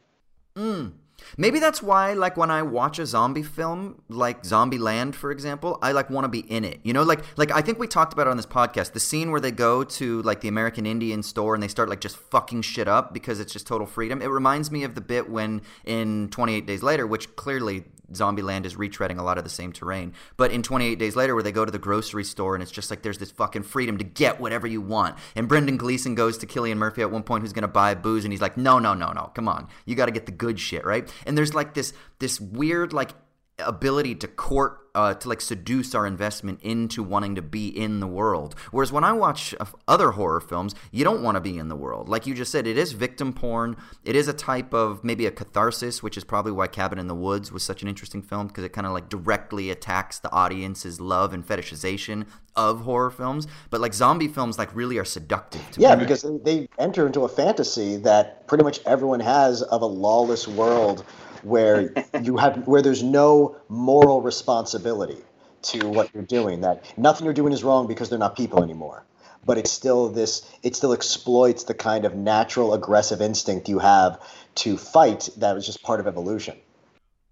Mm. 0.56 0.92
Maybe 1.36 1.58
that's 1.58 1.82
why, 1.82 2.12
like, 2.12 2.36
when 2.36 2.50
I 2.50 2.62
watch 2.62 2.98
a 2.98 3.06
zombie 3.06 3.42
film, 3.42 4.02
like 4.08 4.42
Zombieland, 4.42 5.14
for 5.14 5.30
example, 5.30 5.78
I 5.82 5.92
like 5.92 6.10
want 6.10 6.24
to 6.24 6.28
be 6.28 6.40
in 6.40 6.64
it. 6.64 6.80
You 6.82 6.92
know, 6.92 7.02
like, 7.02 7.20
like 7.36 7.50
I 7.52 7.60
think 7.60 7.78
we 7.78 7.86
talked 7.86 8.12
about 8.12 8.26
it 8.26 8.30
on 8.30 8.36
this 8.36 8.46
podcast. 8.46 8.92
The 8.92 9.00
scene 9.00 9.30
where 9.30 9.40
they 9.40 9.50
go 9.50 9.84
to 9.84 10.22
like 10.22 10.40
the 10.40 10.48
American 10.48 10.86
Indian 10.86 11.22
store 11.22 11.54
and 11.54 11.62
they 11.62 11.68
start 11.68 11.88
like 11.88 12.00
just 12.00 12.16
fucking 12.16 12.62
shit 12.62 12.88
up 12.88 13.12
because 13.12 13.40
it's 13.40 13.52
just 13.52 13.66
total 13.66 13.86
freedom. 13.86 14.22
It 14.22 14.30
reminds 14.30 14.70
me 14.70 14.84
of 14.84 14.94
the 14.94 15.00
bit 15.00 15.28
when 15.28 15.62
in 15.84 16.28
28 16.30 16.66
Days 16.66 16.82
Later, 16.82 17.06
which 17.06 17.34
clearly 17.36 17.84
Zombieland 18.12 18.64
is 18.64 18.76
retreading 18.76 19.18
a 19.18 19.22
lot 19.22 19.38
of 19.38 19.44
the 19.44 19.50
same 19.50 19.72
terrain. 19.72 20.12
But 20.36 20.52
in 20.52 20.62
28 20.62 20.98
Days 20.98 21.16
Later, 21.16 21.34
where 21.34 21.42
they 21.42 21.52
go 21.52 21.64
to 21.64 21.70
the 21.70 21.78
grocery 21.78 22.24
store 22.24 22.54
and 22.54 22.62
it's 22.62 22.72
just 22.72 22.90
like 22.90 23.02
there's 23.02 23.18
this 23.18 23.30
fucking 23.30 23.64
freedom 23.64 23.98
to 23.98 24.04
get 24.04 24.40
whatever 24.40 24.66
you 24.66 24.80
want. 24.80 25.16
And 25.34 25.48
Brendan 25.48 25.76
Gleeson 25.76 26.14
goes 26.14 26.38
to 26.38 26.46
Cillian 26.46 26.76
Murphy 26.76 27.02
at 27.02 27.10
one 27.10 27.22
point 27.22 27.42
who's 27.42 27.52
going 27.52 27.62
to 27.62 27.68
buy 27.68 27.94
booze 27.94 28.24
and 28.24 28.32
he's 28.32 28.40
like, 28.40 28.56
no, 28.56 28.78
no, 28.78 28.94
no, 28.94 29.12
no, 29.12 29.30
come 29.34 29.48
on. 29.48 29.68
You 29.84 29.94
got 29.94 30.06
to 30.06 30.12
get 30.12 30.26
the 30.26 30.32
good 30.32 30.60
shit, 30.60 30.84
right? 30.84 31.12
And 31.26 31.36
there's 31.36 31.54
like 31.54 31.74
this 31.74 31.92
this 32.18 32.40
weird 32.40 32.92
like 32.92 33.12
ability 33.58 34.14
to 34.16 34.28
court 34.28 34.86
uh, 34.94 35.12
to 35.12 35.28
like 35.28 35.42
seduce 35.42 35.94
our 35.94 36.06
investment 36.06 36.58
into 36.62 37.02
wanting 37.02 37.34
to 37.34 37.42
be 37.42 37.68
in 37.68 38.00
the 38.00 38.06
world. 38.06 38.54
Whereas 38.70 38.90
when 38.90 39.04
i 39.04 39.12
watch 39.12 39.54
other 39.86 40.12
horror 40.12 40.40
films 40.40 40.74
you 40.90 41.04
don't 41.04 41.22
want 41.22 41.36
to 41.36 41.40
be 41.40 41.58
in 41.58 41.68
the 41.68 41.76
world. 41.76 42.08
Like 42.08 42.26
you 42.26 42.34
just 42.34 42.50
said 42.50 42.66
it 42.66 42.78
is 42.78 42.92
victim 42.92 43.32
porn. 43.32 43.76
It 44.04 44.16
is 44.16 44.26
a 44.26 44.32
type 44.32 44.72
of 44.72 45.04
maybe 45.04 45.26
a 45.26 45.30
catharsis 45.30 46.02
which 46.02 46.16
is 46.16 46.24
probably 46.24 46.52
why 46.52 46.66
cabin 46.66 46.98
in 46.98 47.08
the 47.08 47.14
woods 47.14 47.52
was 47.52 47.62
such 47.62 47.82
an 47.82 47.88
interesting 47.88 48.22
film 48.22 48.48
because 48.48 48.64
it 48.64 48.70
kind 48.70 48.86
of 48.86 48.94
like 48.94 49.08
directly 49.08 49.70
attacks 49.70 50.18
the 50.18 50.32
audience's 50.32 51.00
love 51.00 51.32
and 51.34 51.46
fetishization 51.46 52.26
of 52.56 52.80
horror 52.80 53.10
films. 53.10 53.46
But 53.68 53.82
like 53.82 53.92
zombie 53.92 54.28
films 54.28 54.58
like 54.58 54.74
really 54.74 54.96
are 54.96 55.04
seductive 55.04 55.62
yeah 55.76 55.94
me. 55.94 56.04
because 56.04 56.26
they 56.42 56.68
enter 56.78 57.06
into 57.06 57.22
a 57.22 57.28
fantasy 57.28 57.96
that 57.98 58.46
pretty 58.46 58.64
much 58.64 58.80
everyone 58.86 59.20
has 59.20 59.62
of 59.62 59.82
a 59.82 59.86
lawless 59.86 60.48
world 60.48 61.04
where 61.46 61.92
you 62.22 62.36
have 62.36 62.66
where 62.66 62.82
there's 62.82 63.02
no 63.02 63.56
moral 63.68 64.20
responsibility 64.20 65.18
to 65.62 65.88
what 65.88 66.12
you're 66.12 66.22
doing. 66.22 66.60
That 66.60 66.84
nothing 66.98 67.24
you're 67.24 67.34
doing 67.34 67.52
is 67.52 67.64
wrong 67.64 67.86
because 67.86 68.10
they're 68.10 68.18
not 68.18 68.36
people 68.36 68.62
anymore. 68.62 69.04
But 69.44 69.58
it's 69.58 69.70
still 69.70 70.08
this. 70.08 70.50
It 70.62 70.74
still 70.74 70.92
exploits 70.92 71.64
the 71.64 71.74
kind 71.74 72.04
of 72.04 72.14
natural 72.14 72.74
aggressive 72.74 73.20
instinct 73.20 73.68
you 73.68 73.78
have 73.78 74.20
to 74.56 74.76
fight 74.76 75.28
that 75.36 75.54
was 75.54 75.64
just 75.64 75.82
part 75.82 76.00
of 76.00 76.06
evolution. 76.06 76.56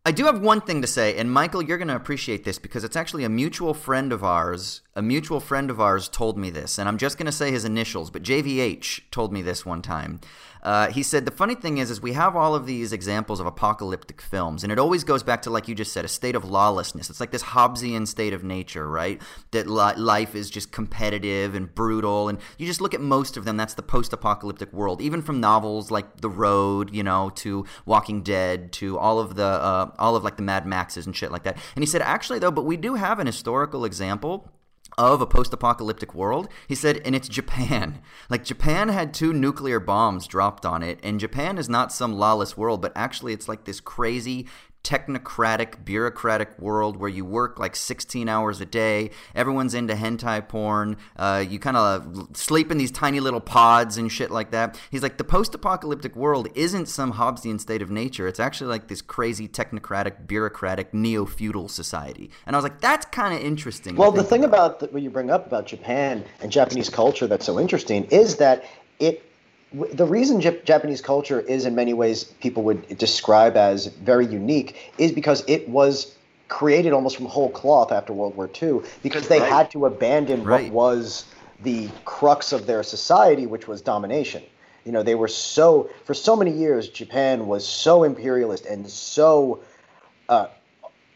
I 0.07 0.13
do 0.13 0.27
have 0.27 0.43
one 0.43 0.61
thing 0.61 0.83
to 0.83 0.87
say, 0.87 1.17
and 1.17 1.33
Michael, 1.33 1.63
you're 1.63 1.79
going 1.79 1.89
to 1.89 1.97
appreciate 1.97 2.45
this 2.45 2.59
because 2.59 2.85
it's 2.85 2.95
actually 2.95 3.25
a 3.25 3.31
mutual 3.31 3.73
friend 3.73 4.13
of 4.13 4.23
ours. 4.23 4.83
A 4.95 5.01
mutual 5.01 5.41
friend 5.41 5.71
of 5.71 5.81
ours 5.81 6.11
told 6.11 6.37
me 6.37 6.51
this, 6.51 6.77
and 6.77 6.91
I'm 6.91 6.99
just 6.99 7.17
going 7.17 7.25
to 7.25 7.33
say 7.33 7.51
his 7.51 7.65
initials, 7.65 8.11
but 8.11 8.23
JVH 8.23 9.11
told 9.11 9.33
me 9.33 9.41
this 9.41 9.65
one 9.65 9.81
time. 9.81 10.21
Uh, 10.65 10.91
he 10.91 11.03
said 11.03 11.27
the 11.27 11.31
funny 11.31 11.55
thing 11.55 11.79
is, 11.79 11.91
is 11.91 12.01
we 12.01 12.15
have 12.15 12.35
all 12.35 12.55
of 12.55 12.65
these 12.65 12.93
examples 12.93 13.39
of 13.39 13.47
apocalyptic 13.47 14.23
films, 14.23 14.63
and 14.65 14.73
it 14.73 14.79
always 14.79 15.05
goes 15.05 15.23
back 15.23 15.43
to 15.43 15.51
like 15.51 15.69
you 15.69 15.75
just 15.75 15.93
said, 15.93 16.05
a 16.05 16.09
state 16.09 16.35
of 16.35 16.45
lawlessness. 16.45 17.11
It's 17.11 17.21
like 17.21 17.31
this 17.33 17.43
Hobbesian 17.43 18.09
state 18.09 18.33
of 18.33 18.43
nature, 18.43 18.89
right? 18.89 19.21
That 19.51 19.67
li- 19.67 19.95
life 19.97 20.35
is 20.35 20.49
just 20.49 20.73
competitive 20.73 21.55
and 21.55 21.73
brutal, 21.75 22.29
and 22.29 22.39
you 22.57 22.67
just 22.67 22.81
look 22.81 22.95
at 22.95 23.01
most 23.01 23.37
of 23.37 23.45
them. 23.45 23.57
That's 23.57 23.75
the 23.75 23.83
post-apocalyptic 23.83 24.73
world, 24.73 25.03
even 25.03 25.21
from 25.21 25.39
novels 25.39 25.91
like 25.91 26.23
The 26.23 26.31
Road, 26.31 26.95
you 26.95 27.03
know, 27.03 27.31
to 27.37 27.67
Walking 27.85 28.23
Dead, 28.23 28.73
to 28.73 28.99
all 28.99 29.19
of 29.19 29.37
the 29.37 29.45
uh, 29.45 29.91
all 29.99 30.17
of 30.17 30.25
like 30.25 30.37
the 30.37 30.43
Mad 30.43 30.67
Maxes 30.67 31.05
and 31.05 31.15
shit 31.15 31.31
like 31.31 31.43
that. 31.43 31.59
And 31.77 31.83
he 31.83 31.87
said, 31.87 32.01
actually 32.01 32.39
though, 32.39 32.51
but 32.51 32.65
we 32.65 32.77
do 32.77 32.95
have 32.95 33.19
an 33.19 33.27
historical 33.27 33.85
example 33.85 34.51
of 34.97 35.21
a 35.21 35.27
post-apocalyptic 35.27 36.15
world 36.15 36.49
he 36.69 36.75
said 36.75 37.01
and 37.05 37.15
it's 37.15 37.29
japan. 37.29 38.01
Like 38.31 38.45
japan 38.45 38.89
had 38.89 39.13
two 39.13 39.33
nuclear 39.33 39.81
bombs 39.81 40.27
dropped 40.27 40.65
on 40.65 40.83
it 40.83 40.99
and 41.03 41.21
japan 41.21 41.59
is 41.59 41.69
not 41.69 41.93
some 41.93 42.15
lawless 42.15 42.57
world 42.57 42.81
but 42.81 42.93
actually 42.95 43.33
it's 43.33 43.49
like 43.49 43.65
this 43.65 43.81
crazy 43.81 44.47
technocratic, 44.85 45.85
bureaucratic 45.85 46.57
world 46.59 46.97
where 46.97 47.09
you 47.09 47.25
work 47.25 47.59
like 47.59 47.75
16 47.75 48.29
hours 48.29 48.61
a 48.61 48.67
day. 48.67 49.11
Everyone's 49.35 49.75
into 49.75 49.95
hentai 49.95 50.47
porn. 50.47 50.97
Uh, 51.17 51.45
you 51.49 51.59
kind 51.59 51.77
of 51.77 52.29
sleep 52.35 52.71
in 52.71 52.79
these 52.79 52.93
tiny 52.93 53.19
little 53.19 53.41
pods 53.41 53.97
and 53.97 54.13
shit 54.13 54.31
like 54.31 54.51
that. 54.53 54.79
He's 54.91 55.03
like, 55.03 55.17
the 55.17 55.25
post 55.25 55.55
apocalyptic 55.55 56.15
world 56.15 56.49
isn't 56.55 56.87
some 56.87 57.15
Hobbesian 57.15 57.61
state 57.61 57.83
of 57.83 57.91
nature. 57.91 58.29
It's 58.29 58.39
actually 58.39 58.69
like 58.69 58.89
this 58.89 59.03
crazy, 59.03 59.49
technocratic, 59.49 60.27
bureaucratic, 60.27 60.93
neo 60.93 61.25
feudal 61.25 61.69
society. 61.69 62.31
And 62.47 62.55
I 62.55 62.59
was 62.59 62.65
like, 62.65 62.81
that's 62.81 63.07
kind 63.07 63.35
of 63.35 63.41
interesting. 63.41 63.97
Well, 63.97 64.13
the 64.13 64.23
thing 64.23 64.45
about 64.45 64.81
the, 64.81 64.87
what 64.89 65.03
you 65.03 65.11
bring 65.11 65.31
up 65.31 65.47
about 65.47 65.67
Japan 65.67 66.25
and 66.41 66.53
Japanese 66.53 66.91
culture 66.91 67.27
that's 67.27 67.47
so 67.47 67.59
interesting 67.59 68.05
is 68.11 68.37
that 68.37 68.65
it 69.01 69.25
the 69.93 70.07
reason 70.07 70.41
Jap- 70.41 70.65
Japanese 70.65 71.01
culture 71.01 71.41
is 71.41 71.67
in 71.67 71.75
many 71.75 71.93
ways 71.95 72.25
people 72.25 72.63
would 72.65 72.97
describe 72.97 73.57
as 73.57 73.87
very 73.87 74.27
unique 74.27 74.93
is 74.99 75.11
because 75.13 75.43
it 75.49 75.69
was 75.69 76.17
created 76.49 76.93
almost 76.93 77.17
from 77.17 77.27
whole 77.27 77.51
cloth 77.51 77.91
after 77.91 78.13
World 78.13 78.37
War 78.37 78.49
II 78.63 78.81
because 79.03 79.27
they 79.27 79.41
Right. 79.41 79.51
had 79.51 79.71
to 79.73 79.87
abandon 79.87 80.45
Right. 80.45 80.71
what 80.73 80.73
was 80.73 81.25
the 81.63 81.89
crux 82.05 82.53
of 82.53 82.67
their 82.67 82.83
society, 82.83 83.47
which 83.47 83.67
was 83.67 83.81
domination. 83.83 84.43
You 84.85 84.93
know, 84.93 85.03
they 85.03 85.15
were 85.15 85.29
so 85.29 85.89
for 86.05 86.15
so 86.15 86.37
many 86.37 86.53
years 86.53 86.89
Japan 86.89 87.47
was 87.47 87.67
so 87.67 88.05
imperialist 88.05 88.67
and 88.67 88.89
so 88.89 89.63
uh, 90.29 90.49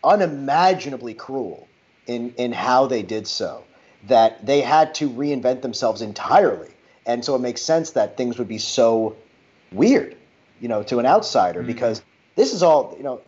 unimaginably 0.03 1.15
cruel 1.15 1.69
in 2.07 2.33
in 2.37 2.53
how 2.53 2.87
they 2.87 3.03
did 3.03 3.27
so 3.27 3.65
that 4.09 4.45
they 4.47 4.63
had 4.63 4.95
to 4.95 5.11
reinvent 5.11 5.63
themselves 5.63 6.03
entirely 6.03 6.71
and 7.09 7.25
so 7.25 7.35
it 7.35 7.41
makes 7.41 7.61
sense 7.61 7.91
that 7.91 8.17
things 8.17 8.39
would 8.39 8.47
be 8.47 8.59
so 8.59 9.17
weird 9.73 10.17
you 10.61 10.69
know 10.69 10.85
to 10.85 11.01
an 11.01 11.07
outsider 11.07 11.63
mm. 11.63 11.67
because 11.67 12.03
this 12.37 12.55
is 12.55 12.63
all 12.63 12.95
you 12.97 13.03
know 13.03 13.21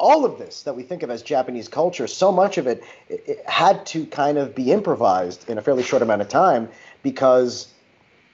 all 0.00 0.24
of 0.24 0.38
this 0.38 0.62
that 0.62 0.74
we 0.74 0.82
think 0.82 1.02
of 1.02 1.10
as 1.10 1.22
Japanese 1.22 1.68
culture, 1.68 2.06
so 2.06 2.32
much 2.32 2.56
of 2.58 2.66
it, 2.66 2.82
it, 3.08 3.22
it 3.26 3.48
had 3.48 3.84
to 3.86 4.06
kind 4.06 4.38
of 4.38 4.54
be 4.54 4.72
improvised 4.72 5.48
in 5.48 5.58
a 5.58 5.62
fairly 5.62 5.82
short 5.82 6.02
amount 6.02 6.22
of 6.22 6.28
time 6.28 6.68
because, 7.02 7.68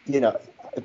you 0.07 0.20
know, 0.20 0.40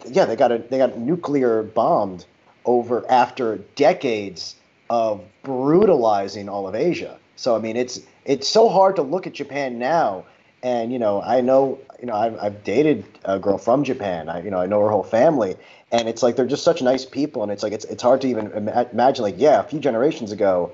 yeah, 0.08 0.26
they 0.26 0.36
got 0.36 0.52
a, 0.52 0.58
they 0.58 0.80
got 0.80 0.98
nuclear 0.98 1.64
bombed 1.64 2.26
over 2.66 3.10
after 3.10 3.58
decades 3.76 4.56
of 4.90 5.24
brutalizing 5.44 6.50
all 6.50 6.68
of 6.68 6.76
Asia. 6.76 7.18
So 7.36 7.56
I 7.56 7.60
mean, 7.60 7.78
it's 7.78 8.02
it's 8.26 8.48
so 8.48 8.68
hard 8.68 8.96
to 8.96 9.04
look 9.04 9.28
at 9.28 9.34
Japan 9.34 9.78
now, 9.78 10.26
and 10.64 10.92
you 10.92 11.00
know, 11.00 11.22
I 11.22 11.42
know 11.42 11.80
you 12.00 12.06
know 12.08 12.16
I've, 12.16 12.38
I've 12.40 12.64
dated 12.64 13.06
a 13.26 13.40
girl 13.40 13.58
from 13.58 13.84
Japan. 13.84 14.30
I 14.30 14.44
you 14.44 14.52
know 14.52 14.60
I 14.60 14.66
know 14.66 14.80
her 14.82 14.90
whole 14.90 15.04
family, 15.04 15.56
and 15.92 16.08
it's 16.08 16.24
like 16.24 16.36
they're 16.36 16.48
just 16.48 16.64
such 16.64 16.82
nice 16.82 17.06
people, 17.06 17.44
and 17.44 17.52
it's 17.52 17.64
like 17.64 17.74
it's 17.74 17.86
it's 17.86 18.04
hard 18.04 18.22
to 18.22 18.28
even 18.28 18.52
ima- 18.52 18.88
imagine 18.92 19.24
like 19.24 19.36
yeah, 19.38 19.60
a 19.60 19.64
few 19.64 19.80
generations 19.80 20.32
ago, 20.32 20.72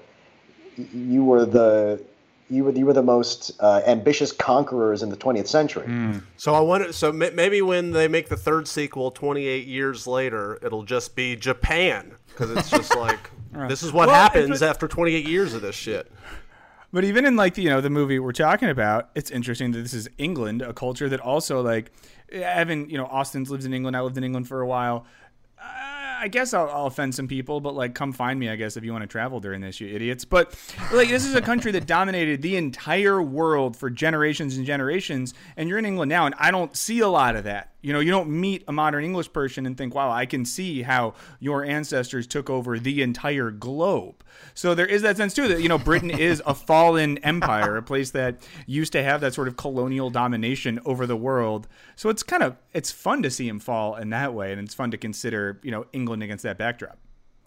you 0.93 1.23
were 1.23 1.45
the 1.45 2.01
you 2.49 2.63
were 2.63 2.71
you 2.71 2.85
were 2.85 2.93
the 2.93 3.03
most 3.03 3.51
uh, 3.59 3.81
ambitious 3.85 4.31
conquerors 4.31 5.03
in 5.03 5.09
the 5.09 5.17
20th 5.17 5.47
century. 5.47 5.85
So 6.37 6.53
I 6.53 6.59
wonder. 6.61 6.93
So 6.93 7.11
ma- 7.11 7.29
maybe 7.33 7.61
when 7.61 7.91
they 7.91 8.07
make 8.07 8.29
the 8.29 8.37
third 8.37 8.67
sequel, 8.67 9.11
28 9.11 9.67
years 9.67 10.07
later, 10.07 10.57
it'll 10.61 10.83
just 10.83 11.15
be 11.15 11.35
Japan 11.35 12.15
because 12.29 12.51
it's 12.51 12.69
just 12.69 12.95
like 12.95 13.19
this 13.67 13.83
is 13.83 13.91
what 13.91 14.07
Well, 14.07 14.15
happens 14.15 14.49
it's 14.49 14.61
after 14.61 14.87
28 14.87 15.27
years 15.27 15.53
of 15.53 15.61
this 15.61 15.75
shit. 15.75 16.11
But 16.97 17.03
even 17.03 17.25
in 17.25 17.35
like 17.35 17.59
you 17.59 17.69
know 17.69 17.79
the 17.79 17.91
movie 17.91 18.17
we're 18.17 18.31
talking 18.31 18.69
about, 18.69 19.11
it's 19.13 19.29
interesting 19.29 19.71
that 19.73 19.83
this 19.83 19.93
is 19.93 20.09
England, 20.17 20.63
a 20.63 20.73
culture 20.73 21.07
that 21.07 21.19
also 21.19 21.61
like 21.61 21.91
Evan, 22.31 22.89
you 22.89 22.97
know 22.97 23.05
Austin's 23.05 23.51
lives 23.51 23.67
in 23.67 23.73
England. 23.75 23.95
I 23.95 24.01
lived 24.01 24.17
in 24.17 24.23
England 24.23 24.47
for 24.47 24.61
a 24.61 24.65
while. 24.65 25.05
Uh, 25.61 25.65
I 26.21 26.27
guess 26.27 26.55
I'll, 26.55 26.67
I'll 26.67 26.87
offend 26.87 27.13
some 27.13 27.27
people, 27.27 27.61
but 27.61 27.75
like 27.75 27.93
come 27.93 28.13
find 28.13 28.39
me, 28.39 28.49
I 28.49 28.55
guess 28.55 28.77
if 28.77 28.83
you 28.83 28.93
want 28.93 29.03
to 29.03 29.07
travel 29.07 29.39
during 29.39 29.61
this, 29.61 29.79
you 29.79 29.87
idiots. 29.87 30.25
But 30.25 30.59
like 30.91 31.09
this 31.09 31.23
is 31.23 31.35
a 31.35 31.41
country 31.41 31.71
that 31.73 31.85
dominated 31.85 32.41
the 32.41 32.55
entire 32.55 33.21
world 33.21 33.77
for 33.77 33.91
generations 33.91 34.57
and 34.57 34.65
generations, 34.65 35.35
and 35.55 35.69
you're 35.69 35.77
in 35.77 35.85
England 35.85 36.09
now, 36.09 36.25
and 36.25 36.33
I 36.39 36.49
don't 36.49 36.75
see 36.75 37.01
a 37.01 37.07
lot 37.07 37.35
of 37.35 37.43
that. 37.43 37.73
You 37.81 37.93
know, 37.93 37.99
you 37.99 38.11
don't 38.11 38.29
meet 38.29 38.63
a 38.67 38.71
modern 38.71 39.03
English 39.03 39.31
person 39.31 39.65
and 39.65 39.77
think, 39.77 39.93
wow, 39.93 40.11
I 40.11 40.25
can 40.25 40.45
see 40.45 40.81
how 40.81 41.13
your 41.39 41.63
ancestors 41.63 42.25
took 42.25 42.49
over 42.49 42.79
the 42.79 43.01
entire 43.01 43.51
globe. 43.51 44.23
So 44.53 44.73
there 44.73 44.85
is 44.85 45.03
that 45.03 45.17
sense 45.17 45.33
too 45.33 45.47
that, 45.47 45.61
you 45.61 45.69
know, 45.69 45.77
Britain 45.77 46.09
is 46.11 46.41
a 46.45 46.53
fallen 46.53 47.17
empire, 47.19 47.77
a 47.77 47.83
place 47.83 48.11
that 48.11 48.47
used 48.65 48.91
to 48.93 49.03
have 49.03 49.21
that 49.21 49.33
sort 49.33 49.47
of 49.47 49.57
colonial 49.57 50.09
domination 50.09 50.79
over 50.85 51.05
the 51.05 51.17
world. 51.17 51.67
So 51.95 52.09
it's 52.09 52.23
kind 52.23 52.43
of, 52.43 52.57
it's 52.73 52.91
fun 52.91 53.21
to 53.23 53.29
see 53.29 53.47
him 53.47 53.59
fall 53.59 53.95
in 53.95 54.09
that 54.09 54.33
way. 54.33 54.51
And 54.51 54.61
it's 54.61 54.73
fun 54.73 54.91
to 54.91 54.97
consider, 54.97 55.59
you 55.63 55.71
know, 55.71 55.85
England 55.93 56.23
against 56.23 56.43
that 56.43 56.57
backdrop. 56.57 56.97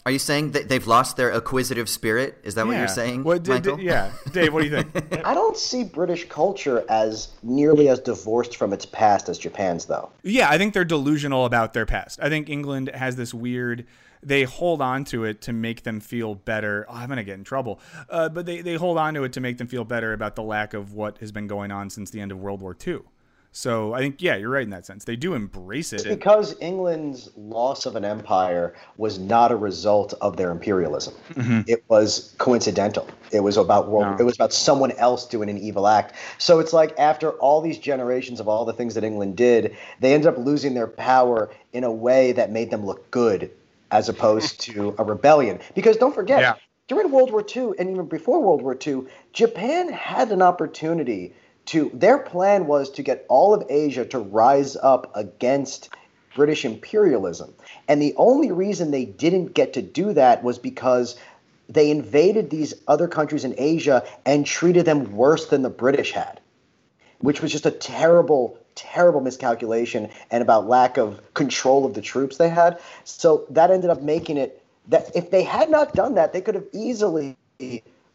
Are 0.05 0.11
you 0.11 0.17
saying 0.19 0.51
that 0.51 0.67
they've 0.67 0.85
lost 0.87 1.15
their 1.15 1.29
acquisitive 1.31 1.87
spirit? 1.87 2.39
Is 2.43 2.55
that 2.55 2.65
what 2.65 2.75
you're 2.75 2.87
saying, 2.87 3.23
What, 3.23 3.43
d- 3.43 3.51
d- 3.51 3.69
Michael? 3.69 3.79
yeah. 3.79 4.11
Dave, 4.31 4.51
what 4.51 4.63
do 4.63 4.69
you 4.69 4.81
think? 4.81 5.25
I 5.25 5.35
don't 5.35 5.55
see 5.55 5.83
British 5.83 6.27
culture 6.27 6.83
as 6.89 7.29
nearly 7.43 7.87
as 7.87 7.99
divorced 7.99 8.55
from 8.57 8.73
its 8.73 8.85
past 8.85 9.29
as 9.29 9.37
Japan's, 9.37 9.85
though. 9.85 10.09
Yeah, 10.23 10.49
I 10.49 10.57
think 10.57 10.73
they're 10.73 10.85
delusional 10.85 11.45
about 11.45 11.73
their 11.73 11.85
past. 11.85 12.19
I 12.21 12.29
think 12.29 12.49
England 12.49 12.89
has 12.95 13.15
this 13.15 13.31
weird. 13.31 13.85
They 14.23 14.43
hold 14.43 14.81
on 14.81 15.03
to 15.05 15.23
it 15.25 15.41
to 15.41 15.53
make 15.53 15.83
them 15.83 15.99
feel 15.99 16.33
better. 16.35 16.85
Oh, 16.89 16.93
I'm 16.93 17.09
gonna 17.09 17.23
get 17.23 17.35
in 17.39 17.43
trouble, 17.43 17.79
uh, 18.09 18.29
but 18.29 18.45
they 18.45 18.61
they 18.61 18.75
hold 18.75 18.99
on 18.99 19.15
to 19.15 19.23
it 19.23 19.33
to 19.33 19.39
make 19.39 19.57
them 19.57 19.65
feel 19.67 19.83
better 19.83 20.13
about 20.13 20.35
the 20.35 20.43
lack 20.43 20.75
of 20.75 20.93
what 20.93 21.17
has 21.19 21.31
been 21.31 21.47
going 21.47 21.71
on 21.71 21.89
since 21.89 22.11
the 22.11 22.21
end 22.21 22.31
of 22.31 22.39
World 22.39 22.61
War 22.61 22.75
II. 22.87 22.99
So 23.53 23.93
I 23.93 23.99
think 23.99 24.21
yeah, 24.21 24.37
you're 24.37 24.49
right 24.49 24.63
in 24.63 24.69
that 24.69 24.85
sense. 24.85 25.03
They 25.03 25.17
do 25.17 25.33
embrace 25.33 25.91
it. 25.91 26.05
Because 26.07 26.55
England's 26.61 27.29
loss 27.35 27.85
of 27.85 27.97
an 27.97 28.05
empire 28.05 28.73
was 28.95 29.19
not 29.19 29.51
a 29.51 29.57
result 29.57 30.13
of 30.21 30.37
their 30.37 30.51
imperialism. 30.51 31.13
Mm-hmm. 31.33 31.61
It 31.67 31.83
was 31.89 32.33
coincidental. 32.37 33.07
It 33.31 33.41
was 33.41 33.57
about 33.57 33.89
world, 33.89 34.19
it 34.21 34.23
was 34.23 34.35
about 34.35 34.53
someone 34.53 34.91
else 34.93 35.27
doing 35.27 35.49
an 35.49 35.57
evil 35.57 35.87
act. 35.87 36.15
So 36.37 36.59
it's 36.59 36.71
like 36.71 36.97
after 36.97 37.31
all 37.33 37.59
these 37.61 37.77
generations 37.77 38.39
of 38.39 38.47
all 38.47 38.63
the 38.63 38.73
things 38.73 38.95
that 38.95 39.03
England 39.03 39.35
did, 39.35 39.75
they 39.99 40.13
ended 40.13 40.27
up 40.27 40.37
losing 40.37 40.73
their 40.73 40.87
power 40.87 41.49
in 41.73 41.83
a 41.83 41.91
way 41.91 42.31
that 42.31 42.51
made 42.51 42.71
them 42.71 42.85
look 42.85 43.11
good 43.11 43.51
as 43.91 44.07
opposed 44.07 44.61
to 44.61 44.95
a 44.97 45.03
rebellion. 45.03 45.59
Because 45.75 45.97
don't 45.97 46.15
forget, 46.15 46.39
Yeah. 46.39 46.53
during 46.87 47.11
World 47.11 47.31
War 47.31 47.45
II 47.55 47.71
and 47.77 47.89
even 47.89 48.05
before 48.05 48.41
World 48.41 48.61
War 48.61 48.77
II, 48.85 49.03
Japan 49.33 49.91
had 49.91 50.31
an 50.31 50.41
opportunity 50.41 51.33
to 51.67 51.91
their 51.93 52.17
plan 52.17 52.67
was 52.67 52.89
to 52.91 53.03
get 53.03 53.25
all 53.29 53.53
of 53.53 53.63
Asia 53.69 54.05
to 54.05 54.19
rise 54.19 54.75
up 54.75 55.11
against 55.15 55.89
British 56.35 56.65
imperialism. 56.65 57.53
And 57.87 58.01
the 58.01 58.13
only 58.17 58.51
reason 58.51 58.91
they 58.91 59.05
didn't 59.05 59.53
get 59.53 59.73
to 59.73 59.81
do 59.81 60.13
that 60.13 60.43
was 60.43 60.59
because 60.59 61.17
they 61.69 61.91
invaded 61.91 62.49
these 62.49 62.73
other 62.87 63.07
countries 63.07 63.43
in 63.43 63.55
Asia 63.57 64.03
and 64.25 64.45
treated 64.45 64.85
them 64.85 65.13
worse 65.13 65.47
than 65.47 65.61
the 65.61 65.69
British 65.69 66.11
had 66.11 66.41
which 67.21 67.41
was 67.41 67.51
just 67.51 67.65
a 67.65 67.71
terrible, 67.71 68.57
terrible 68.75 69.21
miscalculation 69.21 70.09
and 70.29 70.41
about 70.41 70.67
lack 70.67 70.97
of 70.97 71.21
control 71.33 71.85
of 71.85 71.93
the 71.93 72.01
troops 72.01 72.37
they 72.37 72.49
had. 72.49 72.79
So 73.03 73.45
that 73.51 73.71
ended 73.71 73.89
up 73.89 74.01
making 74.01 74.37
it 74.37 74.63
that 74.87 75.15
if 75.15 75.31
they 75.31 75.43
had 75.43 75.69
not 75.69 75.93
done 75.93 76.15
that, 76.15 76.33
they 76.33 76.41
could 76.41 76.55
have 76.55 76.65
easily 76.73 77.37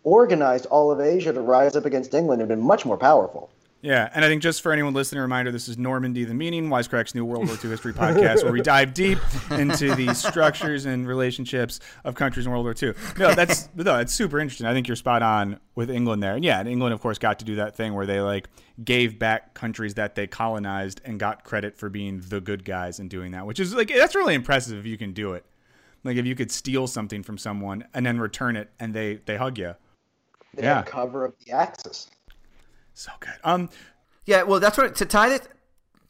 organized 0.07 0.67
all 0.67 0.91
of 0.93 1.01
Asia 1.01 1.33
to 1.33 1.41
rise 1.41 1.77
up 1.77 1.85
against 1.85 2.15
England 2.15 2.41
and 2.41 2.49
been 2.49 2.63
much 2.63 2.87
more 2.87 2.97
powerful. 2.97 3.51
Yeah, 3.83 4.09
and 4.15 4.25
I 4.25 4.29
think 4.29 4.43
just 4.43 4.63
for 4.63 4.73
anyone 4.73 4.95
listening, 4.95 5.19
a 5.19 5.23
reminder: 5.23 5.53
this 5.53 5.69
is 5.69 5.77
Normandy 5.77 6.25
the 6.25 6.33
Meaning, 6.33 6.69
Wisecracks 6.69 7.15
New 7.15 7.25
World 7.25 7.47
War 7.47 7.57
II 7.63 7.71
History 7.71 7.93
podcast, 8.05 8.43
where 8.43 8.53
we 8.53 8.63
dive 8.63 8.95
deep 8.95 9.19
into 9.51 9.95
the 9.95 10.15
structures 10.15 10.87
and 10.87 11.07
relationships 11.07 11.81
of 12.05 12.15
countries 12.15 12.47
in 12.47 12.53
World 12.53 12.65
War 12.65 12.75
II. 12.81 12.95
No, 13.19 13.35
that's 13.35 13.69
no, 13.75 13.99
it's 13.99 14.15
super 14.15 14.41
interesting. 14.41 14.67
I 14.67 14.73
think 14.73 14.89
you're 14.89 14.97
spot 14.97 15.23
on 15.23 15.61
with 15.75 15.91
England 15.91 16.23
there. 16.23 16.35
And 16.35 16.45
yeah, 16.45 16.59
and 16.59 16.69
England, 16.69 16.95
of 16.95 17.01
course, 17.01 17.19
got 17.19 17.39
to 17.41 17.45
do 17.45 17.57
that 17.57 17.77
thing 17.77 17.95
where 17.95 18.07
they 18.07 18.21
like 18.21 18.49
gave 18.83 19.19
back 19.19 19.55
countries 19.55 19.95
that 19.95 20.15
they 20.15 20.27
colonized 20.27 21.01
and 21.05 21.21
got 21.21 21.45
credit 21.45 21.77
for 21.77 21.89
being 21.89 22.23
the 22.29 22.41
good 22.41 22.65
guys 22.65 22.99
and 22.99 23.11
doing 23.11 23.33
that, 23.33 23.47
which 23.47 23.61
is 23.61 23.75
like 23.75 23.89
that's 23.89 24.15
really 24.15 24.35
impressive 24.35 24.79
if 24.79 24.87
you 24.87 24.97
can 24.97 25.13
do 25.13 25.35
it. 25.35 25.45
Like 26.03 26.17
if 26.17 26.27
you 26.27 26.35
could 26.35 26.51
steal 26.51 26.87
something 26.87 27.23
from 27.23 27.39
someone 27.39 27.87
and 27.93 28.07
then 28.07 28.19
return 28.19 28.57
it, 28.57 28.71
and 28.81 28.95
they 28.95 29.17
they 29.27 29.37
hug 29.37 29.59
you. 29.59 29.75
They 30.57 30.63
Yeah. 30.65 30.77
had 30.77 30.87
cover 30.87 31.25
of 31.25 31.35
the 31.45 31.53
Axis. 31.53 32.09
So 32.95 33.13
good. 33.21 33.35
Um, 33.45 33.69
Yeah, 34.25 34.43
well, 34.43 34.59
that's 34.59 34.77
what 34.77 34.95
to 34.97 35.05
tie 35.07 35.29
this. 35.29 35.43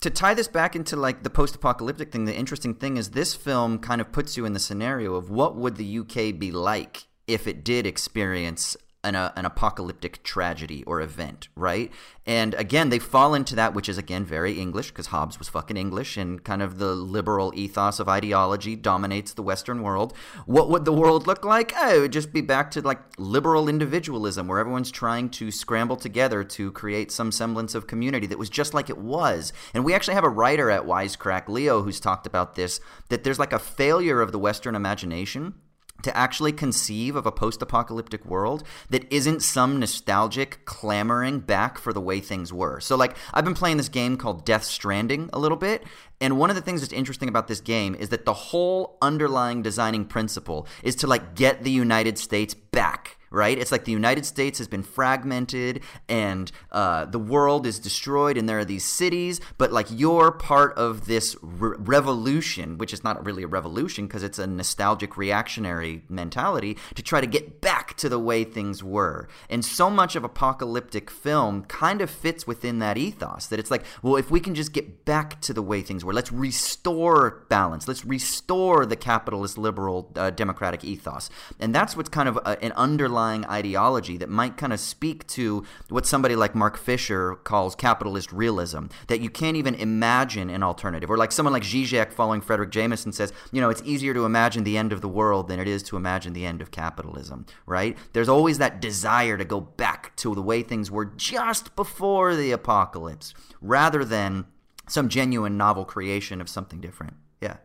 to 0.02 0.10
tie 0.10 0.34
this 0.34 0.46
back 0.46 0.76
into 0.76 0.94
like 0.94 1.22
the 1.22 1.30
post-apocalyptic 1.30 2.12
thing, 2.12 2.26
the 2.26 2.34
interesting 2.36 2.74
thing 2.74 2.96
is 2.98 3.10
this 3.10 3.34
film 3.34 3.78
kind 3.78 4.00
of 4.00 4.12
puts 4.12 4.36
you 4.36 4.44
in 4.44 4.52
the 4.52 4.58
scenario 4.60 5.14
of 5.14 5.30
what 5.30 5.56
would 5.56 5.76
the 5.76 5.98
UK 5.98 6.38
be 6.38 6.50
like 6.52 7.06
if 7.26 7.46
it 7.46 7.64
did 7.64 7.86
experience 7.86 8.76
an, 9.06 9.14
uh, 9.14 9.32
an 9.36 9.44
apocalyptic 9.44 10.22
tragedy 10.24 10.82
or 10.84 11.00
event, 11.00 11.48
right? 11.54 11.92
And 12.26 12.54
again, 12.54 12.88
they 12.88 12.98
fall 12.98 13.34
into 13.34 13.54
that, 13.54 13.72
which 13.72 13.88
is 13.88 13.98
again 13.98 14.24
very 14.24 14.58
English 14.58 14.88
because 14.88 15.06
Hobbes 15.06 15.38
was 15.38 15.48
fucking 15.48 15.76
English, 15.76 16.16
and 16.16 16.42
kind 16.42 16.60
of 16.60 16.78
the 16.78 16.94
liberal 16.94 17.52
ethos 17.54 18.00
of 18.00 18.08
ideology 18.08 18.74
dominates 18.74 19.32
the 19.32 19.44
Western 19.44 19.82
world. 19.82 20.12
What 20.44 20.68
would 20.70 20.84
the 20.84 20.92
world 20.92 21.28
look 21.28 21.44
like? 21.44 21.72
Oh, 21.76 21.96
it 21.96 22.00
would 22.00 22.12
just 22.12 22.32
be 22.32 22.40
back 22.40 22.72
to 22.72 22.82
like 22.82 22.98
liberal 23.16 23.68
individualism, 23.68 24.48
where 24.48 24.58
everyone's 24.58 24.90
trying 24.90 25.30
to 25.30 25.52
scramble 25.52 25.96
together 25.96 26.42
to 26.42 26.72
create 26.72 27.12
some 27.12 27.30
semblance 27.30 27.76
of 27.76 27.86
community 27.86 28.26
that 28.26 28.38
was 28.38 28.50
just 28.50 28.74
like 28.74 28.90
it 28.90 28.98
was. 28.98 29.52
And 29.72 29.84
we 29.84 29.94
actually 29.94 30.14
have 30.14 30.24
a 30.24 30.28
writer 30.28 30.68
at 30.68 30.82
Wisecrack, 30.82 31.48
Leo, 31.48 31.82
who's 31.82 32.00
talked 32.00 32.26
about 32.26 32.56
this 32.56 32.80
that 33.08 33.22
there's 33.22 33.38
like 33.38 33.52
a 33.52 33.58
failure 33.60 34.20
of 34.20 34.32
the 34.32 34.38
Western 34.38 34.74
imagination 34.74 35.54
to 36.02 36.16
actually 36.16 36.52
conceive 36.52 37.16
of 37.16 37.26
a 37.26 37.32
post 37.32 37.62
apocalyptic 37.62 38.24
world 38.24 38.62
that 38.90 39.10
isn't 39.12 39.42
some 39.42 39.78
nostalgic 39.80 40.64
clamoring 40.64 41.40
back 41.40 41.78
for 41.78 41.92
the 41.92 42.00
way 42.00 42.20
things 42.20 42.52
were. 42.52 42.80
So, 42.80 42.96
like, 42.96 43.16
I've 43.32 43.44
been 43.44 43.54
playing 43.54 43.76
this 43.76 43.88
game 43.88 44.16
called 44.16 44.44
Death 44.44 44.64
Stranding 44.64 45.30
a 45.32 45.38
little 45.38 45.56
bit, 45.56 45.84
and 46.20 46.38
one 46.38 46.50
of 46.50 46.56
the 46.56 46.62
things 46.62 46.80
that's 46.80 46.92
interesting 46.92 47.28
about 47.28 47.48
this 47.48 47.60
game 47.60 47.94
is 47.94 48.08
that 48.10 48.24
the 48.24 48.34
whole 48.34 48.98
underlying 49.02 49.62
designing 49.62 50.04
principle 50.04 50.66
is 50.82 50.94
to, 50.96 51.06
like, 51.06 51.34
get 51.34 51.64
the 51.64 51.70
United 51.70 52.18
States 52.18 52.54
back 52.54 53.15
right? 53.30 53.58
It's 53.58 53.72
like 53.72 53.84
the 53.84 53.92
United 53.92 54.24
States 54.24 54.58
has 54.58 54.68
been 54.68 54.82
fragmented 54.82 55.82
and 56.08 56.50
uh, 56.72 57.06
the 57.06 57.18
world 57.18 57.66
is 57.66 57.78
destroyed, 57.78 58.36
and 58.36 58.48
there 58.48 58.58
are 58.58 58.64
these 58.64 58.84
cities, 58.84 59.40
but 59.58 59.72
like 59.72 59.86
you're 59.90 60.30
part 60.30 60.76
of 60.76 61.06
this 61.06 61.36
re- 61.42 61.76
revolution, 61.78 62.78
which 62.78 62.92
is 62.92 63.02
not 63.04 63.24
really 63.24 63.42
a 63.42 63.46
revolution 63.46 64.06
because 64.06 64.22
it's 64.22 64.38
a 64.38 64.46
nostalgic 64.46 65.16
reactionary 65.16 66.02
mentality 66.08 66.76
to 66.94 67.02
try 67.02 67.20
to 67.20 67.26
get 67.26 67.60
back 67.60 67.96
to 67.96 68.08
the 68.08 68.18
way 68.18 68.44
things 68.44 68.82
were. 68.82 69.28
And 69.50 69.64
so 69.64 69.90
much 69.90 70.16
of 70.16 70.24
apocalyptic 70.24 71.10
film 71.10 71.64
kind 71.64 72.00
of 72.00 72.10
fits 72.10 72.46
within 72.46 72.78
that 72.78 72.96
ethos 72.96 73.46
that 73.46 73.58
it's 73.58 73.70
like, 73.70 73.84
well, 74.02 74.16
if 74.16 74.30
we 74.30 74.40
can 74.40 74.54
just 74.54 74.72
get 74.72 75.04
back 75.04 75.40
to 75.42 75.52
the 75.52 75.62
way 75.62 75.82
things 75.82 76.04
were, 76.04 76.12
let's 76.12 76.32
restore 76.32 77.44
balance, 77.48 77.88
let's 77.88 78.04
restore 78.04 78.86
the 78.86 78.96
capitalist, 78.96 79.58
liberal, 79.58 80.12
uh, 80.16 80.30
democratic 80.30 80.84
ethos. 80.84 81.28
And 81.58 81.74
that's 81.74 81.96
what's 81.96 82.08
kind 82.08 82.28
of 82.28 82.36
a, 82.38 82.62
an 82.62 82.72
underlying 82.72 83.15
underlying 83.16 83.46
ideology 83.46 84.18
that 84.18 84.28
might 84.28 84.56
kind 84.56 84.72
of 84.72 84.80
speak 84.80 85.26
to 85.26 85.64
what 85.88 86.04
somebody 86.04 86.36
like 86.36 86.54
Mark 86.54 86.76
Fisher 86.76 87.34
calls 87.44 87.74
capitalist 87.74 88.30
realism, 88.30 88.86
that 89.08 89.20
you 89.20 89.30
can't 89.30 89.56
even 89.56 89.74
imagine 89.74 90.50
an 90.50 90.62
alternative. 90.62 91.10
Or 91.10 91.16
like 91.16 91.32
someone 91.32 91.52
like 91.52 91.62
Zizek 91.62 92.12
following 92.12 92.42
Fredric 92.42 92.70
Jameson 92.70 93.12
says, 93.12 93.32
you 93.52 93.60
know, 93.60 93.70
it's 93.70 93.82
easier 93.84 94.12
to 94.12 94.26
imagine 94.26 94.64
the 94.64 94.76
end 94.76 94.92
of 94.92 95.00
the 95.00 95.08
world 95.08 95.48
than 95.48 95.58
it 95.58 95.66
is 95.66 95.82
to 95.84 95.96
imagine 95.96 96.34
the 96.34 96.44
end 96.44 96.60
of 96.60 96.70
capitalism, 96.70 97.46
right? 97.64 97.96
There's 98.12 98.28
always 98.28 98.58
that 98.58 98.80
desire 98.80 99.38
to 99.38 99.44
go 99.44 99.60
back 99.60 100.14
to 100.16 100.34
the 100.34 100.42
way 100.42 100.62
things 100.62 100.90
were 100.90 101.06
just 101.06 101.74
before 101.74 102.36
the 102.36 102.52
apocalypse, 102.52 103.32
rather 103.62 104.04
than 104.04 104.44
some 104.88 105.08
genuine 105.08 105.56
novel 105.56 105.84
creation 105.84 106.40
of 106.40 106.48
something 106.48 106.80
different. 106.80 107.14
Yeah. 107.40 107.56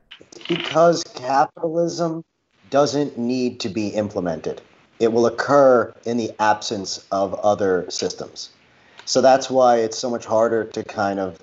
Because 0.48 1.04
capitalism 1.04 2.24
doesn't 2.70 3.18
need 3.18 3.60
to 3.60 3.70
be 3.70 3.90
implemented 3.90 4.62
it 5.02 5.12
will 5.12 5.26
occur 5.26 5.92
in 6.06 6.18
the 6.18 6.32
absence 6.40 7.04
of 7.12 7.34
other 7.34 7.90
systems. 7.90 8.52
So 9.06 9.20
that's 9.20 9.50
why 9.50 9.78
it's 9.78 9.98
so 9.98 10.12
much 10.12 10.26
harder 10.26 10.64
to 10.64 10.84
kind 10.84 11.20
of 11.20 11.40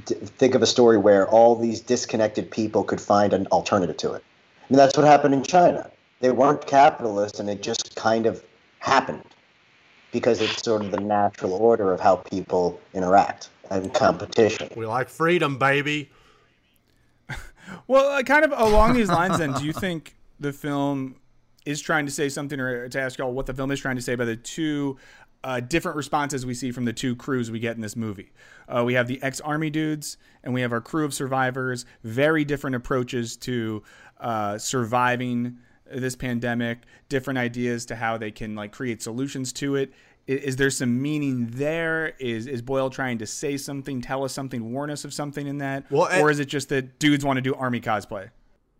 think 0.00 0.54
of 0.54 0.62
a 0.62 0.66
story 0.66 0.96
where 0.96 1.28
all 1.28 1.54
these 1.54 1.82
disconnected 1.82 2.50
people 2.50 2.82
could 2.82 3.00
find 3.00 3.34
an 3.34 3.46
alternative 3.48 3.98
to 3.98 4.14
it. 4.14 4.24
I 4.24 4.72
mean, 4.72 4.78
that's 4.78 4.96
what 4.96 5.06
happened 5.06 5.34
in 5.34 5.42
China. 5.42 5.90
They 6.20 6.30
weren't 6.30 6.66
capitalist, 6.66 7.38
and 7.38 7.50
it 7.50 7.62
just 7.62 7.94
kind 7.96 8.24
of 8.24 8.42
happened 8.78 9.24
because 10.10 10.40
it's 10.40 10.62
sort 10.62 10.82
of 10.82 10.90
the 10.90 11.00
natural 11.00 11.52
order 11.52 11.92
of 11.92 12.00
how 12.00 12.16
people 12.16 12.80
interact 12.94 13.50
and 13.70 13.92
competition. 13.92 14.70
We 14.74 14.86
like 14.86 15.10
freedom, 15.10 15.58
baby. 15.58 16.10
well, 17.86 18.08
uh, 18.08 18.22
kind 18.22 18.44
of 18.44 18.52
along 18.56 18.94
these 18.94 19.10
lines, 19.10 19.36
then, 19.36 19.52
do 19.52 19.66
you 19.66 19.74
think 19.74 20.16
the 20.40 20.52
film 20.52 21.16
is 21.66 21.80
trying 21.80 22.06
to 22.06 22.12
say 22.12 22.28
something, 22.28 22.58
or 22.58 22.88
to 22.88 23.00
ask 23.00 23.18
y'all 23.18 23.32
what 23.32 23.46
the 23.46 23.54
film 23.54 23.70
is 23.70 23.80
trying 23.80 23.96
to 23.96 24.02
say 24.02 24.14
by 24.14 24.24
the 24.24 24.36
two 24.36 24.96
uh, 25.42 25.60
different 25.60 25.96
responses 25.96 26.44
we 26.44 26.54
see 26.54 26.70
from 26.70 26.84
the 26.84 26.92
two 26.92 27.16
crews 27.16 27.50
we 27.50 27.58
get 27.58 27.76
in 27.76 27.82
this 27.82 27.96
movie. 27.96 28.32
Uh, 28.68 28.84
we 28.84 28.94
have 28.94 29.08
the 29.08 29.22
ex 29.22 29.40
army 29.40 29.70
dudes, 29.70 30.16
and 30.42 30.52
we 30.52 30.60
have 30.60 30.72
our 30.72 30.80
crew 30.80 31.04
of 31.04 31.14
survivors. 31.14 31.86
Very 32.04 32.44
different 32.44 32.76
approaches 32.76 33.36
to 33.38 33.82
uh, 34.20 34.58
surviving 34.58 35.58
this 35.90 36.14
pandemic. 36.14 36.80
Different 37.08 37.38
ideas 37.38 37.86
to 37.86 37.96
how 37.96 38.18
they 38.18 38.30
can 38.30 38.54
like 38.54 38.72
create 38.72 39.02
solutions 39.02 39.52
to 39.54 39.76
it. 39.76 39.92
Is, 40.26 40.40
is 40.40 40.56
there 40.56 40.70
some 40.70 41.00
meaning 41.00 41.48
there? 41.52 42.14
Is 42.18 42.46
is 42.46 42.62
Boyle 42.62 42.90
trying 42.90 43.18
to 43.18 43.26
say 43.26 43.56
something, 43.56 44.00
tell 44.00 44.24
us 44.24 44.32
something, 44.32 44.72
warn 44.72 44.90
us 44.90 45.04
of 45.04 45.14
something 45.14 45.46
in 45.46 45.58
that, 45.58 45.90
well, 45.90 46.08
or 46.22 46.30
is 46.30 46.38
it 46.38 46.46
just 46.46 46.68
that 46.68 46.98
dudes 46.98 47.24
want 47.24 47.38
to 47.38 47.42
do 47.42 47.54
army 47.54 47.80
cosplay? 47.80 48.30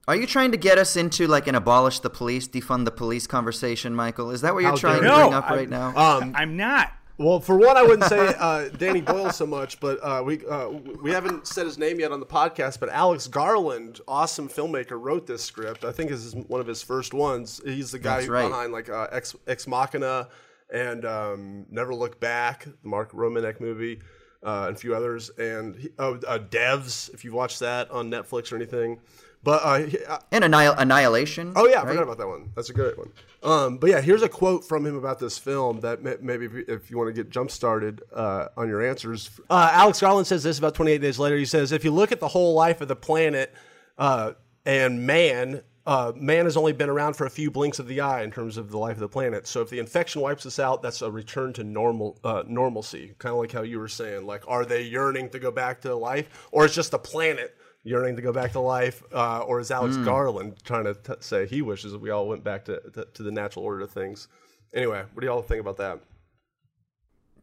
Are 0.09 0.17
you 0.17 0.27
trying 0.27 0.53
to 0.53 0.57
get 0.57 0.79
us 0.79 0.97
into 0.97 1.27
like 1.27 1.47
an 1.47 1.55
abolish 1.55 2.01
the 2.01 2.11
police, 2.11 2.49
defund 2.49 2.85
the 2.85 2.91
police 2.91 3.27
conversation, 3.27 3.95
Michael? 3.95 4.31
Is 4.31 4.41
that 4.41 4.55
what 4.55 4.61
you're 4.61 4.71
How 4.71 4.77
trying 4.77 5.03
to 5.03 5.07
no, 5.07 5.17
bring 5.17 5.35
up 5.35 5.51
I'm, 5.51 5.57
right 5.57 5.69
now? 5.69 5.97
Um, 5.97 6.35
I'm 6.35 6.57
not. 6.57 6.93
Well, 7.21 7.39
for 7.39 7.59
one, 7.59 7.77
I 7.77 7.83
wouldn't 7.83 8.09
say 8.09 8.35
uh, 8.39 8.71
Danny 8.71 9.03
Boyle 9.03 9.31
so 9.31 9.45
much, 9.45 9.79
but 9.79 10.03
uh, 10.03 10.23
we 10.25 10.45
uh, 10.47 10.69
we 10.69 11.11
haven't 11.11 11.47
said 11.47 11.67
his 11.67 11.77
name 11.77 12.01
yet 12.01 12.13
on 12.13 12.19
the 12.19 12.25
podcast. 12.25 12.81
But 12.81 12.89
Alex 12.89 13.27
Garland, 13.27 14.01
awesome 14.09 14.49
filmmaker, 14.49 14.99
wrote 14.99 15.27
this 15.27 15.45
script. 15.45 15.85
I 15.85 15.93
think 15.93 16.09
this 16.09 16.25
is 16.25 16.35
one 16.35 16.63
of 16.63 16.67
his 16.67 16.83
first 16.83 17.13
ones. 17.13 17.61
He's 17.63 17.91
the 17.91 17.99
guy 17.99 18.27
right. 18.27 18.49
behind 18.49 18.73
like 18.73 18.89
uh, 18.89 19.09
Ex 19.13 19.37
Ex 19.47 19.67
Machina 19.67 20.29
and 20.73 21.05
um, 21.05 21.67
Never 21.71 21.95
Look 21.95 22.19
Back, 22.21 22.65
the 22.65 22.89
Mark 22.89 23.13
Romanek 23.13 23.61
movie, 23.61 24.01
uh, 24.43 24.69
and 24.69 24.77
a 24.77 24.79
few 24.79 24.95
others. 24.95 25.31
And 25.37 25.77
he, 25.77 25.91
oh, 25.99 26.15
uh, 26.27 26.39
Devs, 26.39 27.13
if 27.13 27.23
you've 27.23 27.35
watched 27.35 27.61
that 27.61 27.91
on 27.91 28.11
Netflix 28.11 28.51
or 28.51 28.57
anything. 28.57 28.99
But 29.43 29.63
uh, 29.65 29.87
uh, 30.09 30.19
and 30.33 30.45
Annihil- 30.45 30.75
Annihilation. 30.77 31.55
Oh 31.57 31.67
yeah, 31.67 31.81
I 31.81 31.85
right? 31.85 31.89
forgot 31.89 32.03
about 32.03 32.19
that 32.19 32.29
one. 32.29 32.51
That's 32.55 32.69
a 32.69 32.75
good 32.75 32.97
one. 32.99 33.11
Um, 33.43 33.79
but 33.79 33.89
yeah, 33.89 34.01
here's 34.03 34.23
a 34.23 34.29
quote 34.29 34.65
from 34.65 34.85
him 34.85 34.97
about 34.97 35.19
this 35.19 35.39
film 35.39 35.81
that 35.81 36.03
may- 36.03 36.17
maybe 36.21 36.45
if 36.45 36.53
you, 36.53 36.65
if 36.69 36.91
you, 36.91 36.99
want 36.99 37.09
to 37.09 37.15
get 37.15 37.31
jump 37.31 37.51
started 37.51 38.03
uh, 38.13 38.49
on 38.57 38.69
your 38.69 38.87
answers. 38.87 39.31
Uh, 39.49 39.71
Alex 39.73 40.01
Garland 40.01 40.27
says 40.27 40.43
this 40.43 40.59
about 40.59 40.75
28 40.75 40.99
days 40.99 41.19
later. 41.19 41.37
He 41.37 41.47
says, 41.47 41.73
if 41.73 41.85
you 41.85 41.91
look 41.91 42.13
at 42.13 42.21
the 42.21 42.29
whole 42.29 42.53
life 42.53 42.83
of 42.83 42.89
the 42.89 42.97
planet 42.97 43.55
uh, 43.99 44.33
and 44.65 45.07
man. 45.07 45.63
Uh, 45.87 46.13
man 46.15 46.45
has 46.45 46.59
only 46.59 46.75
been 46.75 46.91
around 46.91 47.15
for 47.15 47.25
a 47.25 47.31
few 47.31 47.51
blinks 47.51 47.79
of 47.79 47.89
the 47.89 48.03
eye 48.03 48.23
in 48.23 48.31
terms 48.31 48.59
of 48.59 48.71
the 48.71 48.77
life 48.77 48.93
of 48.93 49.01
the 49.01 49.09
planet. 49.09 49.47
So 49.47 49.63
if 49.63 49.71
the 49.71 49.79
infection 49.79 50.21
wipes 50.21 50.45
us 50.45 50.59
out, 50.59 50.83
that's 50.83 51.01
a 51.01 51.11
return 51.11 51.55
to 51.55 51.65
normal 51.65 52.19
normalcy. 52.47 53.15
Kind 53.19 53.33
of 53.33 53.41
like 53.41 53.51
how 53.51 53.63
you 53.63 53.79
were 53.79 53.89
saying. 53.89 54.27
Like, 54.27 54.45
are 54.47 54.67
they 54.67 54.83
yearning 54.83 55.31
to 55.31 55.39
go 55.39 55.51
back 55.51 55.81
to 55.81 55.95
life, 55.97 56.49
or 56.53 56.67
it's 56.67 56.75
just 56.75 56.91
the 56.91 56.99
planet 56.99 57.57
yearning 57.83 58.17
to 58.17 58.23
go 58.23 58.33
back 58.33 58.53
to 58.53 58.61
life, 58.61 59.03
uh, 59.13 59.41
or 59.41 59.61
is 59.61 59.71
Alex 59.71 59.97
mm. 59.97 60.05
Garland 60.05 60.57
trying 60.65 60.85
to 60.85 60.95
t- 60.95 61.15
say 61.21 61.47
he 61.47 61.63
wishes 61.63 61.93
that 61.93 62.01
we 62.01 62.11
all 62.11 62.29
went 62.29 62.45
back 62.45 62.65
to, 62.67 62.81
to, 62.95 63.07
to 63.15 63.23
the 63.23 63.31
natural 63.31 63.65
order 63.65 63.83
of 63.83 63.91
things? 63.91 64.29
Anyway, 64.75 65.03
what 65.13 65.21
do 65.21 65.27
y'all 65.27 65.43
think 65.43 65.61
about 65.61 65.79
that? 65.79 66.01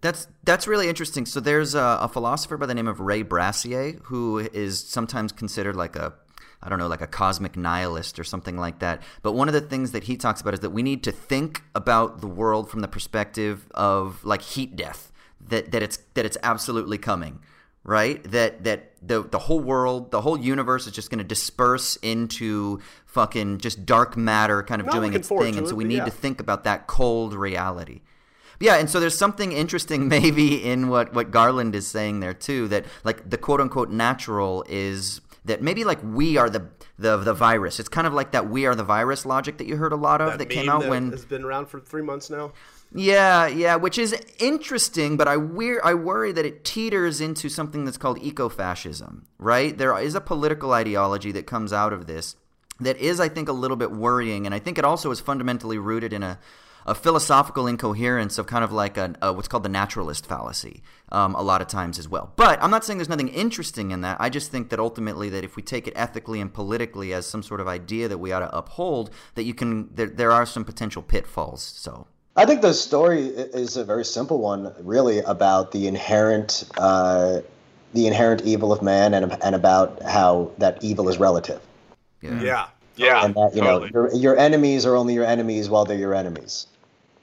That's 0.02 0.28
that's 0.44 0.68
really 0.68 0.90
interesting. 0.90 1.26
So 1.26 1.40
there's 1.40 1.74
a, 1.74 2.00
a, 2.02 2.08
philosopher 2.08 2.56
by 2.56 2.68
the 2.68 2.76
name 2.76 2.88
of 2.88 3.00
Ray 3.00 3.24
Brassier 3.24 4.00
who 4.04 4.38
is 4.40 4.80
sometimes 4.80 5.32
considered 5.32 5.76
like 5.76 5.96
a 5.96 6.14
I 6.62 6.70
don't 6.70 6.80
know, 6.80 6.88
like 6.88 7.02
a 7.02 7.08
cosmic 7.08 7.56
nihilist 7.56 8.20
or 8.20 8.24
something 8.24 8.58
like 8.58 8.80
that. 8.80 9.02
But 9.22 9.34
one 9.34 9.48
of 9.48 9.54
the 9.54 9.62
things 9.62 9.92
that 9.92 10.06
he 10.06 10.18
talks 10.18 10.42
about 10.42 10.54
is 10.54 10.60
that 10.62 10.72
we 10.72 10.84
need 10.84 11.04
to 11.04 11.12
think 11.12 11.64
about 11.76 12.22
the 12.22 12.28
world 12.28 12.70
from 12.70 12.82
the 12.82 12.88
perspective 12.88 13.68
of 13.72 14.24
like 14.24 14.42
heat 14.42 14.76
death. 14.76 15.12
That 15.42 15.72
that 15.72 15.82
it's 15.82 15.98
that 16.14 16.26
it's 16.26 16.38
absolutely 16.44 17.00
coming 17.00 17.40
right? 17.88 18.22
That 18.26 18.66
that 18.66 18.92
the 19.02 19.24
the 19.24 19.40
whole 19.40 19.60
world, 19.60 20.12
the 20.12 20.22
whole 20.22 20.38
universe 20.38 20.86
is 20.86 20.94
just 20.94 21.10
going 21.10 21.18
to 21.18 21.24
disperse 21.24 21.96
into 22.04 22.80
fucking 23.08 23.58
just 23.58 23.88
dark 23.88 24.16
matter, 24.16 24.62
kind 24.62 24.80
of 24.80 24.86
Not 24.86 24.96
doing 24.96 25.14
its 25.14 25.28
thing, 25.28 25.58
and 25.58 25.68
so 25.68 25.74
we 25.74 25.86
need 25.86 25.98
yeah. 25.98 26.06
to 26.06 26.12
think 26.12 26.40
about 26.40 26.66
that 26.66 26.86
cold 26.86 27.34
reality. 27.34 28.02
Yeah, 28.60 28.76
and 28.76 28.90
so 28.90 29.00
there's 29.00 29.18
something 29.18 29.52
interesting 29.52 30.08
maybe 30.18 30.64
in 30.64 30.90
what 30.90 31.14
what 31.16 31.32
Garland 31.32 31.74
is 31.74 31.88
saying 31.88 32.20
there 32.20 32.34
too. 32.34 32.68
That 32.68 32.86
like 33.04 33.28
the 33.28 33.38
quote 33.38 33.62
unquote 33.62 33.90
natural 33.90 34.64
is 34.70 35.22
that 35.46 35.62
maybe 35.62 35.86
like 35.86 36.00
we 36.04 36.38
are 36.38 36.50
the 36.50 36.68
the 37.00 37.16
the 37.16 37.34
virus. 37.34 37.80
It's 37.80 37.90
kind 37.90 38.06
of 38.06 38.14
like 38.14 38.32
that 38.32 38.50
we 38.50 38.66
are 38.66 38.76
the 38.76 38.84
virus 38.84 39.26
logic 39.26 39.60
that 39.60 39.68
you 39.68 39.78
heard 39.78 39.94
a 39.94 39.98
lot 39.98 40.20
of 40.20 40.32
that, 40.32 40.40
that 40.40 40.50
came 40.50 40.68
out 40.70 40.82
that 40.82 40.90
when 40.90 41.12
has 41.12 41.24
been 41.24 41.46
around 41.46 41.68
for 41.68 41.80
three 41.80 42.02
months 42.02 42.30
now. 42.30 42.52
Yeah, 42.94 43.48
yeah, 43.48 43.76
which 43.76 43.98
is 43.98 44.16
interesting, 44.40 45.18
but 45.18 45.28
I 45.28 45.38
weir- 45.38 45.82
I 45.84 45.94
worry 45.94 46.32
that 46.32 46.46
it 46.46 46.64
teeters 46.64 47.20
into 47.20 47.50
something 47.50 47.86
that's 47.86 47.98
called 47.98 48.20
ecofascism, 48.22 49.24
right? 49.38 49.78
There 49.78 49.98
is 50.00 50.16
a 50.16 50.22
political 50.22 50.72
ideology 50.74 51.32
that 51.34 51.46
comes 51.46 51.74
out 51.74 51.92
of 51.94 52.08
this 52.08 52.36
that 52.80 52.98
is, 52.98 53.20
I 53.20 53.28
think, 53.28 53.50
a 53.50 53.54
little 53.54 53.78
bit 53.78 53.92
worrying, 53.92 54.46
and 54.46 54.56
I 54.56 54.60
think 54.60 54.78
it 54.78 54.86
also 54.86 55.12
is 55.12 55.20
fundamentally 55.20 55.78
rooted 55.78 56.14
in 56.14 56.24
a 56.24 56.40
a 56.88 56.96
philosophical 56.96 57.68
incoherence 57.68 58.38
of 58.38 58.48
kind 58.48 58.64
of 58.64 58.72
like 58.72 58.96
a, 58.96 59.14
a 59.22 59.34
what's 59.34 59.50
called 59.50 59.64
the 59.64 59.70
naturalist 59.70 60.26
fallacy 60.26 60.82
um, 61.12 61.36
a 61.36 61.42
lot 61.42 61.62
of 61.62 61.68
times 61.68 62.00
as 62.00 62.08
well. 62.08 62.32
But 62.38 62.64
I'm 62.64 62.72
not 62.72 62.86
saying 62.86 62.98
there's 62.98 63.10
nothing 63.10 63.28
interesting 63.28 63.92
in 63.92 64.02
that. 64.02 64.16
I 64.22 64.30
just 64.30 64.52
think 64.52 64.70
that 64.70 64.80
ultimately 64.80 65.28
that 65.32 65.44
if 65.44 65.58
we 65.58 65.64
take 65.64 65.86
it 65.86 65.94
ethically 65.98 66.40
and 66.40 66.52
politically 66.52 67.14
as 67.14 67.26
some 67.26 67.44
sort 67.44 67.60
of 67.60 67.68
idea 67.68 68.08
that 68.08 68.20
we 68.20 68.32
ought 68.32 68.40
to 68.40 68.58
uphold, 68.58 69.10
that 69.36 69.44
you 69.44 69.54
can 69.54 69.94
there, 69.94 70.08
there 70.08 70.32
are 70.32 70.46
some 70.46 70.64
potential 70.64 71.02
pitfalls. 71.02 71.62
So. 71.62 72.08
I 72.38 72.46
think 72.46 72.62
the 72.62 72.74
story 72.74 73.26
is 73.26 73.78
a 73.78 73.84
very 73.84 74.06
simple 74.06 74.40
one, 74.40 74.74
really, 74.80 75.20
about 75.20 75.72
the 75.72 75.88
inherent, 75.88 76.64
uh, 76.78 77.42
the 77.94 78.08
inherent 78.08 78.44
evil 78.44 78.72
of 78.72 78.82
man, 78.82 79.14
and 79.14 79.36
and 79.44 79.56
about 79.56 80.02
how 80.04 80.52
that 80.60 80.84
evil 80.84 81.10
is 81.10 81.18
relative. 81.18 81.62
Yeah. 82.22 82.42
Yeah. 82.42 82.68
Yeah, 82.98 83.24
and 83.24 83.36
that 83.36 83.56
you 83.56 83.62
totally. 83.62 83.92
know 83.92 84.10
your, 84.10 84.16
your 84.16 84.38
enemies 84.38 84.84
are 84.86 84.96
only 84.96 85.14
your 85.14 85.24
enemies 85.24 85.70
while 85.70 85.86
they're 85.86 86.00
your 86.00 86.16
enemies 86.16 86.66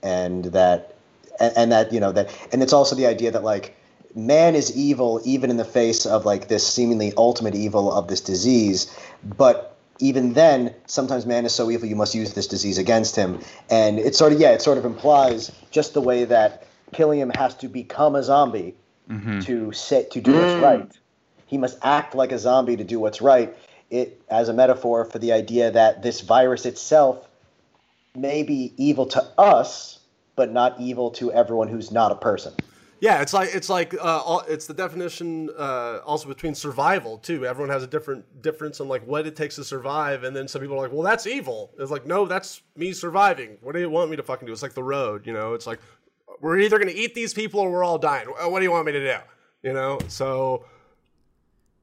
and 0.05 0.45
that 0.45 0.95
and, 1.41 1.53
and 1.57 1.73
that 1.73 1.93
you 1.93 1.99
know 1.99 2.13
that 2.13 2.31
and 2.53 2.63
it's 2.63 2.73
also 2.73 2.95
the 2.95 3.07
idea 3.07 3.33
that 3.33 3.43
like 3.43 3.77
man 4.15 4.55
is 4.55 4.77
evil 4.77 5.21
even 5.25 5.51
in 5.51 5.57
the 5.57 5.65
face 5.65 6.07
of 6.07 6.25
like 6.25 6.47
this 6.47 6.65
seemingly 6.65 7.13
ultimate 7.17 7.57
evil 7.57 7.93
of 7.93 8.07
this 8.07 8.21
disease 8.21 8.97
but 9.25 9.74
even 9.99 10.33
then 10.33 10.75
sometimes 10.87 11.27
man 11.27 11.45
is 11.45 11.55
so 11.55 11.71
evil 11.71 11.89
you 11.89 11.97
must 11.97 12.15
use 12.15 12.35
this 12.35 12.47
disease 12.47 12.79
against 12.79 13.17
him. 13.17 13.41
And 13.71 13.99
it 13.99 14.15
sort 14.15 14.33
of 14.33 14.41
yeah 14.41 14.51
it 14.51 14.63
sort 14.63 14.79
of 14.79 14.85
implies 14.85 15.53
just 15.71 15.95
the 15.95 16.01
way 16.01 16.25
that 16.25 16.67
Cillian 16.93 17.35
has 17.37 17.55
to 17.57 17.69
become 17.69 18.15
a 18.15 18.23
zombie 18.23 18.75
mm-hmm. 19.09 19.41
to 19.41 19.73
sit 19.73 20.11
to 20.13 20.21
do 20.21 20.33
what's 20.33 20.55
mm. 20.55 20.63
right. 20.63 20.99
He 21.47 21.59
must 21.59 21.79
act 21.83 22.15
like 22.15 22.33
a 22.33 22.39
zombie 22.39 22.77
to 22.77 22.85
do 22.85 22.99
what's 22.99 23.21
right. 23.21 23.57
It 23.91 24.21
as 24.29 24.49
a 24.49 24.53
metaphor 24.53 25.05
for 25.05 25.19
the 25.19 25.33
idea 25.33 25.71
that 25.71 26.03
this 26.03 26.21
virus 26.21 26.67
itself 26.67 27.29
may 28.17 28.43
be 28.43 28.73
evil 28.77 29.07
to 29.07 29.23
us, 29.39 29.99
but 30.37 30.53
not 30.53 30.81
evil 30.81 31.11
to 31.13 31.33
everyone 31.33 31.69
who's 31.69 31.91
not 31.91 32.13
a 32.13 32.17
person. 32.17 32.55
Yeah, 33.05 33.21
it's 33.21 33.35
like 33.35 33.55
it's 33.55 33.69
like 33.69 33.95
uh, 34.01 34.41
it's 34.49 34.67
the 34.67 34.73
definition 34.73 35.51
uh, 35.59 35.99
also 36.07 36.27
between 36.27 36.55
survival 36.55 37.19
too. 37.19 37.45
Everyone 37.45 37.69
has 37.69 37.83
a 37.83 37.87
different 37.87 38.41
difference 38.41 38.81
on 38.81 38.89
like 38.89 39.07
what 39.07 39.27
it 39.27 39.37
takes 39.37 39.57
to 39.57 39.65
survive, 39.65 40.25
and 40.25 40.35
then 40.35 40.49
some 40.49 40.63
people 40.63 40.79
are 40.79 40.81
like, 40.85 40.91
"Well, 40.91 41.03
that's 41.03 41.27
evil." 41.27 41.71
It's 41.79 41.91
like, 41.91 42.07
no, 42.07 42.25
that's 42.25 42.63
me 42.77 42.95
surviving. 42.95 43.59
What 43.61 43.75
do 43.75 43.81
you 43.81 43.91
want 43.91 44.09
me 44.11 44.17
to 44.17 44.23
fucking 44.23 44.47
do? 44.47 44.53
It's 44.55 44.63
like 44.63 44.73
the 44.73 44.83
road, 44.83 45.27
you 45.27 45.35
know. 45.35 45.53
It's 45.53 45.67
like 45.67 45.81
we're 46.41 46.59
either 46.61 46.79
gonna 46.79 46.93
eat 46.95 47.15
these 47.15 47.35
people 47.35 47.61
or 47.61 47.71
we're 47.71 47.85
all 47.85 47.99
dying. 47.99 48.27
What 48.27 48.61
do 48.61 48.65
you 48.65 48.71
want 48.71 48.87
me 48.87 48.93
to 48.93 49.01
do? 49.13 49.19
You 49.63 49.75
know. 49.75 49.99
So 50.09 50.65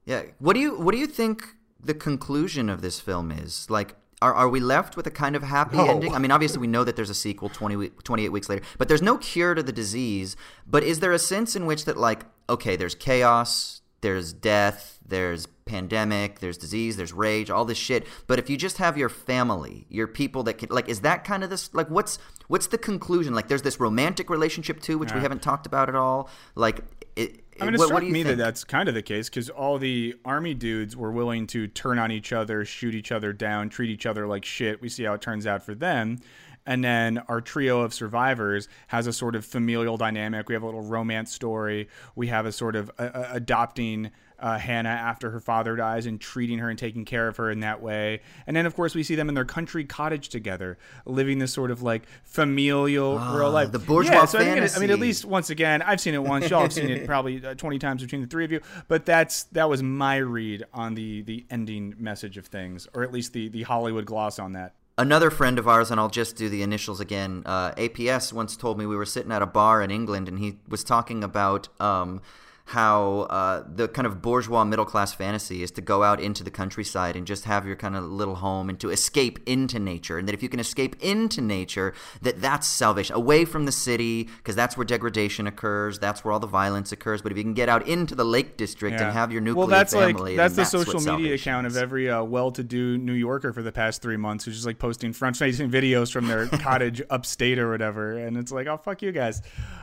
Yeah. 0.06 0.22
What 0.40 0.54
do 0.54 0.60
you 0.60 0.76
What 0.76 0.90
do 0.90 0.98
you 0.98 1.06
think 1.06 1.54
the 1.78 1.94
conclusion 1.94 2.68
of 2.68 2.82
this 2.82 2.98
film 2.98 3.30
is? 3.30 3.70
Like, 3.70 3.94
are, 4.22 4.34
are 4.34 4.48
we 4.48 4.60
left 4.60 4.96
with 4.96 5.06
a 5.06 5.10
kind 5.10 5.34
of 5.36 5.42
happy 5.42 5.76
No. 5.76 5.86
ending? 5.86 6.14
I 6.14 6.18
mean, 6.18 6.30
obviously, 6.30 6.60
we 6.60 6.66
know 6.66 6.84
that 6.84 6.96
there's 6.96 7.10
a 7.10 7.14
sequel 7.14 7.48
20, 7.48 7.88
28 8.04 8.28
weeks 8.30 8.48
later, 8.48 8.64
but 8.78 8.88
there's 8.88 9.02
no 9.02 9.18
cure 9.18 9.54
to 9.54 9.62
the 9.62 9.72
disease. 9.72 10.36
But 10.66 10.82
is 10.84 11.00
there 11.00 11.12
a 11.12 11.18
sense 11.18 11.56
in 11.56 11.66
which 11.66 11.84
that, 11.86 11.96
like, 11.96 12.24
okay, 12.48 12.76
there's 12.76 12.94
chaos, 12.94 13.82
there's 14.00 14.32
death, 14.32 14.98
there's 15.06 15.46
pandemic, 15.64 16.40
there's 16.40 16.56
disease, 16.56 16.96
there's 16.96 17.12
rage, 17.12 17.50
all 17.50 17.64
this 17.64 17.78
shit. 17.78 18.06
But 18.26 18.38
if 18.38 18.50
you 18.50 18.56
just 18.56 18.78
have 18.78 18.98
your 18.98 19.08
family, 19.08 19.86
your 19.88 20.06
people 20.06 20.42
that 20.44 20.54
can, 20.54 20.68
like, 20.70 20.88
is 20.88 21.00
that 21.00 21.24
kind 21.24 21.44
of 21.44 21.50
this, 21.50 21.72
like, 21.74 21.88
what's 21.88 22.18
what's 22.48 22.66
the 22.66 22.78
conclusion? 22.78 23.34
Like, 23.34 23.48
there's 23.48 23.62
this 23.62 23.80
romantic 23.80 24.28
relationship 24.28 24.80
too, 24.80 24.98
which 24.98 25.12
we 25.14 25.20
haven't 25.20 25.42
talked 25.42 25.66
about 25.66 25.88
at 25.88 25.94
all. 25.94 26.28
Like, 26.54 26.80
it, 27.16 27.44
I 27.60 27.66
mean, 27.66 27.74
it 27.74 27.78
what, 27.78 27.86
struck 27.86 28.02
what 28.02 28.10
me 28.10 28.22
that 28.22 28.38
that's 28.38 28.64
kind 28.64 28.88
of 28.88 28.94
the 28.94 29.02
case 29.02 29.28
because 29.28 29.50
all 29.50 29.78
the 29.78 30.14
army 30.24 30.54
dudes 30.54 30.96
were 30.96 31.12
willing 31.12 31.46
to 31.48 31.66
turn 31.68 31.98
on 31.98 32.10
each 32.10 32.32
other, 32.32 32.64
shoot 32.64 32.94
each 32.94 33.12
other 33.12 33.32
down, 33.32 33.68
treat 33.68 33.90
each 33.90 34.06
other 34.06 34.26
like 34.26 34.44
shit. 34.44 34.80
We 34.80 34.88
see 34.88 35.04
how 35.04 35.14
it 35.14 35.20
turns 35.20 35.46
out 35.46 35.62
for 35.62 35.74
them. 35.74 36.18
And 36.64 36.84
then 36.84 37.18
our 37.28 37.40
trio 37.40 37.80
of 37.80 37.92
survivors 37.92 38.68
has 38.86 39.06
a 39.06 39.12
sort 39.12 39.34
of 39.34 39.44
familial 39.44 39.96
dynamic. 39.96 40.48
We 40.48 40.54
have 40.54 40.62
a 40.62 40.66
little 40.66 40.82
romance 40.82 41.32
story. 41.32 41.88
We 42.14 42.28
have 42.28 42.46
a 42.46 42.52
sort 42.52 42.76
of 42.76 42.90
uh, 42.98 43.02
uh, 43.02 43.28
adopting 43.32 44.12
uh, 44.42 44.58
Hannah 44.58 44.88
after 44.90 45.30
her 45.30 45.40
father 45.40 45.76
dies 45.76 46.04
and 46.04 46.20
treating 46.20 46.58
her 46.58 46.68
and 46.68 46.78
taking 46.78 47.04
care 47.04 47.28
of 47.28 47.36
her 47.38 47.50
in 47.50 47.60
that 47.60 47.80
way. 47.80 48.20
And 48.46 48.56
then, 48.56 48.66
of 48.66 48.74
course, 48.74 48.94
we 48.94 49.02
see 49.02 49.14
them 49.14 49.28
in 49.28 49.34
their 49.34 49.44
country 49.44 49.84
cottage 49.84 50.28
together, 50.28 50.76
living 51.06 51.38
this 51.38 51.52
sort 51.52 51.70
of 51.70 51.82
like 51.82 52.02
familial 52.24 53.18
real 53.18 53.50
life. 53.50 53.70
the 53.72 53.78
bourgeois 53.78 54.12
yeah, 54.12 54.24
so 54.24 54.38
I, 54.38 54.42
it- 54.42 54.76
I 54.76 54.80
mean, 54.80 54.90
at 54.90 54.98
least 54.98 55.24
once 55.24 55.50
again, 55.50 55.80
I've 55.82 56.00
seen 56.00 56.14
it 56.14 56.22
once. 56.22 56.50
Y'all 56.50 56.62
have 56.62 56.72
seen 56.72 56.90
it 56.90 57.06
probably 57.12 57.44
uh, 57.44 57.54
twenty 57.54 57.78
times 57.78 58.02
between 58.02 58.20
the 58.22 58.26
three 58.26 58.44
of 58.44 58.52
you. 58.52 58.60
But 58.88 59.06
that's 59.06 59.44
that 59.52 59.68
was 59.68 59.82
my 59.82 60.16
read 60.16 60.64
on 60.74 60.94
the 60.94 61.22
the 61.22 61.46
ending 61.50 61.94
message 61.98 62.36
of 62.36 62.46
things, 62.46 62.88
or 62.94 63.02
at 63.02 63.12
least 63.12 63.32
the 63.32 63.48
the 63.48 63.62
Hollywood 63.62 64.06
gloss 64.06 64.38
on 64.38 64.52
that. 64.52 64.74
Another 64.98 65.30
friend 65.30 65.58
of 65.58 65.66
ours, 65.66 65.90
and 65.90 65.98
I'll 65.98 66.10
just 66.10 66.36
do 66.36 66.48
the 66.50 66.62
initials 66.62 67.00
again. 67.00 67.42
Uh, 67.46 67.72
APS 67.72 68.32
once 68.32 68.56
told 68.56 68.78
me 68.78 68.84
we 68.84 68.94
were 68.96 69.06
sitting 69.06 69.32
at 69.32 69.40
a 69.40 69.46
bar 69.46 69.80
in 69.82 69.90
England, 69.90 70.28
and 70.28 70.38
he 70.38 70.58
was 70.68 70.84
talking 70.84 71.24
about 71.24 71.68
um, 71.80 72.20
how 72.66 73.26
uh, 73.28 73.64
the 73.66 73.88
kind 73.88 74.06
of 74.06 74.22
bourgeois 74.22 74.64
middle 74.64 74.84
class 74.84 75.12
fantasy 75.12 75.62
is 75.62 75.70
to 75.72 75.80
go 75.80 76.02
out 76.02 76.20
into 76.20 76.44
the 76.44 76.50
countryside 76.50 77.16
and 77.16 77.26
just 77.26 77.44
have 77.44 77.66
your 77.66 77.76
kind 77.76 77.96
of 77.96 78.04
little 78.04 78.36
home 78.36 78.68
and 78.68 78.78
to 78.80 78.90
escape 78.90 79.40
into 79.46 79.78
nature, 79.78 80.18
and 80.18 80.28
that 80.28 80.34
if 80.34 80.42
you 80.42 80.48
can 80.48 80.60
escape 80.60 80.96
into 81.00 81.40
nature, 81.40 81.92
that 82.22 82.40
that's 82.40 82.66
salvation, 82.66 83.16
away 83.16 83.44
from 83.44 83.66
the 83.66 83.72
city, 83.72 84.24
because 84.38 84.54
that's 84.54 84.76
where 84.76 84.84
degradation 84.84 85.46
occurs, 85.46 85.98
that's 85.98 86.24
where 86.24 86.32
all 86.32 86.40
the 86.40 86.46
violence 86.46 86.92
occurs. 86.92 87.20
But 87.20 87.32
if 87.32 87.38
you 87.38 87.44
can 87.44 87.54
get 87.54 87.68
out 87.68 87.86
into 87.86 88.14
the 88.14 88.24
Lake 88.24 88.56
District 88.56 89.00
and 89.00 89.12
have 89.12 89.32
your 89.32 89.40
nuclear 89.40 89.58
well, 89.58 89.66
that's 89.66 89.92
family, 89.92 90.32
like 90.32 90.36
that's 90.36 90.56
the 90.56 90.64
social 90.64 91.00
what 91.00 91.18
media 91.18 91.34
account 91.34 91.66
is. 91.66 91.76
of 91.76 91.82
every 91.82 92.08
uh, 92.08 92.22
well-to-do 92.22 92.98
New 92.98 93.12
Yorker 93.12 93.52
for 93.52 93.62
the 93.62 93.72
past 93.72 94.02
three 94.02 94.16
months, 94.16 94.44
who's 94.44 94.54
just 94.54 94.66
like 94.66 94.78
posting 94.78 95.12
front-facing 95.12 95.70
videos 95.72 96.12
from 96.12 96.26
their 96.28 96.46
cottage 96.46 97.02
upstate 97.10 97.58
or 97.58 97.70
whatever, 97.70 98.16
and 98.16 98.36
it's 98.36 98.52
like, 98.52 98.66
oh 98.66 98.76
fuck 98.76 99.02
you 99.02 99.12
guys. 99.12 99.42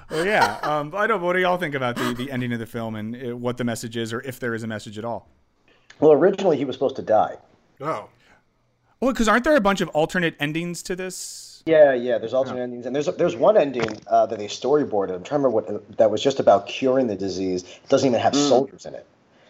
Well, 0.10 0.26
yeah. 0.26 0.58
Um, 0.64 0.94
I 0.96 1.08
don't. 1.08 1.22
What 1.22 1.34
do 1.34 1.40
y'all 1.40 1.58
think 1.58 1.76
about 1.76 1.96
the 1.96 2.14
the 2.14 2.32
ending 2.32 2.52
of 2.54 2.60
the 2.60 2.66
film 2.66 2.96
and 2.96 3.16
uh, 3.16 3.38
what 3.38 3.58
the 3.58 3.64
message 3.64 3.96
is, 3.98 4.12
or 4.12 4.22
if 4.22 4.40
there 4.40 4.54
is 4.54 4.64
a 4.64 4.68
message 4.68 4.98
at 4.98 5.06
all? 5.06 5.28
Well, 6.00 6.14
originally 6.14 6.58
he 6.58 6.66
was 6.66 6.76
supposed 6.76 6.96
to 6.96 7.02
die. 7.02 7.38
oh, 7.82 8.10
Well, 9.00 9.12
because 9.12 9.28
aren't 9.28 9.44
there 9.44 9.56
a 9.56 9.62
bunch 9.62 9.82
of 9.82 9.90
alternate 9.90 10.36
endings 10.40 10.82
to 10.84 10.96
this? 10.96 11.62
Yeah, 11.66 11.94
yeah. 11.94 12.18
There's 12.18 12.34
alternate 12.34 12.62
endings, 12.62 12.86
and 12.86 12.96
there's 12.96 13.08
there's 13.18 13.36
one 13.36 13.58
ending 13.58 14.00
uh, 14.08 14.26
that 14.26 14.40
they 14.40 14.48
storyboarded. 14.48 15.14
I'm 15.14 15.24
trying 15.24 15.42
to 15.42 15.48
remember 15.48 15.50
what 15.50 15.98
that 15.98 16.10
was 16.10 16.24
just 16.24 16.40
about 16.40 16.68
curing 16.68 17.08
the 17.08 17.16
disease. 17.16 17.64
It 17.64 17.90
doesn't 17.90 18.08
even 18.08 18.20
have 18.20 18.36
soldiers 18.36 18.86
in 18.86 18.96
it, 18.96 19.06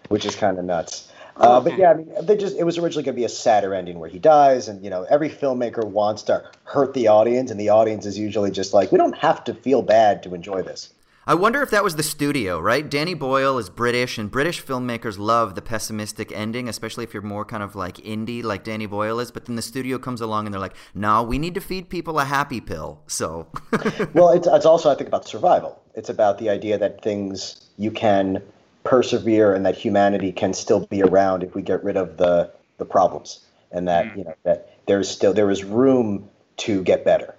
which 0.09 0.25
is 0.25 0.35
kind 0.35 0.57
of 0.57 0.65
nuts. 0.65 1.08
Uh, 1.39 1.61
but 1.61 1.77
yeah, 1.77 1.91
I 1.91 1.93
mean, 1.93 2.11
they 2.21 2.35
just 2.35 2.57
it 2.57 2.65
was 2.65 2.77
originally 2.77 3.03
going 3.03 3.15
to 3.15 3.19
be 3.19 3.25
a 3.25 3.29
sadder 3.29 3.73
ending 3.73 3.99
where 3.99 4.09
he 4.09 4.19
dies, 4.19 4.67
and 4.67 4.83
you 4.83 4.89
know, 4.89 5.03
every 5.09 5.29
filmmaker 5.29 5.85
wants 5.85 6.23
to 6.23 6.43
hurt 6.65 6.93
the 6.93 7.07
audience, 7.07 7.49
and 7.49 7.59
the 7.59 7.69
audience 7.69 8.05
is 8.05 8.17
usually 8.17 8.51
just 8.51 8.73
like, 8.73 8.91
we 8.91 8.97
don't 8.97 9.17
have 9.17 9.43
to 9.45 9.53
feel 9.53 9.81
bad 9.81 10.23
to 10.23 10.35
enjoy 10.35 10.61
this. 10.61 10.93
I 11.25 11.35
wonder 11.35 11.61
if 11.61 11.69
that 11.69 11.83
was 11.83 11.95
the 11.95 12.01
studio, 12.01 12.59
right? 12.59 12.89
Danny 12.89 13.13
Boyle 13.13 13.59
is 13.59 13.69
British, 13.69 14.17
and 14.17 14.31
British 14.31 14.65
filmmakers 14.65 15.19
love 15.19 15.53
the 15.53 15.61
pessimistic 15.61 16.31
ending, 16.31 16.67
especially 16.67 17.03
if 17.03 17.13
you're 17.13 17.21
more 17.21 17.45
kind 17.45 17.61
of 17.61 17.75
like 17.75 17.97
indie, 17.97 18.43
like 18.43 18.63
Danny 18.63 18.87
Boyle 18.87 19.19
is. 19.19 19.29
But 19.29 19.45
then 19.45 19.55
the 19.55 19.61
studio 19.61 19.99
comes 19.99 20.21
along 20.21 20.47
and 20.47 20.53
they're 20.53 20.59
like, 20.59 20.75
"No, 20.95 21.21
we 21.21 21.37
need 21.37 21.53
to 21.53 21.61
feed 21.61 21.89
people 21.89 22.19
a 22.19 22.25
happy 22.25 22.59
pill." 22.59 23.01
So, 23.05 23.47
well, 24.13 24.31
it's, 24.31 24.47
it's 24.47 24.65
also, 24.65 24.89
I 24.89 24.95
think, 24.95 25.07
about 25.07 25.27
survival. 25.27 25.79
It's 25.93 26.09
about 26.09 26.39
the 26.39 26.49
idea 26.49 26.79
that 26.79 27.03
things 27.03 27.69
you 27.77 27.91
can 27.91 28.41
persevere 28.83 29.53
and 29.53 29.65
that 29.65 29.75
humanity 29.75 30.31
can 30.31 30.53
still 30.53 30.85
be 30.87 31.01
around 31.01 31.43
if 31.43 31.55
we 31.55 31.61
get 31.61 31.83
rid 31.83 31.97
of 31.97 32.17
the, 32.17 32.51
the 32.77 32.85
problems, 32.85 33.45
and 33.71 33.87
that 33.87 34.17
you 34.17 34.23
know 34.23 34.33
that 34.43 34.77
there's 34.87 35.09
still 35.09 35.33
there 35.33 35.49
is 35.49 35.63
room 35.63 36.29
to 36.57 36.83
get 36.83 37.05
better. 37.05 37.35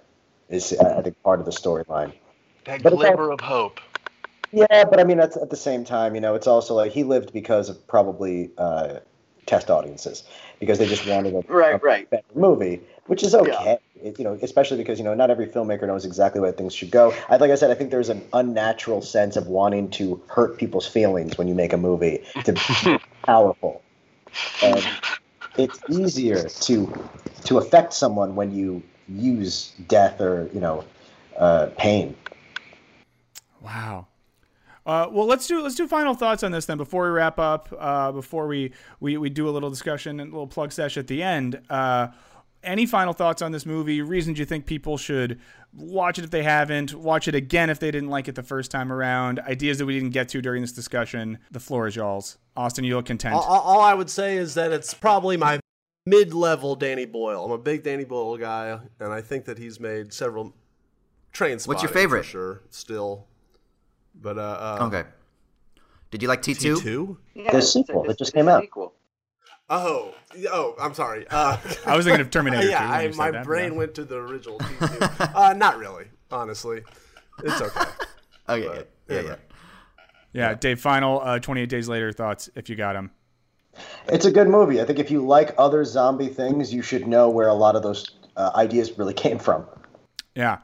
Is 0.49 0.73
uh, 0.73 0.95
I 0.97 1.01
think 1.01 1.21
part 1.23 1.39
of 1.39 1.45
the 1.45 1.51
storyline. 1.51 2.13
That 2.65 2.83
But 2.83 2.93
glimmer 2.93 3.31
of 3.31 3.39
hope. 3.39 3.79
Yeah, 4.53 4.83
but 4.83 4.99
I 4.99 5.05
mean, 5.05 5.17
that's, 5.17 5.37
at 5.37 5.49
the 5.49 5.55
same 5.55 5.85
time, 5.85 6.13
you 6.13 6.19
know, 6.19 6.35
it's 6.35 6.47
also 6.47 6.75
like 6.75 6.91
he 6.91 7.03
lived 7.03 7.31
because 7.31 7.69
of 7.69 7.87
probably 7.87 8.51
uh, 8.57 8.99
test 9.45 9.69
audiences 9.69 10.23
because 10.59 10.79
they 10.79 10.87
just 10.87 11.05
wanted 11.07 11.33
a, 11.33 11.39
Right, 11.51 11.75
a 11.75 11.77
right. 11.79 12.09
better 12.09 12.23
movie, 12.35 12.79
which 13.07 13.23
is 13.23 13.35
okay. 13.35 13.77
It, 13.95 14.17
you 14.17 14.23
know, 14.23 14.37
especially 14.41 14.77
because 14.77 14.97
you 14.99 15.05
know 15.05 15.13
not 15.13 15.29
every 15.29 15.47
filmmaker 15.47 15.85
knows 15.85 16.05
exactly 16.05 16.41
where 16.41 16.51
things 16.51 16.73
should 16.73 16.91
go. 16.91 17.13
I, 17.29 17.37
like 17.37 17.51
I 17.51 17.55
said, 17.55 17.71
I 17.71 17.75
think 17.75 17.91
there's 17.91 18.09
an 18.09 18.21
unnatural 18.33 19.01
sense 19.01 19.35
of 19.35 19.47
wanting 19.47 19.89
to 19.91 20.21
hurt 20.27 20.57
people's 20.57 20.87
feelings 20.87 21.37
when 21.37 21.47
you 21.47 21.53
make 21.53 21.73
a 21.73 21.77
movie 21.77 22.23
to 22.45 22.53
be 22.53 22.97
powerful, 23.25 23.83
and 24.63 24.83
it's 25.57 25.79
easier 25.89 26.49
to 26.49 26.91
to 27.45 27.57
affect 27.57 27.93
someone 27.93 28.35
when 28.35 28.51
you 28.51 28.81
use 29.07 29.71
death 29.87 30.19
or 30.21 30.49
you 30.53 30.59
know 30.59 30.83
uh, 31.37 31.67
pain. 31.77 32.15
Wow. 33.61 34.07
Uh, 34.91 35.07
well, 35.09 35.25
let's 35.25 35.47
do 35.47 35.61
let's 35.61 35.75
do 35.75 35.87
final 35.87 36.13
thoughts 36.13 36.43
on 36.43 36.51
this 36.51 36.65
then 36.65 36.75
before 36.75 37.05
we 37.05 37.11
wrap 37.11 37.39
up. 37.39 37.73
Uh, 37.79 38.11
before 38.11 38.45
we, 38.45 38.73
we 38.99 39.15
we 39.15 39.29
do 39.29 39.47
a 39.47 39.51
little 39.51 39.69
discussion 39.69 40.19
and 40.19 40.31
a 40.31 40.33
little 40.33 40.47
plug 40.47 40.69
sesh 40.69 40.97
at 40.97 41.07
the 41.07 41.23
end. 41.23 41.61
Uh, 41.69 42.09
any 42.61 42.85
final 42.85 43.13
thoughts 43.13 43.41
on 43.41 43.53
this 43.53 43.65
movie? 43.65 44.01
Reasons 44.01 44.37
you 44.37 44.43
think 44.43 44.65
people 44.65 44.97
should 44.97 45.39
watch 45.73 46.19
it 46.19 46.25
if 46.25 46.31
they 46.31 46.43
haven't, 46.43 46.93
watch 46.93 47.29
it 47.29 47.35
again 47.35 47.69
if 47.69 47.79
they 47.79 47.89
didn't 47.89 48.09
like 48.09 48.27
it 48.27 48.35
the 48.35 48.43
first 48.43 48.69
time 48.69 48.91
around. 48.91 49.39
Ideas 49.39 49.77
that 49.77 49.85
we 49.85 49.93
didn't 49.93 50.09
get 50.09 50.27
to 50.29 50.41
during 50.41 50.61
this 50.61 50.73
discussion. 50.73 51.39
The 51.51 51.61
floor 51.61 51.87
is 51.87 51.95
y'all's. 51.95 52.37
Austin, 52.57 52.83
you 52.83 52.97
look 52.97 53.05
content. 53.05 53.35
all, 53.35 53.43
all 53.43 53.61
all 53.61 53.81
I 53.81 53.93
would 53.93 54.09
say 54.09 54.35
is 54.35 54.55
that 54.55 54.73
it's 54.73 54.93
probably 54.93 55.37
my 55.37 55.61
mid-level 56.05 56.75
Danny 56.75 57.05
Boyle. 57.05 57.45
I'm 57.45 57.51
a 57.51 57.57
big 57.57 57.83
Danny 57.83 58.03
Boyle 58.03 58.37
guy, 58.37 58.77
and 58.99 59.13
I 59.13 59.21
think 59.21 59.45
that 59.45 59.57
he's 59.57 59.79
made 59.79 60.11
several 60.11 60.53
Train 61.31 61.57
What's 61.65 61.81
your 61.81 61.91
favorite? 61.91 62.25
For 62.25 62.29
sure, 62.29 62.61
still. 62.71 63.27
But 64.15 64.37
uh, 64.37 64.41
uh 64.41 64.85
Okay. 64.87 65.03
Did 66.11 66.21
you 66.21 66.27
like 66.27 66.41
T 66.41 66.53
two? 66.53 66.75
T2? 66.75 67.17
Yeah, 67.35 67.51
The 67.51 67.61
sequel 67.61 68.03
that 68.03 68.17
just 68.17 68.33
came 68.33 68.47
a 68.47 68.51
out. 68.51 68.61
sequel. 68.61 68.93
Oh, 69.69 70.13
oh, 70.49 70.75
I'm 70.79 70.93
sorry. 70.93 71.25
Uh, 71.29 71.57
I 71.85 71.95
was 71.95 72.05
thinking 72.05 72.19
of 72.19 72.29
Terminator. 72.29 72.67
yeah, 72.69 72.91
I, 72.91 73.07
my 73.15 73.31
that, 73.31 73.45
brain 73.45 73.71
yeah. 73.71 73.77
went 73.77 73.95
to 73.95 74.03
the 74.03 74.17
original 74.17 74.59
T2. 74.59 75.35
uh, 75.35 75.53
not 75.53 75.77
really, 75.77 76.05
honestly. 76.29 76.81
It's 77.41 77.61
okay. 77.61 77.89
Okay. 78.49 78.67
But, 78.67 78.89
yeah, 79.07 79.15
yeah. 79.15 79.21
yeah. 79.21 79.35
Yeah, 80.33 80.53
Dave. 80.55 80.79
Final 80.79 81.21
uh, 81.21 81.39
28 81.39 81.67
days 81.69 81.89
later 81.89 82.11
thoughts 82.11 82.49
if 82.55 82.69
you 82.69 82.75
got 82.75 82.93
them. 82.93 83.11
It's 84.07 84.25
a 84.25 84.31
good 84.31 84.49
movie. 84.49 84.81
I 84.81 84.85
think 84.85 84.99
if 84.99 85.09
you 85.09 85.25
like 85.25 85.55
other 85.57 85.85
zombie 85.85 86.27
things, 86.27 86.73
you 86.73 86.81
should 86.81 87.07
know 87.07 87.29
where 87.29 87.47
a 87.47 87.53
lot 87.53 87.75
of 87.75 87.83
those 87.83 88.05
uh, 88.35 88.51
ideas 88.55 88.97
really 88.97 89.13
came 89.13 89.39
from. 89.39 89.65
Yeah. 90.35 90.59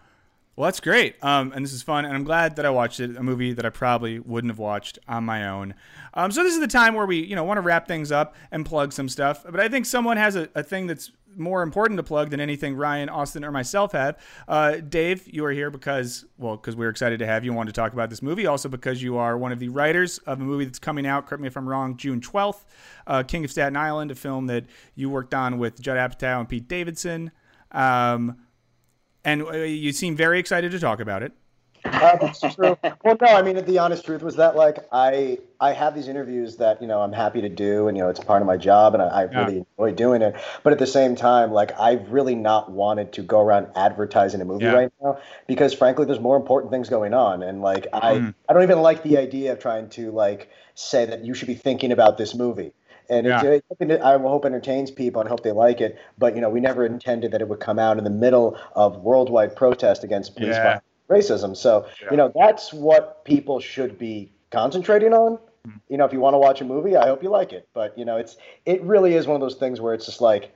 Well, 0.58 0.66
that's 0.66 0.80
great. 0.80 1.24
Um, 1.24 1.54
and 1.56 1.64
this 1.64 1.72
is 1.72 1.84
fun. 1.84 2.04
And 2.04 2.16
I'm 2.16 2.24
glad 2.24 2.56
that 2.56 2.66
I 2.66 2.72
watched 2.72 3.00
it, 3.00 3.16
a 3.16 3.22
movie 3.22 3.54
that 3.54 3.64
I 3.64 3.70
probably 3.70 4.18
wouldn't 4.18 4.50
have 4.50 4.58
watched 4.58 4.98
on 5.08 5.24
my 5.24 5.48
own. 5.48 5.76
Um, 6.16 6.32
so 6.32 6.44
this 6.44 6.56
is 6.56 6.60
the 6.60 6.68
time 6.68 6.96
where 6.96 7.06
we, 7.06 7.24
you 7.24 7.36
know, 7.36 7.44
want 7.44 7.60
to 7.60 7.62
wrap 7.62 7.88
things 7.88 8.12
up 8.12 8.36
and 8.52 8.66
plug 8.66 8.92
some 8.92 9.08
stuff. 9.08 9.46
But 9.46 9.60
I 9.60 9.70
think 9.70 9.86
someone 9.86 10.18
has 10.18 10.36
a, 10.36 10.50
a 10.56 10.64
thing 10.64 10.88
that's 10.88 11.12
more 11.36 11.62
important 11.62 12.00
to 12.00 12.04
plug 12.04 12.32
than 12.32 12.40
anything 12.40 12.76
Ryan, 12.76 13.08
Austin, 13.08 13.46
or 13.46 13.52
myself 13.52 13.92
have. 13.92 14.18
Uh, 14.48 14.78
Dave, 14.78 15.28
you 15.28 15.46
are 15.46 15.52
here 15.52 15.70
because, 15.70 16.26
well, 16.40 16.58
because 16.58 16.76
we're 16.76 16.90
excited 16.90 17.20
to 17.20 17.28
have 17.28 17.46
you 17.46 17.54
want 17.54 17.70
to 17.70 17.74
talk 17.74 17.94
about 17.94 18.10
this 18.10 18.24
movie. 18.24 18.48
Also 18.48 18.68
because 18.68 19.00
you 19.00 19.18
are 19.18 19.38
one 19.38 19.52
of 19.52 19.60
the 19.60 19.70
writers 19.70 20.18
of 20.20 20.42
a 20.42 20.44
movie 20.44 20.66
that's 20.66 20.80
coming 20.80 21.06
out, 21.06 21.28
correct 21.28 21.40
me 21.40 21.48
if 21.48 21.56
I'm 21.56 21.70
wrong, 21.70 21.98
June 21.98 22.20
12th, 22.20 22.66
uh, 23.06 23.22
King 23.22 23.46
of 23.46 23.52
Staten 23.52 23.78
Island, 23.78 24.10
a 24.10 24.16
film 24.16 24.48
that 24.48 24.66
you 24.96 25.12
worked 25.12 25.36
on 25.36 25.60
with 25.60 25.80
Judd 25.80 25.98
Apatow 25.98 26.40
and 26.40 26.50
Pete 26.50 26.68
Davidson. 26.68 27.32
Um, 27.72 28.38
and 29.24 29.44
uh, 29.44 29.52
you 29.58 29.92
seem 29.92 30.16
very 30.16 30.40
excited 30.40 30.72
to 30.72 30.80
talk 30.80 31.00
about 31.00 31.24
it. 31.24 31.32
Uh, 31.86 32.18
that's 32.18 32.54
true. 32.54 32.78
Well, 33.04 33.18
no, 33.22 33.28
I 33.28 33.42
mean, 33.42 33.64
the 33.64 33.80
honest 33.80 34.06
truth 34.06 34.22
was 34.22 34.36
that, 34.36 34.56
like, 34.56 34.88
I 34.92 35.40
I 35.60 35.72
have 35.74 35.96
these 35.96 36.08
interviews 36.08 36.58
that 36.58 36.82
you 36.82 36.88
know 36.88 37.02
I'm 37.02 37.14
happy 37.14 37.42
to 37.42 37.50
do, 37.50 37.88
and 37.88 37.98
you 37.98 38.04
know 38.04 38.10
it's 38.10 38.20
part 38.20 38.42
of 38.42 38.46
my 38.48 38.58
job, 38.58 38.94
and 38.94 39.02
I, 39.02 39.08
I 39.08 39.24
Yeah. 39.24 39.40
really 39.46 39.66
enjoy 39.80 39.94
doing 39.96 40.22
it. 40.22 40.36
But 40.64 40.74
at 40.74 40.80
the 40.80 40.88
same 40.88 41.16
time, 41.16 41.52
like, 41.52 41.72
I've 41.80 42.12
really 42.12 42.36
not 42.36 42.72
wanted 42.72 43.14
to 43.14 43.22
go 43.22 43.40
around 43.40 43.68
advertising 43.76 44.42
a 44.42 44.46
movie 44.46 44.66
Yeah. 44.66 44.74
right 44.74 44.92
now 45.02 45.20
because, 45.48 45.74
frankly, 45.74 46.06
there's 46.06 46.20
more 46.20 46.36
important 46.36 46.72
things 46.72 46.90
going 46.90 47.14
on, 47.14 47.42
and 47.42 47.62
like, 47.62 47.88
I 47.94 48.16
Mm. 48.16 48.34
I 48.50 48.54
don't 48.54 48.64
even 48.64 48.82
like 48.82 49.04
the 49.04 49.18
idea 49.18 49.54
of 49.54 49.60
trying 49.60 49.90
to 49.90 50.12
like 50.12 50.50
say 50.76 51.06
that 51.06 51.24
you 51.26 51.34
should 51.34 51.48
be 51.48 51.56
thinking 51.56 51.92
about 51.92 52.18
this 52.18 52.36
movie. 52.36 52.74
And 53.10 53.28
Yeah. 53.28 53.42
it, 53.44 53.64
it, 53.80 54.02
I 54.02 54.18
hope 54.18 54.46
entertains 54.46 54.92
people 54.92 55.22
and 55.22 55.30
hope 55.30 55.44
they 55.44 55.52
like 55.52 55.82
it. 55.82 55.98
But 56.18 56.36
you 56.36 56.42
know, 56.42 56.50
we 56.50 56.60
never 56.60 56.86
intended 56.86 57.32
that 57.32 57.42
it 57.42 57.48
would 57.48 57.60
come 57.60 57.80
out 57.80 57.98
in 57.98 58.04
the 58.04 58.10
middle 58.10 58.58
of 58.76 58.98
worldwide 58.98 59.56
protest 59.56 60.04
against 60.04 60.36
police 60.36 60.56
Yeah. 60.56 60.80
racism. 61.10 61.56
So, 61.56 61.88
you 62.12 62.18
know, 62.18 62.32
that's 62.36 62.74
what 62.74 63.24
people 63.24 63.60
should 63.60 63.98
be 63.98 64.32
concentrating 64.52 65.14
on. 65.14 65.40
Hmm. 65.66 65.72
You 65.90 65.98
know, 65.98 66.06
if 66.06 66.12
you 66.12 66.20
want 66.20 66.34
to 66.34 66.38
watch 66.38 66.60
a 66.62 66.66
movie, 66.66 66.96
I 66.98 67.08
hope 67.08 67.24
you 67.24 67.30
like 67.30 67.54
it. 67.54 67.68
But, 67.74 67.98
you 67.98 68.06
know, 68.06 68.18
it's 68.18 68.38
it 68.66 68.82
really 68.84 69.14
is 69.14 69.26
one 69.26 69.36
of 69.36 69.42
those 69.42 69.56
things 69.56 69.80
where 69.80 69.94
it's 69.94 70.06
just 70.06 70.22
like 70.22 70.54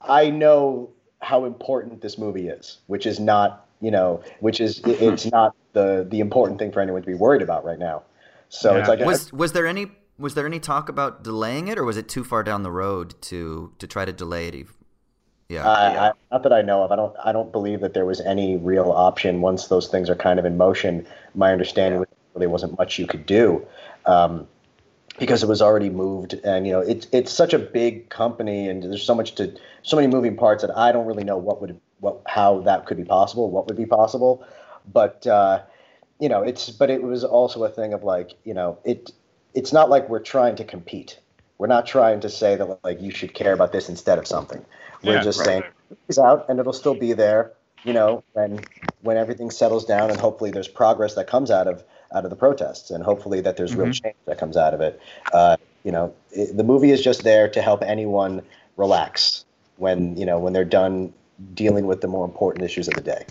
I 0.00 0.30
know 0.30 0.90
how 1.20 1.44
important 1.44 2.00
this 2.00 2.18
movie 2.18 2.48
is, 2.48 2.78
which 2.86 3.06
is 3.06 3.20
not, 3.20 3.66
you 3.80 3.90
know, 3.90 4.22
which 4.40 4.60
is 4.60 4.80
it, 4.80 5.00
it's 5.02 5.26
not 5.32 5.54
the 5.72 6.06
the 6.08 6.20
important 6.20 6.58
thing 6.58 6.72
for 6.72 6.80
anyone 6.80 7.02
to 7.02 7.06
be 7.06 7.14
worried 7.14 7.42
about 7.42 7.64
right 7.64 7.78
now. 7.78 8.02
So 8.48 8.76
it's 8.76 8.88
like 8.88 9.00
Was 9.00 9.32
was 9.32 9.52
there 9.52 9.66
any 9.66 9.86
was 10.20 10.34
there 10.34 10.46
any 10.46 10.60
talk 10.60 10.88
about 10.88 11.24
delaying 11.24 11.68
it, 11.68 11.78
or 11.78 11.84
was 11.84 11.96
it 11.96 12.08
too 12.08 12.22
far 12.22 12.42
down 12.42 12.62
the 12.62 12.70
road 12.70 13.14
to 13.22 13.72
to 13.78 13.86
try 13.86 14.04
to 14.04 14.12
delay 14.12 14.48
it? 14.48 14.66
Yeah. 15.48 15.68
I, 15.68 16.08
I, 16.08 16.12
not 16.30 16.44
that 16.44 16.52
I 16.52 16.62
know 16.62 16.84
of. 16.84 16.92
I 16.92 16.96
don't. 16.96 17.16
I 17.24 17.32
don't 17.32 17.50
believe 17.50 17.80
that 17.80 17.94
there 17.94 18.06
was 18.06 18.20
any 18.20 18.56
real 18.56 18.92
option 18.92 19.40
once 19.40 19.66
those 19.66 19.88
things 19.88 20.08
are 20.08 20.14
kind 20.14 20.38
of 20.38 20.44
in 20.44 20.56
motion. 20.56 21.06
My 21.34 21.50
understanding 21.50 21.98
was 21.98 22.08
there 22.36 22.48
wasn't 22.48 22.78
much 22.78 22.98
you 22.98 23.06
could 23.06 23.26
do 23.26 23.66
um, 24.06 24.46
because 25.18 25.42
it 25.42 25.48
was 25.48 25.60
already 25.60 25.90
moved, 25.90 26.34
and 26.44 26.66
you 26.66 26.72
know, 26.72 26.80
it's 26.80 27.08
it's 27.12 27.32
such 27.32 27.52
a 27.52 27.58
big 27.58 28.08
company, 28.10 28.68
and 28.68 28.82
there's 28.82 29.02
so 29.02 29.14
much 29.14 29.34
to 29.36 29.56
so 29.82 29.96
many 29.96 30.06
moving 30.06 30.36
parts 30.36 30.62
that 30.62 30.76
I 30.76 30.92
don't 30.92 31.06
really 31.06 31.24
know 31.24 31.36
what 31.36 31.60
would 31.60 31.80
what 31.98 32.22
how 32.26 32.60
that 32.60 32.86
could 32.86 32.96
be 32.96 33.04
possible, 33.04 33.50
what 33.50 33.66
would 33.66 33.76
be 33.76 33.86
possible, 33.86 34.46
but 34.92 35.26
uh, 35.26 35.62
you 36.20 36.28
know, 36.28 36.42
it's 36.42 36.70
but 36.70 36.90
it 36.90 37.02
was 37.02 37.24
also 37.24 37.64
a 37.64 37.68
thing 37.68 37.92
of 37.92 38.04
like 38.04 38.34
you 38.44 38.54
know, 38.54 38.78
it 38.84 39.10
it's 39.54 39.72
not 39.72 39.90
like 39.90 40.08
we're 40.08 40.20
trying 40.20 40.56
to 40.56 40.64
compete. 40.64 41.18
We're 41.58 41.66
not 41.66 41.86
trying 41.86 42.20
to 42.20 42.28
say 42.28 42.56
that 42.56 42.84
like 42.84 43.00
you 43.00 43.10
should 43.10 43.34
care 43.34 43.52
about 43.52 43.72
this 43.72 43.88
instead 43.88 44.18
of 44.18 44.26
something. 44.26 44.64
We're 45.02 45.14
Yeah, 45.14 45.22
just 45.22 45.40
right. 45.40 45.46
saying 45.46 45.62
it's 46.08 46.18
out 46.18 46.46
and 46.48 46.58
it'll 46.58 46.72
still 46.72 46.94
be 46.94 47.12
there, 47.12 47.52
you 47.84 47.92
know, 47.92 48.24
when 48.32 48.64
when 49.02 49.16
everything 49.16 49.50
settles 49.50 49.84
down 49.84 50.10
and 50.10 50.18
hopefully 50.20 50.50
there's 50.50 50.68
progress 50.68 51.14
that 51.14 51.26
comes 51.26 51.50
out 51.50 51.66
of 51.66 51.84
out 52.14 52.24
of 52.24 52.30
the 52.30 52.36
protests 52.36 52.90
and 52.90 53.04
hopefully 53.04 53.40
that 53.40 53.56
there's 53.56 53.74
real 53.74 53.90
change 53.90 54.16
that 54.26 54.38
comes 54.38 54.56
out 54.56 54.74
of 54.74 54.80
it. 54.80 55.00
Uh, 55.32 55.56
you 55.84 55.92
know, 55.92 56.14
it, 56.32 56.56
the 56.56 56.64
movie 56.64 56.90
is 56.90 57.02
just 57.02 57.24
there 57.24 57.48
to 57.48 57.62
help 57.62 57.82
anyone 57.82 58.42
relax 58.76 59.44
when 59.76 60.16
you 60.16 60.26
know 60.26 60.38
when 60.38 60.52
they're 60.52 60.64
done 60.64 61.12
dealing 61.54 61.86
with 61.86 62.00
the 62.00 62.08
more 62.08 62.24
important 62.24 62.64
issues 62.64 62.88
of 62.88 62.94
the 62.94 63.02
day. 63.02 63.26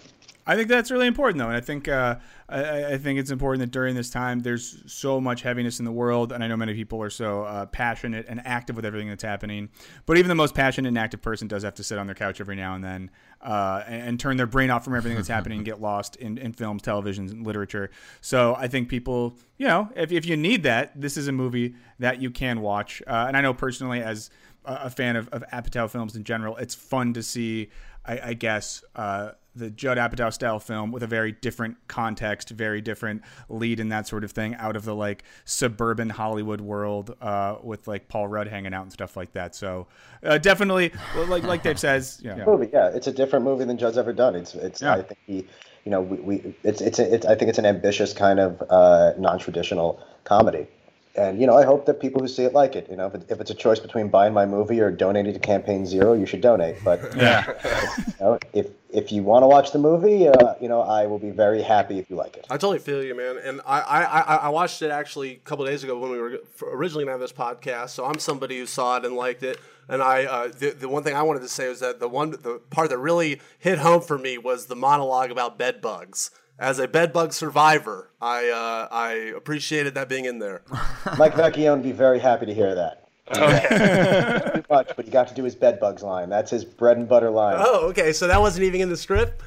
I 0.49 0.55
think 0.55 0.67
that's 0.67 0.89
really 0.89 1.05
important, 1.05 1.37
though, 1.37 1.47
and 1.47 1.55
I 1.55 1.61
think 1.61 1.87
uh, 1.87 2.15
I, 2.49 2.93
I 2.93 2.97
think 2.97 3.19
it's 3.19 3.29
important 3.29 3.59
that 3.59 3.69
during 3.69 3.93
this 3.93 4.09
time, 4.09 4.39
there's 4.39 4.81
so 4.91 5.21
much 5.21 5.43
heaviness 5.43 5.77
in 5.77 5.85
the 5.85 5.91
world, 5.91 6.31
and 6.31 6.43
I 6.43 6.47
know 6.47 6.57
many 6.57 6.73
people 6.73 7.03
are 7.03 7.11
so 7.11 7.43
uh, 7.43 7.67
passionate 7.67 8.25
and 8.27 8.41
active 8.43 8.75
with 8.75 8.83
everything 8.83 9.09
that's 9.09 9.21
happening. 9.21 9.69
But 10.07 10.17
even 10.17 10.27
the 10.27 10.33
most 10.33 10.55
passionate 10.55 10.87
and 10.87 10.97
active 10.97 11.21
person 11.21 11.47
does 11.47 11.61
have 11.61 11.75
to 11.75 11.83
sit 11.83 11.99
on 11.99 12.07
their 12.07 12.15
couch 12.15 12.41
every 12.41 12.55
now 12.55 12.73
and 12.73 12.83
then 12.83 13.11
uh, 13.41 13.83
and, 13.85 14.01
and 14.01 14.19
turn 14.19 14.37
their 14.37 14.47
brain 14.47 14.71
off 14.71 14.83
from 14.83 14.95
everything 14.95 15.17
that's 15.17 15.27
happening 15.27 15.59
and 15.59 15.65
get 15.65 15.79
lost 15.79 16.15
in, 16.15 16.39
in 16.39 16.51
films, 16.53 16.81
television, 16.81 17.29
and 17.29 17.45
literature. 17.45 17.91
So 18.21 18.55
I 18.55 18.67
think 18.67 18.89
people, 18.89 19.37
you 19.59 19.67
know, 19.67 19.91
if, 19.95 20.11
if 20.11 20.25
you 20.25 20.35
need 20.35 20.63
that, 20.63 20.99
this 20.99 21.15
is 21.15 21.27
a 21.27 21.31
movie 21.31 21.75
that 21.99 22.23
you 22.23 22.31
can 22.31 22.61
watch. 22.61 23.03
Uh, 23.05 23.25
and 23.27 23.37
I 23.37 23.41
know 23.41 23.53
personally, 23.53 24.01
as 24.01 24.31
a 24.65 24.89
fan 24.89 25.15
of, 25.15 25.29
of 25.29 25.43
Apatow 25.53 25.87
films 25.87 26.15
in 26.15 26.23
general, 26.23 26.57
it's 26.57 26.73
fun 26.73 27.13
to 27.13 27.21
see, 27.21 27.69
I, 28.03 28.19
I 28.29 28.33
guess, 28.33 28.83
uh, 28.95 29.31
the 29.59 29.69
Judd 29.69 29.97
Apatow 29.97 30.33
style 30.33 30.59
film 30.59 30.91
with 30.91 31.03
a 31.03 31.07
very 31.07 31.33
different 31.33 31.77
context, 31.87 32.49
very 32.49 32.81
different 32.81 33.21
lead 33.49 33.79
and 33.79 33.91
that 33.91 34.07
sort 34.07 34.23
of 34.23 34.31
thing 34.31 34.55
out 34.55 34.75
of 34.75 34.85
the 34.85 34.95
like 34.95 35.23
suburban 35.45 36.09
Hollywood 36.09 36.61
world 36.61 37.15
uh, 37.21 37.57
with 37.61 37.87
like 37.87 38.07
Paul 38.07 38.27
Rudd 38.27 38.47
hanging 38.47 38.73
out 38.73 38.83
and 38.83 38.91
stuff 38.91 39.15
like 39.15 39.33
that. 39.33 39.55
So 39.55 39.87
uh, 40.23 40.37
definitely, 40.37 40.91
like 41.27 41.43
like 41.43 41.63
Dave 41.63 41.79
says, 41.79 42.19
yeah. 42.23 42.43
movie. 42.45 42.69
Yeah, 42.71 42.87
it's 42.89 43.07
a 43.07 43.11
different 43.11 43.45
movie 43.45 43.65
than 43.65 43.77
Judd's 43.77 43.97
ever 43.97 44.13
done. 44.13 44.35
It's 44.35 44.55
it's. 44.55 44.81
Yeah. 44.81 44.95
I 44.95 45.01
think 45.01 45.19
he, 45.27 45.35
you 45.85 45.91
know, 45.91 46.01
we, 46.01 46.17
we 46.17 46.55
it's 46.63 46.81
it's 46.81 46.99
it's. 46.99 47.25
I 47.25 47.35
think 47.35 47.49
it's 47.49 47.59
an 47.59 47.65
ambitious 47.65 48.13
kind 48.13 48.39
of 48.39 48.63
uh, 48.69 49.13
non-traditional 49.17 50.01
comedy, 50.23 50.67
and 51.19 51.39
you 51.39 51.45
know, 51.47 51.57
I 51.57 51.65
hope 51.65 51.85
that 51.87 51.99
people 51.99 52.21
who 52.21 52.27
see 52.27 52.43
it 52.43 52.53
like 52.53 52.75
it. 52.75 52.87
You 52.89 52.95
know, 52.95 53.07
if, 53.07 53.15
it, 53.15 53.25
if 53.29 53.41
it's 53.41 53.51
a 53.51 53.55
choice 53.55 53.79
between 53.79 54.07
buying 54.07 54.33
my 54.33 54.45
movie 54.45 54.79
or 54.79 54.89
donating 54.91 55.33
to 55.33 55.39
Campaign 55.39 55.85
Zero, 55.85 56.13
you 56.13 56.25
should 56.25 56.41
donate. 56.41 56.77
But 56.83 56.99
Yeah. 57.15 57.53
you 58.07 58.13
know, 58.19 58.39
if 58.53 58.67
if 58.91 59.11
you 59.11 59.21
want 59.21 59.43
to 59.43 59.47
watch 59.47 59.71
the 59.71 59.77
movie, 59.79 60.27
uh, 60.27 60.55
you 60.59 60.67
know, 60.67 60.81
I 60.81 61.05
will 61.05 61.19
be 61.19 61.29
very 61.29 61.61
happy 61.61 61.99
if 61.99 62.09
you 62.09 62.15
like 62.15 62.37
it. 62.37 62.45
I 62.49 62.55
totally 62.55 62.79
feel 62.79 63.03
you, 63.03 63.13
man. 63.15 63.37
And 63.37 63.61
I, 63.65 63.81
I, 63.81 64.03
I, 64.03 64.35
I 64.35 64.49
watched 64.49 64.81
it 64.81 64.89
actually 64.89 65.33
a 65.33 65.37
couple 65.37 65.63
days 65.65 65.83
ago 65.83 65.99
when 65.99 66.09
we 66.09 66.17
were 66.17 66.39
originally 66.63 67.05
going 67.05 67.07
to 67.07 67.11
have 67.11 67.19
this 67.19 67.31
podcast. 67.31 67.89
So 67.89 68.05
I'm 68.05 68.17
somebody 68.17 68.57
who 68.57 68.65
saw 68.65 68.97
it 68.97 69.05
and 69.05 69.15
liked 69.15 69.43
it. 69.43 69.59
And 69.87 70.01
I, 70.01 70.25
uh, 70.25 70.47
the, 70.47 70.71
the 70.71 70.89
one 70.89 71.03
thing 71.03 71.15
I 71.15 71.21
wanted 71.21 71.41
to 71.41 71.49
say 71.49 71.67
was 71.69 71.81
that 71.81 71.99
the 71.99 72.09
one, 72.09 72.31
the 72.31 72.61
part 72.71 72.89
that 72.89 72.97
really 72.97 73.41
hit 73.59 73.77
home 73.77 74.01
for 74.01 74.17
me 74.17 74.39
was 74.39 74.65
the 74.65 74.75
monologue 74.75 75.29
about 75.29 75.59
bed 75.59 75.81
bugs. 75.81 76.31
As 76.59 76.77
a 76.77 76.89
bed 76.89 77.13
bug 77.13 77.31
survivor, 77.31 78.11
I, 78.21 78.49
uh, 78.49 78.93
I 78.93 79.11
appreciated 79.35 79.95
that 79.95 80.09
being 80.09 80.25
in 80.25 80.39
there. 80.39 80.61
Mike 81.17 81.33
Vecchione 81.33 81.71
would 81.71 81.83
be 81.83 81.93
very 81.93 82.19
happy 82.19 82.45
to 82.47 82.53
hear 82.53 82.75
that. 82.75 83.05
Too 84.53 84.63
much, 84.69 84.91
but 84.95 85.05
he 85.05 85.11
got 85.11 85.29
to 85.29 85.33
do 85.33 85.43
his 85.43 85.55
bed 85.55 85.79
bugs 85.79 86.03
line. 86.03 86.29
That's 86.29 86.51
his 86.51 86.65
bread 86.65 86.97
and 86.97 87.07
butter 87.07 87.29
line. 87.29 87.55
Oh, 87.59 87.87
okay. 87.89 88.11
So 88.11 88.27
that 88.27 88.41
wasn't 88.41 88.65
even 88.65 88.81
in 88.81 88.89
the 88.89 88.97
script. 88.97 89.41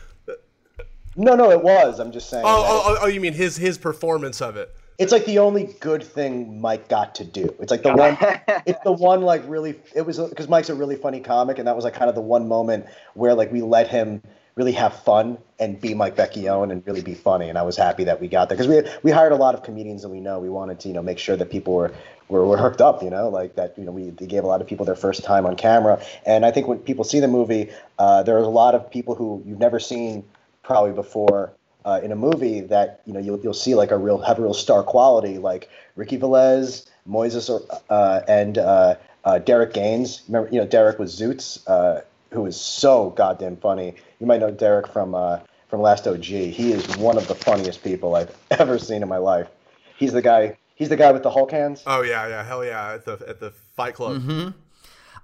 No, 1.16 1.34
no, 1.34 1.50
it 1.50 1.62
was. 1.62 2.00
I'm 2.00 2.12
just 2.12 2.30
saying. 2.30 2.44
Oh, 2.46 2.64
oh, 2.66 2.82
oh, 2.86 2.98
oh, 3.02 3.06
you 3.08 3.20
mean 3.20 3.34
his 3.34 3.56
his 3.56 3.76
performance 3.76 4.40
of 4.40 4.56
it? 4.56 4.74
It's 4.98 5.12
like 5.12 5.26
the 5.26 5.38
only 5.38 5.74
good 5.80 6.02
thing 6.02 6.60
Mike 6.60 6.88
got 6.88 7.14
to 7.16 7.24
do. 7.24 7.54
It's 7.60 7.70
like 7.70 7.82
the 7.82 7.92
one. 7.94 8.16
it's 8.66 8.82
the 8.84 8.92
one 8.92 9.20
like 9.20 9.42
really. 9.46 9.74
It 9.94 10.02
was 10.02 10.18
because 10.18 10.48
Mike's 10.48 10.70
a 10.70 10.74
really 10.74 10.96
funny 10.96 11.20
comic, 11.20 11.58
and 11.58 11.66
that 11.66 11.76
was 11.76 11.84
like 11.84 11.94
kind 11.94 12.08
of 12.08 12.14
the 12.14 12.22
one 12.22 12.48
moment 12.48 12.86
where 13.14 13.34
like 13.34 13.52
we 13.52 13.60
let 13.60 13.88
him 13.88 14.22
really 14.55 14.72
have 14.72 14.94
fun 15.03 15.38
and 15.59 15.80
be 15.80 15.94
Mike 15.94 16.16
Vecchione 16.16 16.72
and 16.72 16.86
really 16.86 17.03
be 17.03 17.14
funny. 17.14 17.48
And 17.48 17.57
I 17.57 17.62
was 17.62 17.76
happy 17.76 18.05
that 18.05 18.20
we 18.20 18.28
got 18.28 18.48
there 18.48 18.57
because 18.57 18.68
we 18.68 18.90
we 19.03 19.11
hired 19.11 19.32
a 19.32 19.36
lot 19.36 19.55
of 19.55 19.62
comedians 19.62 20.03
that 20.03 20.09
we 20.09 20.20
know. 20.20 20.38
We 20.38 20.48
wanted 20.48 20.80
to 20.80 20.88
you 20.88 20.94
know 20.94 21.03
make 21.03 21.18
sure 21.18 21.36
that 21.36 21.50
people 21.50 21.74
were 21.74 21.92
were, 22.28 22.46
were 22.46 22.59
hooked 22.59 22.80
up. 22.80 23.03
You 23.03 23.11
know, 23.11 23.28
like 23.28 23.57
that. 23.57 23.78
You 23.78 23.84
know, 23.84 23.92
we 23.92 24.11
gave 24.11 24.44
a 24.44 24.46
lot 24.46 24.61
of 24.61 24.66
people 24.66 24.84
their 24.84 24.94
first 24.96 25.24
time 25.24 25.46
on 25.46 25.57
camera. 25.57 26.03
And 26.26 26.44
I 26.44 26.50
think 26.50 26.68
when 26.68 26.78
people 26.78 27.05
see 27.05 27.20
the 27.20 27.28
movie, 27.28 27.70
uh, 27.98 28.22
there 28.22 28.36
are 28.36 28.42
a 28.42 28.48
lot 28.48 28.74
of 28.74 28.90
people 28.90 29.14
who 29.14 29.42
you've 29.46 29.61
never 29.61 29.80
seen 29.80 30.24
probably 30.62 30.92
before 30.92 31.53
uh, 31.84 32.00
in 32.03 32.12
a 32.12 32.16
movie 32.16 32.61
that 32.61 33.00
you 33.07 33.12
know 33.12 33.20
you'll 33.20 33.40
you'll 33.40 33.55
see 33.55 33.74
like 33.74 33.90
a 33.90 33.98
real 33.98 34.18
have 34.18 34.38
a 34.38 34.42
real 34.42 34.55
star 34.55 34.82
quality 34.82 35.38
like 35.38 35.68
Ricky 35.96 36.18
Velez, 36.18 36.86
Moises, 37.09 37.50
uh, 37.90 38.20
and 38.28 38.59
uh, 38.59 38.94
uh, 39.24 39.38
Derek 39.38 39.72
Gaines. 39.72 40.22
Remember, 40.28 40.48
you 40.50 40.61
know 40.61 40.66
Derek 40.66 40.98
was 40.98 41.18
Zoots, 41.18 41.62
uh, 41.66 42.03
who 42.33 42.47
is 42.47 42.61
so 42.61 43.11
goddamn 43.11 43.57
funny. 43.57 43.95
You 44.18 44.26
might 44.26 44.41
know 44.41 44.51
Derek 44.51 44.89
from 44.89 45.14
uh, 45.14 45.41
from 45.68 45.80
Last 45.80 46.07
OG. 46.07 46.24
He 46.24 46.72
is 46.72 46.97
one 46.97 47.16
of 47.16 47.28
the 47.28 47.35
funniest 47.35 47.83
people 47.85 48.14
I've 48.14 48.37
ever 48.51 48.78
seen 48.78 49.03
in 49.03 49.09
my 49.09 49.18
life. 49.18 49.49
He's 49.97 50.12
the 50.12 50.22
guy. 50.22 50.57
He's 50.74 50.89
the 50.89 50.97
guy 50.97 51.12
with 51.12 51.22
the 51.22 51.30
Hulk 51.30 51.51
hands. 51.51 51.83
Oh 51.87 52.03
yeah, 52.03 52.26
yeah, 52.26 52.45
hell 52.45 52.64
yeah, 52.64 52.95
at 52.95 53.05
the 53.05 53.12
at 53.28 53.41
the 53.41 53.51
Fight 53.51 53.95
Club. 53.95 54.55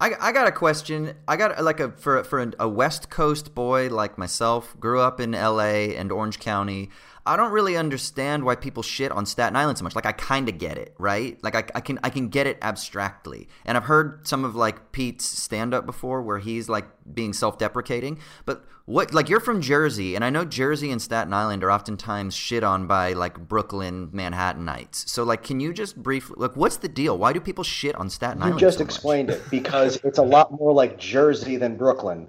I, 0.00 0.12
I 0.20 0.32
got 0.32 0.46
a 0.46 0.52
question. 0.52 1.14
I 1.26 1.36
got 1.36 1.62
like 1.62 1.80
a 1.80 1.90
for 1.90 2.22
for 2.22 2.52
a 2.58 2.68
West 2.68 3.10
Coast 3.10 3.54
boy 3.54 3.88
like 3.88 4.16
myself, 4.16 4.78
grew 4.78 5.00
up 5.00 5.18
in 5.18 5.34
L.A. 5.34 5.96
and 5.96 6.12
Orange 6.12 6.38
County. 6.38 6.90
I 7.28 7.36
don't 7.36 7.52
really 7.52 7.76
understand 7.76 8.44
why 8.44 8.56
people 8.56 8.82
shit 8.82 9.12
on 9.12 9.26
Staten 9.26 9.54
Island 9.54 9.78
so 9.78 9.84
much. 9.84 9.94
Like 9.94 10.06
I 10.06 10.12
kind 10.12 10.48
of 10.48 10.58
get 10.58 10.78
it, 10.78 10.94
right? 10.98 11.38
Like 11.44 11.54
I, 11.54 11.64
I 11.76 11.80
can 11.80 11.98
I 12.02 12.10
can 12.10 12.28
get 12.28 12.46
it 12.46 12.58
abstractly. 12.62 13.48
And 13.66 13.76
I've 13.76 13.84
heard 13.84 14.26
some 14.26 14.44
of 14.44 14.56
like 14.56 14.92
Pete's 14.92 15.26
stand 15.26 15.74
up 15.74 15.86
before 15.86 16.22
where 16.22 16.38
he's 16.38 16.68
like 16.68 16.86
being 17.12 17.34
self-deprecating. 17.34 18.18
But 18.46 18.64
what 18.86 19.12
like 19.12 19.28
you're 19.28 19.40
from 19.40 19.60
Jersey 19.60 20.14
and 20.16 20.24
I 20.24 20.30
know 20.30 20.46
Jersey 20.46 20.90
and 20.90 21.02
Staten 21.02 21.34
Island 21.34 21.62
are 21.62 21.70
oftentimes 21.70 22.34
shit 22.34 22.64
on 22.64 22.86
by 22.86 23.12
like 23.12 23.38
Brooklyn 23.38 24.08
Manhattanites. 24.08 25.06
So 25.08 25.22
like 25.22 25.42
can 25.42 25.60
you 25.60 25.74
just 25.74 26.02
briefly 26.02 26.36
like 26.38 26.56
what's 26.56 26.78
the 26.78 26.88
deal? 26.88 27.18
Why 27.18 27.34
do 27.34 27.40
people 27.40 27.64
shit 27.64 27.94
on 27.96 28.08
Staten 28.10 28.42
You 28.42 28.48
Island? 28.48 28.66
You 28.68 28.70
just 28.70 28.78
so 28.78 28.84
much? 28.84 28.88
explained 28.96 29.30
it 29.30 29.50
because 29.50 29.96
it's 30.04 30.18
a 30.18 30.22
lot 30.22 30.50
more 30.52 30.72
like 30.72 30.98
Jersey 30.98 31.56
than 31.56 31.76
Brooklyn, 31.76 32.28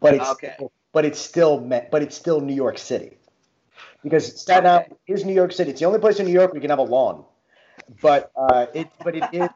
but 0.00 0.14
it's 0.14 0.30
Okay. 0.30 0.54
still, 0.56 0.72
but 0.92 1.04
it's 1.04 1.18
still 1.20 1.58
but 1.60 2.02
it's 2.02 2.16
still 2.16 2.40
New 2.40 2.54
York 2.54 2.78
City 2.78 3.17
because 4.02 4.40
Staten 4.40 4.66
Island 4.66 4.96
is 5.06 5.24
New 5.24 5.32
York 5.32 5.52
City. 5.52 5.70
It's 5.70 5.80
the 5.80 5.86
only 5.86 5.98
place 5.98 6.18
in 6.20 6.26
New 6.26 6.32
York 6.32 6.52
where 6.52 6.56
you 6.56 6.60
can 6.60 6.70
have 6.70 6.78
a 6.78 6.82
lawn, 6.82 7.24
but 8.00 8.30
uh, 8.36 8.66
it 8.74 8.88
but 9.02 9.16
it 9.16 9.24
is 9.32 9.48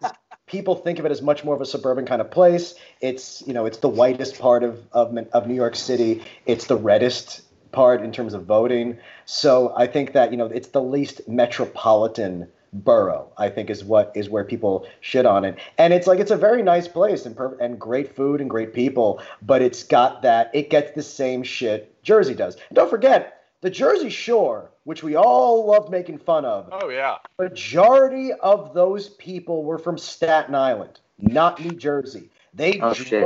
people 0.47 0.75
think 0.75 0.99
of 0.99 1.07
it 1.07 1.13
as 1.13 1.23
much 1.23 1.45
more 1.45 1.55
of 1.55 1.61
a 1.61 1.67
suburban 1.67 2.07
kind 2.07 2.21
of 2.21 2.31
place. 2.31 2.75
It's 3.01 3.43
you 3.47 3.53
know 3.53 3.67
it's 3.67 3.79
the 3.79 3.89
whitest 3.89 4.39
part 4.39 4.63
of 4.63 4.87
of, 4.93 5.17
of 5.33 5.47
New 5.47 5.55
York 5.55 5.77
City. 5.77 6.23
It's 6.47 6.67
the 6.67 6.77
reddest 6.77 7.43
part 7.73 8.03
in 8.03 8.13
terms 8.13 8.35
of 8.35 8.45
voting. 8.45 8.99
So 9.25 9.73
I 9.77 9.87
think 9.87 10.13
that 10.13 10.31
you 10.31 10.37
know 10.37 10.47
it's 10.47 10.69
the 10.69 10.83
least 10.83 11.27
metropolitan 11.29 12.49
borough. 12.73 13.31
I 13.37 13.51
think 13.51 13.71
is 13.71 13.85
what 13.85 14.13
is 14.15 14.31
where 14.31 14.45
people 14.45 14.87
shit 15.01 15.27
on 15.27 15.45
it. 15.45 15.59
And 15.79 15.93
it's 15.93 16.07
like 16.07 16.19
it's 16.19 16.31
a 16.31 16.37
very 16.37 16.63
nice 16.63 16.89
place 16.89 17.27
and 17.27 17.39
and 17.61 17.79
great 17.79 18.15
food 18.15 18.41
and 18.41 18.49
great 18.49 18.75
people, 18.75 19.21
but 19.43 19.63
it's 19.63 19.83
got 19.83 20.23
that 20.23 20.51
it 20.55 20.71
gets 20.71 20.93
the 20.93 21.03
same 21.03 21.43
shit 21.43 22.03
Jersey 22.03 22.35
does. 22.35 22.57
And 22.69 22.77
don't 22.77 22.91
forget 22.91 23.42
the 23.63 23.71
Jersey 23.71 24.11
Shore, 24.11 24.71
which 24.85 25.03
we 25.03 25.17
all 25.17 25.65
love 25.67 25.91
making 25.91 26.19
fun 26.19 26.45
of 26.45 26.69
Oh 26.71 26.89
yeah. 26.91 27.17
majority 27.39 28.33
of 28.35 28.75
those 28.75 29.09
people 29.11 29.65
were 29.65 29.79
from 29.79 29.97
Staten 29.97 30.55
Island, 30.55 31.01
not 31.19 31.59
New 31.65 31.73
Jersey. 31.73 32.29
They 32.55 32.79
Oh, 32.81 32.93
shit. 32.93 33.25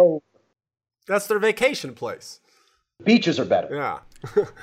That's 1.08 1.26
their 1.26 1.38
vacation 1.38 1.94
place. 1.94 2.40
Beaches 3.04 3.38
are 3.40 3.44
better. 3.44 3.74
Yeah. 3.74 3.98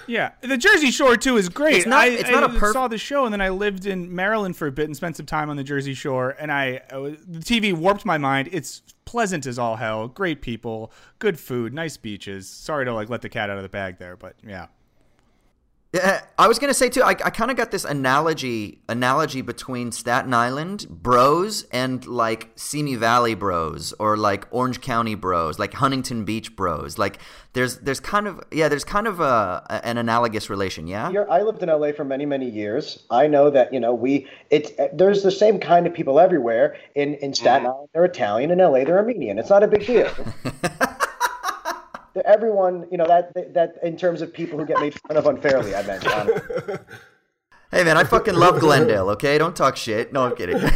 Yeah, 0.08 0.32
the 0.42 0.58
Jersey 0.58 0.90
Shore 0.92 1.16
too 1.16 1.38
is 1.38 1.48
great. 1.48 1.76
It's 1.76 1.86
not- 1.86 2.00
I, 2.02 2.08
it's 2.08 2.30
not 2.30 2.44
I 2.44 2.48
a 2.54 2.60
perf- 2.60 2.74
saw 2.74 2.88
the 2.88 2.98
show, 2.98 3.24
and 3.26 3.32
then 3.32 3.40
I 3.40 3.50
lived 3.50 3.86
in 3.86 4.14
Maryland 4.14 4.58
for 4.58 4.68
a 4.68 4.72
bit 4.72 4.86
and 4.86 4.96
spent 4.96 5.16
some 5.16 5.28
time 5.28 5.50
on 5.50 5.56
the 5.56 5.64
Jersey 5.64 5.94
Shore. 5.94 6.36
And 6.40 6.52
I, 6.52 6.82
I 6.92 6.98
was- 6.98 7.18
the 7.26 7.40
TV 7.40 7.72
warped 7.72 8.04
my 8.04 8.18
mind. 8.18 8.50
It's 8.52 8.82
pleasant 9.06 9.46
as 9.46 9.58
all 9.60 9.76
hell. 9.78 10.08
Great 10.08 10.42
people, 10.42 10.92
good 11.20 11.40
food, 11.40 11.74
nice 11.74 11.96
beaches. 11.98 12.50
Sorry 12.50 12.84
to 12.84 12.94
like 12.94 13.10
let 13.10 13.22
the 13.22 13.30
cat 13.30 13.50
out 13.50 13.58
of 13.58 13.64
the 13.64 13.70
bag 13.70 14.00
there, 14.00 14.18
but 14.18 14.36
yeah. 14.46 14.68
Yeah, 15.94 16.22
I 16.40 16.48
was 16.48 16.58
gonna 16.58 16.74
say 16.74 16.90
too. 16.90 17.04
I, 17.04 17.10
I 17.12 17.30
kind 17.30 17.52
of 17.52 17.58
got 17.58 17.70
this 17.70 17.86
analogy 17.86 18.80
analogy 18.90 19.42
between 19.42 19.92
Staten 19.92 20.34
Island 20.34 20.88
bros 20.90 21.68
and 21.72 22.04
like 22.08 22.50
Simi 22.56 22.96
Valley 22.96 23.36
bros, 23.36 23.94
or 24.00 24.18
like 24.18 24.48
Orange 24.50 24.82
County 24.82 25.14
bros, 25.14 25.60
like 25.60 25.72
Huntington 25.76 26.26
Beach 26.26 26.56
bros. 26.56 26.98
Like 26.98 27.20
there's 27.54 27.78
there's 27.78 28.00
kind 28.00 28.26
of 28.28 28.42
yeah, 28.52 28.70
there's 28.70 28.84
kind 28.84 29.06
of 29.06 29.20
a, 29.20 29.64
a- 29.70 29.86
an 29.86 30.00
analogous 30.00 30.50
relation. 30.50 30.88
Yeah. 30.88 31.12
Here, 31.12 31.28
I 31.30 31.44
lived 31.44 31.62
in 31.62 31.70
LA 31.70 31.92
for 31.92 32.04
many, 32.04 32.26
many 32.26 32.50
years. 32.50 33.04
I 33.12 33.28
know 33.28 33.52
that 33.52 33.72
you 33.72 33.80
know 33.80 33.94
we. 33.94 34.28
It's 34.50 34.72
eh, 34.80 34.88
there's 34.94 35.22
the 35.22 35.30
same 35.30 35.60
kind 35.60 35.86
of 35.86 35.94
people 35.94 36.20
everywhere. 36.20 36.76
In 36.96 37.14
in 37.16 37.36
Staten 37.36 37.68
Island, 37.68 37.90
they're 37.94 38.06
Italian. 38.06 38.50
In 38.50 38.58
LA, 38.58 38.84
they're 38.84 38.98
Armenian. 38.98 39.38
It's 39.38 39.52
not 39.52 39.62
a 39.62 39.68
big 39.68 39.86
deal. 39.86 40.12
Everyone, 42.26 42.88
you 42.92 42.98
know 42.98 43.08
that 43.08 43.34
that 43.54 43.76
in 43.84 43.98
terms 43.98 44.22
of 44.22 44.34
people 44.34 44.60
who 44.60 44.66
get 44.66 44.80
made 44.80 45.00
fun 45.00 45.18
of 45.18 45.26
unfairly, 45.26 45.76
I 45.76 45.84
meant. 45.84 46.08
honestly. 46.08 46.78
Hey 47.74 47.84
man, 47.84 47.98
I 47.98 48.04
fucking 48.04 48.36
love 48.36 48.60
Glendale. 48.60 49.10
Okay, 49.10 49.36
don't 49.40 49.56
talk 49.56 49.76
shit. 49.76 50.14
No, 50.14 50.26
I'm 50.26 50.36
kidding. 50.36 50.62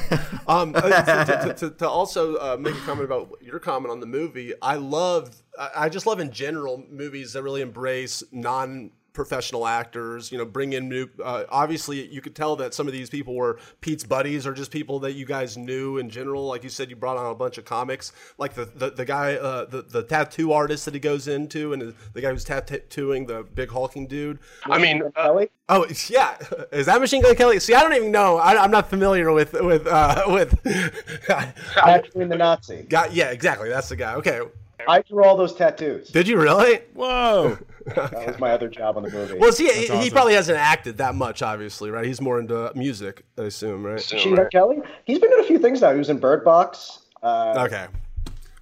Um, 0.50 0.72
uh, 0.78 0.82
to, 1.26 1.48
to, 1.48 1.54
to, 1.56 1.70
to 1.72 1.90
also 1.90 2.36
uh, 2.36 2.56
make 2.58 2.74
a 2.74 2.80
comment 2.80 3.04
about 3.04 3.34
your 3.42 3.60
comment 3.60 3.92
on 3.92 4.00
the 4.00 4.06
movie, 4.06 4.54
I 4.62 4.76
love, 4.76 5.36
I 5.60 5.72
I 5.76 5.90
just 5.90 6.06
love 6.06 6.22
in 6.22 6.32
general 6.32 6.86
movies 6.90 7.34
that 7.34 7.44
really 7.44 7.60
embrace 7.60 8.24
non 8.32 8.92
professional 9.18 9.68
actors. 9.68 10.32
You 10.32 10.38
know, 10.38 10.46
bring 10.46 10.72
in 10.72 10.88
new. 10.88 11.10
Uh, 11.22 11.44
obviously, 11.50 12.08
you 12.08 12.22
could 12.22 12.36
tell 12.36 12.56
that 12.58 12.74
some 12.74 12.88
of 12.88 12.94
these 12.94 13.10
people 13.10 13.36
were 13.36 13.60
Pete's 13.82 14.06
buddies 14.06 14.48
or 14.48 14.54
just 14.54 14.72
people 14.72 15.00
that 15.00 15.14
you 15.14 15.26
guys 15.26 15.58
knew 15.58 15.98
in 15.98 16.10
general. 16.10 16.46
Like 16.46 16.64
you 16.64 16.70
said, 16.70 16.90
you 16.90 16.96
brought 16.96 17.18
on 17.18 17.30
a 17.30 17.36
bunch 17.36 17.58
of 17.58 17.66
comics, 17.66 18.14
like 18.38 18.54
the 18.54 18.66
the, 18.66 18.92
the 18.92 19.04
guy, 19.04 19.34
uh, 19.34 19.66
the 19.66 19.82
the 19.82 20.04
tattoo 20.04 20.54
artist 20.54 20.86
that 20.86 20.94
he 20.94 21.00
goes 21.02 21.28
into, 21.28 21.74
and 21.74 21.94
the 22.14 22.22
guy 22.22 22.32
who's 22.32 22.46
tattooing 22.46 23.26
the 23.26 23.44
big 23.44 23.72
hulking 23.72 24.08
dude. 24.08 24.40
I 24.64 24.78
mean, 24.78 25.02
uh, 25.02 25.10
Kelly, 25.10 25.50
Oh 25.70 25.86
yeah, 26.08 26.38
is 26.72 26.86
that 26.86 27.02
Machine 27.02 27.22
Gun 27.22 27.36
Kelly? 27.36 27.60
See, 27.60 27.74
I 27.74 27.82
don't 27.82 27.94
even 27.94 28.10
know. 28.10 28.38
I, 28.38 28.64
I'm 28.64 28.72
not 28.72 28.90
familiar 28.90 29.34
with 29.34 29.52
with 29.52 29.86
uh, 29.86 30.24
with. 30.28 30.56
actually 31.84 32.26
the 32.26 32.38
Nazi. 32.38 32.84
Got 32.84 33.14
yeah, 33.14 33.32
exactly. 33.32 33.68
That's 33.68 33.90
the 33.90 33.98
guy. 33.98 34.14
Okay, 34.16 34.40
I 34.88 35.02
drew 35.02 35.24
all 35.24 35.36
those 35.38 35.54
tattoos. 35.54 36.10
did 36.10 36.28
you 36.28 36.38
really? 36.40 36.80
Whoa. 36.94 37.58
That 37.96 38.28
was 38.28 38.38
my 38.38 38.52
other 38.52 38.68
job 38.68 38.98
on 38.98 39.04
the 39.04 39.10
movie. 39.10 39.38
Well, 39.40 39.54
see, 39.54 39.70
he, 39.72 39.88
he 40.02 40.10
probably 40.10 40.34
hasn't 40.34 40.58
acted 40.58 40.98
that 40.98 41.16
much, 41.16 41.42
obviously, 41.42 41.90
right? 41.90 42.04
He's 42.06 42.20
more 42.20 42.38
into 42.38 42.70
music, 42.76 43.24
I 43.38 43.44
assume, 43.44 43.86
right? 43.86 43.94
Machine 43.96 44.36
Gun 44.36 44.50
Kelly. 44.52 44.80
He's 45.06 45.20
been 45.20 45.32
in 45.32 45.40
a 45.40 45.44
few 45.44 45.58
things 45.58 45.80
now. 45.80 45.94
He 45.94 45.98
was 45.98 46.10
in 46.10 46.18
Bird 46.20 46.44
Box. 46.44 47.00
Uh, 47.24 47.54
Okay. 47.66 47.88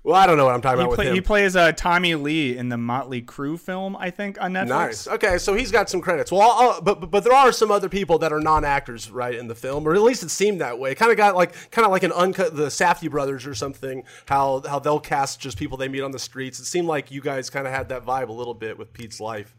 Well, 0.05 0.13
I 0.15 0.27
don't 0.27 0.37
know 0.37 0.45
what 0.45 0.53
I'm 0.53 0.61
talking 0.61 0.77
He, 0.77 0.83
about 0.83 0.89
with 0.91 0.97
play, 0.97 1.07
him. 1.07 1.15
he 1.15 1.21
plays 1.21 1.55
uh, 1.55 1.71
Tommy 1.71 2.13
Lee 2.13 2.55
in 2.55 2.69
the 2.69 2.77
Motley 2.77 3.23
Crue 3.23 3.59
film, 3.59 3.95
I 3.95 4.11
think, 4.11 4.39
on 4.39 4.53
Netflix. 4.53 4.67
Nice. 4.67 5.07
Okay, 5.07 5.37
so 5.39 5.55
he's 5.55 5.71
got 5.71 5.89
some 5.89 5.99
credits. 5.99 6.31
Well, 6.31 6.41
I'll, 6.41 6.79
but 6.81 7.01
but- 7.01 7.09
but 7.09 7.23
there 7.23 7.33
are 7.33 7.51
some 7.51 7.71
other 7.71 7.89
people 7.89 8.19
that 8.19 8.31
are 8.31 8.39
non-actors, 8.39 9.09
right, 9.09 9.33
in 9.33 9.47
the 9.47 9.55
film, 9.55 9.87
or 9.87 9.95
at 9.95 10.01
least 10.03 10.21
it 10.21 10.29
seemed 10.29 10.61
that 10.61 10.77
way. 10.77 10.93
Kind 10.93 11.09
of 11.11 11.17
got 11.17 11.35
like 11.35 11.71
kind 11.71 11.85
of 11.85 11.91
like 11.91 12.03
an 12.03 12.11
uncut 12.11 12.55
the 12.55 12.67
Safdie 12.67 13.09
brothers 13.09 13.47
or 13.47 13.55
something. 13.55 14.03
How 14.27 14.61
how 14.69 14.77
they'll 14.77 14.99
cast 14.99 15.39
just 15.39 15.57
people 15.57 15.75
they 15.75 15.87
meet 15.87 16.01
on 16.01 16.11
the 16.11 16.19
streets. 16.19 16.59
It 16.59 16.65
seemed 16.65 16.87
like 16.87 17.09
you 17.09 17.19
guys 17.21 17.49
kind 17.49 17.65
of 17.65 17.73
had 17.73 17.89
that 17.89 18.05
vibe 18.05 18.29
a 18.29 18.33
little 18.33 18.53
bit 18.53 18.77
with 18.77 18.93
Pete's 18.93 19.19
life. 19.19 19.55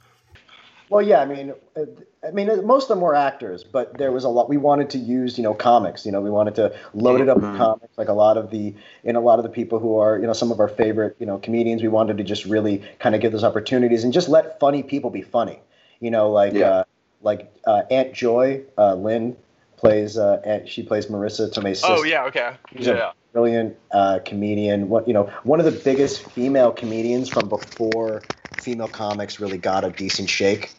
Well, 0.89 1.03
yeah, 1.03 1.21
I 1.21 1.27
mean, 1.27 1.53
uh, 1.77 1.85
I 2.27 2.31
mean, 2.31 2.49
uh, 2.49 2.57
most 2.63 2.85
of 2.85 2.89
them 2.91 3.01
were 3.01 3.15
actors, 3.15 3.65
but 3.65 3.99
there 3.99 4.13
was 4.13 4.25
a 4.25 4.29
lot. 4.29 4.49
We 4.49 4.57
wanted 4.57 4.91
to 4.91 4.99
use, 4.99 5.37
you 5.37 5.43
know, 5.43 5.53
comics. 5.53 6.07
You 6.07 6.13
know, 6.13 6.21
we 6.21 6.31
wanted 6.31 6.55
to 6.57 6.77
load 6.95 7.21
it 7.21 7.29
up 7.29 7.39
with 7.39 7.57
comics, 7.57 7.99
like 7.99 8.09
a 8.09 8.13
lot 8.13 8.37
of 8.37 8.51
the, 8.51 8.73
in 9.03 9.17
a 9.17 9.21
lot 9.21 9.39
of 9.39 9.43
the 9.43 9.49
people 9.49 9.79
who 9.81 9.99
are, 9.99 10.19
you 10.19 10.27
know, 10.27 10.33
some 10.33 10.53
of 10.53 10.61
our 10.61 10.69
favorite, 10.69 11.17
you 11.19 11.27
know, 11.27 11.39
comedians. 11.39 11.83
We 11.83 11.89
wanted 11.89 12.19
to 12.19 12.25
just 12.25 12.45
really 12.45 12.83
kind 13.01 13.15
of 13.15 13.21
give 13.21 13.33
those 13.33 13.45
opportunities 13.45 14.05
and 14.05 14.13
just 14.13 14.29
let 14.29 14.61
funny 14.61 14.83
people 14.83 15.11
be 15.11 15.23
funny. 15.23 15.59
You 16.01 16.11
know, 16.11 16.31
like, 16.31 16.53
Yeah. 16.53 16.69
uh, 16.71 16.85
like 17.23 17.53
uh, 17.67 17.83
Aunt 17.91 18.13
Joy, 18.13 18.63
uh, 18.79 18.95
Lynn 18.95 19.37
plays, 19.77 20.17
uh, 20.17 20.41
Aunt, 20.45 20.69
she 20.69 20.83
plays 20.83 21.07
Marisa 21.07 21.53
Tomei's 21.53 21.81
sister. 21.81 21.95
oh 21.95 22.03
yeah, 22.03 22.25
okay, 22.25 22.55
She's 22.77 22.87
yeah. 22.87 23.11
a 23.11 23.13
brilliant 23.33 23.77
uh, 23.91 24.21
comedian. 24.25 24.89
What 24.89 25.07
you 25.07 25.15
know, 25.15 25.31
one 25.45 25.61
of 25.61 25.67
the 25.67 25.73
biggest 25.73 26.23
female 26.31 26.73
comedians 26.73 27.29
from 27.29 27.49
before 27.49 28.23
female 28.59 28.89
comics 28.89 29.41
really 29.41 29.59
got 29.59 29.85
a 29.85 29.91
decent 29.91 30.29
shake. 30.29 30.73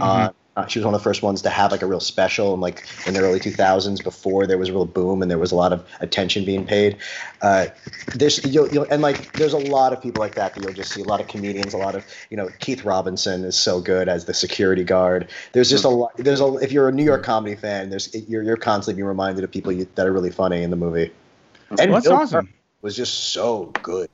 Uh, 0.00 0.30
uh, 0.56 0.66
she 0.66 0.78
was 0.78 0.86
one 0.86 0.94
of 0.94 1.00
the 1.00 1.04
first 1.04 1.22
ones 1.22 1.42
to 1.42 1.50
have 1.50 1.70
like 1.70 1.82
a 1.82 1.86
real 1.86 2.00
special 2.00 2.54
and 2.54 2.62
like 2.62 2.82
in 3.06 3.12
the 3.12 3.20
early 3.20 3.38
2000s 3.38 4.02
before 4.02 4.46
there 4.46 4.56
was 4.56 4.70
a 4.70 4.72
real 4.72 4.86
boom 4.86 5.20
and 5.20 5.30
there 5.30 5.38
was 5.38 5.52
a 5.52 5.54
lot 5.54 5.72
of 5.72 5.86
attention 6.00 6.44
being 6.44 6.66
paid. 6.66 6.96
Uh, 7.42 7.66
there's 8.14 8.42
you'll, 8.44 8.66
you'll 8.68 8.86
and 8.90 9.02
like 9.02 9.32
there's 9.34 9.52
a 9.52 9.58
lot 9.58 9.92
of 9.92 10.02
people 10.02 10.20
like 10.20 10.34
that 10.34 10.54
that 10.54 10.62
you'll 10.62 10.72
just 10.72 10.92
see 10.92 11.02
a 11.02 11.04
lot 11.04 11.20
of 11.20 11.28
comedians, 11.28 11.74
a 11.74 11.78
lot 11.78 11.94
of 11.94 12.06
you 12.30 12.36
know 12.36 12.48
Keith 12.58 12.84
Robinson 12.84 13.44
is 13.44 13.54
so 13.54 13.80
good 13.80 14.08
as 14.08 14.24
the 14.24 14.34
security 14.34 14.82
guard. 14.82 15.28
There's 15.52 15.68
just 15.68 15.84
a 15.84 15.88
lot. 15.88 16.16
There's 16.16 16.40
a 16.40 16.54
if 16.56 16.72
you're 16.72 16.88
a 16.88 16.92
New 16.92 17.04
York 17.04 17.22
comedy 17.22 17.54
fan, 17.54 17.90
there's 17.90 18.14
you're 18.28 18.42
you're 18.42 18.56
constantly 18.56 19.00
being 19.00 19.08
reminded 19.08 19.44
of 19.44 19.50
people 19.50 19.72
you, 19.72 19.86
that 19.94 20.06
are 20.06 20.12
really 20.12 20.30
funny 20.30 20.62
in 20.62 20.70
the 20.70 20.76
movie. 20.76 21.12
And 21.78 21.90
Well, 21.90 22.00
that's 22.00 22.06
Bill 22.06 22.16
awesome. 22.16 22.46
Burr 22.46 22.52
was 22.80 22.96
just 22.96 23.32
so 23.32 23.72
good. 23.82 24.08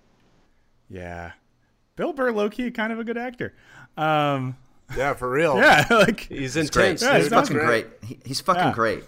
Yeah. 0.89 1.33
Bill 1.95 2.13
Burr, 2.13 2.33
low 2.33 2.49
key, 2.49 2.71
kind 2.71 2.93
of 2.93 2.99
a 2.99 3.05
good 3.05 3.19
actor. 3.19 3.55
Um, 3.97 4.57
Yeah, 4.97 5.15
for 5.15 5.31
real. 5.31 5.57
yeah, 5.57 5.87
like 5.91 6.21
He's 6.21 6.57
It's 6.57 6.71
great. 6.71 6.93
intense. 6.93 7.03
Yeah, 7.03 7.17
he's 7.17 7.27
it's 7.27 7.35
fucking 7.35 7.57
great. 7.59 7.87
He, 8.05 8.19
he's 8.25 8.41
fucking 8.41 8.63
Yeah. 8.63 8.73
great. 8.73 9.05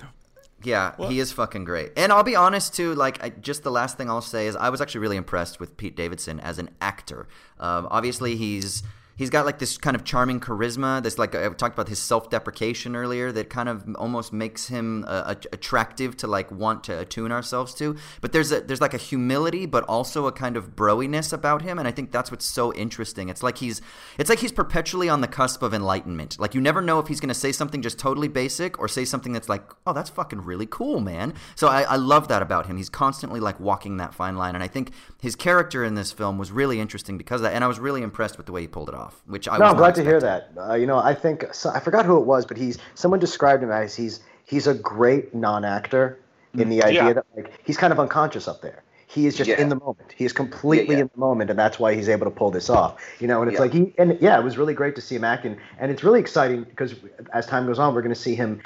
Yeah, 0.63 0.95
he 1.09 1.21
is 1.21 1.31
fucking 1.31 1.65
great. 1.65 1.93
And 1.95 2.11
I'll 2.11 2.23
be 2.23 2.37
honest 2.37 2.75
too. 2.75 2.95
Like, 2.95 3.23
I, 3.23 3.29
just 3.29 3.65
the 3.65 3.71
last 3.71 3.99
thing 3.99 4.09
I'll 4.09 4.23
say 4.23 4.47
is 4.47 4.57
I 4.57 4.71
was 4.71 4.81
actually 4.81 5.03
really 5.03 5.19
impressed 5.19 5.61
with 5.61 5.77
Pete 5.77 5.95
Davidson 5.95 6.41
as 6.41 6.59
an 6.59 6.71
actor. 6.81 7.29
Um, 7.61 7.87
obviously, 7.91 8.37
he's 8.37 8.83
he's 9.17 9.31
got 9.31 9.47
like 9.47 9.59
this 9.59 9.79
kind 9.79 9.95
of 9.95 10.05
charming 10.05 10.41
charisma. 10.41 11.03
This 11.03 11.19
like 11.19 11.35
I 11.35 11.49
talked 11.51 11.75
about 11.75 11.89
his 11.89 11.99
self-deprecation 11.99 12.97
earlier 12.97 13.33
that 13.33 13.51
kind 13.51 13.69
of 13.69 13.85
almost 13.97 14.33
makes 14.33 14.69
him 14.69 15.05
uh, 15.07 15.35
attractive 15.53 16.17
to 16.19 16.27
like 16.27 16.51
want 16.51 16.85
to 16.85 16.99
attune 16.99 17.33
ourselves 17.33 17.75
to. 17.75 17.97
But 18.21 18.33
there's 18.33 18.53
a 18.53 18.61
there's 18.61 18.81
like 18.81 18.95
a 18.95 18.99
humility, 18.99 19.67
but 19.67 19.85
also 19.85 20.27
a 20.27 20.33
kind 20.33 20.57
of 20.57 20.77
broiness 20.77 21.33
about 21.33 21.63
him, 21.63 21.79
and 21.79 21.87
I 21.87 21.91
think 21.91 22.13
that's 22.13 22.31
what's 22.31 22.47
so 22.47 22.73
interesting. 22.75 23.29
It's 23.29 23.43
like 23.43 23.59
he's 23.59 23.81
it's 24.19 24.31
like 24.31 24.41
he's 24.41 24.53
perpetually 24.53 25.09
on 25.09 25.21
the 25.21 25.29
cusp 25.29 25.63
of 25.63 25.75
enlightenment. 25.75 26.39
Like 26.39 26.55
you 26.55 26.61
never 26.61 26.81
know 26.81 26.99
if 26.99 27.09
he's 27.09 27.21
going 27.21 27.29
to 27.29 27.35
say 27.35 27.53
something 27.53 27.83
just 27.83 27.99
totally 27.99 28.29
basic 28.29 28.79
or 28.79 28.89
say 28.89 29.05
something 29.05 29.33
that's 29.33 29.49
like, 29.49 29.63
oh, 29.87 29.93
that's 29.93 30.11
fucking 30.11 30.43
really 30.43 30.67
cool, 30.67 31.01
man. 31.01 31.35
So 31.55 31.69
I, 31.69 31.83
I 31.83 31.97
love 31.97 32.29
that 32.29 32.43
about 32.43 32.67
him. 32.67 32.77
He's 32.77 32.89
constantly 32.89 33.41
like 33.41 33.61
walking 33.61 33.99
that 33.99 34.15
fine 34.15 34.37
line, 34.37 34.55
and 34.55 34.65
I 34.65 34.69
think 34.69 34.93
his 35.21 35.37
character 35.37 35.85
in 35.85 35.95
this 35.95 36.13
film 36.13 36.39
was 36.39 36.51
really 36.51 36.81
interesting 36.81 37.19
because 37.19 37.41
of 37.41 37.45
that, 37.45 37.55
and 37.55 37.63
I 37.63 37.67
was 37.67 37.79
really 37.79 38.03
impressed 38.03 38.37
with 38.37 38.47
the 38.47 38.53
way 38.53 38.63
he 38.63 38.69
pulled 38.69 38.89
it 38.89 38.95
off. 38.95 39.04
Which 39.27 39.49
I 39.49 39.59
no, 39.59 39.67
I'm 39.67 39.77
glad 39.77 39.95
to 39.97 40.03
hear 40.05 40.21
that. 40.21 40.51
Uh, 40.57 40.75
you 40.75 40.87
know, 40.87 40.99
I 40.99 41.15
think 41.15 41.47
so, 41.53 41.71
I 41.71 41.81
forgot 41.81 42.05
who 42.07 42.17
it 42.19 42.25
was, 42.27 42.47
but 42.47 42.57
he's 42.57 42.79
someone 42.95 43.21
described 43.21 43.63
him 43.63 43.71
as 43.71 43.95
he's 43.95 44.21
he's 44.45 44.67
a 44.67 44.75
great 44.75 45.35
non-actor 45.35 46.19
in 46.55 46.69
the 46.69 46.83
idea 46.85 47.05
Yeah. 47.07 47.13
that 47.15 47.27
like 47.37 47.61
he's 47.65 47.77
kind 47.77 47.93
of 47.93 47.99
unconscious 48.01 48.47
up 48.47 48.61
there. 48.63 48.83
He 49.07 49.27
is 49.27 49.37
just 49.37 49.49
Yeah. 49.49 49.61
in 49.61 49.69
the 49.69 49.77
moment. 49.77 50.13
He 50.17 50.25
is 50.25 50.33
completely 50.33 50.95
Yeah, 50.95 50.99
yeah. 50.99 51.03
in 51.03 51.11
the 51.15 51.21
moment, 51.21 51.51
and 51.51 51.59
that's 51.59 51.79
why 51.79 51.95
he's 51.95 52.09
able 52.09 52.25
to 52.27 52.31
pull 52.31 52.51
this 52.51 52.69
off. 52.69 52.97
You 53.21 53.29
know, 53.29 53.43
and 53.43 53.51
it's 53.51 53.57
Yeah. 53.59 53.63
like 53.63 53.73
he 53.73 53.95
and 53.99 54.19
yeah, 54.21 54.39
it 54.39 54.43
was 54.45 54.59
really 54.59 54.75
great 54.75 54.95
to 54.97 55.01
see 55.01 55.15
him 55.17 55.25
acting, 55.25 55.57
and 55.79 55.91
it's 55.93 56.03
really 56.03 56.21
exciting 56.21 56.65
because 56.65 56.95
as 57.33 57.47
time 57.47 57.67
goes 57.67 57.79
on, 57.79 57.95
we're 57.95 58.03
going 58.03 58.15
to 58.15 58.21
see 58.21 58.35
him 58.35 58.61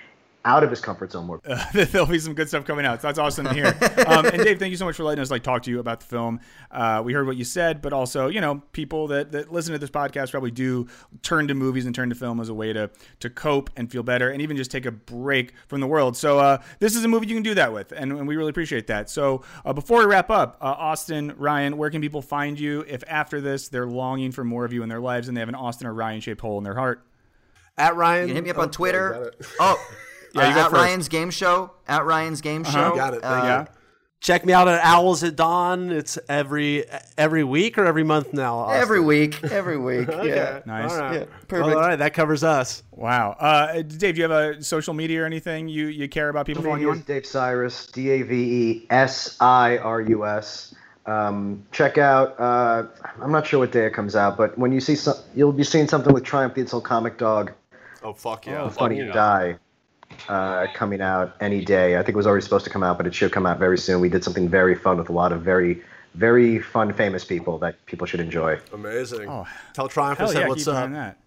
out 0.44 0.62
of 0.62 0.70
his 0.70 0.80
comfort 0.80 1.12
zone 1.12 1.26
more. 1.26 1.40
There'll 1.72 2.06
be 2.06 2.18
some 2.18 2.34
good 2.34 2.48
stuff 2.48 2.64
coming 2.64 2.86
out. 2.86 3.02
So 3.02 3.08
that's 3.08 3.18
awesome 3.18 3.46
to 3.46 3.54
hear. 3.54 3.76
Um, 4.08 4.24
and 4.24 4.42
Dave, 4.42 4.58
thank 4.58 4.70
you 4.70 4.76
so 4.76 4.86
much 4.86 4.96
for 4.96 5.02
letting 5.02 5.20
us 5.20 5.30
like 5.30 5.42
talk 5.42 5.64
to 5.64 5.70
you 5.70 5.80
about 5.80 6.00
the 6.00 6.06
film. 6.06 6.40
Uh, 6.70 7.02
we 7.04 7.12
heard 7.12 7.26
what 7.26 7.36
you 7.36 7.44
said, 7.44 7.82
but 7.82 7.92
also, 7.92 8.28
you 8.28 8.40
know, 8.40 8.62
people 8.72 9.08
that, 9.08 9.32
that 9.32 9.52
listen 9.52 9.72
to 9.72 9.78
this 9.78 9.90
podcast 9.90 10.30
probably 10.30 10.50
do 10.50 10.86
turn 11.22 11.48
to 11.48 11.54
movies 11.54 11.84
and 11.84 11.94
turn 11.94 12.08
to 12.08 12.14
film 12.14 12.40
as 12.40 12.48
a 12.48 12.54
way 12.54 12.72
to 12.72 12.90
to 13.20 13.28
cope 13.28 13.70
and 13.76 13.90
feel 13.90 14.02
better, 14.02 14.30
and 14.30 14.40
even 14.40 14.56
just 14.56 14.70
take 14.70 14.86
a 14.86 14.90
break 14.90 15.52
from 15.66 15.80
the 15.80 15.86
world. 15.86 16.16
So 16.16 16.38
uh, 16.38 16.62
this 16.78 16.96
is 16.96 17.04
a 17.04 17.08
movie 17.08 17.26
you 17.26 17.34
can 17.34 17.42
do 17.42 17.54
that 17.54 17.72
with, 17.72 17.92
and, 17.92 18.12
and 18.12 18.26
we 18.26 18.36
really 18.36 18.50
appreciate 18.50 18.86
that. 18.86 19.10
So 19.10 19.42
uh, 19.64 19.72
before 19.72 19.98
we 19.98 20.06
wrap 20.06 20.30
up, 20.30 20.56
uh, 20.60 20.74
Austin, 20.78 21.34
Ryan, 21.36 21.76
where 21.76 21.90
can 21.90 22.00
people 22.00 22.22
find 22.22 22.58
you 22.58 22.84
if 22.88 23.04
after 23.08 23.40
this 23.40 23.68
they're 23.68 23.86
longing 23.86 24.32
for 24.32 24.44
more 24.44 24.64
of 24.64 24.72
you 24.72 24.82
in 24.82 24.88
their 24.88 25.00
lives 25.00 25.28
and 25.28 25.36
they 25.36 25.40
have 25.40 25.50
an 25.50 25.54
Austin 25.54 25.86
or 25.86 25.92
Ryan 25.92 26.20
shaped 26.20 26.40
hole 26.40 26.56
in 26.56 26.64
their 26.64 26.76
heart? 26.76 27.04
At 27.76 27.94
Ryan, 27.96 28.28
You 28.28 28.34
can 28.34 28.36
hit 28.36 28.44
me 28.44 28.50
up 28.50 28.58
oh, 28.58 28.62
on 28.62 28.70
Twitter. 28.70 29.32
Oh, 29.60 29.76
Yeah, 30.38 30.48
you 30.48 30.52
uh, 30.52 30.54
go 30.54 30.60
at 30.60 30.70
first. 30.70 30.82
Ryan's 30.82 31.08
Game 31.08 31.30
Show. 31.30 31.72
At 31.86 32.04
Ryan's 32.04 32.40
Game 32.40 32.64
Show. 32.64 32.94
Got 32.94 33.14
it. 33.14 33.24
Uh, 33.24 33.30
Thank 33.30 33.44
Yeah. 33.44 33.66
Check 34.20 34.44
me 34.44 34.52
out 34.52 34.66
at 34.66 34.84
Owls 34.84 35.22
at 35.22 35.36
Dawn. 35.36 35.92
It's 35.92 36.18
every 36.28 36.84
every 37.16 37.44
week 37.44 37.78
or 37.78 37.86
every 37.86 38.02
month 38.02 38.32
now. 38.32 38.56
Austin? 38.58 38.82
Every 38.82 39.00
week. 39.00 39.44
Every 39.44 39.78
week. 39.78 40.08
Okay. 40.18 40.30
Yeah. 40.30 40.60
Nice. 40.66 40.90
All 40.90 40.98
right. 40.98 41.20
Yeah, 41.20 41.24
perfect. 41.46 41.76
All 41.76 41.80
right, 41.80 41.96
that 41.96 42.12
covers 42.12 42.42
us. 42.42 42.82
Wow, 42.90 43.36
uh, 43.38 43.82
Dave, 43.82 44.16
do 44.16 44.20
you 44.20 44.28
have 44.28 44.32
a 44.32 44.60
social 44.62 44.94
media 44.94 45.22
or 45.22 45.26
anything 45.26 45.68
you, 45.68 45.86
you 45.86 46.08
care 46.08 46.28
about 46.28 46.46
people 46.46 46.62
following 46.64 46.82
you 46.82 46.90
on? 46.90 47.00
Dave 47.02 47.22
Sirus, 47.22 47.92
D 47.92 48.10
A 48.10 48.22
V 48.22 48.34
E 48.34 48.86
S 48.90 49.36
I 49.40 49.78
R 49.78 50.00
U 50.00 50.26
S. 50.26 50.74
Um, 51.06 51.64
check 51.70 51.98
out. 51.98 52.38
Uh, 52.40 52.86
I'm 53.22 53.30
not 53.30 53.46
sure 53.46 53.60
what 53.60 53.70
day 53.70 53.86
it 53.86 53.94
comes 53.94 54.16
out, 54.16 54.36
but 54.36 54.58
when 54.58 54.72
you 54.72 54.80
see 54.80 54.96
some, 54.96 55.14
you'll 55.36 55.52
be 55.52 55.64
seeing 55.64 55.86
something 55.86 56.12
with 56.12 56.24
Triumph 56.24 56.54
the 56.54 56.62
Insult 56.62 56.84
Comic 56.84 57.16
Dog. 57.16 57.52
Oh 58.02 58.12
fuck 58.12 58.46
yeah! 58.46 58.68
Funny 58.68 58.98
yeah. 58.98 59.06
to 59.06 59.12
Die. 59.12 59.56
Uh, 60.28 60.66
coming 60.74 61.00
out 61.00 61.36
any 61.40 61.64
day. 61.64 61.96
I 61.96 62.00
think 62.00 62.10
it 62.10 62.16
was 62.16 62.26
already 62.26 62.42
supposed 62.44 62.64
to 62.64 62.70
come 62.70 62.82
out, 62.82 62.98
but 62.98 63.06
it 63.06 63.14
should 63.14 63.32
come 63.32 63.46
out 63.46 63.58
very 63.58 63.78
soon. 63.78 64.00
We 64.00 64.08
did 64.10 64.22
something 64.22 64.48
very 64.48 64.74
fun 64.74 64.98
with 64.98 65.08
a 65.08 65.12
lot 65.12 65.32
of 65.32 65.42
very, 65.42 65.82
very 66.14 66.58
fun, 66.60 66.92
famous 66.92 67.24
people 67.24 67.58
that 67.58 67.84
people 67.86 68.06
should 68.06 68.20
enjoy. 68.20 68.58
Amazing. 68.72 69.28
Oh, 69.28 69.46
Tell 69.72 69.88
Triumph 69.88 70.20
I 70.20 70.24
Hell 70.24 70.32
said 70.32 70.40
yeah, 70.42 70.48
what's 70.48 70.64
keep 70.64 70.74
up. 70.74 70.82
doing 70.82 70.92
that. 70.94 71.18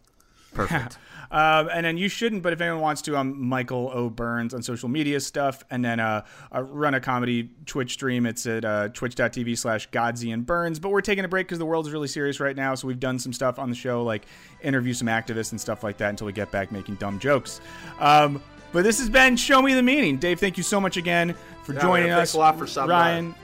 Perfect. 0.54 0.98
Um, 1.32 1.70
and 1.72 1.86
then 1.86 1.98
you 1.98 2.10
shouldn't, 2.10 2.44
but 2.44 2.52
if 2.52 2.60
anyone 2.60 2.82
wants 2.82 3.02
to, 3.04 3.16
I'm 3.16 3.42
Michael 3.48 3.90
O. 3.94 4.10
Burns 4.10 4.54
on 4.54 4.62
social 4.62 4.90
media 4.90 5.22
stuff. 5.22 5.64
And 5.72 5.84
then 5.84 6.02
uh, 6.02 6.26
I 6.52 6.60
run 6.60 6.94
a 6.94 7.00
comedy 7.00 7.50
Twitch 7.66 7.94
stream. 7.94 8.26
It's 8.26 8.46
at 8.46 8.66
uh, 8.66 8.90
twitch.tv 8.90 9.58
slash 9.58 9.90
Godsey 9.92 10.34
and 10.34 10.46
Burns. 10.46 10.78
But 10.78 10.90
we're 10.90 11.00
taking 11.00 11.24
a 11.24 11.30
break 11.30 11.48
because 11.48 11.58
the 11.60 11.66
world 11.66 11.88
is 11.88 11.94
really 11.94 12.10
serious 12.10 12.42
right 12.42 12.56
now. 12.56 12.76
So 12.76 12.86
we've 12.86 13.00
done 13.00 13.18
some 13.18 13.32
stuff 13.32 13.60
on 13.60 13.70
the 13.70 13.76
show, 13.76 14.04
like 14.04 14.26
interview 14.62 14.94
some 14.94 15.08
activists 15.08 15.52
and 15.52 15.62
stuff 15.62 15.86
like 15.86 15.98
that 16.00 16.10
until 16.10 16.28
we 16.28 16.34
get 16.34 16.52
back 16.52 16.70
making 16.70 16.96
dumb 16.96 17.18
jokes. 17.18 17.62
Um, 18.02 18.44
but 18.72 18.84
this 18.84 19.00
has 19.00 19.10
been 19.10 19.36
Show 19.36 19.62
Me 19.62 19.74
the 19.74 19.84
Meaning. 19.84 20.18
Dave, 20.18 20.40
thank 20.40 20.58
you 20.58 20.64
so 20.64 20.80
much 20.80 20.98
again 20.98 21.36
for 21.64 21.74
Yeah, 21.74 21.82
joining 21.82 22.08
man, 22.10 22.14
us. 22.20 22.30
thanks 22.30 22.34
a 22.34 22.40
lot 22.40 22.58
for 22.58 22.68
stopping 22.68 22.90
by. 22.90 23.12
Ryan, 23.12 23.36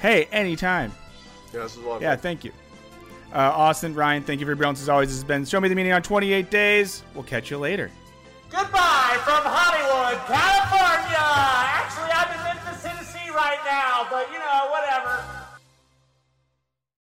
hey, 0.00 0.24
anytime. 0.32 0.92
Yeah, 1.52 1.60
this 1.62 1.76
is 1.76 1.84
a 1.84 1.86
lot 1.88 1.96
of 1.96 2.02
Yeah, 2.02 2.16
thank 2.16 2.44
you. 2.44 2.52
Uh, 3.32 3.38
Austin, 3.38 3.94
Ryan, 3.94 4.22
thank 4.22 4.40
you 4.40 4.46
for 4.46 4.50
your 4.50 4.56
brilliance 4.56 4.80
as 4.80 4.88
always. 4.88 5.08
This 5.08 5.18
has 5.18 5.24
been 5.24 5.44
Show 5.44 5.60
Me 5.60 5.68
the 5.68 5.74
Meaning 5.74 5.92
on 5.92 6.02
28 6.02 6.50
Days. 6.50 7.02
We'll 7.14 7.24
catch 7.24 7.50
you 7.50 7.58
later. 7.58 7.90
Goodbye 8.50 9.18
from 9.24 9.44
Hollywood, 9.44 10.16
California. 10.24 11.20
Actually, 11.20 12.10
I'm 12.12 12.32
in 12.32 12.42
Memphis, 12.44 12.82
Tennessee 12.82 13.30
right 13.30 13.58
now, 13.66 14.06
but 14.10 14.26
you 14.32 14.38
know, 14.38 14.70
whatever. 14.70 15.22